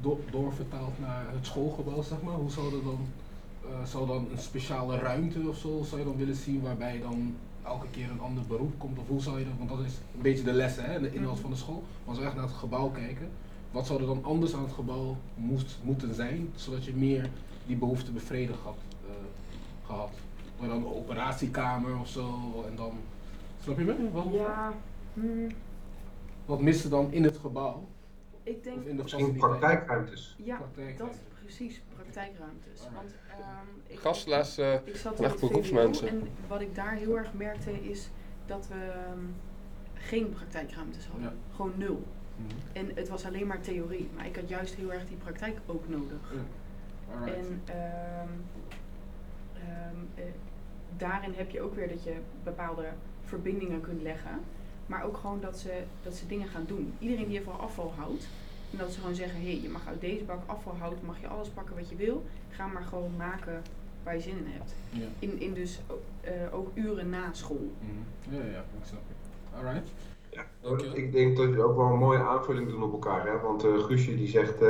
do 0.00 0.20
doorvertaald 0.30 0.98
naar 0.98 1.24
het 1.32 1.46
schoolgebouw, 1.46 2.02
zeg 2.02 2.22
maar? 2.22 2.34
Hoe 2.34 2.50
zou 2.50 2.70
dat 2.70 2.84
dan, 2.84 2.98
uh, 3.64 3.84
zou 3.84 4.06
dan 4.06 4.28
een 4.32 4.38
speciale 4.38 4.98
ruimte 4.98 5.48
of 5.48 5.56
zo, 5.56 5.82
zou 5.82 6.00
je 6.00 6.06
dan 6.06 6.16
willen 6.16 6.34
zien 6.34 6.62
waarbij 6.62 7.00
dan 7.00 7.34
elke 7.64 7.86
keer 7.90 8.10
een 8.10 8.20
ander 8.20 8.44
beroep 8.48 8.78
komt? 8.78 8.98
Of 8.98 9.08
hoe 9.08 9.20
zou 9.20 9.38
je 9.38 9.44
dat, 9.44 9.54
want 9.58 9.70
dat 9.70 9.80
is 9.86 9.94
een 10.14 10.22
beetje 10.22 10.44
de 10.44 10.52
lessen, 10.52 10.84
hè, 10.84 11.00
de 11.00 11.14
inhoud 11.14 11.40
van 11.40 11.50
de 11.50 11.56
school. 11.56 11.82
Maar 11.98 12.08
als 12.08 12.18
we 12.18 12.24
echt 12.24 12.34
naar 12.34 12.44
het 12.44 12.52
gebouw 12.52 12.90
kijken, 12.90 13.28
wat 13.70 13.86
zou 13.86 14.00
er 14.00 14.06
dan 14.06 14.24
anders 14.24 14.54
aan 14.54 14.62
het 14.62 14.72
gebouw 14.72 15.16
moest, 15.34 15.78
moeten 15.82 16.14
zijn, 16.14 16.50
zodat 16.54 16.84
je 16.84 16.94
meer 16.94 17.30
die 17.66 17.76
behoefte 17.76 18.12
bevredigd 18.12 18.60
had 18.60 18.76
uh, 19.04 19.10
gehad? 19.86 20.10
Maar 20.58 20.68
dan 20.68 20.78
een 20.78 20.94
operatiekamer 20.94 21.98
of 21.98 22.08
zo 22.08 22.64
en 22.68 22.76
dan, 22.76 22.92
snap 23.62 23.78
je 23.78 23.84
me? 23.84 24.10
Wat, 24.12 24.24
ja. 24.32 24.72
Hmm. 25.14 25.46
Wat 26.46 26.60
mist 26.60 26.84
er 26.84 26.90
dan 26.90 27.12
in 27.12 27.24
het 27.24 27.36
gebouw? 27.36 27.84
Ik 28.42 28.64
denk 28.64 28.76
of 28.76 28.86
in 28.86 28.96
de 28.96 29.02
Misschien 29.02 29.36
praktijkruimtes. 29.36 30.36
Ja, 30.38 30.60
dat 30.96 31.20
precies, 31.42 31.82
praktijkruimtes. 31.94 32.80
Want, 32.94 33.10
um, 33.10 33.82
ik, 33.86 33.98
Gastles, 33.98 34.58
uh, 34.58 34.74
ik 34.84 34.96
zat 34.96 35.20
echt 35.20 35.38
voor 35.38 35.48
groepsmensen. 35.48 36.08
En 36.08 36.28
wat 36.48 36.60
ik 36.60 36.74
daar 36.74 36.92
heel 36.92 37.18
erg 37.18 37.32
merkte 37.32 37.70
is 37.90 38.10
dat 38.46 38.68
we 38.68 38.92
um, 39.12 39.34
geen 39.94 40.30
praktijkruimtes 40.30 41.06
hadden. 41.06 41.28
Ja. 41.28 41.54
Gewoon 41.54 41.72
nul. 41.76 42.04
Mm 42.36 42.46
-hmm. 42.46 42.56
En 42.72 42.96
het 42.96 43.08
was 43.08 43.26
alleen 43.26 43.46
maar 43.46 43.60
theorie. 43.60 44.08
Maar 44.14 44.26
ik 44.26 44.36
had 44.36 44.48
juist 44.48 44.74
heel 44.74 44.92
erg 44.92 45.06
die 45.06 45.16
praktijk 45.16 45.58
ook 45.66 45.88
nodig. 45.88 46.32
Ja. 46.32 47.26
En 47.26 47.44
um, 47.44 48.44
uh, 50.18 50.24
daarin 50.96 51.32
heb 51.36 51.50
je 51.50 51.60
ook 51.60 51.74
weer 51.74 51.88
dat 51.88 52.04
je 52.04 52.14
bepaalde 52.44 52.88
verbindingen 53.24 53.80
kunt 53.80 54.02
leggen. 54.02 54.40
Maar 54.92 55.04
ook 55.04 55.16
gewoon 55.16 55.40
dat 55.40 55.58
ze, 55.58 55.82
dat 56.02 56.14
ze 56.14 56.26
dingen 56.26 56.48
gaan 56.48 56.64
doen. 56.66 56.94
Iedereen 56.98 57.28
die 57.28 57.42
van 57.42 57.60
afval 57.60 57.92
houdt. 57.96 58.28
En 58.70 58.78
dat 58.78 58.92
ze 58.92 59.00
gewoon 59.00 59.14
zeggen, 59.14 59.40
hé, 59.40 59.46
hey, 59.46 59.60
je 59.62 59.68
mag 59.68 59.86
uit 59.86 60.00
deze 60.00 60.24
bak 60.24 60.40
afval 60.46 60.74
houden, 60.78 60.98
mag 61.04 61.20
je 61.20 61.28
alles 61.28 61.48
pakken 61.48 61.76
wat 61.76 61.88
je 61.88 61.96
wil. 61.96 62.22
Ga 62.50 62.66
maar 62.66 62.82
gewoon 62.82 63.10
maken 63.16 63.62
waar 64.02 64.14
je 64.14 64.20
zin 64.20 64.36
in 64.36 64.46
hebt. 64.46 64.74
Ja. 64.90 65.06
In, 65.18 65.40
in 65.40 65.54
dus 65.54 65.80
uh, 66.24 66.54
ook 66.54 66.70
uren 66.74 67.10
na 67.10 67.32
school. 67.32 67.70
Mm 67.80 67.88
-hmm. 67.88 68.36
Ja, 68.36 68.44
ja, 68.44 68.58
ik 68.58 68.84
snap 68.86 69.00
je. 69.08 69.14
Alright. 69.56 69.88
Ja, 70.30 70.44
ik 70.94 71.12
denk 71.12 71.36
dat 71.36 71.52
je 71.52 71.62
ook 71.62 71.76
wel 71.76 71.86
een 71.86 71.98
mooie 71.98 72.22
aanvulling 72.22 72.68
doen 72.68 72.82
op 72.82 72.92
elkaar. 72.92 73.26
Hè? 73.26 73.38
Want 73.38 73.64
uh, 73.64 73.78
Guusje 73.78 74.16
die 74.16 74.28
zegt, 74.28 74.62
uh, 74.62 74.68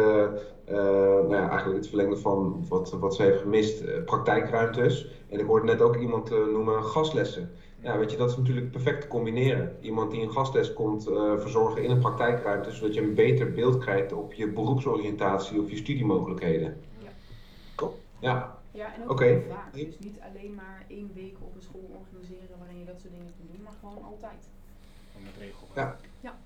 nou 0.68 1.34
ja, 1.34 1.48
eigenlijk 1.48 1.78
het 1.78 1.88
verlengde 1.88 2.16
van 2.16 2.64
wat, 2.68 2.90
wat 2.90 3.14
ze 3.14 3.22
heeft 3.22 3.40
gemist, 3.40 4.04
praktijkruimtes. 4.04 5.10
En 5.28 5.40
ik 5.40 5.46
hoorde 5.46 5.66
net 5.66 5.80
ook 5.80 5.96
iemand 5.96 6.30
noemen 6.30 6.84
gastlessen. 6.84 7.50
Ja, 7.82 7.98
weet 7.98 8.10
je, 8.10 8.16
dat 8.16 8.30
is 8.30 8.36
natuurlijk 8.36 8.70
perfect 8.70 9.00
te 9.00 9.06
combineren. 9.06 9.76
Iemand 9.80 10.10
die 10.10 10.22
een 10.22 10.30
gastles 10.30 10.72
komt 10.72 11.08
uh, 11.08 11.38
verzorgen 11.38 11.82
in 11.82 11.90
een 11.90 11.98
praktijkruimte, 11.98 12.70
zodat 12.70 12.94
je 12.94 13.00
een 13.00 13.14
beter 13.14 13.52
beeld 13.52 13.78
krijgt 13.78 14.12
op 14.12 14.32
je 14.32 14.48
beroepsoriëntatie 14.48 15.60
of 15.60 15.70
je 15.70 15.76
studiemogelijkheden. 15.76 16.80
Ja. 16.98 17.10
Cool. 17.74 17.98
Ja. 18.18 18.60
Ja, 18.70 18.94
en 18.94 19.02
ook 19.02 19.10
okay. 19.10 19.28
heel 19.28 19.42
vaak. 19.48 19.74
Dus 19.74 19.98
niet 19.98 20.16
alleen 20.30 20.54
maar 20.54 20.84
één 20.88 21.10
week 21.14 21.34
op 21.40 21.54
een 21.54 21.62
school 21.62 22.04
organiseren 22.04 22.58
waarin 22.58 22.78
je 22.78 22.84
dat 22.84 23.00
soort 23.00 23.12
dingen 23.12 23.32
kunt 23.36 23.52
doen, 23.52 23.62
maar 23.62 23.74
gewoon 23.80 24.04
altijd. 24.04 24.42
Met 25.22 25.32
regel. 25.38 25.68
Ja. 25.74 25.96
ja. 26.20 26.38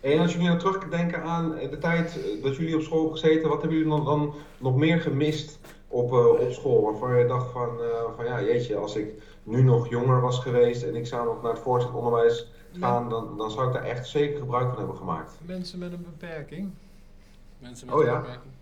En 0.00 0.18
als 0.18 0.32
jullie 0.32 0.46
nou 0.46 0.58
terugdenken 0.58 1.22
aan 1.22 1.50
de 1.50 1.78
tijd 1.78 2.20
dat 2.42 2.56
jullie 2.56 2.76
op 2.76 2.82
school 2.82 3.08
gezeten, 3.08 3.48
wat 3.48 3.60
hebben 3.60 3.78
jullie 3.78 3.92
dan, 3.92 4.04
dan 4.04 4.34
nog 4.58 4.76
meer 4.76 5.00
gemist 5.00 5.58
op, 5.94 6.12
uh, 6.12 6.28
op 6.28 6.52
school? 6.52 6.82
Waarvan 6.82 7.18
je 7.18 7.26
dacht 7.26 7.50
van, 7.50 7.80
uh, 7.80 8.16
van 8.16 8.24
ja, 8.24 8.42
jeetje, 8.42 8.76
als 8.76 8.96
ik 8.96 9.22
nu 9.42 9.62
nog 9.62 9.88
jonger 9.88 10.20
was 10.20 10.38
geweest 10.38 10.82
en 10.82 10.94
ik 10.94 11.06
zou 11.06 11.26
nog 11.26 11.42
naar 11.42 11.52
het 11.52 11.62
voortgezet 11.62 11.96
onderwijs 11.96 12.46
gaan, 12.72 13.08
dan, 13.08 13.36
dan 13.36 13.50
zou 13.50 13.66
ik 13.66 13.72
daar 13.72 13.84
echt 13.84 14.08
zeker 14.08 14.38
gebruik 14.38 14.68
van 14.68 14.78
hebben 14.78 14.96
gemaakt. 14.96 15.38
Mensen 15.40 15.78
met 15.78 15.92
een 15.92 16.02
beperking. 16.02 16.70
Mensen 17.58 17.86
met 17.86 17.94
oh, 17.94 18.00
een 18.00 18.06
ja. 18.06 18.20
beperking. 18.20 18.52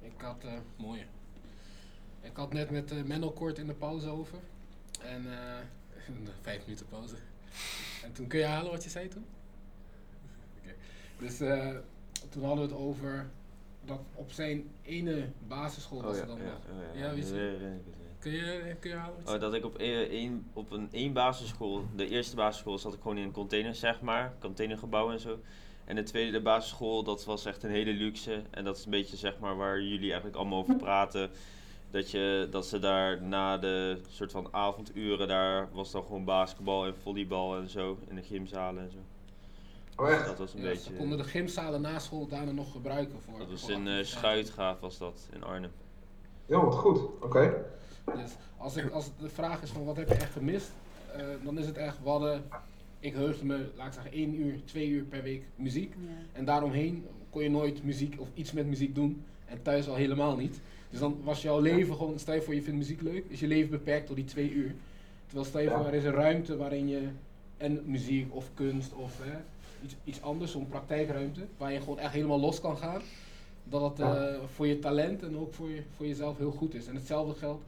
Ik 0.00 0.20
had, 0.20 0.44
uh, 0.44 0.52
mooie. 0.76 1.04
Ik 2.20 2.36
had 2.36 2.52
net 2.52 2.70
met 2.70 2.92
uh, 2.92 3.02
Menno 3.04 3.30
kort 3.30 3.58
in 3.58 3.66
de 3.66 3.74
pauze 3.74 4.08
over. 4.08 4.38
En 5.02 5.24
uh, 6.06 6.28
vijf 6.40 6.60
minuten 6.64 6.86
pauze. 6.88 7.14
En 8.02 8.12
toen 8.12 8.26
kun 8.26 8.38
je 8.38 8.44
halen 8.44 8.70
wat 8.70 8.84
je 8.84 8.90
zei 8.90 9.08
toen? 9.08 9.24
Okay. 10.60 10.74
Dus 11.18 11.36
toen 12.30 12.44
hadden 12.44 12.68
we 12.68 12.74
het 12.74 12.82
over 12.82 13.26
dat 13.88 14.00
op 14.14 14.32
zijn 14.32 14.70
ene 14.82 15.28
basisschool 15.48 16.02
was 16.02 16.14
oh, 16.14 16.20
ja, 16.20 16.26
dan 16.26 16.36
ja, 16.36 16.44
nog. 16.44 16.58
Ja, 16.94 17.00
ja, 17.00 17.06
ja, 17.06 17.14
weet 17.14 17.28
je? 17.28 17.76
Kun 18.18 18.32
je, 18.32 18.76
kun 18.80 18.90
je 18.90 18.96
halen? 18.96 19.16
Oh, 19.26 19.40
dat 19.40 19.54
ik 19.54 19.64
op 19.64 19.76
één, 19.76 20.46
op 20.52 20.70
een 20.70 20.88
één 20.92 21.12
basisschool, 21.12 21.84
de 21.96 22.08
eerste 22.08 22.36
basisschool 22.36 22.78
zat 22.78 22.94
ik 22.94 23.00
gewoon 23.00 23.16
in 23.16 23.24
een 23.24 23.32
container, 23.32 23.74
zeg 23.74 24.00
maar, 24.00 24.34
containergebouw 24.40 25.10
en 25.10 25.20
zo. 25.20 25.38
En 25.84 25.96
de 25.96 26.02
tweede 26.02 26.30
de 26.30 26.40
basisschool, 26.40 27.02
dat 27.02 27.24
was 27.24 27.44
echt 27.44 27.62
een 27.62 27.70
hele 27.70 27.92
luxe. 27.92 28.42
En 28.50 28.64
dat 28.64 28.76
is 28.76 28.84
een 28.84 28.90
beetje 28.90 29.16
zeg 29.16 29.38
maar 29.38 29.56
waar 29.56 29.80
jullie 29.80 30.08
eigenlijk 30.08 30.36
allemaal 30.36 30.58
over 30.58 30.76
praten. 30.76 31.30
Dat, 31.90 32.10
je, 32.10 32.48
dat 32.50 32.66
ze 32.66 32.78
daar 32.78 33.22
na 33.22 33.58
de 33.58 34.00
soort 34.08 34.30
van 34.30 34.48
avonduren, 34.50 35.28
daar 35.28 35.68
was 35.72 35.90
dan 35.90 36.02
gewoon 36.02 36.24
basketbal 36.24 36.86
en 36.86 36.94
volleybal 36.96 37.56
en 37.56 37.68
zo. 37.68 37.98
In 38.08 38.14
de 38.14 38.22
gymzalen 38.22 38.82
en 38.82 38.90
zo. 38.90 38.98
Oh, 39.98 40.10
echt? 40.10 40.26
Dat 40.26 40.38
was 40.38 40.54
een 40.54 40.60
ja, 40.60 40.68
beetje. 40.68 40.90
Ze 40.90 40.96
konden 40.96 41.18
de 41.18 41.24
gymzalen 41.24 41.80
na 41.80 41.98
school 41.98 42.26
daarna 42.26 42.52
nog 42.52 42.72
gebruiken 42.72 43.20
voor. 43.20 43.38
Dat 43.38 43.50
was 43.50 43.60
voor 43.60 43.70
in 43.70 43.86
uh, 43.86 44.04
Schuitgaaf 44.04 44.80
was 44.80 44.98
dat, 44.98 45.28
in 45.32 45.44
Arnhem. 45.44 45.70
Ja, 46.46 46.64
wat 46.64 46.74
goed. 46.74 46.98
Oké. 46.98 47.24
Okay. 47.24 47.52
Dus 48.04 48.30
als, 48.56 48.76
ik, 48.76 48.90
als 48.90 49.10
de 49.18 49.28
vraag 49.28 49.62
is 49.62 49.70
van 49.70 49.84
wat 49.84 49.96
heb 49.96 50.08
je 50.08 50.14
echt 50.14 50.32
gemist, 50.32 50.70
uh, 51.16 51.22
dan 51.44 51.58
is 51.58 51.66
het 51.66 51.76
echt, 51.76 52.02
we 52.02 52.08
hadden, 52.08 52.44
ik 53.00 53.14
heugde 53.14 53.44
me, 53.44 53.70
laat 53.76 53.86
ik 53.86 53.92
zeggen, 53.92 54.12
één 54.12 54.34
uur, 54.34 54.64
twee 54.64 54.88
uur 54.88 55.02
per 55.02 55.22
week 55.22 55.42
muziek. 55.54 55.94
Ja. 56.00 56.08
En 56.32 56.44
daaromheen 56.44 57.06
kon 57.30 57.42
je 57.42 57.50
nooit 57.50 57.84
muziek 57.84 58.20
of 58.20 58.28
iets 58.34 58.52
met 58.52 58.66
muziek 58.66 58.94
doen. 58.94 59.24
En 59.46 59.62
thuis 59.62 59.88
al 59.88 59.94
helemaal 59.94 60.36
niet. 60.36 60.60
Dus 60.90 61.00
dan 61.00 61.20
was 61.22 61.42
jouw 61.42 61.60
leven 61.60 61.94
gewoon, 61.94 62.18
stel 62.18 62.34
je 62.34 62.42
voor 62.42 62.54
je 62.54 62.62
vindt 62.62 62.78
muziek 62.78 63.00
leuk, 63.00 63.24
is 63.28 63.40
je 63.40 63.46
leven 63.46 63.70
beperkt 63.70 64.06
tot 64.06 64.16
die 64.16 64.24
twee 64.24 64.50
uur. 64.50 64.74
Terwijl 65.26 65.46
stel 65.46 65.60
je 65.60 65.70
voor, 65.70 65.86
er 65.86 65.94
is 65.94 66.04
een 66.04 66.12
ruimte 66.12 66.56
waarin 66.56 66.88
je 66.88 67.08
en 67.56 67.82
muziek 67.84 68.34
of 68.34 68.50
kunst 68.54 68.92
of 68.92 69.18
hè, 69.22 69.36
iets, 69.82 69.94
iets 70.04 70.22
anders, 70.22 70.52
zo'n 70.52 70.68
praktijkruimte, 70.68 71.46
waar 71.56 71.72
je 71.72 71.78
gewoon 71.80 71.98
echt 71.98 72.12
helemaal 72.12 72.40
los 72.40 72.60
kan 72.60 72.76
gaan. 72.76 73.02
Dat 73.64 73.82
het 73.82 73.98
uh, 74.00 74.34
voor 74.54 74.66
je 74.66 74.78
talent 74.78 75.22
en 75.22 75.36
ook 75.36 75.54
voor, 75.54 75.70
je, 75.70 75.82
voor 75.96 76.06
jezelf 76.06 76.38
heel 76.38 76.50
goed 76.50 76.74
is. 76.74 76.86
En 76.86 76.94
hetzelfde 76.94 77.34
geldt, 77.34 77.64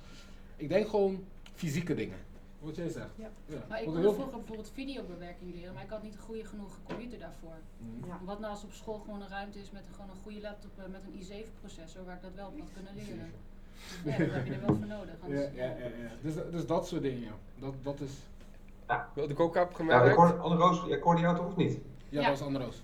ik 0.57 0.69
denk 0.69 0.89
gewoon 0.89 1.25
fysieke 1.55 1.95
dingen. 1.95 2.17
Wat 2.61 2.77
jij 2.77 2.89
zegt. 2.89 3.11
Ja. 3.17 3.31
Ja. 3.47 3.65
Maar 3.69 3.83
ik 3.83 3.89
wilde 3.89 4.13
vroeger 4.13 4.37
bijvoorbeeld 4.37 4.71
videobewerking 4.75 5.55
leren, 5.55 5.75
maar 5.75 5.83
ik 5.83 5.91
had 5.91 6.03
niet 6.03 6.13
een 6.15 6.21
goede 6.21 6.45
genoeg 6.45 6.79
computer 6.87 7.19
daarvoor. 7.19 7.57
Mhm. 7.79 8.09
Ja. 8.09 8.21
Wat 8.25 8.41
nou 8.41 8.53
als 8.53 8.65
op 8.65 8.73
school 8.73 8.99
gewoon 8.99 9.21
een 9.23 9.29
ruimte 9.29 9.59
is 9.59 9.71
met 9.71 9.83
een, 9.89 9.95
gewoon 9.95 10.11
een 10.11 10.23
goede 10.23 10.41
laptop 10.41 10.71
eh, 10.77 10.85
met 10.91 11.03
een 11.05 11.23
i7-processor 11.23 12.05
waar 12.05 12.15
ik 12.17 12.23
dat 12.23 12.35
wel 12.35 12.47
op 12.47 12.59
had 12.59 12.69
kunnen 12.75 12.95
leren. 12.95 13.31
Ja, 14.05 14.19
dat 14.19 14.35
heb 14.35 14.47
je 14.47 14.53
er 14.53 14.67
wel 14.67 14.77
voor 14.77 14.87
nodig. 14.87 15.15
Ja, 15.29 15.65
ja, 15.65 15.77
ja, 15.79 15.87
ja. 15.87 16.13
Dus, 16.23 16.35
dus 16.51 16.67
dat 16.67 16.87
soort 16.87 17.03
dingen, 17.03 17.21
ja. 17.21 17.35
Dat, 17.59 17.75
dat 17.83 18.01
is... 18.01 18.13
Wat 19.15 19.31
ik 19.31 19.41
ook 19.41 19.55
heb 19.55 19.71
Ja, 19.71 19.77
gemerkt. 19.77 20.09
ik 20.09 20.15
hoorde, 20.15 20.35
Anne-Roos, 20.35 20.85
jij 20.87 21.01
hoorde 21.01 21.21
jou 21.21 21.37
toch 21.37 21.47
of 21.47 21.57
niet? 21.57 21.79
Ja, 22.11 22.29
dat 22.29 22.37
is 22.37 22.43
Anderoos. 22.43 22.81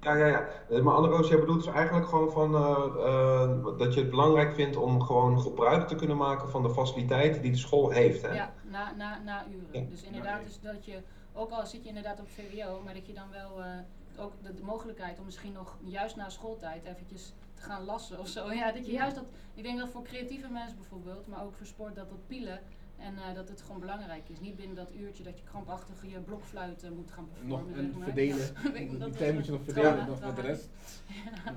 Ja, 0.00 0.14
ja, 0.16 0.26
ja. 0.26 0.48
Eh, 0.70 0.80
Maar 0.80 0.94
Anne-Roos, 0.94 1.28
jij 1.28 1.38
bedoelt 1.38 1.64
dus 1.64 1.74
eigenlijk 1.74 2.08
gewoon 2.08 2.30
van, 2.30 2.54
eh, 2.54 3.06
eh, 3.06 3.78
dat 3.78 3.94
je 3.94 4.00
het 4.00 4.10
belangrijk 4.10 4.54
vindt 4.54 4.76
om 4.76 5.02
gewoon 5.02 5.40
gebruik 5.40 5.88
te 5.88 5.94
kunnen 5.94 6.16
maken 6.16 6.48
van 6.48 6.62
de 6.62 6.70
faciliteiten 6.70 7.42
die 7.42 7.50
de 7.50 7.58
school 7.58 7.90
heeft. 7.90 8.22
Hè? 8.22 8.34
Ja, 8.34 8.52
na, 8.62 8.92
na, 8.96 9.20
na 9.24 9.44
uren. 9.46 9.82
Ja. 9.82 9.90
Dus 9.90 10.02
inderdaad, 10.02 10.44
dus 10.44 10.60
dat 10.60 10.84
je, 10.84 11.02
ook 11.32 11.50
al 11.50 11.66
zit 11.66 11.82
je 11.82 11.88
inderdaad 11.88 12.20
op 12.20 12.28
VWO, 12.28 12.80
maar 12.84 12.94
dat 12.94 13.06
je 13.06 13.12
dan 13.12 13.30
wel 13.30 13.62
eh, 13.62 14.22
ook 14.24 14.32
de, 14.42 14.54
de 14.54 14.62
mogelijkheid 14.62 15.18
om 15.18 15.24
misschien 15.24 15.52
nog 15.52 15.76
juist 15.84 16.16
na 16.16 16.28
schooltijd 16.28 16.84
eventjes 16.84 17.32
te 17.54 17.62
gaan 17.62 17.84
lassen 17.84 18.18
of 18.18 18.28
zo. 18.28 18.52
Ja, 18.52 18.72
dat 18.72 18.86
je 18.86 18.92
juist 18.92 19.14
dat, 19.14 19.24
ik 19.54 19.62
denk 19.62 19.78
dat 19.78 19.88
voor 19.88 20.02
creatieve 20.02 20.48
mensen 20.48 20.76
bijvoorbeeld, 20.76 21.26
maar 21.26 21.42
ook 21.42 21.54
voor 21.54 21.66
sport, 21.66 21.94
dat 21.94 22.08
dat 22.08 22.26
pielen 22.26 22.60
en 23.02 23.18
eh, 23.18 23.34
dat 23.34 23.48
het 23.48 23.62
gewoon 23.62 23.80
belangrijk 23.80 24.28
is. 24.28 24.40
Niet 24.40 24.56
binnen 24.56 24.76
dat 24.76 24.92
uurtje 24.94 25.22
dat 25.22 25.38
je 25.38 25.44
krampachtig 25.44 26.02
je 26.10 26.18
blokfluit 26.20 26.82
eh, 26.82 26.90
moet 26.90 27.10
gaan 27.10 27.28
Nog 27.42 27.58
performen. 27.58 27.78
en 27.78 27.84
zeg 27.86 27.94
maar. 27.96 28.04
verdelen. 28.04 28.46
Ja, 28.98 29.04
Die 29.06 29.10
tijd 29.16 29.34
moet 29.34 29.46
je 29.46 29.52
nog 29.52 29.62
trauma- 29.64 29.90
verdelen 29.90 30.06
nog 30.06 30.20
met 30.20 30.36
de 30.36 30.42
rest. 30.42 30.68
Ja. 31.44 31.54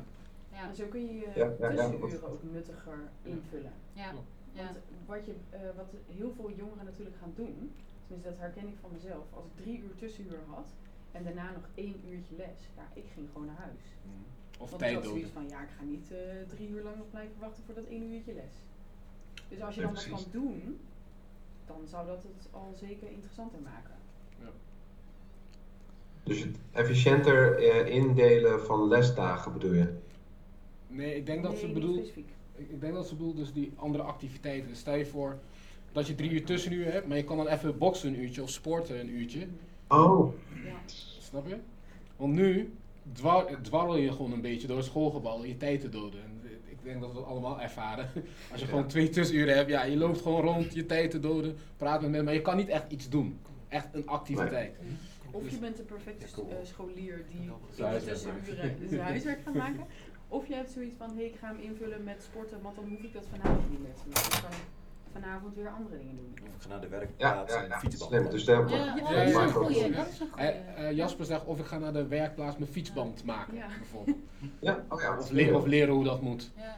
Ja. 0.52 0.68
En 0.70 0.76
zo 0.76 0.86
kun 0.88 1.06
je 1.06 1.14
je 1.14 1.32
Ja, 1.36 1.50
tussenuren 1.50 2.24
ook 2.32 2.44
nuttiger 2.44 2.98
invullen. 3.24 3.72
Ja. 3.94 4.12
Ja. 4.52 4.64
Want 4.64 4.78
wat, 5.06 5.26
je, 5.26 5.36
eh, 5.50 5.60
wat 5.76 5.94
heel 6.16 6.32
veel 6.36 6.52
jongeren 6.56 6.86
natuurlijk 6.86 7.16
gaan 7.22 7.34
doen, 7.36 7.72
tenminste 8.08 8.30
dat 8.30 8.40
herken 8.40 8.68
ik 8.68 8.76
van 8.82 8.90
mezelf, 8.94 9.26
als 9.34 9.46
ik 9.46 9.52
drie 9.64 9.80
uur 9.80 9.96
tussenuur 9.96 10.40
had 10.48 10.68
en 11.12 11.24
daarna 11.24 11.52
nog 11.52 11.68
één 11.76 11.96
uurtje 12.10 12.36
les, 12.36 12.60
ja, 12.76 12.88
ik 12.94 13.04
ging 13.14 13.28
gewoon 13.32 13.48
naar 13.48 13.56
huis. 13.58 13.82
Of 14.60 14.70
Want 14.70 14.82
tijd 14.82 15.06
zoiets 15.06 15.32
van, 15.32 15.50
ja, 15.50 15.62
ik 15.62 15.70
ga 15.78 15.84
niet 15.84 16.12
eh, 16.12 16.18
drie 16.48 16.70
uur 16.70 16.84
lang 16.84 16.96
nog 16.98 17.10
blijven 17.10 17.36
wachten 17.40 17.64
voor 17.64 17.74
dat 17.74 17.86
één 17.86 18.14
uurtje 18.14 18.34
les. 18.34 18.54
Dus 19.50 19.62
als 19.62 19.76
je 19.76 19.82
Ja, 19.82 19.86
dan 19.88 19.96
wat 19.96 20.08
kan 20.10 20.24
doen, 20.32 20.80
dan 21.66 21.88
zou 21.88 22.08
dat 22.08 22.24
het 22.24 22.48
al 22.52 22.74
zeker 22.76 23.12
interessanter 23.12 23.60
maken. 23.62 23.96
Dus 26.26 26.40
het 26.40 26.58
efficiënter 26.72 27.58
eh, 27.58 27.96
indelen 27.96 28.66
van 28.66 28.88
lesdagen 28.88 29.54
bedoel 29.54 29.74
je? 29.74 29.94
Nee, 30.88 31.16
ik 31.16 31.26
denk 31.26 31.44
dat 31.44 31.52
nee, 31.52 31.60
ze 31.60 31.72
bedoelt... 31.72 32.16
Ik, 32.58 32.82
denk 32.82 32.94
dat 32.94 33.08
ze 33.08 33.16
bedoelt 33.16 33.36
dus 33.36 33.54
die 33.54 33.74
andere 33.76 34.04
activiteiten. 34.04 34.70
Dus 34.70 34.80
stel 34.80 34.96
je 34.96 35.06
voor 35.06 35.38
dat 35.92 36.08
je 36.08 36.16
drie 36.16 36.32
uur 36.32 36.46
tussenuur 36.46 36.92
hebt, 36.92 37.08
maar 37.08 37.18
je 37.18 37.24
kan 37.24 37.38
dan 37.38 37.48
even 37.48 37.78
boksen 37.78 38.10
een 38.10 38.20
uurtje 38.20 38.44
of 38.44 38.50
sporten 38.50 39.00
een 39.00 39.10
uurtje. 39.10 39.48
Oh, 39.88 40.34
Ja. 40.64 40.76
Snap 41.20 41.48
je? 41.48 41.58
Want 42.16 42.34
nu 42.34 42.74
dwar, 43.14 43.62
dwarrel 43.62 43.98
je 43.98 44.12
gewoon 44.12 44.32
een 44.32 44.42
beetje 44.42 44.68
door 44.68 44.78
het 44.78 44.86
schoolgebouw 44.86 45.42
en 45.42 45.48
je 45.48 45.58
tijd 45.58 45.82
te 45.82 45.90
doden. 45.90 46.24
En 46.24 46.35
denk 46.86 47.02
dat 47.02 47.10
we 47.10 47.16
dat 47.16 47.26
allemaal 47.26 47.62
ervaren. 47.62 48.10
Als 48.52 48.62
je 48.62 48.68
gewoon 48.68 48.88
twee 48.88 49.10
tussenuren 49.10 49.56
hebt, 49.56 49.70
ja, 49.70 49.84
je 49.84 49.98
loopt 49.98 50.22
gewoon 50.22 50.42
rond, 50.42 50.74
je 50.74 50.86
tijd 50.86 51.12
te 51.12 51.20
doden, 51.20 51.58
praat 51.78 52.02
met 52.02 52.10
mensen, 52.10 52.26
maar 52.26 52.34
je 52.34 52.42
kan 52.42 52.58
niet 52.58 52.70
echt 52.70 52.92
iets 52.92 53.10
doen. 53.10 53.40
Echt 53.68 53.88
een 53.92 54.08
activiteit. 54.08 54.76
Of 55.32 55.50
je 55.50 55.58
bent 55.58 55.78
de 55.78 55.84
perfecte 55.84 56.26
eh, 56.26 56.56
scholier 56.64 57.26
die 57.32 57.42
in 57.42 57.52
de 57.76 57.84
huiswerk 57.84 58.18
tussenuren 58.18 58.90
zijn 58.90 59.02
huiswerk 59.12 59.42
gaat 59.44 59.54
maken. 59.54 59.86
Of 60.28 60.48
je 60.48 60.54
hebt 60.54 60.72
zoiets 60.72 60.96
van, 60.98 61.10
hé, 61.10 61.16
hey, 61.16 61.26
ik 61.26 61.36
ga 61.40 61.48
hem 61.48 61.60
invullen 61.60 62.04
met 62.04 62.24
sporten, 62.24 62.62
want 62.62 62.76
dan 62.76 62.88
hoef 62.90 63.02
ik 63.02 63.14
dat 63.14 63.26
vanavond 63.32 63.70
niet 63.70 63.82
meer 63.82 63.94
te 63.94 64.04
doen. 64.04 64.60
Vanavond 65.22 65.56
weer 65.56 65.70
andere 65.70 65.98
dingen 65.98 66.16
doen. 66.16 66.34
Of 66.48 66.56
ik 66.56 66.62
ga 66.62 66.68
naar 66.68 66.82
de 66.82 66.88
werkplaats 66.88 67.52
Ja, 67.54 67.58
ja, 67.58 67.64
en 67.64 67.70
ja. 67.70 67.80
fietsband. 67.80 68.12
Slim, 68.12 68.30
dus 68.30 68.46
daar- 68.46 68.70
Ja, 68.70 68.76
Ja, 68.78 68.86
ja, 68.96 69.12
ja, 69.12 69.16
dat 69.16 69.26
is 69.28 69.34
ja. 69.34 69.44
een 69.44 69.52
goeie, 69.52 69.92
dat 69.92 70.08
is 70.08 70.20
een 70.20 70.28
goeie. 70.32 70.48
Eh, 70.48 70.88
eh, 70.90 70.96
Jasper 70.96 71.26
zegt 71.26 71.46
of 71.46 71.60
ik 71.60 71.66
ga 71.66 71.78
naar 71.78 71.94
de 71.94 72.08
werkplaats 72.08 72.58
mijn 72.58 72.72
fietsband 72.72 73.24
maken, 73.24 73.56
Ja. 73.56 73.68
bijvoorbeeld. 73.68 74.18
Ja, 74.60 74.84
oh 74.90 75.02
ja, 75.02 75.18
Of, 75.18 75.30
le- 75.32 75.54
of 75.54 75.66
leren 75.66 75.94
hoe 75.94 76.04
dat 76.04 76.22
moet. 76.22 76.52
Ja. 76.56 76.76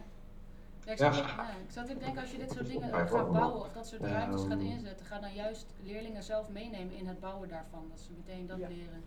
Ik, 0.92 0.98
zat, 0.98 1.16
ja, 1.16 1.50
ik 1.66 1.72
zat 1.72 1.92
ook 1.92 2.00
denken, 2.00 2.22
als 2.22 2.32
je 2.32 2.38
dit 2.38 2.52
soort 2.52 2.68
dingen 2.68 2.90
gaat 3.08 3.32
bouwen 3.32 3.60
of 3.62 3.72
dat 3.72 3.88
soort 3.88 4.02
ruimtes 4.02 4.42
gaat 4.42 4.52
Ehm. 4.52 4.62
inzetten, 4.62 5.06
ga 5.06 5.20
dan 5.20 5.34
juist 5.34 5.66
leerlingen 5.84 6.24
zelf 6.24 6.50
meenemen 6.50 6.94
in 6.96 7.08
het 7.08 7.20
bouwen 7.20 7.50
daarvan. 7.50 7.86
Dat 7.90 8.00
ze 8.00 8.10
meteen 8.18 8.48
dat 8.48 8.58
leren. 8.58 9.04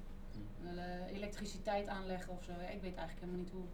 Eh, 0.64 1.16
elektriciteit 1.16 1.86
aanleggen 1.88 2.32
of 2.32 2.44
zo. 2.44 2.52
Ja, 2.52 2.68
ik 2.68 2.82
weet 2.82 2.94
eigenlijk 2.96 3.18
helemaal 3.20 3.40
niet 3.40 3.50
hoe 3.52 3.64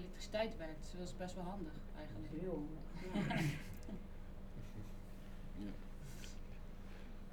elektriciteit 0.00 0.56
werkt. 0.56 0.80
Dus 0.80 0.90
dat 0.98 1.08
is 1.08 1.16
best 1.16 1.34
wel 1.34 1.44
handig 1.44 1.72
eigenlijk. 1.98 2.28
Heel 2.40 2.66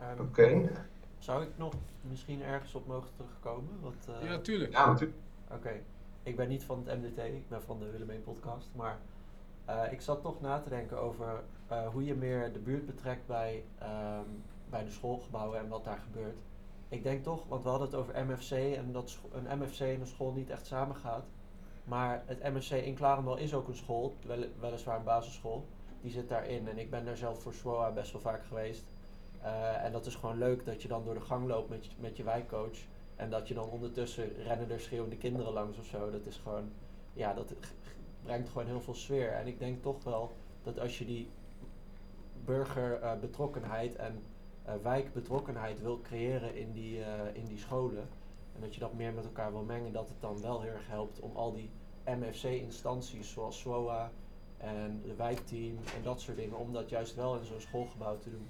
Ehm, 0.09 0.21
Oké. 0.21 0.69
Zou 1.17 1.43
ik 1.43 1.49
nog 1.55 1.73
misschien 2.01 2.41
ergens 2.41 2.75
op 2.75 2.87
mogen 2.87 3.09
terugkomen? 3.15 3.79
Want, 3.81 4.07
eh, 4.07 4.29
Ja, 4.29 4.39
tuurlijk. 4.39 4.71
Ja, 4.71 4.87
natuurlijk. 4.87 5.17
Oké. 5.51 5.81
Ik 6.23 6.35
ben 6.35 6.47
niet 6.47 6.63
van 6.63 6.83
het 6.85 7.01
MDT, 7.01 7.17
ik 7.17 7.49
ben 7.49 7.61
van 7.63 7.79
de 7.79 7.89
Willemijn 7.91 8.23
podcast. 8.23 8.69
Maar 8.75 8.97
eh, 9.65 9.91
ik 9.91 10.01
zat 10.01 10.21
toch 10.21 10.41
na 10.41 10.59
te 10.59 10.69
denken 10.69 10.99
over 11.01 11.43
eh, 11.67 11.87
hoe 11.87 12.05
je 12.05 12.15
meer 12.15 12.53
de 12.53 12.59
buurt 12.59 12.85
betrekt 12.85 13.27
bij, 13.27 13.63
ehm, 13.77 14.25
bij 14.69 14.83
de 14.83 14.91
schoolgebouwen 14.91 15.59
en 15.59 15.67
wat 15.67 15.83
daar 15.83 15.97
gebeurt. 15.97 16.37
Ik 16.89 17.03
denk 17.03 17.23
toch, 17.23 17.47
want 17.47 17.63
we 17.63 17.69
hadden 17.69 17.87
het 17.87 17.97
over 17.97 18.25
MFC 18.25 18.51
en 18.51 18.91
dat 18.91 19.19
een 19.31 19.59
MFC 19.59 19.79
en 19.79 19.99
een 19.99 20.07
school 20.07 20.31
niet 20.31 20.49
echt 20.49 20.65
samengaat. 20.65 21.25
Maar 21.83 22.23
het 22.25 22.43
MFC 22.53 22.71
in 22.71 22.95
Klarendal 22.95 23.37
is 23.37 23.53
ook 23.53 23.67
een 23.67 23.75
school, 23.75 24.15
wel, 24.25 24.45
weliswaar 24.59 24.97
een 24.97 25.03
basisschool. 25.03 25.65
Die 26.01 26.11
zit 26.11 26.29
daarin 26.29 26.67
en 26.67 26.77
ik 26.77 26.89
ben 26.89 27.05
daar 27.05 27.17
zelf 27.17 27.41
voor 27.41 27.53
SWOA 27.53 27.91
best 27.91 28.11
wel 28.11 28.21
vaak 28.21 28.43
geweest. 28.45 28.85
Eh, 29.43 29.83
en 29.83 29.91
dat 29.91 30.05
is 30.05 30.15
gewoon 30.15 30.37
leuk 30.37 30.65
dat 30.65 30.81
je 30.81 30.87
dan 30.87 31.03
door 31.03 31.13
de 31.13 31.21
gang 31.21 31.47
loopt 31.47 31.69
met 31.69 31.85
je, 31.85 31.91
met 31.99 32.17
je 32.17 32.23
wijkcoach. 32.23 32.77
En 33.15 33.29
dat 33.29 33.47
je 33.47 33.53
dan 33.53 33.69
ondertussen 33.69 34.35
rennen 34.43 34.69
er 34.69 34.79
schreeuwende 34.79 35.17
kinderen 35.17 35.53
langs 35.53 35.77
of 35.77 35.85
zo. 35.85 36.11
Dat 36.11 36.25
is 36.25 36.37
gewoon, 36.37 36.71
ja, 37.13 37.33
dat 37.33 37.53
brengt 38.23 38.49
gewoon 38.49 38.67
heel 38.67 38.81
veel 38.81 38.93
sfeer. 38.93 39.31
En 39.31 39.47
ik 39.47 39.59
denk 39.59 39.81
toch 39.81 40.03
wel 40.03 40.31
dat 40.63 40.79
als 40.79 40.97
je 40.97 41.05
die 41.05 41.29
burgerbetrokkenheid 42.45 43.95
en 43.95 44.23
eh, 44.63 44.73
wijkbetrokkenheid 44.81 45.81
wil 45.81 46.01
creëren 46.01 46.55
in 46.55 46.71
die, 46.71 47.03
eh, 47.03 47.35
in 47.35 47.45
die 47.45 47.57
scholen. 47.57 48.07
En 48.55 48.61
dat 48.61 48.73
je 48.73 48.79
dat 48.79 48.93
meer 48.93 49.13
met 49.13 49.25
elkaar 49.25 49.51
wil 49.51 49.63
mengen, 49.63 49.93
dat 49.93 50.07
het 50.07 50.21
dan 50.21 50.41
wel 50.41 50.61
heel 50.61 50.71
erg 50.71 50.87
helpt 50.87 51.19
om 51.19 51.35
al 51.35 51.53
die 51.53 51.69
MFC-instanties 52.05 53.31
zoals 53.31 53.59
SWOA 53.59 54.11
en 54.57 55.01
de 55.01 55.15
wijkteam 55.15 55.77
en 55.95 56.03
dat 56.03 56.21
soort 56.21 56.37
dingen, 56.37 56.57
om 56.57 56.73
dat 56.73 56.89
juist 56.89 57.15
wel 57.15 57.37
in 57.37 57.45
zo'n 57.45 57.61
schoolgebouw 57.61 58.17
te 58.17 58.29
doen. 58.29 58.47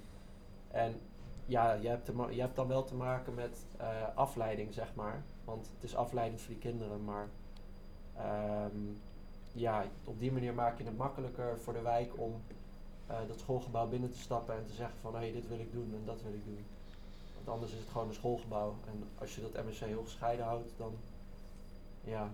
En 0.74 1.00
ja, 1.46 1.72
je 1.72 1.88
hebt, 1.88 2.10
je 2.30 2.40
hebt 2.40 2.56
dan 2.56 2.68
wel 2.68 2.84
te 2.84 2.94
maken 2.94 3.34
met 3.34 3.66
eh, 3.76 3.86
afleiding, 4.14 4.74
zeg 4.74 4.94
maar. 4.94 5.22
Want 5.44 5.70
het 5.74 5.84
is 5.84 5.96
afleiding 5.96 6.40
voor 6.40 6.50
die 6.50 6.58
kinderen, 6.58 7.04
maar 7.04 7.28
ehm, 8.16 8.78
ja, 9.52 9.84
op 10.04 10.20
die 10.20 10.32
manier 10.32 10.54
maak 10.54 10.78
je 10.78 10.84
het 10.84 10.96
makkelijker 10.96 11.58
voor 11.60 11.72
de 11.72 11.82
wijk 11.82 12.12
om 12.16 12.42
eh, 13.06 13.16
dat 13.28 13.38
schoolgebouw 13.38 13.88
binnen 13.88 14.10
te 14.10 14.18
stappen 14.18 14.54
en 14.54 14.66
te 14.66 14.72
zeggen 14.72 14.98
van 15.00 15.14
hé, 15.14 15.20
hey, 15.20 15.32
dit 15.32 15.48
wil 15.48 15.58
ik 15.58 15.72
doen 15.72 15.92
en 15.94 16.02
dat 16.04 16.22
wil 16.22 16.32
ik 16.32 16.44
doen. 16.44 16.64
Want 17.34 17.48
anders 17.48 17.72
is 17.72 17.78
het 17.78 17.88
gewoon 17.88 18.08
een 18.08 18.14
schoolgebouw. 18.14 18.74
En 18.86 19.04
als 19.18 19.34
je 19.34 19.40
dat 19.40 19.64
MSC 19.64 19.80
heel 19.80 20.02
gescheiden 20.02 20.44
houdt, 20.44 20.72
dan 20.76 20.94
ja, 22.04 22.30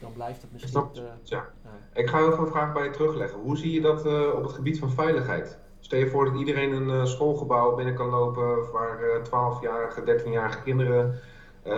dan 0.00 0.12
blijft 0.12 0.42
het 0.42 0.52
misschien 0.52 0.72
snap 0.72 0.94
ja. 1.22 1.50
Ik 1.92 2.08
ga 2.08 2.18
heel 2.18 2.32
veel 2.32 2.46
vragen 2.46 2.74
bij 2.74 2.84
je 2.84 2.90
terugleggen. 2.90 3.38
Hoe 3.38 3.56
zie 3.56 3.72
je 3.72 3.80
dat 3.80 4.06
eh, 4.06 4.34
op 4.34 4.42
het 4.42 4.52
gebied 4.52 4.78
van 4.78 4.90
veiligheid? 4.90 5.58
Stel 5.86 5.98
je 5.98 6.10
voor 6.10 6.24
dat 6.24 6.34
iedereen 6.34 6.72
een 6.72 6.90
eh, 6.90 7.04
schoolgebouw 7.04 7.74
binnen 7.74 7.94
kan 7.94 8.08
lopen 8.08 8.70
waar 8.72 9.02
eh 9.02 9.24
12-jarige, 9.24 10.00
13-jarige 10.24 10.62
kinderen 10.62 11.18
eh, 11.62 11.72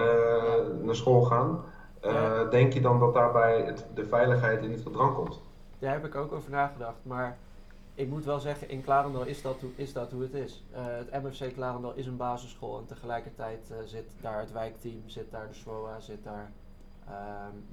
naar 0.83 0.95
school 0.95 1.23
gaan. 1.23 1.65
Eh, 2.01 2.51
Denk 2.51 2.73
je 2.73 2.81
dan 2.81 2.99
dat 3.01 3.15
daarbij 3.15 3.61
het, 3.63 3.87
de 3.95 4.05
veiligheid 4.07 4.63
in 4.63 4.71
het 4.73 4.83
gedrang 4.83 5.15
komt? 5.15 5.41
Daar 5.79 5.93
heb 5.93 6.05
ik 6.05 6.15
ook 6.15 6.33
over 6.33 6.51
nagedacht. 6.51 6.97
Maar 7.03 7.37
ik 7.95 8.09
moet 8.09 8.25
wel 8.25 8.39
zeggen, 8.39 8.69
in 8.69 8.83
Klarendal 8.83 9.25
is 9.25 9.43
dat, 9.43 9.61
hoe- 9.61 9.71
is 9.77 9.93
dat 9.93 10.11
hoe 10.13 10.23
het 10.23 10.35
is. 10.35 10.65
Eh, 10.73 10.83
het 10.87 11.23
MFC 11.23 11.53
Klarendal 11.55 11.93
is 11.95 12.07
een 12.07 12.17
basisschool 12.17 12.79
en 12.79 12.87
tegelijkertijd 12.87 13.71
eh, 13.71 13.77
zit 13.85 14.05
daar 14.21 14.41
het 14.41 14.53
wijkteam, 14.53 15.03
zit 15.07 15.31
daar 15.31 15.49
de 15.49 15.55
SWOA, 15.55 16.01
zit 16.01 16.25
daar 16.25 16.51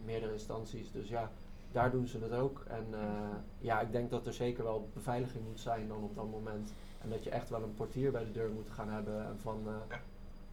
meerdere 0.05 0.31
instanties. 0.31 0.91
Dus 0.91 1.09
ja, 1.09 1.29
daar 1.75 1.91
doen 1.91 2.07
ze 2.07 2.19
het 2.19 2.31
ook. 2.31 2.63
En 2.67 2.85
eh, 2.91 3.35
ja, 3.57 3.81
ik 3.81 3.91
denk 3.91 4.09
dat 4.09 4.27
er 4.27 4.33
zeker 4.33 4.63
wel 4.63 4.89
beveiliging 4.93 5.43
moet 5.47 5.59
zijn 5.59 5.87
dan 5.87 6.03
op 6.03 6.15
dat 6.15 6.29
moment. 6.29 6.73
En 7.01 7.09
dat 7.09 7.23
je 7.23 7.29
echt 7.29 7.49
wel 7.49 7.63
een 7.63 7.73
portier 7.73 8.11
bij 8.11 8.23
de 8.23 8.31
deur 8.31 8.49
moet 8.49 8.69
gaan 8.69 8.89
hebben 8.89 9.25
en 9.25 9.39
van, 9.39 9.63
eh, 9.67 9.97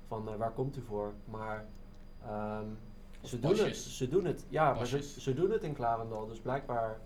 van 0.07 0.29
eh, 0.29 0.37
waar 0.37 0.51
komt 0.53 0.77
u 0.77 0.83
voor. 0.83 1.13
Maar 1.25 1.65
ehm, 2.27 2.67
ze, 3.21 3.41
doen 3.41 3.57
het, 3.57 3.77
ze 3.77 4.09
doen 4.09 4.25
het. 4.25 4.45
Ja, 4.49 4.75
maar 4.75 4.87
ze, 4.87 5.03
ze 5.03 5.35
doen 5.35 5.51
het 5.51 5.63
in 5.63 5.75
Klarendal. 5.75 6.27
Dus 6.27 6.39
blijkbaar 6.39 7.01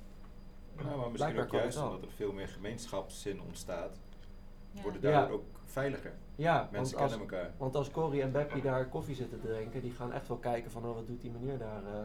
Ja, 0.77 0.83
maar 0.85 0.97
misschien 0.97 1.13
Blijkbaar 1.13 1.45
ook 1.45 1.53
juist 1.53 1.83
omdat 1.83 2.03
er 2.03 2.11
veel 2.11 2.33
meer 2.33 2.49
gemeenschapszin 2.49 3.41
ontstaat, 3.41 3.97
Ja. 4.73 4.83
worden 4.83 5.01
Ja. 5.03 5.11
daardoor 5.11 5.37
ook 5.37 5.45
veiliger. 5.65 6.13
Ja, 6.37 6.69
Mensen 6.71 6.99
want 6.99 7.11
kennen 7.11 7.27
als, 7.29 7.33
elkaar. 7.41 7.51
Want 7.57 7.75
als 7.77 7.91
Corrie 7.91 8.23
en 8.23 8.33
Beppie 8.33 8.63
daar 8.63 8.87
koffie 8.87 9.15
zitten 9.15 9.41
te 9.41 9.47
drinken, 9.47 9.81
die 9.83 9.91
gaan 9.91 10.13
echt 10.13 10.29
wel 10.29 10.37
kijken 10.37 10.71
van 10.71 10.85
oh, 10.87 10.95
wat 10.95 11.07
doet 11.07 11.21
die 11.21 11.31
meneer 11.31 11.59
daar. 11.59 11.83
eh. 11.85 11.99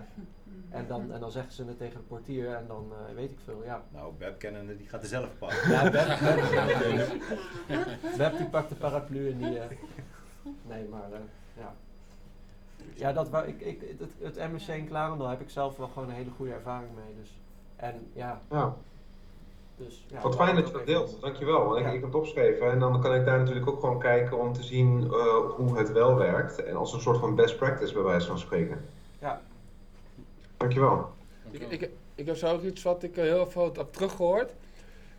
en, 0.80 0.88
dan, 0.88 1.12
en 1.12 1.20
dan 1.20 1.32
zeggen 1.32 1.54
ze 1.54 1.66
het 1.66 1.78
tegen 1.78 1.98
de 1.98 2.06
portier 2.08 2.54
en 2.56 2.68
dan 2.68 2.92
eh, 3.10 3.16
weet 3.16 3.32
ik 3.32 3.38
veel, 3.44 3.64
ja. 3.64 3.84
Nou, 3.90 4.14
Beb 4.18 4.40
kennende, 4.40 4.78
die 4.78 4.88
gaat 4.88 5.02
er 5.02 5.08
zelf 5.08 5.30
op 5.40 5.52
Ja, 5.52 5.84
Beb, 5.90 6.20
Beb, 7.68 7.88
Beb 8.18 8.38
die 8.38 8.50
pakt 8.50 8.70
de 8.70 8.76
paraplu 8.76 9.32
en 9.32 9.38
die... 9.38 9.60
eh, 9.60 9.78
nee, 10.68 10.88
maar 10.88 11.12
eh, 11.12 11.20
ja. 11.58 11.74
Ja, 12.94 13.14
dat 13.14 13.30
wou, 13.30 13.48
ik, 13.48 13.62
ik, 13.62 13.82
het, 14.00 14.12
het 14.36 14.52
MSC 14.52 14.68
in 14.68 14.88
Klarendal 14.88 15.28
heb 15.30 15.42
ik 15.42 15.50
zelf 15.50 15.78
wel 15.78 15.88
gewoon 15.88 16.10
een 16.10 16.16
hele 16.16 16.30
goede 16.32 16.54
ervaring 16.54 16.92
mee. 16.96 17.16
Dus. 17.20 17.40
En 17.76 18.08
ja, 18.14 18.42
Ja. 18.50 18.76
Dus, 19.84 20.06
ja 20.08 20.22
Wat 20.22 20.36
fijn 20.36 20.56
dat 20.56 20.68
je 20.68 20.74
dat 20.74 20.86
deelt, 20.86 21.18
dankjewel. 21.22 21.66
Want 21.66 21.78
ik, 21.78 21.82
Ja. 21.82 21.88
ik 21.88 21.94
heb 21.94 22.04
het 22.04 22.16
opgeschreven 22.16 22.72
en 22.72 22.80
dan 22.80 23.02
kan 23.02 23.16
ik 23.16 23.26
daar 23.26 23.40
natuurlijk 23.40 23.68
ook 23.70 23.80
gewoon 23.80 24.00
kijken 24.00 24.38
om 24.40 24.54
te 24.54 24.64
zien 24.64 25.04
eh, 25.04 25.36
hoe 25.56 25.78
het 25.78 25.92
wel 25.92 26.16
werkt. 26.16 26.64
En 26.64 26.76
als 26.76 26.94
een 26.94 27.02
soort 27.02 27.18
van 27.18 27.36
best 27.36 27.58
practice 27.58 27.94
bij 27.94 28.04
wijze 28.04 28.28
van 28.28 28.40
spreken. 28.40 28.86
Ja. 29.20 29.42
Dankjewel. 30.58 31.10
Ik, 31.52 31.62
ik, 31.70 31.90
ik 32.16 32.26
heb 32.26 32.36
zelf 32.36 32.64
iets 32.64 32.84
wat 32.84 33.04
ik 33.04 33.18
eh, 33.18 33.24
heel 33.24 33.50
veel 33.50 33.72
heb 33.74 33.94
teruggehoord. 33.94 34.54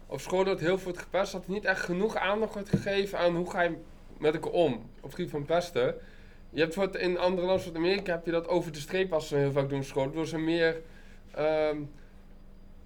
Op 0.06 0.20
school 0.20 0.44
wordt 0.44 0.60
heel 0.60 0.78
veel 0.78 0.93
gepest, 0.94 1.32
dat 1.32 1.44
er 1.44 1.51
niet 1.51 1.64
echt 1.64 1.80
genoeg 1.80 2.16
aandacht 2.16 2.52
wordt 2.55 2.68
gegeven 2.68 3.18
aan 3.18 3.36
hoe 3.36 3.51
ga 3.51 3.62
je 3.62 3.76
met 4.18 4.34
elkaar 4.34 4.52
om. 4.52 4.72
Op 4.72 5.02
het 5.02 5.14
gebied 5.14 5.30
van 5.30 5.44
pesten. 5.44 5.94
Je 6.51 6.60
hebt 6.60 6.74
bijvoorbeeld 6.74 7.05
in 7.05 7.18
andere 7.18 7.47
landen 7.47 7.64
zoals 7.64 7.78
Amerika 7.78 8.12
heb 8.12 8.24
je 8.24 8.30
dat 8.30 8.48
over 8.48 8.72
de 8.72 8.78
streep 8.78 9.12
als 9.12 9.28
ze 9.28 9.36
heel 9.36 9.52
vaak 9.52 9.68
doen 9.68 9.78
op 9.78 9.84
school. 9.84 10.10
Door 10.10 10.26
ze 10.26 10.39
meer, 10.39 10.80
ehm, 11.30 11.76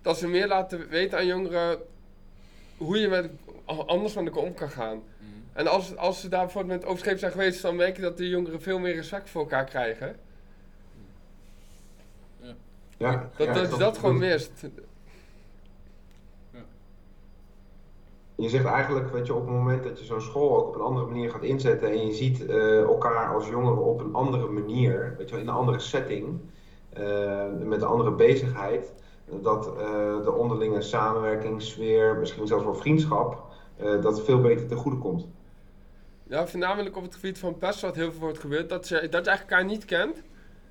dat 0.06 0.18
ze 0.18 0.28
meer 0.28 0.46
laten 0.48 0.88
weten 0.88 1.18
aan 1.18 1.26
jongeren 1.26 1.78
hoe 2.76 2.98
je 2.98 3.08
met, 3.08 3.30
anders 3.86 4.14
met 4.14 4.26
elkaar 4.26 4.42
om 4.42 4.54
kan 4.54 4.70
gaan. 4.70 5.02
En 5.52 5.66
als, 5.66 5.96
als 5.96 6.20
ze 6.20 6.28
daar 6.28 6.44
bijvoorbeeld 6.44 6.72
met 6.80 6.82
over 6.84 6.94
de 6.94 7.00
streep 7.00 7.18
zijn 7.18 7.32
geweest, 7.32 7.62
dan 7.62 7.76
merk 7.76 7.96
je 7.96 8.02
dat 8.02 8.16
de 8.16 8.28
jongeren 8.28 8.62
veel 8.62 8.78
meer 8.78 8.94
respect 8.94 9.30
voor 9.30 9.40
elkaar 9.40 9.64
krijgen. 9.64 10.16
Ja, 12.96 13.30
Dat, 13.36 13.46
ja, 13.46 13.52
dat, 13.52 13.70
dat- 13.70 13.78
dat 13.78 13.98
gewoon 13.98 14.18
dat- 14.20 14.28
mist. 14.28 14.50
Je 18.34 18.48
zegt 18.48 18.64
eigenlijk, 18.64 19.10
weet 19.12 19.26
je, 19.26 19.34
op 19.34 19.40
het 19.46 19.50
moment 19.54 19.82
dat 19.84 19.98
je 19.98 20.04
zo'n 20.04 20.20
school 20.20 20.56
ook 20.56 20.68
op 20.68 20.74
een 20.74 20.80
andere 20.80 21.06
manier 21.06 21.30
gaat 21.30 21.42
inzetten 21.42 21.90
en 21.90 22.06
je 22.06 22.12
ziet 22.14 22.46
eh, 22.46 22.80
elkaar 22.80 23.34
als 23.34 23.48
jongeren 23.48 23.84
op 23.84 24.00
een 24.00 24.14
andere 24.14 24.46
manier, 24.48 25.14
weet 25.18 25.28
je 25.28 25.34
wel, 25.34 25.42
in 25.44 25.48
een 25.50 25.54
andere 25.54 25.78
setting, 25.78 26.38
eh, 26.92 27.44
met 27.58 27.82
een 27.82 27.88
andere 27.88 28.10
bezigheid, 28.10 28.92
dat 29.30 29.66
eh, 29.66 30.22
de 30.24 30.32
onderlinge 30.32 30.82
samenwerking, 30.82 31.62
sfeer, 31.62 32.16
misschien 32.16 32.46
zelfs 32.46 32.64
wel 32.64 32.74
vriendschap, 32.74 33.42
eh, 33.76 34.02
dat 34.02 34.24
veel 34.24 34.40
beter 34.40 34.66
ten 34.66 34.76
goede 34.76 34.98
komt. 34.98 35.26
Ja, 36.28 36.46
voornamelijk 36.46 36.96
op 36.96 37.02
het 37.02 37.14
gebied 37.14 37.38
van 37.38 37.58
pest 37.58 37.80
wat 37.80 37.94
heel 37.94 38.10
veel 38.10 38.20
wordt 38.20 38.38
gebeurd. 38.38 38.68
Dat 38.68 38.88
je, 38.88 39.08
dat 39.08 39.24
je 39.24 39.30
elkaar 39.30 39.64
niet 39.64 39.84
kent. 39.84 40.22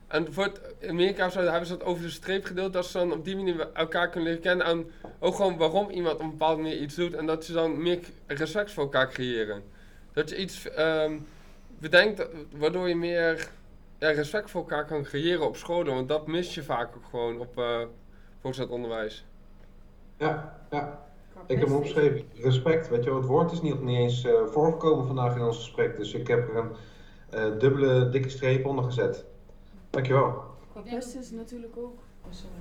En 0.08 0.34
voor 0.34 0.52
in 0.80 0.90
Amerika 0.90 1.30
hebben 1.30 1.66
ze 1.66 1.78
dat 1.78 1.88
over 1.88 2.04
de 2.04 2.10
streep 2.10 2.46
gedeeld. 2.46 2.74
Dat 2.74 2.86
ze 2.86 2.98
dan 2.98 3.12
op 3.12 3.26
die 3.26 3.36
manier 3.36 3.70
elkaar 3.74 4.10
kunnen 4.10 4.30
leren 4.30 4.44
kennen. 4.44 4.66
En 4.66 4.92
ook 5.20 5.36
gewoon 5.36 5.58
waarom 5.58 5.90
iemand 5.90 6.16
op 6.16 6.22
een 6.22 6.30
bepaalde 6.30 6.62
manier 6.62 6.78
iets 6.78 6.96
doet. 6.96 7.14
En 7.14 7.26
dat 7.26 7.46
ze 7.46 7.54
dan 7.54 7.82
meer 7.82 8.00
respect 8.28 8.72
voor 8.72 8.84
elkaar 8.84 9.10
creëren. 9.10 9.64
Dat 10.14 10.30
je 10.30 10.38
iets 10.38 10.70
ehm, 10.70 11.18
bedenkt 11.80 12.28
waardoor 12.58 12.90
je 12.90 12.96
meer... 12.96 13.50
Ja, 14.00 14.10
respect 14.12 14.50
voor 14.50 14.62
elkaar 14.62 14.86
kan 14.86 15.04
creëren 15.04 15.48
op 15.48 15.56
scholen. 15.56 15.94
Want 15.94 16.08
dat 16.08 16.28
mis 16.28 16.56
je 16.56 16.64
vaak 16.64 16.96
ook 16.96 17.06
gewoon 17.10 17.40
op 17.40 17.58
uh, 17.58 17.82
voortgezet 18.46 18.72
onderwijs. 18.72 19.26
Ja, 20.18 20.58
ja. 20.70 21.04
Ik 21.48 21.60
heb 21.60 21.68
hem 21.68 21.76
opgeschreven. 21.76 22.28
Respect, 22.34 22.90
weet 22.90 23.04
je 23.04 23.10
wel, 23.10 23.20
het 23.20 23.28
woord 23.28 23.52
is 23.52 23.62
niet, 23.62 23.82
niet 23.82 23.98
eens 23.98 24.26
uh, 24.26 24.46
voorgekomen 24.46 25.06
vandaag 25.06 25.36
in 25.36 25.42
ons 25.42 25.58
gesprek. 25.58 25.98
Dus 25.98 26.14
ik 26.14 26.28
heb 26.28 26.50
er 26.50 26.56
een 26.56 26.72
uh, 27.54 27.60
dubbele 27.60 28.10
dikke 28.10 28.30
streep 28.30 28.66
onder 28.66 28.84
gezet. 28.84 29.26
Dankjewel. 29.90 30.44
Het 30.74 30.84
beste 30.84 31.20
is 31.20 31.32
natuurlijk 31.32 31.78
ook, 31.78 31.98
oh, 32.22 32.32
sorry, 32.32 32.56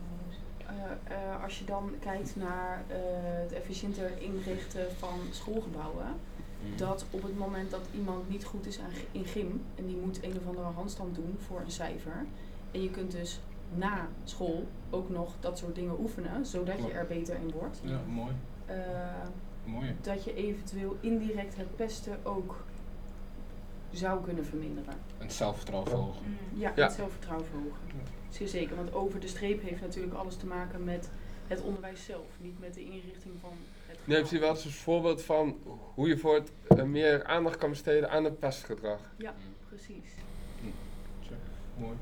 uh, 0.61 1.17
uh, 1.17 1.43
als 1.43 1.59
je 1.59 1.65
dan 1.65 1.91
kijkt 2.01 2.37
naar 2.37 2.85
uh, 2.91 2.97
het 3.43 3.53
efficiënter 3.53 4.11
inrichten 4.19 4.91
van 4.99 5.19
schoolgebouwen, 5.31 6.07
mm. 6.07 6.77
dat 6.77 7.05
op 7.11 7.23
het 7.23 7.39
moment 7.39 7.71
dat 7.71 7.87
iemand 7.95 8.29
niet 8.29 8.45
goed 8.45 8.67
is 8.67 8.79
aan, 8.79 8.91
in 9.13 9.25
gym 9.25 9.63
en 9.75 9.87
die 9.87 9.97
moet 9.97 10.23
een 10.23 10.37
of 10.41 10.47
andere 10.47 10.67
handstand 10.67 11.15
doen 11.15 11.37
voor 11.47 11.61
een 11.61 11.71
cijfer, 11.71 12.27
en 12.71 12.83
je 12.83 12.91
kunt 12.91 13.11
dus 13.11 13.41
na 13.75 14.09
school 14.25 14.67
ook 14.91 15.09
nog 15.09 15.35
dat 15.41 15.59
soort 15.59 15.75
dingen 15.75 16.01
oefenen, 16.01 16.47
zodat 16.47 16.77
je 16.85 16.93
er 16.93 17.07
beter 17.07 17.37
in 17.37 17.51
wordt. 17.51 17.81
Ja, 17.83 18.01
mooi. 18.09 18.33
mooi. 19.65 19.97
Dat 20.01 20.25
je 20.25 20.35
eventueel 20.35 20.97
indirect 21.01 21.57
het 21.57 21.77
pesten 21.77 22.19
ook 22.23 22.65
zou 23.91 24.25
kunnen 24.25 24.47
verminderen. 24.47 24.95
En 25.19 25.31
zelfvertrouwen 25.31 25.91
verhogen. 25.91 26.23
Mm. 26.27 26.61
Ja, 26.61 26.73
ja, 26.77 26.85
het 26.85 26.93
zelfvertrouwen 26.93 27.47
verhogen. 27.47 27.81
Ja. 27.87 28.11
Zeer 28.29 28.49
zeker, 28.49 28.77
want 28.77 28.95
over 28.95 29.21
de 29.21 29.29
streep 29.29 29.63
heeft 29.63 29.81
natuurlijk 29.81 30.15
alles 30.15 30.37
te 30.37 30.47
maken 30.47 30.85
met 30.85 31.11
het 31.47 31.63
onderwijs 31.63 32.05
zelf, 32.05 32.27
niet 32.41 32.61
met 32.61 32.75
de 32.75 32.85
inrichting 32.85 33.35
van 33.41 33.53
het 33.87 33.99
Nee, 34.05 34.17
heeft 34.17 34.33
u 34.33 34.41
wel 34.41 34.51
eens 34.51 34.65
een 34.65 34.71
voorbeeld 34.71 35.23
van 35.23 35.57
hoe 35.95 36.09
je 36.09 36.19
voor 36.19 36.35
het 36.35 36.51
uh, 36.77 36.83
meer 36.83 37.25
aandacht 37.25 37.57
kan 37.57 37.71
besteden 37.71 38.11
aan 38.11 38.25
het 38.25 38.39
pestgedrag? 38.39 39.01
Ja, 39.17 39.35
precies. 39.69 40.11
Hm. 40.61 40.67
Mooi, 41.81 41.87
mooi. 41.87 41.97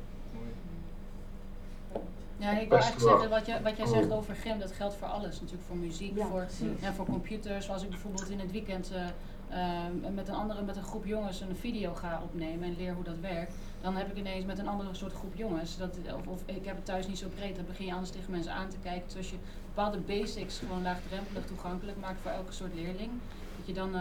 Ja, 2.42 2.58
ik 2.58 2.68
wil 2.68 2.78
eigenlijk 2.78 3.10
zeggen, 3.10 3.30
wat, 3.30 3.46
je, 3.46 3.62
wat 3.62 3.76
jij 3.76 3.86
zegt 3.86 4.12
over 4.12 4.34
gym, 4.34 4.58
dat 4.58 4.72
geldt 4.72 4.94
voor 4.94 5.08
alles. 5.08 5.40
Natuurlijk 5.40 5.66
voor 5.68 5.76
muziek, 5.76 6.16
ja, 6.16 6.26
voor, 6.26 6.46
en 6.80 6.94
voor 6.94 7.06
computers. 7.06 7.64
Zoals 7.64 7.82
ik 7.82 7.88
bijvoorbeeld 7.88 8.30
in 8.30 8.38
het 8.38 8.50
weekend 8.50 8.92
uh, 8.92 9.06
uh, 9.50 10.14
met 10.14 10.28
een 10.28 10.34
andere, 10.34 10.62
met 10.62 10.76
een 10.76 10.82
groep 10.82 11.04
jongens 11.04 11.40
een 11.40 11.56
video 11.56 11.94
ga 11.94 12.20
opnemen 12.24 12.68
en 12.68 12.76
leer 12.76 12.94
hoe 12.94 13.04
dat 13.04 13.18
werkt. 13.20 13.54
Dan 13.80 13.96
heb 13.96 14.10
ik 14.10 14.16
ineens 14.16 14.44
met 14.44 14.58
een 14.58 14.68
andere 14.68 14.94
soort 14.94 15.12
groep 15.12 15.34
jongens, 15.34 15.76
dat, 15.76 15.96
of, 16.16 16.26
of 16.26 16.42
ik 16.44 16.64
heb 16.64 16.76
het 16.76 16.84
thuis 16.84 17.06
niet 17.06 17.18
zo 17.18 17.28
breed, 17.34 17.56
dan 17.56 17.66
begin 17.66 17.86
je 17.86 17.92
anders 17.92 18.10
tegen 18.10 18.30
mensen 18.30 18.52
aan 18.52 18.68
te 18.68 18.76
kijken. 18.82 19.02
Dus 19.06 19.16
als 19.16 19.30
je 19.30 19.36
bepaalde 19.66 19.98
basics 19.98 20.58
gewoon 20.58 20.82
laagdrempelig 20.82 21.46
toegankelijk 21.46 21.98
maakt 22.00 22.20
voor 22.22 22.30
elke 22.30 22.52
soort 22.52 22.74
leerling, 22.74 23.10
dat 23.56 23.66
je 23.66 23.72
dan 23.72 23.94
uh, 23.94 24.00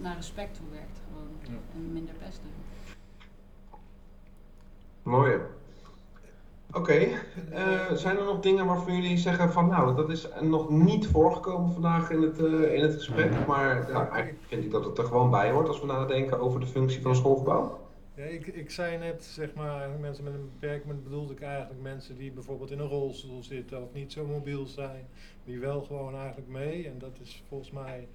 naar 0.00 0.16
respect 0.16 0.54
toe 0.54 0.66
werkt 0.70 1.00
gewoon. 1.08 1.28
Ja. 1.42 1.60
En 1.74 1.92
minder 1.92 2.14
pesten. 2.14 2.50
Mooi. 5.02 5.40
Oké, 6.76 6.92
okay. 6.92 7.12
uh, 7.52 7.92
zijn 7.96 8.16
er 8.16 8.24
nog 8.24 8.40
dingen 8.40 8.66
waarvan 8.66 8.94
jullie 8.94 9.16
zeggen 9.16 9.52
van 9.52 9.68
nou, 9.68 9.96
dat 9.96 10.10
is 10.10 10.28
nog 10.40 10.70
niet 10.70 11.06
voorgekomen 11.06 11.72
vandaag 11.72 12.10
in 12.10 12.22
het, 12.22 12.40
uh, 12.40 12.74
in 12.74 12.82
het 12.82 12.94
gesprek, 12.94 13.46
maar 13.46 13.90
ja, 13.90 14.08
eigenlijk 14.10 14.44
vind 14.46 14.64
ik 14.64 14.70
dat 14.70 14.84
het 14.84 14.98
er 14.98 15.04
gewoon 15.04 15.30
bij 15.30 15.50
hoort 15.50 15.68
als 15.68 15.80
we 15.80 15.86
nadenken 15.86 16.40
over 16.40 16.60
de 16.60 16.66
functie 16.66 17.00
van 17.00 17.10
een 17.10 17.16
schoolgebouw? 17.16 17.78
Ja, 18.14 18.24
ik, 18.24 18.46
ik 18.46 18.70
zei 18.70 18.98
net, 18.98 19.24
zeg 19.24 19.54
maar, 19.54 19.88
mensen 20.00 20.24
met 20.24 20.34
een 20.34 20.50
beperking 20.58 21.02
bedoelde 21.02 21.32
ik 21.32 21.40
eigenlijk 21.40 21.82
mensen 21.82 22.16
die 22.16 22.32
bijvoorbeeld 22.32 22.70
in 22.70 22.78
een 22.78 22.88
rolstoel 22.88 23.42
zitten 23.42 23.82
of 23.82 23.92
niet 23.92 24.12
zo 24.12 24.26
mobiel 24.26 24.66
zijn, 24.66 25.06
die 25.44 25.58
wel 25.58 25.82
gewoon 25.82 26.14
eigenlijk 26.14 26.48
mee. 26.48 26.88
En 26.88 26.98
dat 26.98 27.18
is 27.22 27.42
volgens 27.48 27.70
mij 27.70 28.08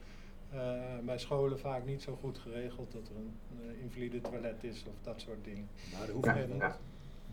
uh, 0.54 0.60
bij 1.06 1.18
scholen 1.18 1.60
vaak 1.60 1.86
niet 1.86 2.02
zo 2.02 2.18
goed 2.22 2.38
geregeld 2.38 2.92
dat 2.92 3.08
er 3.08 3.16
een, 3.16 3.34
een 3.62 3.80
invalide 3.82 4.22
toilet 4.22 4.64
is 4.64 4.84
of 4.88 4.94
dat 5.02 5.22
soort 5.22 5.44
dingen. 5.44 5.68
Maar 5.94 6.08
er 6.08 6.14
hoeft 6.14 6.26
ja, 6.26 6.36
ja. 6.60 6.78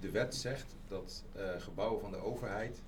De 0.01 0.11
wet 0.11 0.35
zegt 0.35 0.77
dat 0.89 1.25
uh, 1.37 1.43
gebouwen 1.59 2.01
van 2.01 2.11
de 2.11 2.25
overheid 2.25 2.83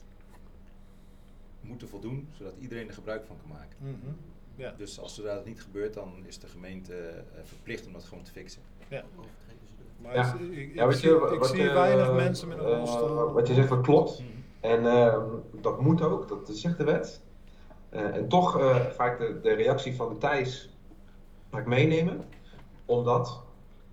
moeten 1.60 1.88
voldoen, 1.88 2.28
zodat 2.32 2.54
iedereen 2.58 2.88
er 2.88 2.94
gebruik 2.94 3.24
van 3.24 3.36
kan 3.36 3.56
maken. 3.56 3.76
Mm 3.78 3.98
-hmm. 4.02 4.16
ja. 4.56 4.74
Dus 4.76 5.00
als 5.00 5.16
dat 5.16 5.44
niet 5.44 5.62
gebeurt, 5.62 5.94
dan 5.94 6.12
is 6.26 6.38
de 6.38 6.46
gemeente 6.46 6.92
uh, 6.92 7.40
verplicht 7.44 7.86
om 7.86 7.92
dat 7.92 8.04
gewoon 8.04 8.24
te 8.24 8.30
fixen. 8.30 8.62
Ja. 8.88 9.04
Maar 9.96 10.14
ja. 10.14 10.34
ik, 10.34 10.56
ik, 10.56 10.74
ja, 10.74 10.86
ik 10.86 10.92
zie, 10.92 11.08
je, 11.08 11.30
ik 11.34 11.44
zie 11.44 11.70
weinig 11.70 12.12
mensen 12.12 12.48
met 12.48 12.58
een 12.58 12.64
rolstoel. 12.64 13.28
Uh, 13.28 13.32
wat 13.32 13.46
je 13.46 13.54
zegt, 13.54 13.68
dat 13.68 13.80
klopt. 13.80 14.20
Mm 14.20 14.26
-hmm. 14.26 14.44
En 14.60 14.84
uh, 14.84 15.22
dat 15.60 15.80
moet 15.80 16.02
ook, 16.02 16.28
dat 16.28 16.50
zegt 16.52 16.78
de 16.78 16.84
wet. 16.84 17.20
Uh, 17.90 18.16
en 18.16 18.28
toch 18.28 18.60
vaak 18.94 19.18
de, 19.18 19.40
de 19.40 19.52
reactie 19.52 19.94
van 19.94 20.08
de 20.08 20.18
Thijs 20.18 20.70
ga 21.50 21.58
ik 21.58 21.66
meenemen. 21.66 22.24
Omdat 22.84 23.42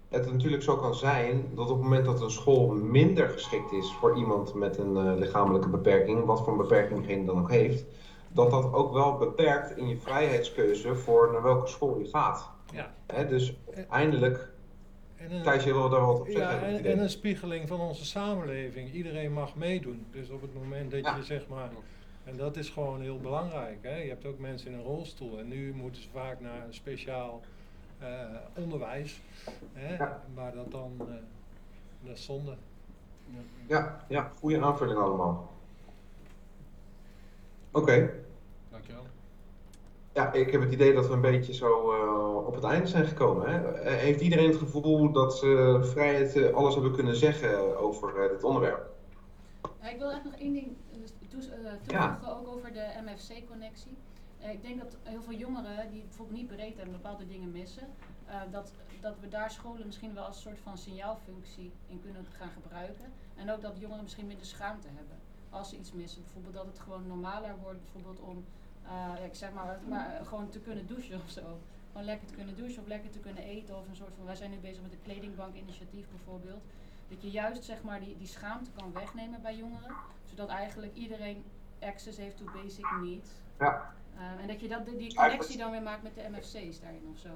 het 0.09 0.31
natuurlijk 0.31 0.63
zo 0.63 0.77
kan 0.77 0.95
zijn 0.95 1.45
dat 1.55 1.69
op 1.69 1.75
het 1.75 1.83
moment 1.83 2.05
dat 2.05 2.21
een 2.21 2.31
school 2.31 2.67
minder 2.67 3.29
geschikt 3.29 3.71
is 3.71 3.93
voor 3.93 4.17
iemand 4.17 4.53
met 4.53 4.77
een 4.77 4.95
uh, 4.95 5.13
lichamelijke 5.15 5.69
beperking, 5.69 6.25
wat 6.25 6.43
voor 6.43 6.51
een 6.51 6.57
beperking 6.57 6.99
diegene 6.99 7.25
dan 7.25 7.39
ook 7.39 7.51
heeft, 7.51 7.85
dat 8.27 8.51
dat 8.51 8.73
ook 8.73 8.93
wel 8.93 9.17
beperkt 9.17 9.77
in 9.77 9.87
je 9.87 9.97
vrijheidskeuze 9.97 10.95
voor 10.95 11.31
naar 11.31 11.43
welke 11.43 11.67
school 11.67 11.99
je 11.99 12.05
gaat. 12.05 12.49
Ja. 12.73 12.93
Hè, 13.05 13.27
dus 13.27 13.57
eindelijk, 13.89 14.49
Thijs, 15.43 15.63
je 15.63 15.73
wil 15.73 15.89
daar 15.89 16.05
wat 16.05 16.19
op 16.19 16.27
zeggen. 16.29 16.71
Ja, 16.71 16.77
en, 16.77 16.85
en, 16.85 16.99
een 16.99 17.09
spiegeling 17.09 17.67
van 17.67 17.79
onze 17.79 18.05
samenleving. 18.05 18.93
Iedereen 18.93 19.33
mag 19.33 19.55
meedoen. 19.55 20.05
Dus 20.11 20.29
op 20.29 20.41
het 20.41 20.53
moment 20.53 20.91
dat 20.91 21.03
ja. 21.03 21.15
je 21.15 21.23
zeg 21.23 21.47
maar... 21.47 21.69
En 22.23 22.37
dat 22.37 22.57
is 22.57 22.69
gewoon 22.69 23.01
heel 23.01 23.19
belangrijk. 23.19 23.77
Hè? 23.81 23.95
Je 23.95 24.09
hebt 24.09 24.25
ook 24.25 24.39
mensen 24.39 24.71
in 24.71 24.77
een 24.77 24.83
rolstoel 24.83 25.39
en 25.39 25.47
nu 25.47 25.73
moeten 25.73 26.01
ze 26.01 26.09
vaak 26.13 26.39
naar 26.39 26.65
een 26.65 26.73
speciaal 26.73 27.41
uh, 27.41 27.56
onderwijs. 28.55 29.21
Hè? 29.73 29.95
Ja. 29.95 30.23
Maar 30.35 30.53
dat 30.53 30.71
dan, 30.71 30.91
uh, 30.99 31.05
dat 32.01 32.15
is 32.15 32.25
zonde. 32.25 32.55
Ja, 33.67 34.05
ja, 34.07 34.31
goede 34.39 34.61
aanvulling 34.61 34.99
allemaal. 34.99 35.51
Oké. 37.71 37.79
Okay. 37.79 38.13
Dankjewel. 38.71 39.03
Ja, 40.13 40.33
ik 40.33 40.51
heb 40.51 40.61
het 40.61 40.71
idee 40.71 40.93
dat 40.93 41.07
we 41.07 41.13
een 41.13 41.21
beetje 41.21 41.53
zo 41.53 41.93
uh, 41.93 42.45
op 42.45 42.55
het 42.55 42.63
einde 42.63 42.87
zijn 42.87 43.05
gekomen. 43.05 43.49
Hè? 43.49 43.89
Heeft 43.89 44.21
iedereen 44.21 44.47
het 44.49 44.57
gevoel 44.57 45.11
dat 45.11 45.37
ze 45.37 45.79
vrijheid 45.81 46.53
alles 46.53 46.73
hebben 46.73 46.93
kunnen 46.93 47.15
zeggen 47.15 47.77
over 47.77 48.29
dit 48.29 48.43
onderwerp? 48.43 48.89
Ja, 49.81 49.89
ik 49.89 49.97
wil 49.97 50.11
echt 50.11 50.23
nog 50.23 50.33
één 50.33 50.53
ding 50.53 50.75
toevoegen, 51.27 51.79
ja. 51.87 52.19
ook 52.25 52.47
over 52.47 52.73
de 52.73 52.85
MFC-connectie. 53.05 53.97
Uh, 54.41 54.51
ik 54.51 54.61
denk 54.61 54.79
dat 54.79 54.97
heel 55.03 55.21
veel 55.21 55.33
jongeren 55.33 55.89
die 55.89 56.01
bijvoorbeeld 56.01 56.37
niet 56.37 56.47
bereid 56.47 56.75
hebben 56.75 56.93
bepaalde 56.93 57.27
dingen 57.27 57.51
missen, 57.51 57.87
uh, 58.27 58.41
dat, 58.51 58.73
dat 59.01 59.19
we 59.19 59.29
daar 59.29 59.51
scholen 59.51 59.85
misschien 59.85 60.13
wel 60.13 60.23
als 60.23 60.35
een 60.35 60.41
soort 60.41 60.59
van 60.59 60.77
signaalfunctie 60.77 61.71
in 61.87 62.01
kunnen 62.01 62.25
gaan 62.25 62.49
gebruiken. 62.49 63.05
En 63.35 63.51
ook 63.51 63.61
dat 63.61 63.79
jongeren 63.79 64.03
misschien 64.03 64.27
minder 64.27 64.45
schaamte 64.45 64.87
hebben 64.87 65.17
als 65.49 65.69
ze 65.69 65.77
iets 65.77 65.91
missen. 65.91 66.21
Bijvoorbeeld 66.21 66.53
dat 66.53 66.65
het 66.65 66.79
gewoon 66.79 67.07
normaler 67.07 67.57
wordt, 67.61 67.79
bijvoorbeeld 67.81 68.19
om, 68.19 68.45
ja, 68.83 69.17
ik 69.17 69.35
zeg 69.35 69.51
maar, 69.51 69.79
maar 69.87 70.21
gewoon 70.23 70.49
te 70.49 70.59
kunnen 70.59 70.87
douchen 70.87 71.21
of 71.21 71.29
zo. 71.29 71.59
Gewoon 71.91 72.05
lekker 72.05 72.27
te 72.27 72.33
kunnen 72.33 72.55
douchen 72.55 72.81
of 72.81 72.87
lekker 72.87 73.09
te 73.09 73.19
kunnen 73.19 73.43
eten 73.43 73.77
of 73.77 73.87
een 73.87 73.95
soort 73.95 74.13
van, 74.15 74.25
wij 74.25 74.35
zijn 74.35 74.51
nu 74.51 74.57
bezig 74.57 74.81
met 74.81 74.91
de 74.91 74.97
kledingbank-initiatief 75.03 76.05
bijvoorbeeld. 76.09 76.63
Dat 77.09 77.21
je 77.21 77.31
juist 77.31 77.63
zeg 77.63 77.83
maar 77.83 77.99
die, 77.99 78.17
die 78.17 78.27
schaamte 78.27 78.71
kan 78.71 78.93
wegnemen 78.93 79.41
bij 79.41 79.55
jongeren, 79.55 79.95
zodat 80.29 80.49
eigenlijk 80.49 80.95
iedereen 80.95 81.43
access 81.79 82.17
heeft 82.17 82.37
to 82.37 82.45
basic 82.53 82.85
needs. 83.01 83.29
Ja. 83.59 83.93
Uh, 84.17 84.41
en 84.41 84.47
dat 84.47 84.61
je 84.61 84.67
dat, 84.67 84.85
die 84.97 85.15
connectie 85.15 85.57
dan 85.57 85.71
weer 85.71 85.81
maakt 85.81 86.03
met 86.03 86.15
de 86.15 86.21
MFC's 86.31 86.79
daarin 86.79 87.07
of 87.13 87.19
zo. 87.19 87.29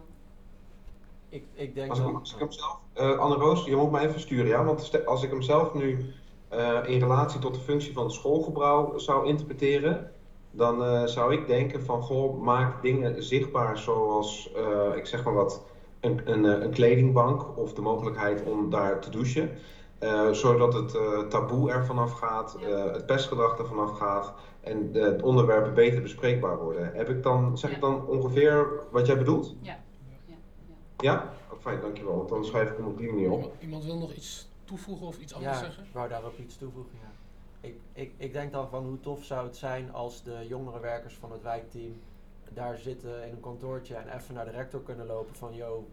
Ik, 1.29 1.43
ik 1.53 1.75
denk 1.75 1.89
als, 1.89 1.99
ik, 1.99 2.05
als 2.05 2.33
ik 2.33 2.39
hem 2.39 2.51
zelf, 2.51 2.79
uh, 2.97 3.17
Anne 3.17 3.35
Roos, 3.35 3.65
je 3.65 3.75
moet 3.75 3.91
mij 3.91 4.07
even 4.07 4.19
sturen, 4.19 4.47
ja? 4.47 4.63
Want 4.63 5.05
als 5.05 5.23
ik 5.23 5.29
hem 5.29 5.41
zelf 5.41 5.73
nu 5.73 6.13
uh, 6.53 6.79
in 6.85 6.99
relatie 6.99 7.39
tot 7.39 7.53
de 7.53 7.59
functie 7.59 7.93
van 7.93 8.03
het 8.03 8.13
schoolgebouw 8.13 8.97
zou 8.97 9.27
interpreteren, 9.27 10.11
dan 10.51 10.83
uh, 10.83 11.05
zou 11.05 11.33
ik 11.33 11.47
denken 11.47 11.83
van, 11.83 12.01
goh, 12.01 12.41
maak 12.41 12.81
dingen 12.81 13.23
zichtbaar 13.23 13.77
zoals, 13.77 14.51
ik 14.95 15.05
zeg 15.05 15.23
maar 15.23 15.33
wat, 15.33 15.65
een, 15.99 16.21
een, 16.31 16.43
een, 16.43 16.71
kledingbank 16.71 17.57
of 17.57 17.73
de 17.73 17.81
mogelijkheid 17.81 18.43
om 18.43 18.69
daar 18.69 18.99
te 18.99 19.09
douchen. 19.09 19.49
Zodat 20.31 20.73
het 20.73 20.91
taboe 21.29 21.71
er 21.71 21.85
vanaf 21.85 22.11
gaat, 22.11 22.57
het 22.93 23.05
pestgedrag 23.05 23.57
er 23.57 23.67
vanaf 23.67 23.97
gaat 23.97 24.33
en 24.61 24.91
de 24.91 25.17
onderwerpen 25.21 25.73
beter 25.73 26.01
bespreekbaar 26.01 26.57
worden. 26.57 26.93
Heb 26.93 27.09
ik 27.09 27.23
dan, 27.23 27.57
zeg 27.57 27.69
ja. 27.69 27.75
ik 27.75 27.81
dan 27.81 28.07
ongeveer 28.07 28.67
wat 28.91 29.05
jij 29.05 29.17
bedoelt? 29.17 29.55
Ja. 29.61 29.79
Ja? 30.25 30.35
ja? 30.97 31.33
Oh, 31.51 31.59
fijn, 31.59 31.81
dankjewel. 31.81 32.15
Want 32.17 32.29
dan 32.29 32.45
schrijf 32.45 32.69
ik 32.69 32.77
hem 32.77 32.85
op 32.85 32.97
die 32.97 33.07
manier 33.07 33.31
op. 33.31 33.53
Iemand, 33.59 33.83
wil 33.83 33.97
nog 33.97 34.13
iets 34.13 34.47
toevoegen 34.63 35.07
of 35.07 35.19
iets 35.19 35.33
anders 35.33 35.53
ja, 35.53 35.63
zeggen? 35.63 35.83
ik 35.83 35.93
wou 35.93 36.09
daarop 36.09 36.39
iets 36.39 36.57
toevoegen, 36.57 36.93
ja. 37.01 37.09
Ik, 37.67 37.75
ik, 37.93 38.13
ik 38.17 38.33
denk 38.33 38.51
dan 38.51 38.69
van 38.69 38.85
hoe 38.85 38.99
tof 38.99 39.23
zou 39.23 39.45
het 39.45 39.57
zijn 39.57 39.93
als 39.93 40.23
de 40.23 40.45
jongere 40.47 40.79
werkers 40.79 41.15
van 41.15 41.31
het 41.31 41.41
wijkteam 41.41 41.99
daar 42.53 42.77
zitten 42.77 43.25
in 43.25 43.31
een 43.31 43.39
kantoortje 43.39 43.95
en 43.95 44.17
even 44.17 44.33
naar 44.33 44.45
de 44.45 44.51
rector 44.51 44.81
kunnen 44.81 45.05
lopen 45.05 45.35
van, 45.35 45.55
yo, 45.55 45.87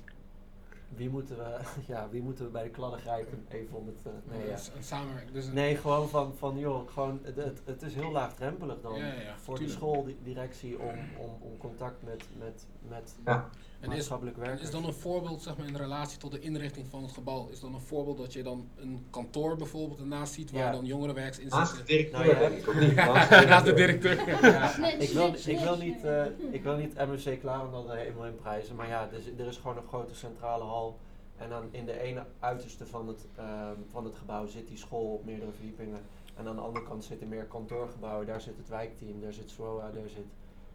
wie 0.88 1.10
moeten 1.10 1.36
we, 1.36 1.58
ja, 1.92 2.08
wie 2.08 2.22
moeten 2.22 2.44
we 2.44 2.50
bij 2.50 2.62
de 2.62 2.70
kladden 2.70 3.00
grijpen? 3.00 3.44
Even 3.48 3.76
om 3.76 3.86
het. 3.86 3.98
Uh, 4.06 4.36
nee, 4.36 4.48
ja. 4.48 4.56
Samenwerking. 4.80 5.32
Dus 5.32 5.52
nee, 5.52 5.76
gewoon 5.76 6.08
van, 6.08 6.34
van 6.36 6.58
joh, 6.58 6.88
gewoon, 6.90 7.20
het, 7.22 7.36
het, 7.36 7.62
het 7.64 7.82
is 7.82 7.94
heel 7.94 8.10
laagdrempelig 8.10 8.80
dan 8.80 8.94
ja, 8.94 9.06
ja, 9.06 9.38
voor 9.38 9.56
tuurlijk. 9.56 9.80
de 9.80 9.86
schooldirectie 9.86 10.78
om, 10.78 10.98
om, 11.18 11.36
om 11.40 11.56
contact 11.56 12.02
met, 12.02 12.24
met, 12.38 12.66
met, 12.88 13.16
ja. 13.24 13.48
En 13.80 13.92
is, 13.92 14.08
en 14.08 14.32
werkers. 14.36 14.62
is 14.62 14.70
dan 14.70 14.84
een 14.84 14.92
voorbeeld 14.92 15.42
zeg 15.42 15.56
maar, 15.56 15.66
in 15.66 15.76
relatie 15.76 16.18
tot 16.18 16.32
de 16.32 16.40
inrichting 16.40 16.86
van 16.88 17.02
het 17.02 17.12
gebouw? 17.12 17.48
Is 17.48 17.60
dan 17.60 17.74
een 17.74 17.80
voorbeeld 17.80 18.16
dat 18.18 18.32
je 18.32 18.42
dan 18.42 18.68
een 18.76 19.06
kantoor 19.10 19.56
bijvoorbeeld 19.56 19.98
ernaast 20.00 20.32
ziet 20.32 20.50
waar 20.50 20.60
Ja. 20.62 20.70
dan 20.72 20.84
jongerenwerks 20.84 21.38
in 21.38 21.48
Naast 21.48 21.74
zitten? 21.76 21.86
de 21.86 21.92
directeur, 21.92 22.36
Nou, 22.36 22.40
ja. 22.40 22.48
ik, 22.48 23.36
niet? 23.40 23.48
Naast 23.48 23.64
de 23.64 23.74
directeur. 23.74 24.28
Ja, 24.28 24.76
ik, 24.98 25.10
wil, 25.10 25.30
nee, 25.30 25.40
ik, 25.40 25.58
wil 25.58 25.76
niet, 25.76 26.04
eh, 26.04 26.24
ik 26.50 26.62
wil 26.62 26.76
niet 26.76 26.94
MFC 26.94 27.40
klaar 27.40 27.64
omdat 27.66 27.92
helemaal 27.92 28.26
in 28.26 28.36
prijzen. 28.36 28.76
Maar 28.76 28.88
ja, 28.88 29.08
er 29.12 29.18
is, 29.18 29.26
er 29.38 29.46
is 29.46 29.56
gewoon 29.56 29.76
een 29.76 29.88
grote 29.88 30.14
centrale 30.14 30.64
hal. 30.64 30.98
En 31.36 31.48
dan 31.48 31.62
in 31.70 31.84
de 31.84 32.00
ene 32.00 32.24
uiterste 32.38 32.86
van 32.86 33.08
het, 33.08 33.26
ehm, 33.36 33.74
van 33.90 34.04
het 34.04 34.14
gebouw 34.16 34.46
zit 34.46 34.68
die 34.68 34.76
school 34.78 35.12
op 35.12 35.24
meerdere 35.24 35.50
verdiepingen. 35.52 36.00
En 36.34 36.46
aan 36.46 36.56
de 36.56 36.62
andere 36.62 36.84
kant 36.84 37.04
zitten 37.04 37.28
meer 37.28 37.44
kantoorgebouwen. 37.44 38.26
Daar 38.26 38.40
zit 38.40 38.56
het 38.56 38.68
wijkteam, 38.68 39.20
daar 39.20 39.32
zit 39.32 39.50
SWOA, 39.50 39.90
daar 39.90 40.08
zit... 40.08 40.26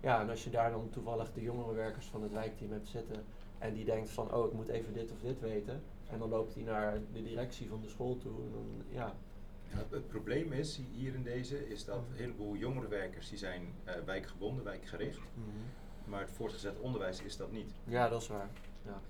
Ja, 0.04 0.22
en 0.22 0.30
als 0.30 0.44
je 0.44 0.50
daar 0.50 0.72
dan 0.72 0.90
toevallig 0.90 1.34
de 1.34 1.42
jongerenwerkers 1.42 2.06
van 2.06 2.24
het 2.24 2.32
wijkteam 2.32 2.72
hebt 2.72 2.88
zitten... 2.88 3.24
en 3.58 3.74
die 3.74 3.86
denkt 3.86 4.10
van, 4.10 4.34
oh, 4.34 4.48
ik 4.48 4.54
moet 4.54 4.68
even 4.68 4.94
dit 4.94 5.12
of 5.12 5.20
dit 5.20 5.40
weten... 5.40 5.84
en 6.10 6.20
dan 6.20 6.30
loopt 6.30 6.54
hij 6.54 6.64
naar 6.64 7.00
de 7.14 7.24
directie 7.24 7.70
van 7.70 7.82
de 7.82 7.90
school 7.90 8.18
toe 8.18 8.32
en 8.32 8.52
dan, 8.52 8.84
ja... 8.90 9.16
Ja, 9.70 9.78
het, 9.78 9.92
het 9.92 10.08
probleem 10.08 10.52
is 10.52 10.80
hier 10.92 11.14
in 11.14 11.24
deze 11.24 11.70
is 11.70 11.86
dat 11.86 11.96
een 11.96 12.16
heleboel 12.16 12.56
jongerenwerkers 12.56 13.30
die 13.30 13.38
zijn 13.38 13.74
eh, 13.84 13.94
wijkgebonden, 14.06 14.64
wijkgericht. 14.64 15.22
Maar 16.06 16.22
het 16.22 16.32
voortgezet 16.32 16.80
onderwijs 16.80 17.22
is 17.22 17.38
dat 17.38 17.52
niet. 17.52 17.72
Ja, 17.84 18.10
dat 18.10 18.22
is 18.22 18.28
waar. 18.28 18.50
Ja. 18.86 19.02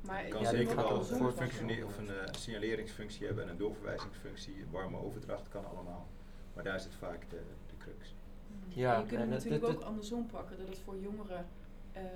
Maar 0.00 0.24
Je 0.24 0.30
kan 0.30 0.40
Ja, 0.42 0.50
zeker 0.50 0.74
gaat 0.74 0.88
wel 0.88 0.98
een 0.98 1.84
of 1.84 1.98
een 1.98 2.08
eh, 2.08 2.32
signaleringsfunctie 2.32 3.26
hebben 3.26 3.44
en 3.44 3.50
een 3.50 3.56
doorverwijzingsfunctie, 3.56 4.54
een 4.54 4.70
warme 4.70 4.98
overdracht 4.98 5.48
kan 5.48 5.64
allemaal. 5.64 6.06
Maar 6.54 6.64
daar 6.64 6.80
zit 6.80 6.94
vaak 6.94 7.30
de, 7.30 7.40
de 7.66 7.76
crux. 7.78 8.14
Ja, 8.68 8.94
en 8.94 9.00
je 9.00 9.06
kunt 9.06 9.20
en 9.20 9.30
het 9.30 9.36
natuurlijk 9.44 9.66
het- 9.66 9.76
ook 9.76 9.82
andersom 9.82 10.26
pakken, 10.26 10.58
dat 10.58 10.68
het 10.68 10.78
voor 10.78 10.96
jongeren 11.00 11.46
eh, 11.92 12.02
eh, 12.04 12.08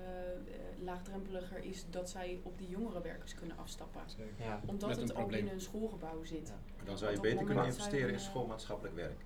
laagdrempeliger 0.83 1.65
is 1.65 1.85
dat 1.91 2.11
zij 2.11 2.41
op 2.43 2.59
die 2.59 2.69
jongerenwerkers 2.69 3.35
kunnen 3.35 3.59
afstappen. 3.59 4.01
Ja. 4.39 4.61
Omdat 4.67 4.89
Met 4.89 4.99
het 4.99 5.15
ook 5.15 5.33
in 5.33 5.49
hun 5.49 5.61
schoolgebouw 5.61 6.25
zit. 6.25 6.53
Maar 6.77 6.85
dan 6.87 6.99
zou 6.99 7.13
je 7.13 7.21
beter 7.21 7.45
kunnen 7.45 7.65
investeren 7.65 8.09
in 8.09 8.15
eh, 8.15 8.21
schoolmaatschappelijk 8.21 8.95
werk. 8.97 9.25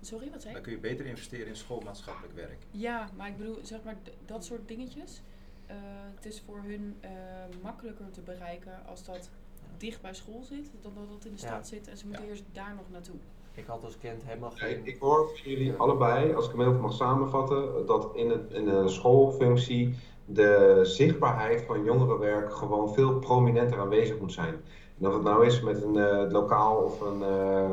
Sorry, 0.00 0.30
wat 0.30 0.42
zei 0.42 0.54
Dan 0.54 0.62
je? 0.62 0.68
kun 0.68 0.76
je 0.76 0.88
beter 0.88 1.06
investeren 1.06 1.46
in 1.46 1.56
schoolmaatschappelijk 1.56 2.34
werk. 2.34 2.58
Ja, 2.70 3.10
maar 3.16 3.28
ik 3.28 3.36
bedoel, 3.36 3.58
zeg 3.62 3.82
maar, 3.82 3.96
dat 4.26 4.44
soort 4.44 4.68
dingetjes. 4.68 5.22
eh, 5.66 5.76
het 6.14 6.24
is 6.24 6.40
voor 6.40 6.62
hun 6.62 6.96
eh, 7.00 7.10
makkelijker 7.62 8.10
te 8.10 8.20
bereiken 8.20 8.86
als 8.86 9.04
dat 9.04 9.30
dicht 9.76 10.00
bij 10.00 10.14
school 10.14 10.42
zit, 10.42 10.70
dan 10.80 10.94
dat 10.94 11.08
het 11.08 11.24
in 11.24 11.34
de 11.34 11.40
Ja. 11.40 11.46
stad 11.46 11.68
zit 11.68 11.88
en 11.88 11.96
ze 11.96 12.06
moeten 12.06 12.26
eerst 12.28 12.44
daar 12.52 12.74
nog 12.74 12.90
naartoe. 12.90 13.16
Ik 13.54 13.64
had 13.66 13.84
als 13.84 13.98
kind 13.98 14.22
helemaal 14.24 14.50
Ik, 14.50 14.58
geen... 14.58 14.80
ik 14.84 15.00
hoor 15.00 15.28
van 15.28 15.50
jullie 15.50 15.72
allebei, 15.72 16.34
als 16.34 16.44
ik 16.44 16.50
hem 16.50 16.60
heel 16.60 16.68
even 16.68 16.80
mag 16.82 16.92
samenvatten, 16.92 17.86
dat 17.86 18.10
in, 18.14 18.30
het, 18.30 18.50
in 18.50 18.88
schoolfunctie 18.88 19.94
de 20.24 20.80
zichtbaarheid 20.82 21.62
van 21.62 21.84
jongerenwerk 21.84 22.52
gewoon 22.52 22.94
veel 22.94 23.18
prominenter 23.18 23.78
aanwezig 23.78 24.18
moet 24.18 24.32
zijn. 24.32 24.54
En 25.00 25.06
of 25.08 25.14
het 25.14 25.22
nou 25.22 25.46
is 25.46 25.60
met 25.60 25.82
een 25.82 25.96
eh, 25.96 26.30
lokaal 26.30 26.76
of 26.76 27.00
een 27.00 27.22
eh, 27.22 27.72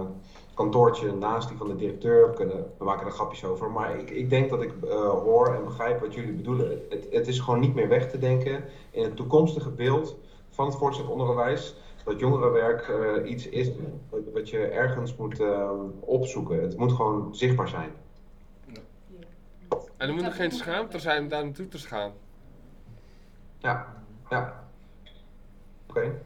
kantoortje 0.54 1.14
naast 1.14 1.48
die 1.48 1.58
van 1.58 1.68
de 1.68 1.76
directeur, 1.76 2.30
kunnen, 2.30 2.72
we 2.78 2.86
maken 2.86 3.06
er 3.06 3.12
grapjes 3.12 3.46
over. 3.46 3.72
Maar 3.72 4.00
ik, 4.00 4.10
ik 4.10 4.30
denk 4.30 4.50
dat 4.50 4.62
ik 4.62 4.74
eh, 4.84 5.10
hoor 5.10 5.56
en 5.56 5.64
begrijp 5.64 6.00
wat 6.00 6.14
jullie 6.14 6.34
bedoelen. 6.34 6.82
Het, 6.90 7.08
het 7.12 7.28
is 7.28 7.40
gewoon 7.40 7.60
niet 7.60 7.76
meer 7.76 7.88
weg 7.88 8.10
te 8.10 8.20
denken 8.20 8.64
in 8.92 9.04
het 9.04 9.16
toekomstige 9.16 9.70
beeld 9.70 10.18
van 10.50 10.66
het 10.66 10.76
voortgezet 10.76 11.12
onderwijs. 11.12 11.76
Dat 12.10 12.20
jongerenwerk 12.20 12.88
eh, 12.88 13.30
iets 13.32 13.50
is 13.50 13.72
wat, 14.34 14.50
je 14.50 14.60
ergens 14.60 15.16
moet 15.16 15.40
eh, 15.40 15.72
opzoeken. 16.00 16.62
Het 16.62 16.78
moet 16.78 16.92
gewoon 16.92 17.36
zichtbaar 17.36 17.68
zijn. 17.68 17.92
En 19.98 20.08
er 20.08 20.14
moet 20.14 20.24
er 20.24 20.32
geen 20.32 20.52
schaamte 20.52 21.00
zijn 21.00 21.24
om 21.24 21.30
daar 21.30 21.44
naartoe 21.44 21.68
te 21.68 21.78
gaan. 21.78 22.12
Ja, 23.58 24.04
ja. 24.30 24.68
Oké. 25.90 26.22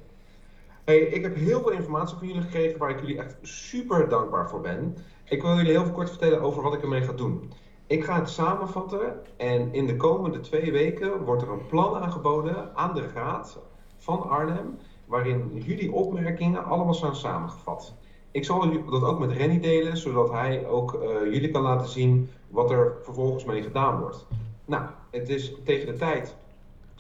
Hey, 0.84 0.98
ik 0.98 1.22
heb 1.24 1.36
heel 1.36 1.62
veel 1.62 1.72
informatie 1.72 2.18
van 2.18 2.28
jullie 2.28 2.42
gekregen 2.42 2.80
waar 2.80 2.90
ik 2.90 3.00
jullie 3.00 3.18
echt 3.18 3.36
super 3.42 4.10
dankbaar 4.10 4.50
voor 4.50 4.62
ben. 4.62 4.98
Ik 5.24 5.42
wil 5.42 5.56
jullie 5.56 5.72
heel 5.72 5.92
kort 5.92 6.10
vertellen 6.10 6.42
over 6.42 6.64
wat 6.64 6.74
ik 6.74 6.82
ermee 6.82 7.02
ga 7.02 7.14
doen. 7.14 7.52
Ik 7.88 8.04
ga 8.04 8.20
het 8.20 8.30
samenvatten 8.30 9.22
en 9.38 9.74
in 9.74 9.86
de 9.86 9.96
komende 9.96 10.40
twee 10.40 10.72
weken 10.72 11.24
wordt 11.24 11.42
er 11.42 11.50
een 11.50 11.68
plan 11.68 11.96
aangeboden 11.96 12.76
aan 12.76 12.94
de 12.94 13.08
Raad 13.14 13.60
van 13.98 14.30
Arnhem, 14.30 14.78
waarin 15.14 15.52
jullie 15.66 15.92
opmerkingen 15.92 16.66
allemaal 16.66 16.94
zijn 16.94 17.16
samengevat. 17.16 17.94
Ik 18.32 18.46
zal 18.46 18.72
dat 18.90 19.04
ook 19.04 19.20
met 19.20 19.32
Renny 19.32 19.60
delen, 19.60 19.98
zodat 19.98 20.32
hij 20.32 20.68
ook 20.68 20.94
eh, 20.94 21.34
jullie 21.34 21.52
kan 21.52 21.62
laten 21.62 21.88
zien 21.88 22.30
wat 22.50 22.72
er 22.72 22.98
vervolgens 23.02 23.44
mee 23.46 23.62
gedaan 23.62 24.00
wordt. 24.00 24.26
Nou, 24.66 24.84
het 25.10 25.30
is 25.30 25.54
tegen 25.64 25.86
de 25.86 25.96
tijd 25.96 26.36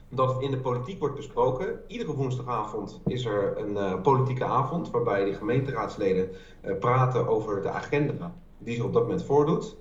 dat 0.09 0.33
het 0.33 0.43
in 0.43 0.51
de 0.51 0.57
politiek 0.57 0.99
wordt 0.99 1.15
besproken. 1.15 1.79
Iedere 1.87 2.15
woensdagavond 2.15 3.01
is 3.05 3.25
er 3.25 3.57
een 3.57 3.77
eh, 3.77 4.01
politieke 4.01 4.45
avond 4.45 4.91
waarbij 4.91 5.25
de 5.25 5.33
gemeenteraadsleden 5.33 6.29
eh, 6.61 6.77
praten 6.79 7.27
over 7.27 7.61
de 7.61 7.69
agenda 7.69 8.33
die 8.57 8.75
zich 8.75 8.83
op 8.83 8.93
dat 8.93 9.01
moment 9.03 9.23
voordoet. 9.23 9.75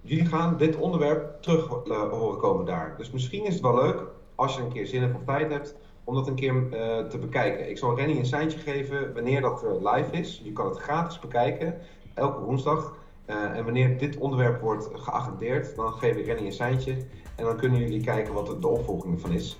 Jullie 0.00 0.26
gaan 0.26 0.56
dit 0.56 0.76
onderwerp 0.76 1.42
terug 1.42 1.68
horen 1.88 2.38
komen 2.38 2.64
daar. 2.64 2.94
Dus 2.96 3.10
misschien 3.10 3.44
is 3.44 3.52
het 3.52 3.62
wel 3.62 3.74
leuk, 3.74 4.04
als 4.34 4.56
je 4.56 4.62
een 4.62 4.72
keer 4.72 4.86
zin 4.86 5.02
hebt 5.02 5.14
of 5.14 5.24
tijd 5.24 5.50
hebt, 5.50 5.76
om 6.04 6.14
dat 6.14 6.26
een 6.26 6.34
keer 6.34 6.72
eh, 6.72 7.06
te 7.06 7.18
bekijken. 7.18 7.70
Ik 7.70 7.78
zal 7.78 7.96
Rennie 7.96 8.18
een 8.18 8.26
seintje 8.26 8.58
geven 8.58 9.14
wanneer 9.14 9.40
dat 9.40 9.64
eh, 9.64 9.92
live 9.92 10.16
is. 10.16 10.40
Je 10.44 10.52
kan 10.52 10.68
het 10.68 10.78
gratis 10.78 11.18
bekijken, 11.18 11.78
elke 12.14 12.40
woensdag. 12.40 12.96
Eh, 13.24 13.56
en 13.56 13.64
wanneer 13.64 13.98
dit 13.98 14.16
onderwerp 14.16 14.60
wordt 14.60 14.88
geagendeerd, 14.92 15.76
dan 15.76 15.92
geef 15.92 16.16
ik 16.16 16.26
Rennie 16.26 16.46
een 16.46 16.52
seintje. 16.52 16.96
En 17.36 17.44
dan 17.44 17.56
kunnen 17.56 17.80
jullie 17.80 18.04
kijken 18.04 18.34
wat 18.34 18.46
de, 18.46 18.58
de 18.58 18.68
opvolging 18.68 19.14
ervan 19.14 19.32
is. 19.32 19.58